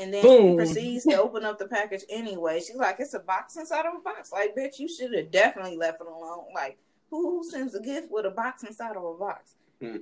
and 0.00 0.14
then 0.14 0.22
Boom. 0.22 0.52
she 0.52 0.56
proceeds 0.56 1.04
to 1.04 1.20
open 1.20 1.44
up 1.44 1.58
the 1.58 1.68
package 1.68 2.04
anyway. 2.08 2.60
She's 2.60 2.76
like, 2.76 2.96
it's 2.98 3.12
a 3.12 3.18
box 3.20 3.58
inside 3.58 3.84
of 3.84 3.94
a 3.94 4.02
box. 4.02 4.32
Like, 4.32 4.56
bitch, 4.56 4.78
you 4.78 4.88
should 4.88 5.12
have 5.14 5.30
definitely 5.30 5.76
left 5.76 6.00
it 6.00 6.06
alone. 6.06 6.46
Like, 6.54 6.78
who, 7.10 7.28
who 7.28 7.50
sends 7.50 7.74
a 7.74 7.80
gift 7.80 8.10
with 8.10 8.24
a 8.24 8.30
box 8.30 8.62
inside 8.62 8.96
of 8.96 9.04
a 9.04 9.14
box? 9.14 9.54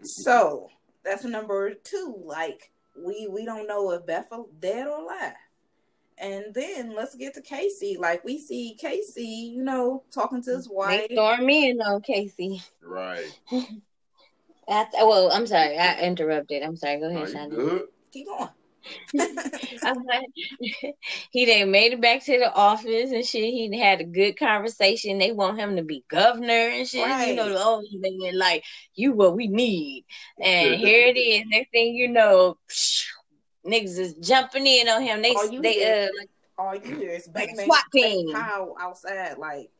So 0.00 0.70
that's 1.04 1.24
number 1.24 1.74
two. 1.74 2.14
Like 2.24 2.70
we 3.04 3.28
we 3.28 3.44
don't 3.44 3.66
know 3.66 3.90
if 3.92 4.06
Bethel 4.06 4.48
dead 4.60 4.86
or 4.86 5.02
alive. 5.02 5.34
And 6.20 6.46
then 6.52 6.94
let's 6.96 7.14
get 7.14 7.34
to 7.34 7.40
Kayce. 7.40 7.96
Like 7.98 8.24
we 8.24 8.38
see 8.38 8.76
Kayce, 8.82 9.16
you 9.16 9.62
know, 9.62 10.02
talking 10.10 10.42
to 10.42 10.50
his 10.56 10.66
They 10.68 10.74
wife. 10.74 11.06
storm 11.12 11.46
me 11.46 11.70
in 11.70 11.80
on 11.80 12.02
Kayce. 12.02 12.62
right. 12.82 13.24
I, 14.70 14.86
well, 14.96 15.30
I'm 15.32 15.46
sorry. 15.46 15.78
I 15.78 16.00
interrupted. 16.00 16.62
I'm 16.62 16.76
sorry. 16.76 17.00
Go 17.00 17.08
ahead, 17.08 17.28
you 17.30 17.34
Shani. 17.34 17.82
Keep 18.12 18.26
going. 18.26 18.48
I'm 19.82 20.04
like, 20.04 20.26
he 21.30 21.44
done 21.46 21.70
made 21.70 21.92
it 21.92 22.00
back 22.00 22.24
to 22.24 22.38
the 22.38 22.52
office 22.52 23.10
and 23.10 23.24
shit. 23.24 23.42
He 23.52 23.78
had 23.78 24.00
a 24.00 24.04
good 24.04 24.38
conversation. 24.38 25.18
They 25.18 25.32
want 25.32 25.58
him 25.58 25.76
to 25.76 25.82
be 25.82 26.04
governor 26.08 26.52
and 26.52 26.86
shit. 26.88 27.00
You 27.28 27.34
know, 27.34 27.44
Right. 27.46 27.52
the 27.54 27.64
old 27.64 27.84
they 28.02 28.16
were 28.20 28.36
like, 28.36 28.64
you 28.94 29.12
what 29.12 29.34
we 29.36 29.48
need. 29.48 30.04
And 30.42 30.74
here 30.80 31.06
it 31.06 31.16
is. 31.18 31.44
Next 31.48 31.70
thing 31.70 31.94
you 31.94 32.08
know, 32.08 32.58
niggas 33.66 33.98
is 33.98 34.14
jumping 34.14 34.66
in 34.66 34.88
on 34.88 35.02
him. 35.02 35.22
They 35.22 35.34
they 35.60 35.72
hear- 35.74 36.08
uh 36.12 36.18
like 36.18 36.30
All 36.58 36.74
you 36.74 36.96
hear 36.96 37.10
is 37.10 37.26
Like 37.26 37.34
bang 37.34 37.54
a 37.54 37.56
bang, 37.56 37.66
SWAT 37.66 37.84
team. 37.92 38.34
outside. 38.80 39.38
Like 39.38 39.70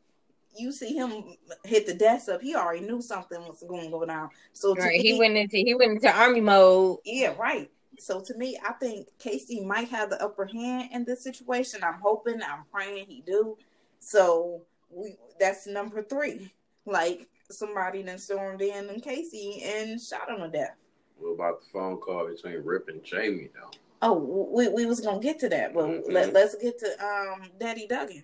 you 0.57 0.71
see 0.71 0.93
him 0.93 1.23
hit 1.63 1.85
the 1.85 1.93
desk 1.93 2.27
up. 2.29 2.41
He 2.41 2.55
already 2.55 2.81
knew 2.85 3.01
something 3.01 3.39
was 3.41 3.63
going 3.67 3.85
to 3.85 3.91
go 3.91 4.03
down. 4.05 4.29
So 4.53 4.75
right, 4.75 4.99
he 4.99 5.17
went 5.17 5.37
into 5.37 5.57
he 5.57 5.75
went 5.75 5.91
into 5.93 6.11
army 6.11 6.41
mode. 6.41 6.97
Yeah, 7.05 7.33
right. 7.39 7.69
So 7.99 8.21
to 8.21 8.33
me, 8.37 8.57
I 8.65 8.73
think 8.73 9.07
Kayce 9.19 9.65
might 9.65 9.89
have 9.89 10.09
the 10.09 10.23
upper 10.23 10.45
hand 10.45 10.89
in 10.93 11.05
this 11.05 11.23
situation. 11.23 11.83
I'm 11.83 11.99
hoping, 12.01 12.41
I'm 12.41 12.63
praying 12.71 13.07
he 13.07 13.21
do. 13.25 13.57
So 13.99 14.61
we 14.89 15.15
that's 15.39 15.67
number 15.67 16.01
three. 16.01 16.51
Like 16.85 17.27
somebody 17.51 18.01
then 18.01 18.17
stormed 18.17 18.61
in 18.61 18.89
and 18.89 19.03
Kayce 19.03 19.63
and 19.63 20.01
shot 20.01 20.29
him 20.29 20.37
to 20.39 20.47
death. 20.49 20.75
What 21.19 21.31
about 21.31 21.59
the 21.61 21.67
phone 21.73 21.97
call 21.97 22.27
between 22.27 22.63
Rip 22.63 22.87
and 22.87 23.03
Jamie 23.03 23.49
though? 23.53 23.69
Oh, 24.01 24.49
we, 24.53 24.69
we 24.69 24.85
was 24.85 25.01
gonna 25.01 25.19
get 25.19 25.39
to 25.39 25.49
that, 25.49 25.73
but 25.73 25.85
Mhm. 25.89 26.13
let, 26.13 26.33
let's 26.33 26.55
get 26.55 26.79
to 26.79 27.05
um 27.05 27.49
Daddy 27.59 27.85
Dutton. 27.87 28.23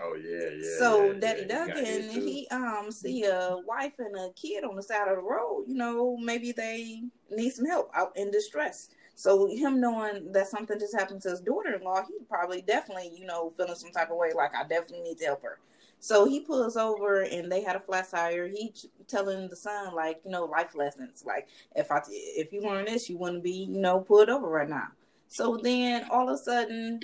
Oh 0.00 0.14
yeah, 0.14 0.50
yeah. 0.56 0.78
so 0.78 1.12
yeah, 1.12 1.18
Daddy 1.18 1.46
yeah, 1.48 1.64
he 1.64 1.82
Dutton, 1.82 2.10
he 2.10 2.48
um 2.50 2.90
see 2.92 3.24
a 3.24 3.56
wife 3.66 3.94
and 3.98 4.14
a 4.16 4.30
kid 4.34 4.64
on 4.64 4.76
the 4.76 4.82
side 4.82 5.08
of 5.08 5.16
the 5.16 5.22
road. 5.22 5.64
You 5.66 5.74
know, 5.74 6.16
maybe 6.16 6.52
they 6.52 7.02
need 7.30 7.50
some 7.50 7.66
help 7.66 7.90
out 7.94 8.16
in 8.16 8.30
distress. 8.30 8.90
So 9.14 9.48
him 9.48 9.80
knowing 9.80 10.30
that 10.32 10.46
something 10.46 10.78
just 10.78 10.96
happened 10.96 11.22
to 11.22 11.30
his 11.30 11.40
daughter-in-law, 11.40 12.04
he 12.06 12.14
probably 12.28 12.62
definitely 12.62 13.10
you 13.18 13.26
know 13.26 13.50
feeling 13.50 13.74
some 13.74 13.90
type 13.90 14.10
of 14.10 14.16
way. 14.16 14.32
Like 14.34 14.54
I 14.54 14.62
definitely 14.62 15.02
need 15.02 15.18
to 15.18 15.24
help 15.26 15.42
her. 15.42 15.58
So 16.00 16.26
he 16.26 16.40
pulls 16.40 16.76
over 16.76 17.22
and 17.22 17.50
they 17.50 17.62
had 17.62 17.74
a 17.74 17.80
flat 17.80 18.08
tire. 18.10 18.46
He 18.46 18.72
telling 19.08 19.48
the 19.48 19.56
son 19.56 19.94
like 19.94 20.20
you 20.24 20.30
know 20.30 20.44
life 20.44 20.76
lessons. 20.76 21.24
Like 21.26 21.48
if 21.74 21.90
I 21.90 22.02
if 22.08 22.52
you 22.52 22.62
learn 22.62 22.84
this, 22.84 23.10
you 23.10 23.18
wouldn't 23.18 23.42
be 23.42 23.64
you 23.64 23.80
know 23.80 24.00
pulled 24.00 24.28
over 24.28 24.48
right 24.48 24.68
now. 24.68 24.88
So 25.26 25.56
then 25.56 26.06
all 26.10 26.28
of 26.28 26.34
a 26.36 26.38
sudden 26.38 27.00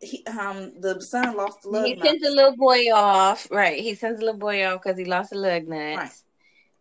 he 0.00 0.24
um 0.26 0.72
the 0.80 1.00
son 1.00 1.36
lost 1.36 1.62
the 1.62 1.70
lug 1.70 1.86
He 1.86 2.00
sent 2.00 2.22
the 2.22 2.30
little 2.30 2.56
boy 2.56 2.92
off. 2.92 3.50
Right. 3.50 3.80
He 3.80 3.94
sends 3.94 4.20
the 4.20 4.26
little 4.26 4.38
boy 4.38 4.64
off 4.66 4.82
because 4.82 4.98
he 4.98 5.04
lost 5.04 5.30
the 5.30 5.38
lug 5.38 5.66
nuts. 5.66 5.98
Right. 5.98 6.12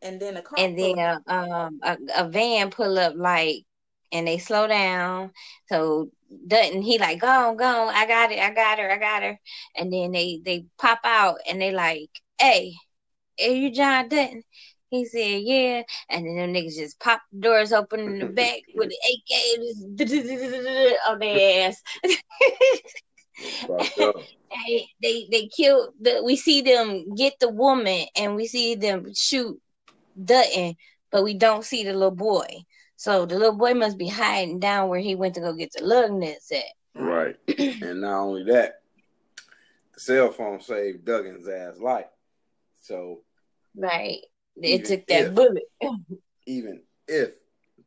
and 0.01 0.19
then 0.19 0.35
the 0.35 0.41
car 0.41 0.59
And 0.59 0.77
then 0.77 0.99
um 1.27 1.79
a, 1.83 1.97
a 2.17 2.29
van 2.29 2.69
pull 2.69 2.97
up 2.99 3.13
like 3.15 3.63
and 4.11 4.27
they 4.27 4.37
slow 4.37 4.67
down. 4.67 5.31
So 5.67 6.09
Dutton, 6.47 6.81
he 6.81 6.97
like, 6.97 7.21
go 7.21 7.27
on, 7.27 7.57
go 7.57 7.65
on, 7.65 7.95
I 7.95 8.05
got 8.05 8.31
it, 8.31 8.39
I 8.39 8.53
got 8.53 8.79
her, 8.79 8.91
I 8.91 8.97
got 8.97 9.23
her. 9.23 9.39
And 9.75 9.91
then 9.91 10.11
they 10.11 10.41
they 10.43 10.65
pop 10.77 10.99
out 11.03 11.37
and 11.49 11.61
they 11.61 11.71
like, 11.71 12.09
hey, 12.39 12.73
are 13.41 13.49
you 13.49 13.71
John 13.71 14.09
Dutton? 14.09 14.43
He 14.89 15.05
said, 15.05 15.41
yeah. 15.43 15.83
And 16.09 16.25
then 16.25 16.37
them 16.37 16.53
niggas 16.53 16.75
just 16.77 16.99
pop 16.99 17.21
the 17.33 17.41
doors 17.41 17.73
open 17.73 17.99
in 17.99 18.19
the 18.19 18.25
back 18.33 18.61
with 18.75 18.89
the 18.89 18.95
AK 18.95 19.97
just 19.97 20.99
on 21.09 21.19
their 21.19 21.67
ass. 21.67 21.81
Fucked 23.37 23.99
up. 23.99 24.15
they 24.65 24.87
they 25.01 25.27
they 25.31 25.47
killed 25.47 25.93
the 26.01 26.21
we 26.23 26.35
see 26.35 26.61
them 26.61 27.13
get 27.15 27.39
the 27.39 27.49
woman 27.49 28.05
and 28.15 28.35
we 28.35 28.47
see 28.47 28.75
them 28.75 29.13
shoot 29.13 29.59
Dutton, 30.23 30.75
but 31.11 31.23
we 31.23 31.33
don't 31.33 31.63
see 31.63 31.83
the 31.83 31.93
little 31.93 32.11
boy. 32.11 32.47
So 32.95 33.25
the 33.25 33.37
little 33.37 33.55
boy 33.55 33.73
must 33.75 33.97
be 33.97 34.07
hiding 34.07 34.59
down 34.59 34.89
where 34.89 34.99
he 34.99 35.13
went 35.15 35.35
to 35.35 35.41
go 35.41 35.53
get 35.53 35.71
the 35.73 35.83
lug 35.85 36.11
nuts 36.11 36.51
at. 36.51 36.63
Right. 36.99 37.35
and 37.57 38.01
not 38.01 38.21
only 38.21 38.43
that, 38.45 38.81
the 39.93 39.99
cell 39.99 40.31
phone 40.31 40.59
saved 40.61 41.05
Dutton's 41.05 41.47
ass 41.47 41.77
life. 41.79 42.07
So 42.81 43.21
Right. 43.75 44.21
It 44.55 44.85
took 44.85 45.05
that 45.07 45.25
if- 45.27 45.35
bullet. 45.35 45.63
even 46.47 46.81
if 47.07 47.33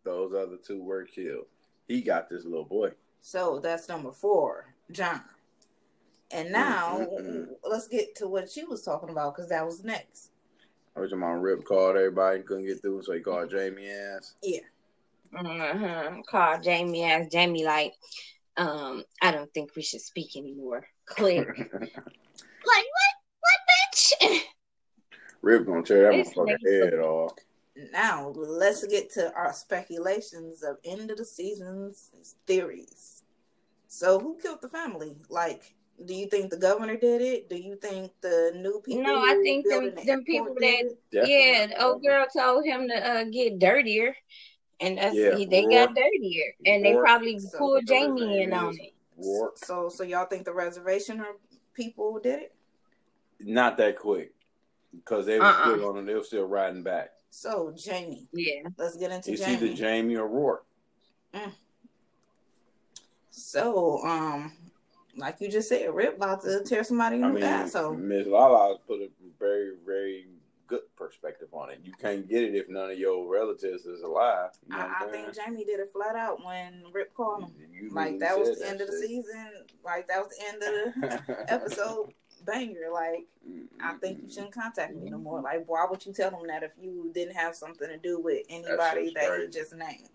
those 0.05 0.32
other 0.32 0.57
two 0.64 0.80
were 0.82 1.05
killed, 1.05 1.46
he 1.88 2.03
got 2.03 2.30
this 2.30 2.44
little 2.44 2.64
boy. 2.64 2.92
So 3.20 3.59
that's 3.59 3.88
number 3.88 4.12
four, 4.12 4.72
John. 4.92 5.20
And 6.33 6.53
now 6.53 6.99
Mm-mm-mm. 6.99 7.47
let's 7.68 7.89
get 7.89 8.14
to 8.16 8.28
what 8.28 8.51
she 8.51 8.64
was 8.64 8.83
talking 8.83 9.11
about 9.11 9.35
because 9.35 9.51
that 9.51 9.66
was 9.66 9.83
next. 9.83 10.31
I 10.97 11.01
was 11.01 11.12
on 11.12 11.20
Rip 11.41 11.64
called 11.64 11.97
everybody 11.97 12.37
and 12.39 12.47
couldn't 12.47 12.66
get 12.66 12.81
through, 12.81 13.03
so 13.03 13.12
he 13.12 13.20
called 13.20 13.51
Jamie 13.51 13.89
ass. 13.91 14.35
Yeah. 14.43 14.61
Mm-hmm. 15.35 16.20
Called 16.28 16.62
Jamie 16.62 17.05
asked 17.05 17.31
Jamie 17.33 17.64
like, 17.64 17.95
um, 18.57 19.05
I 19.22 19.31
don't 19.31 19.53
think 19.55 19.74
we 19.76 19.83
should 19.83 20.01
speak 20.01 20.37
anymore. 20.37 20.85
Click. 21.07 21.47
like 21.59 21.83
what? 21.83 23.14
What 23.41 23.61
bitch? 23.93 24.41
Rip 25.43 25.66
gonna 25.66 25.83
tear 25.83 26.12
that 26.12 26.24
This 26.24 26.35
motherfucker 26.35 26.57
nigga- 26.66 26.85
head 26.91 26.99
off. 27.01 27.33
Now 27.93 28.28
let's 28.37 28.87
get 28.87 29.11
to 29.14 29.33
our 29.35 29.53
speculations 29.55 30.62
of 30.62 30.76
end 30.85 31.11
of 31.11 31.16
the 31.16 31.24
season's 31.24 32.11
theories. 32.47 33.22
So 33.89 34.18
who 34.20 34.37
killed 34.37 34.61
the 34.61 34.68
family? 34.68 35.16
Like, 35.31 35.74
do 36.07 36.14
you 36.14 36.26
think 36.26 36.51
the 36.51 36.57
governor 36.57 36.96
did 36.96 37.20
it? 37.20 37.48
Do 37.48 37.57
you 37.57 37.76
think 37.76 38.12
the 38.20 38.53
new 38.57 38.80
people? 38.84 39.03
No, 39.03 39.16
I 39.16 39.40
think 39.42 39.68
them 39.68 39.94
them 40.07 40.24
people 40.24 40.55
that 40.55 40.61
did 40.61 40.86
it? 40.86 41.28
Yeah, 41.28 41.66
the 41.66 41.74
the 41.74 41.84
old 41.84 42.03
girl 42.03 42.26
told 42.34 42.64
him 42.64 42.88
to 42.88 42.94
uh, 42.94 43.24
get 43.24 43.59
dirtier, 43.59 44.16
and 44.80 44.98
that's 44.98 45.14
Yeah, 45.14 45.36
he, 45.36 45.46
they 45.46 45.62
Roarke. 45.62 45.70
got 45.70 45.94
dirtier, 45.94 46.55
and 46.66 46.84
they 46.84 46.94
probably 46.94 47.38
So, 47.38 47.59
pulled 47.59 47.86
Jamie 47.86 48.42
in 48.42 48.53
on 48.53 48.74
it. 48.74 48.92
Roarke. 49.18 49.59
So, 49.59 49.88
so 49.88 50.03
y'all 50.05 50.26
think 50.26 50.44
the 50.44 50.55
reservation 50.55 51.22
people 51.74 52.18
did 52.18 52.40
it? 52.40 52.55
Not 53.40 53.76
that 53.78 53.98
quick. 53.98 54.32
Because 54.94 55.24
they 55.24 55.38
were 55.38 55.44
Uh-uh. 55.46 55.76
still 55.76 55.88
on 55.88 55.96
them, 55.96 56.07
they 56.07 56.14
were 56.14 56.24
still 56.24 56.46
riding 56.46 56.82
back. 56.82 57.11
So 57.30 57.72
Jamie, 57.76 58.26
Yeah, 58.32 58.62
let's 58.76 58.96
get 58.96 59.12
into 59.12 59.32
It's 59.32 59.40
Jamie. 59.40 59.55
either 59.68 59.74
Jamie 59.74 60.16
or 60.16 60.28
Roarke. 60.28 61.53
So, 63.30 64.03
um, 64.05 64.53
like 65.21 65.41
you 65.41 65.51
just 65.51 65.68
said, 65.68 65.95
Rip 65.95 66.16
about 66.16 66.43
to 66.43 66.62
tear 66.64 66.83
somebody 66.83 67.16
in 67.16 67.25
I 67.25 67.29
the 67.29 67.35
mean, 67.35 67.45
asshole. 67.45 67.95
Miss 67.95 68.27
Lala 68.27 68.79
put 68.87 69.01
a 69.01 69.09
very, 69.39 69.73
very 69.85 70.27
good 70.66 70.81
perspective 70.97 71.49
on 71.53 71.71
it. 71.71 71.81
You 71.85 71.93
can't 72.01 72.29
get 72.29 72.45
it 72.45 72.55
if 72.55 72.68
none 72.68 72.91
of 72.91 72.99
your 72.99 73.31
relatives 73.31 73.87
is 73.87 74.03
alive. 74.03 74.51
You 74.68 74.77
know 74.77 74.83
I, 74.83 75.05
I 75.05 75.11
think 75.11 75.35
Jamie 75.35 75.64
did 75.64 75.81
it 75.81 75.91
flat 75.93 76.16
out 76.16 76.45
when 76.45 76.85
Rip 76.93 77.12
called 77.14 77.43
him. 77.43 77.53
You 77.73 77.91
Like 77.91 78.18
that 78.21 78.39
was 78.39 78.59
the 78.59 78.68
end 78.68 78.81
of 78.81 78.87
the 78.87 78.97
season. 78.97 79.49
Like 79.85 80.07
that 80.09 80.21
was 80.21 80.31
the 80.37 80.47
end 80.47 80.62
of 80.62 81.27
the 81.27 81.53
episode 81.53 82.12
banger. 82.47 82.89
Like 82.93 83.27
I 83.83 83.95
think 83.95 84.23
you 84.23 84.31
shouldn't 84.31 84.55
contact 84.55 84.95
me 84.95 85.11
no 85.11 85.18
more. 85.18 85.43
Like 85.43 85.64
why 85.66 85.85
would 85.91 86.07
you 86.07 86.12
tell 86.12 86.31
him 86.31 86.47
that 86.47 86.62
if 86.62 86.73
you 86.81 87.11
didn't 87.14 87.35
have 87.35 87.57
something 87.57 87.89
to 87.89 87.99
do 87.99 88.21
with 88.21 88.43
anybody 88.49 89.12
that 89.14 89.41
he 89.41 89.49
just 89.49 89.75
named? 89.75 90.09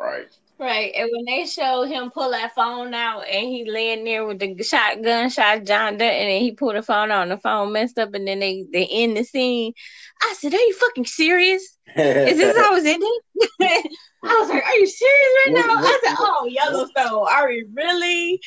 Right. 0.00 0.32
Right. 0.58 0.92
And 0.94 1.08
when 1.12 1.24
they 1.24 1.46
showed 1.46 1.84
him 1.84 2.10
pull 2.10 2.30
that 2.30 2.54
phone 2.54 2.94
out, 2.94 3.20
and 3.26 3.48
he 3.48 3.70
laying 3.70 4.04
there 4.04 4.24
with 4.26 4.38
the 4.38 4.62
shotgun, 4.62 5.30
shot 5.30 5.64
John 5.64 5.96
Dutton, 5.96 6.28
and 6.28 6.42
he 6.42 6.52
pulled 6.52 6.76
the 6.76 6.82
phone 6.82 7.10
out, 7.10 7.22
and 7.22 7.30
the 7.32 7.38
phone 7.38 7.72
messed 7.72 7.98
up, 7.98 8.14
and 8.14 8.26
then 8.26 8.40
they 8.40 8.64
they 8.72 8.86
end 8.86 9.16
the 9.16 9.24
scene. 9.24 9.72
I 10.22 10.34
said, 10.38 10.54
"Are 10.54 10.56
you 10.56 10.74
fucking 10.74 11.06
serious? 11.06 11.62
Is 11.96 12.38
this 12.38 12.56
how 12.56 12.74
it's 12.76 12.86
ending?" 12.86 13.18
I 14.26 14.38
was 14.40 14.48
like, 14.48 14.64
"Are 14.64 14.74
you 14.76 14.86
serious 14.86 15.28
right 15.46 15.52
What- 15.52 15.66
now?" 15.66 15.74
I 15.76 16.00
said, 16.04 16.14
"Oh, 16.18 16.46
Yellowstone, 16.50 17.26
are 17.30 17.48
we 17.48 17.64
really?" 17.74 18.40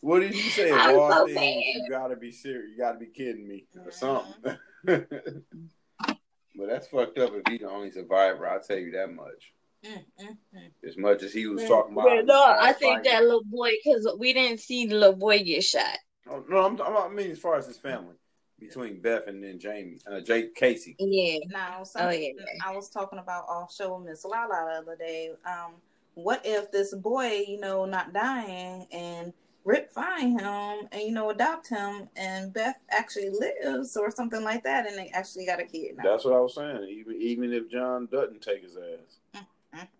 What 0.00 0.20
did 0.20 0.34
you 0.36 0.50
say? 0.50 0.70
I'm 0.74 0.94
so 0.94 1.26
things, 1.26 1.36
mad. 1.36 1.62
you 1.64 1.86
gotta 1.90 2.16
be 2.16 2.30
serious. 2.30 2.70
You 2.70 2.78
gotta 2.78 2.98
be 2.98 3.06
kidding 3.06 3.48
me 3.48 3.64
or 3.84 3.90
something. 3.90 4.56
but 4.84 6.68
that's 6.68 6.86
fucked 6.88 7.18
up 7.18 7.32
if 7.34 7.42
he 7.50 7.58
the 7.58 7.68
only 7.68 7.90
survivor. 7.90 8.48
I'll 8.48 8.60
tell 8.60 8.78
you 8.78 8.92
that 8.92 9.12
much. 9.12 9.52
Mm, 9.86 10.04
mm, 10.20 10.36
mm. 10.54 10.88
As 10.88 10.96
much 10.96 11.22
as 11.22 11.32
he 11.32 11.46
was 11.46 11.64
talking 11.64 11.92
about. 11.92 12.08
Yeah, 12.08 12.22
no, 12.22 12.56
I 12.58 12.72
think 12.72 13.04
that 13.04 13.22
little 13.22 13.44
boy 13.44 13.70
because 13.84 14.08
we 14.18 14.32
didn't 14.32 14.60
see 14.60 14.86
the 14.86 14.94
little 14.96 15.16
boy 15.16 15.42
get 15.42 15.62
shot. 15.62 15.98
Oh, 16.28 16.44
no, 16.48 16.64
I'm, 16.64 16.80
I'm, 16.80 16.96
I 16.96 17.08
mean 17.08 17.30
as 17.30 17.38
far 17.38 17.56
as 17.56 17.66
his 17.66 17.76
family 17.76 18.16
between 18.58 19.00
Beth 19.00 19.26
and 19.28 19.42
then 19.42 19.58
Jamie, 19.58 19.98
uh, 20.10 20.20
Jake 20.20 20.56
Kayce. 20.56 20.96
Yeah. 20.98 21.38
Now, 21.48 21.84
Oh, 21.96 22.10
yeah. 22.10 22.30
I 22.64 22.74
was 22.74 22.88
talking 22.88 23.18
about 23.18 23.44
off 23.48 23.72
show 23.72 23.96
with 23.96 24.08
Miss 24.08 24.24
Lala 24.24 24.48
the 24.48 24.78
other 24.82 24.96
day. 24.96 25.30
Um, 25.44 25.74
what 26.14 26.40
if 26.44 26.72
this 26.72 26.94
boy, 26.94 27.44
you 27.46 27.60
know, 27.60 27.84
not 27.84 28.12
dying 28.12 28.86
and 28.90 29.32
Rip 29.66 29.90
find 29.90 30.40
him 30.40 30.88
and 30.92 31.02
you 31.02 31.10
know 31.10 31.30
adopt 31.30 31.68
him 31.68 32.08
and 32.14 32.52
Beth 32.52 32.76
actually 32.88 33.30
lives 33.30 33.96
or 33.96 34.12
something 34.12 34.44
like 34.44 34.62
that 34.62 34.86
and 34.86 34.96
they 34.96 35.10
actually 35.12 35.44
got 35.44 35.58
a 35.58 35.64
kid 35.64 35.96
now. 35.96 36.04
That's 36.04 36.24
what 36.24 36.34
I 36.34 36.38
was 36.38 36.54
saying. 36.54 36.86
Even 36.88 37.20
even 37.20 37.52
if 37.52 37.68
John 37.68 38.06
doesn't 38.06 38.42
take 38.42 38.62
his 38.62 38.76
ass, 38.76 39.18
Mhm. 39.34 39.46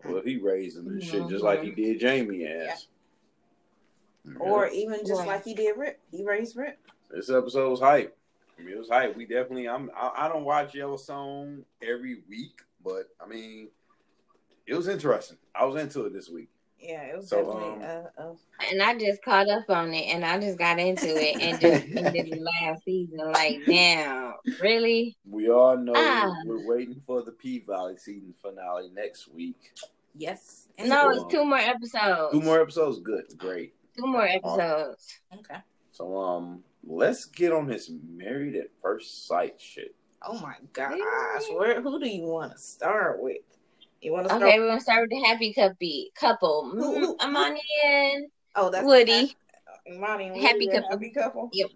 Well, 0.05 0.21
he 0.23 0.37
raised 0.37 0.77
him 0.77 0.87
and 0.87 1.03
shit, 1.03 1.27
just 1.29 1.43
like 1.43 1.61
he 1.63 1.71
did 1.71 1.99
Jamie 1.99 2.45
ass. 2.45 2.87
Or 4.39 4.67
even 4.67 4.99
just 5.05 5.19
Right. 5.19 5.27
like 5.27 5.45
he 5.45 5.53
did 5.53 5.77
Rip, 5.77 5.99
he 6.11 6.23
raised 6.25 6.57
Rip. 6.57 6.77
This 7.09 7.29
episode 7.29 7.69
was 7.69 7.79
hype. 7.79 8.17
I 8.59 8.61
mean, 8.63 8.73
it 8.75 8.79
was 8.79 8.89
hype. 8.89 9.15
We 9.15 9.25
definitely. 9.25 9.69
I'm. 9.69 9.89
I, 9.95 10.25
I 10.25 10.27
don't 10.27 10.43
watch 10.43 10.75
Yellowstone 10.75 11.63
every 11.81 12.21
week, 12.27 12.59
but 12.83 13.09
I 13.23 13.27
mean, 13.27 13.69
it 14.65 14.73
was 14.73 14.87
interesting. 14.87 15.37
I 15.55 15.63
was 15.65 15.81
into 15.81 16.05
it 16.05 16.13
this 16.13 16.29
week. 16.29 16.49
Yeah, 16.79 17.01
it 17.03 17.17
was 17.17 17.29
So, 17.29 17.37
definitely 17.37 17.85
um, 17.85 18.05
a, 18.17 18.21
a 18.21 18.35
And 18.71 18.81
I 18.81 18.95
just 18.97 19.21
caught 19.23 19.49
up 19.49 19.69
on 19.69 19.93
it 19.93 20.13
and 20.13 20.23
I 20.23 20.39
just 20.39 20.57
got 20.57 20.79
into 20.79 21.07
it 21.07 21.41
and 21.41 21.59
just 21.59 21.85
ended 22.05 22.31
the 22.31 22.39
last 22.61 22.83
season. 22.85 23.17
Like, 23.31 23.59
damn, 23.65 24.33
really? 24.61 25.17
We 25.29 25.49
all 25.49 25.75
know 25.77 25.93
Ah. 25.95 26.31
we're 26.45 26.65
waiting 26.67 27.01
for 27.05 27.23
the 27.23 27.31
P 27.31 27.63
Valley 27.67 27.97
season 27.97 28.33
finale 28.41 28.89
next 28.93 29.27
week. 29.27 29.73
yes. 30.15 30.67
No, 30.79 31.07
Well, 31.07 31.23
it's 31.25 31.33
two 31.33 31.43
more 31.43 31.57
episodes. 31.57 32.31
Two 32.33 32.41
more 32.41 32.61
episodes, 32.61 32.99
good, 32.99 33.25
great. 33.37 33.73
Two 33.97 34.05
more 34.05 34.27
episodes. 34.27 35.19
Okay. 35.39 35.57
So 35.91 36.15
um, 36.15 36.63
let's 36.85 37.25
get 37.25 37.51
on 37.51 37.65
this 37.67 37.89
married 38.07 38.55
at 38.55 38.67
first 38.79 39.25
sight 39.27 39.59
shit. 39.59 39.95
Oh 40.21 40.39
my 40.39 40.55
gosh, 40.73 40.97
where 41.51 41.81
who 41.81 41.99
do 41.99 42.07
you 42.07 42.23
want 42.25 42.51
to 42.51 42.57
start 42.59 43.21
with? 43.21 43.37
You 44.01 44.11
want 44.13 44.25
to 44.25 44.29
start? 44.29 44.43
Okay, 44.43 44.59
we're 44.59 44.67
gonna 44.67 44.79
start 44.81 45.01
with 45.01 45.09
the 45.09 45.23
happy 45.27 45.53
couple. 45.53 46.09
Couple. 46.15 46.69
Who- 46.69 46.99
who- 46.99 47.17
Amani 47.19 47.61
and 47.85 48.27
Oh, 48.55 48.69
that's 48.69 48.85
Woody. 48.85 49.35
Monty 49.89 50.25
and 50.27 50.37
Happy 50.41 50.67
couple. 50.67 50.89
happy 50.89 51.09
couple. 51.11 51.49
Yep. 51.53 51.69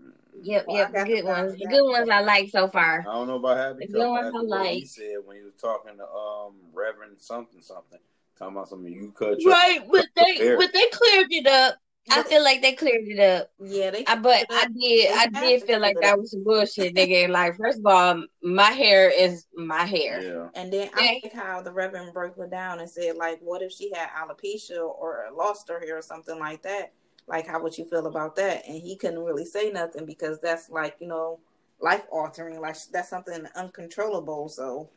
Yep, 0.44 0.66
Well, 0.68 0.78
yep. 0.78 1.06
Good 1.08 1.24
ones. 1.24 1.58
The 1.60 1.68
good 1.68 1.84
ones 1.90 2.10
I 2.10 2.22
like 2.22 2.50
so 2.50 2.68
far. 2.68 3.02
I 3.02 3.04
don't 3.14 3.28
know 3.28 3.36
about 3.36 3.58
happy 3.58 3.86
The 3.86 3.88
couple. 3.88 4.02
good 4.02 4.10
ones 4.10 4.26
After 4.26 4.38
I 4.38 4.60
what 4.64 4.74
he 4.74 4.86
said 4.86 5.16
when 5.26 5.38
he 5.38 5.44
was 5.44 5.54
talking 5.62 5.98
to 5.98 6.08
um 6.08 6.56
Reverend 6.74 7.22
something 7.22 7.62
something, 7.62 8.00
talking 8.38 8.56
about 8.56 8.68
something 8.70 8.92
you 8.92 9.12
cut 9.12 9.40
your 9.40 9.52
Right, 9.52 9.80
but 9.90 10.08
they 10.16 10.56
but 10.56 10.74
they 10.74 10.88
cleared 10.88 11.32
it 11.32 11.48
up. 11.48 11.76
I 12.10 12.24
feel 12.24 12.44
like 12.44 12.62
they 12.62 12.74
cleared 12.74 13.08
it 13.08 13.20
up. 13.20 13.52
Yeah, 13.64 13.92
they. 13.92 14.06
I, 14.06 14.16
but 14.16 14.46
I 14.50 14.68
did 14.68 15.12
I 15.14 15.28
did 15.28 15.64
feel 15.64 15.80
like 15.80 15.98
that 16.02 16.18
was 16.18 16.32
some 16.32 16.44
bullshit, 16.44 16.96
nigga. 16.96 17.30
Like, 17.30 17.56
first 17.58 17.80
of 17.80 17.86
all, 17.86 18.24
my 18.42 18.72
hair 18.72 19.10
is 19.10 19.46
my 19.56 19.86
hair. 19.86 20.22
yeah. 20.22 20.48
And 20.56 20.74
then 20.74 20.90
Okay. 20.90 21.22
I 21.24 21.28
like 21.28 21.34
how 21.34 21.62
the 21.62 21.72
Reverend 21.72 22.14
broke 22.14 22.38
it 22.38 22.50
down 22.52 22.80
and 22.80 22.90
said, 22.90 23.16
like, 23.18 23.40
what 23.42 23.62
if 23.62 23.72
she 23.72 23.92
had 23.94 24.10
alopecia 24.10 24.80
or 24.82 25.28
lost 25.36 25.70
her 25.70 25.80
hair 25.80 25.98
or 25.98 26.02
something 26.02 26.40
like 26.40 26.64
that? 26.64 26.92
Like, 27.28 27.48
how 27.48 27.62
would 27.62 27.78
you 27.78 27.86
feel 27.86 28.08
about 28.08 28.36
that? 28.38 28.68
And 28.68 28.82
he 28.82 28.96
couldn't 28.96 29.20
really 29.24 29.46
say 29.46 29.72
nothing 29.72 30.06
because 30.06 30.40
that's 30.42 30.70
like, 30.70 30.98
you 31.00 31.08
know, 31.08 31.40
life 31.80 32.04
altering. 32.12 32.60
Like, 32.60 32.76
that's 32.92 33.10
something 33.10 33.46
uncontrollable. 33.56 34.50
So, 34.50 34.90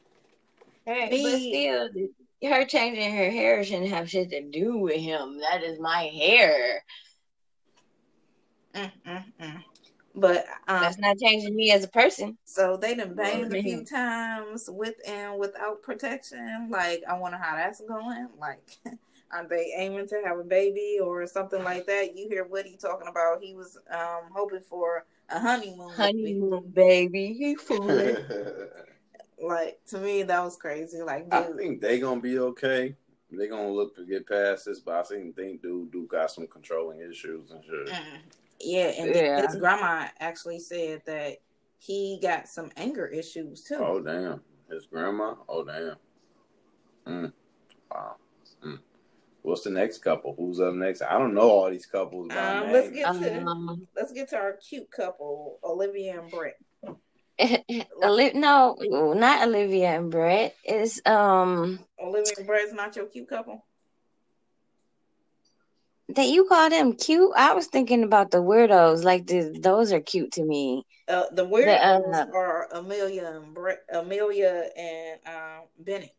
Right, 0.87 1.11
Me- 1.11 1.23
but 1.23 1.39
still, 1.39 1.89
her 2.45 2.65
changing 2.65 3.15
her 3.15 3.31
hair 3.31 3.65
shouldn't 3.65 3.91
have 3.91 4.11
shit 4.11 4.31
to 4.31 4.43
do 4.43 4.79
with 4.79 4.97
him. 5.01 5.39
That 5.41 5.63
is 5.63 5.79
my 5.81 6.05
hair. 6.05 6.83
Mm, 8.75 8.93
mm, 9.07 9.25
mm. 9.41 9.65
But 10.17 10.47
um, 10.69 10.81
That's 10.81 10.99
not 10.99 11.19
changing 11.19 11.55
me 11.57 11.73
as 11.73 11.85
a 11.85 11.89
person. 11.89 12.39
so 12.45 12.77
they 12.77 12.95
done 12.95 13.15
Well, 13.17 13.17
banged 13.17 13.53
a 13.53 13.63
few 13.63 13.85
times 13.85 14.69
with 14.73 14.95
and 15.07 15.39
without 15.39 15.83
protection. 15.83 16.69
Like 16.71 17.03
I 17.09 17.19
wonder 17.19 17.39
how 17.39 17.57
that's 17.57 17.81
going. 17.81 18.29
Like 18.39 18.61
are 19.33 19.47
they 19.49 19.73
aiming 19.77 20.07
to 20.09 20.23
have 20.25 20.39
a 20.39 20.45
baby 20.45 20.99
or 21.03 21.27
something 21.27 21.63
like 21.65 21.87
that? 21.87 22.17
You 22.17 22.29
hear 22.29 22.45
Woody 22.45 22.77
talking 22.81 23.09
about 23.09 23.43
he 23.43 23.55
was 23.55 23.77
um 23.91 24.31
hoping 24.33 24.61
for 24.63 25.05
a 25.31 25.39
honeymoon. 25.41 25.89
with 25.89 25.99
me. 25.99 26.33
Honeymoon 26.41 26.71
baby, 26.73 27.35
he 27.35 27.55
fooling. 27.57 28.17
Like 29.47 29.81
to 29.89 29.99
me 29.99 30.23
that 30.23 30.43
was 30.43 30.57
crazy. 30.57 31.03
Like 31.03 31.27
I 31.33 31.43
think 31.57 31.81
they 31.81 32.01
gonna 32.01 32.21
be 32.21 32.39
okay. 32.39 32.97
They 33.31 33.49
gonna 33.49 33.71
look 33.71 33.97
to 33.97 34.05
get 34.07 34.29
past 34.29 34.67
this, 34.67 34.81
but 34.81 34.95
I 34.95 35.03
think 35.03 35.37
think 35.37 35.63
dude 35.63 35.91
do 35.93 36.07
got 36.07 36.31
some 36.31 36.47
controlling 36.47 37.01
issues 37.01 37.51
and 37.51 37.65
shit. 37.65 37.89
Mm. 37.89 38.19
Yeah, 38.61 38.93
and 38.99 39.15
Yeah. 39.15 39.47
his 39.47 39.57
grandma 39.57 40.07
actually 40.21 40.61
said 40.61 41.03
that 41.07 41.39
he 41.79 42.19
got 42.23 42.49
some 42.49 42.71
anger 42.77 43.07
issues 43.07 43.63
too. 43.63 43.77
Oh 43.81 44.01
damn, 44.01 44.41
his 44.71 44.87
grandma. 44.87 45.35
Oh 45.49 45.65
damn. 45.65 45.97
Mm. 47.07 47.33
Wow. 47.91 48.17
Mm. 48.65 48.79
What's 49.43 49.63
the 49.63 49.71
next 49.71 49.99
couple? 49.99 50.35
Who's 50.39 50.59
up 50.61 50.73
next? 50.75 51.03
I 51.03 51.19
don't 51.19 51.35
know 51.35 51.51
all 51.51 51.71
these 51.71 51.85
couples 51.87 52.29
by 52.29 52.37
Um, 52.37 52.63
name. 52.65 52.73
let's 52.73 52.91
get 52.91 53.13
to 53.21 53.43
Um, 53.45 53.87
let's 53.95 54.13
get 54.13 54.29
to 54.31 54.37
our 54.37 54.55
cute 54.55 54.91
couple, 54.91 55.59
Olivia 55.63 56.21
and 56.23 56.31
Brett. 56.31 56.57
Oli- 58.03 58.33
no, 58.35 58.77
not 59.17 59.47
Olivia 59.49 59.89
and 59.97 60.11
Brett. 60.11 60.55
It's 60.65 61.01
um 61.07 61.81
Olivia 62.01 62.33
and 62.39 62.47
Brett's 62.47 62.73
not 62.73 62.95
your 62.97 63.07
cute 63.07 63.29
couple. 63.29 63.65
that 66.11 66.27
you 66.29 66.45
call 66.47 66.71
them 66.71 66.93
cute. 66.93 67.33
I 67.37 67.55
was 67.55 67.67
thinking 67.67 68.05
about 68.05 68.31
the 68.31 68.39
weirdos. 68.39 69.03
Like 69.05 69.27
the, 69.27 69.57
those 69.59 69.93
are 69.93 70.01
cute 70.01 70.33
to 70.33 70.45
me. 70.45 70.87
Uh, 71.09 71.25
the 71.33 71.45
weirdos 71.47 72.15
uh, 72.15 72.27
are 72.35 72.69
Amelia 72.73 73.27
and 73.27 73.53
Brett, 73.55 73.81
Amelia 73.93 74.69
and 74.77 75.21
um, 75.27 75.63
Bennett. 75.79 76.15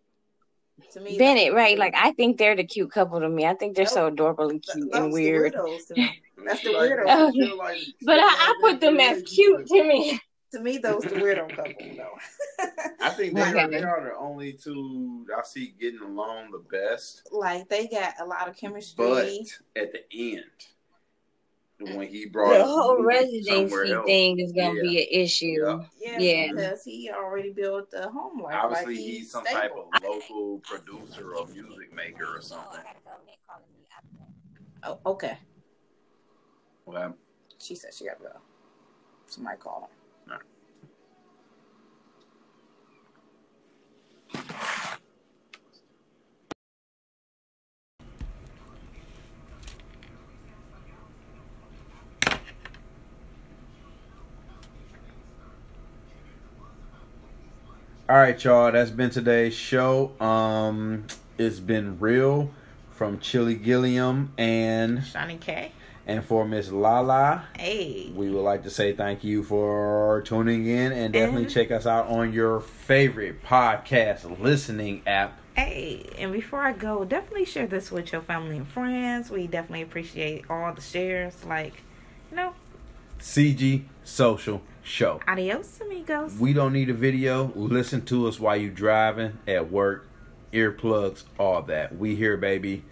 To 0.92 1.00
me, 1.00 1.18
Bennett, 1.18 1.46
that's- 1.46 1.56
right? 1.56 1.78
Like 1.78 1.94
I 1.96 2.12
think 2.12 2.38
they're 2.38 2.56
the 2.56 2.66
cute 2.66 2.92
couple 2.92 3.20
to 3.22 3.30
me. 3.30 3.46
I 3.46 3.54
think 3.54 3.76
they're 3.76 3.86
so 3.86 4.08
adorable 4.08 4.50
and 4.50 4.62
cute 4.62 4.92
those 4.92 5.02
and 5.04 5.12
the 5.12 5.14
weird. 5.14 5.54
weirdos 5.54 5.88
to 5.88 5.94
me. 5.96 6.22
That's 6.46 6.62
the 6.62 6.72
Like, 6.74 6.90
weirdo. 6.92 7.08
I 7.08 7.24
Okay. 7.30 7.54
like- 7.54 7.78
But 8.02 8.20
I, 8.20 8.24
I 8.26 8.54
put 8.60 8.82
them 8.82 9.00
as 9.00 9.24
cute 9.24 9.66
to 9.68 9.84
me. 9.84 10.20
To 10.52 10.60
me, 10.60 10.78
those 10.78 11.04
the 11.04 11.10
weirdo 11.10 11.50
couple. 11.56 11.74
though. 11.98 12.18
I 13.02 13.10
think 13.10 13.34
they, 13.36 13.42
Okay. 13.42 13.60
are, 13.64 13.68
they 13.68 13.84
are 13.84 14.04
the 14.04 14.18
only 14.18 14.54
two 14.54 15.26
I 15.36 15.42
see 15.44 15.74
getting 15.80 16.02
along 16.02 16.52
the 16.52 16.60
best. 16.72 17.28
like 17.32 17.68
they 17.68 17.88
got 17.88 18.14
a 18.20 18.26
lot 18.26 18.48
of 18.48 18.56
chemistry. 18.56 18.96
But 18.96 19.82
at 19.82 19.92
the 19.92 20.04
end, 20.12 20.44
when 21.80 22.08
mm. 22.08 22.08
he 22.08 22.26
brought 22.28 22.58
The 22.58 22.64
whole 22.66 23.04
residency 23.04 23.94
thing 24.06 24.40
is 24.40 24.54
gonna 24.54 24.76
yeah. 24.76 24.82
be 24.82 25.02
an 25.02 25.08
issue. 25.24 25.66
Yeah. 25.66 25.80
yeah, 26.00 26.18
Yeah. 26.20 26.52
because 26.54 26.84
he 26.84 27.12
already 27.14 27.52
built 27.52 27.94
a 27.94 28.10
home 28.10 28.42
life. 28.42 28.56
Obviously, 28.56 28.96
like 28.96 29.04
he's 29.04 29.32
some 29.32 29.44
stable. 29.46 29.60
type 29.60 29.72
of 29.72 30.04
local 30.04 30.60
producer 30.60 31.34
or 31.36 31.48
music 31.48 31.94
maker 31.94 32.38
or 32.38 32.42
something. 32.42 32.80
Oh, 34.84 35.00
okay. 35.06 35.38
Well, 36.86 37.16
She 37.60 37.76
said 37.76 37.94
she 37.94 38.06
got 38.06 38.20
to 38.20 38.24
go. 38.24 38.30
Somebody 39.28 39.58
call 39.58 39.90
her. 39.90 39.95
All 58.08 58.16
right, 58.18 58.42
y'all. 58.44 58.72
That's 58.72 58.92
been 58.92 59.10
today's 59.10 59.56
show. 59.56 60.12
Um, 60.22 61.06
it's 61.40 61.60
been 61.60 62.00
real 62.00 62.52
from 62.92 63.20
Chili 63.20 63.56
Gilliam 63.56 64.32
and 64.38 65.00
Shani 65.00 65.42
K. 65.42 65.72
and 66.08 66.24
for 66.24 66.46
Miss 66.46 66.72
Lala. 66.72 67.46
Hey. 67.58 68.12
We 68.16 68.30
would 68.30 68.42
like 68.44 68.64
to 68.64 68.70
say 68.70 68.94
thank 68.94 69.24
you 69.24 69.44
for 69.44 70.22
tuning 70.26 70.68
in 70.68 70.92
and 70.92 71.14
definitely 71.14 71.44
And- 71.44 71.52
check 71.52 71.72
us 71.72 71.86
out 71.86 72.08
on 72.08 72.32
your 72.34 72.60
favorite 72.60 73.44
podcast 73.44 74.40
listening 74.40 75.02
app. 75.08 75.40
Hey, 75.56 76.06
and 76.18 76.34
before 76.34 76.60
I 76.62 76.74
go, 76.74 77.06
definitely 77.06 77.46
share 77.46 77.66
this 77.66 77.90
with 77.90 78.12
your 78.12 78.22
family 78.22 78.58
and 78.58 78.68
friends. 78.68 79.32
We 79.32 79.48
definitely 79.48 79.84
appreciate 79.84 80.44
all 80.50 80.74
the 80.74 80.82
shares. 80.82 81.46
Like, 81.46 81.82
you 82.30 82.36
know, 82.38 82.54
CG 83.20 83.86
Social 84.04 84.62
Show. 84.84 85.22
adios, 85.28 85.80
amigos. 85.82 86.38
We 86.38 86.52
don't 86.54 86.74
need 86.74 86.90
a 86.90 86.94
video. 86.94 87.54
Listen 87.56 88.04
to 88.08 88.28
us 88.28 88.38
while 88.40 88.58
you 88.58 88.70
driving, 88.70 89.38
at 89.48 89.72
work, 89.72 90.08
earplugs, 90.52 91.24
all 91.40 91.62
that. 91.64 91.98
We 91.98 92.16
here, 92.18 92.36
baby. 92.38 92.84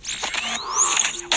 We 0.00 0.06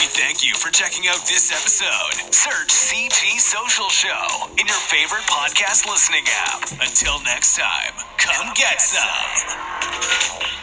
thank 0.06 0.39
you 0.50 0.56
for 0.56 0.72
checking 0.72 1.08
out 1.08 1.20
this 1.28 1.52
episode. 1.52 2.34
Search 2.34 2.70
CG 2.70 3.40
Social 3.40 3.90
Show 3.90 4.48
in 4.60 4.66
your 4.66 4.76
favorite 4.76 5.24
podcast 5.24 5.86
listening 5.86 6.24
app. 6.48 6.64
Until 6.82 7.22
next 7.24 7.56
time, 7.56 7.94
come 8.18 8.52
get 8.56 8.82
some. 8.82 10.59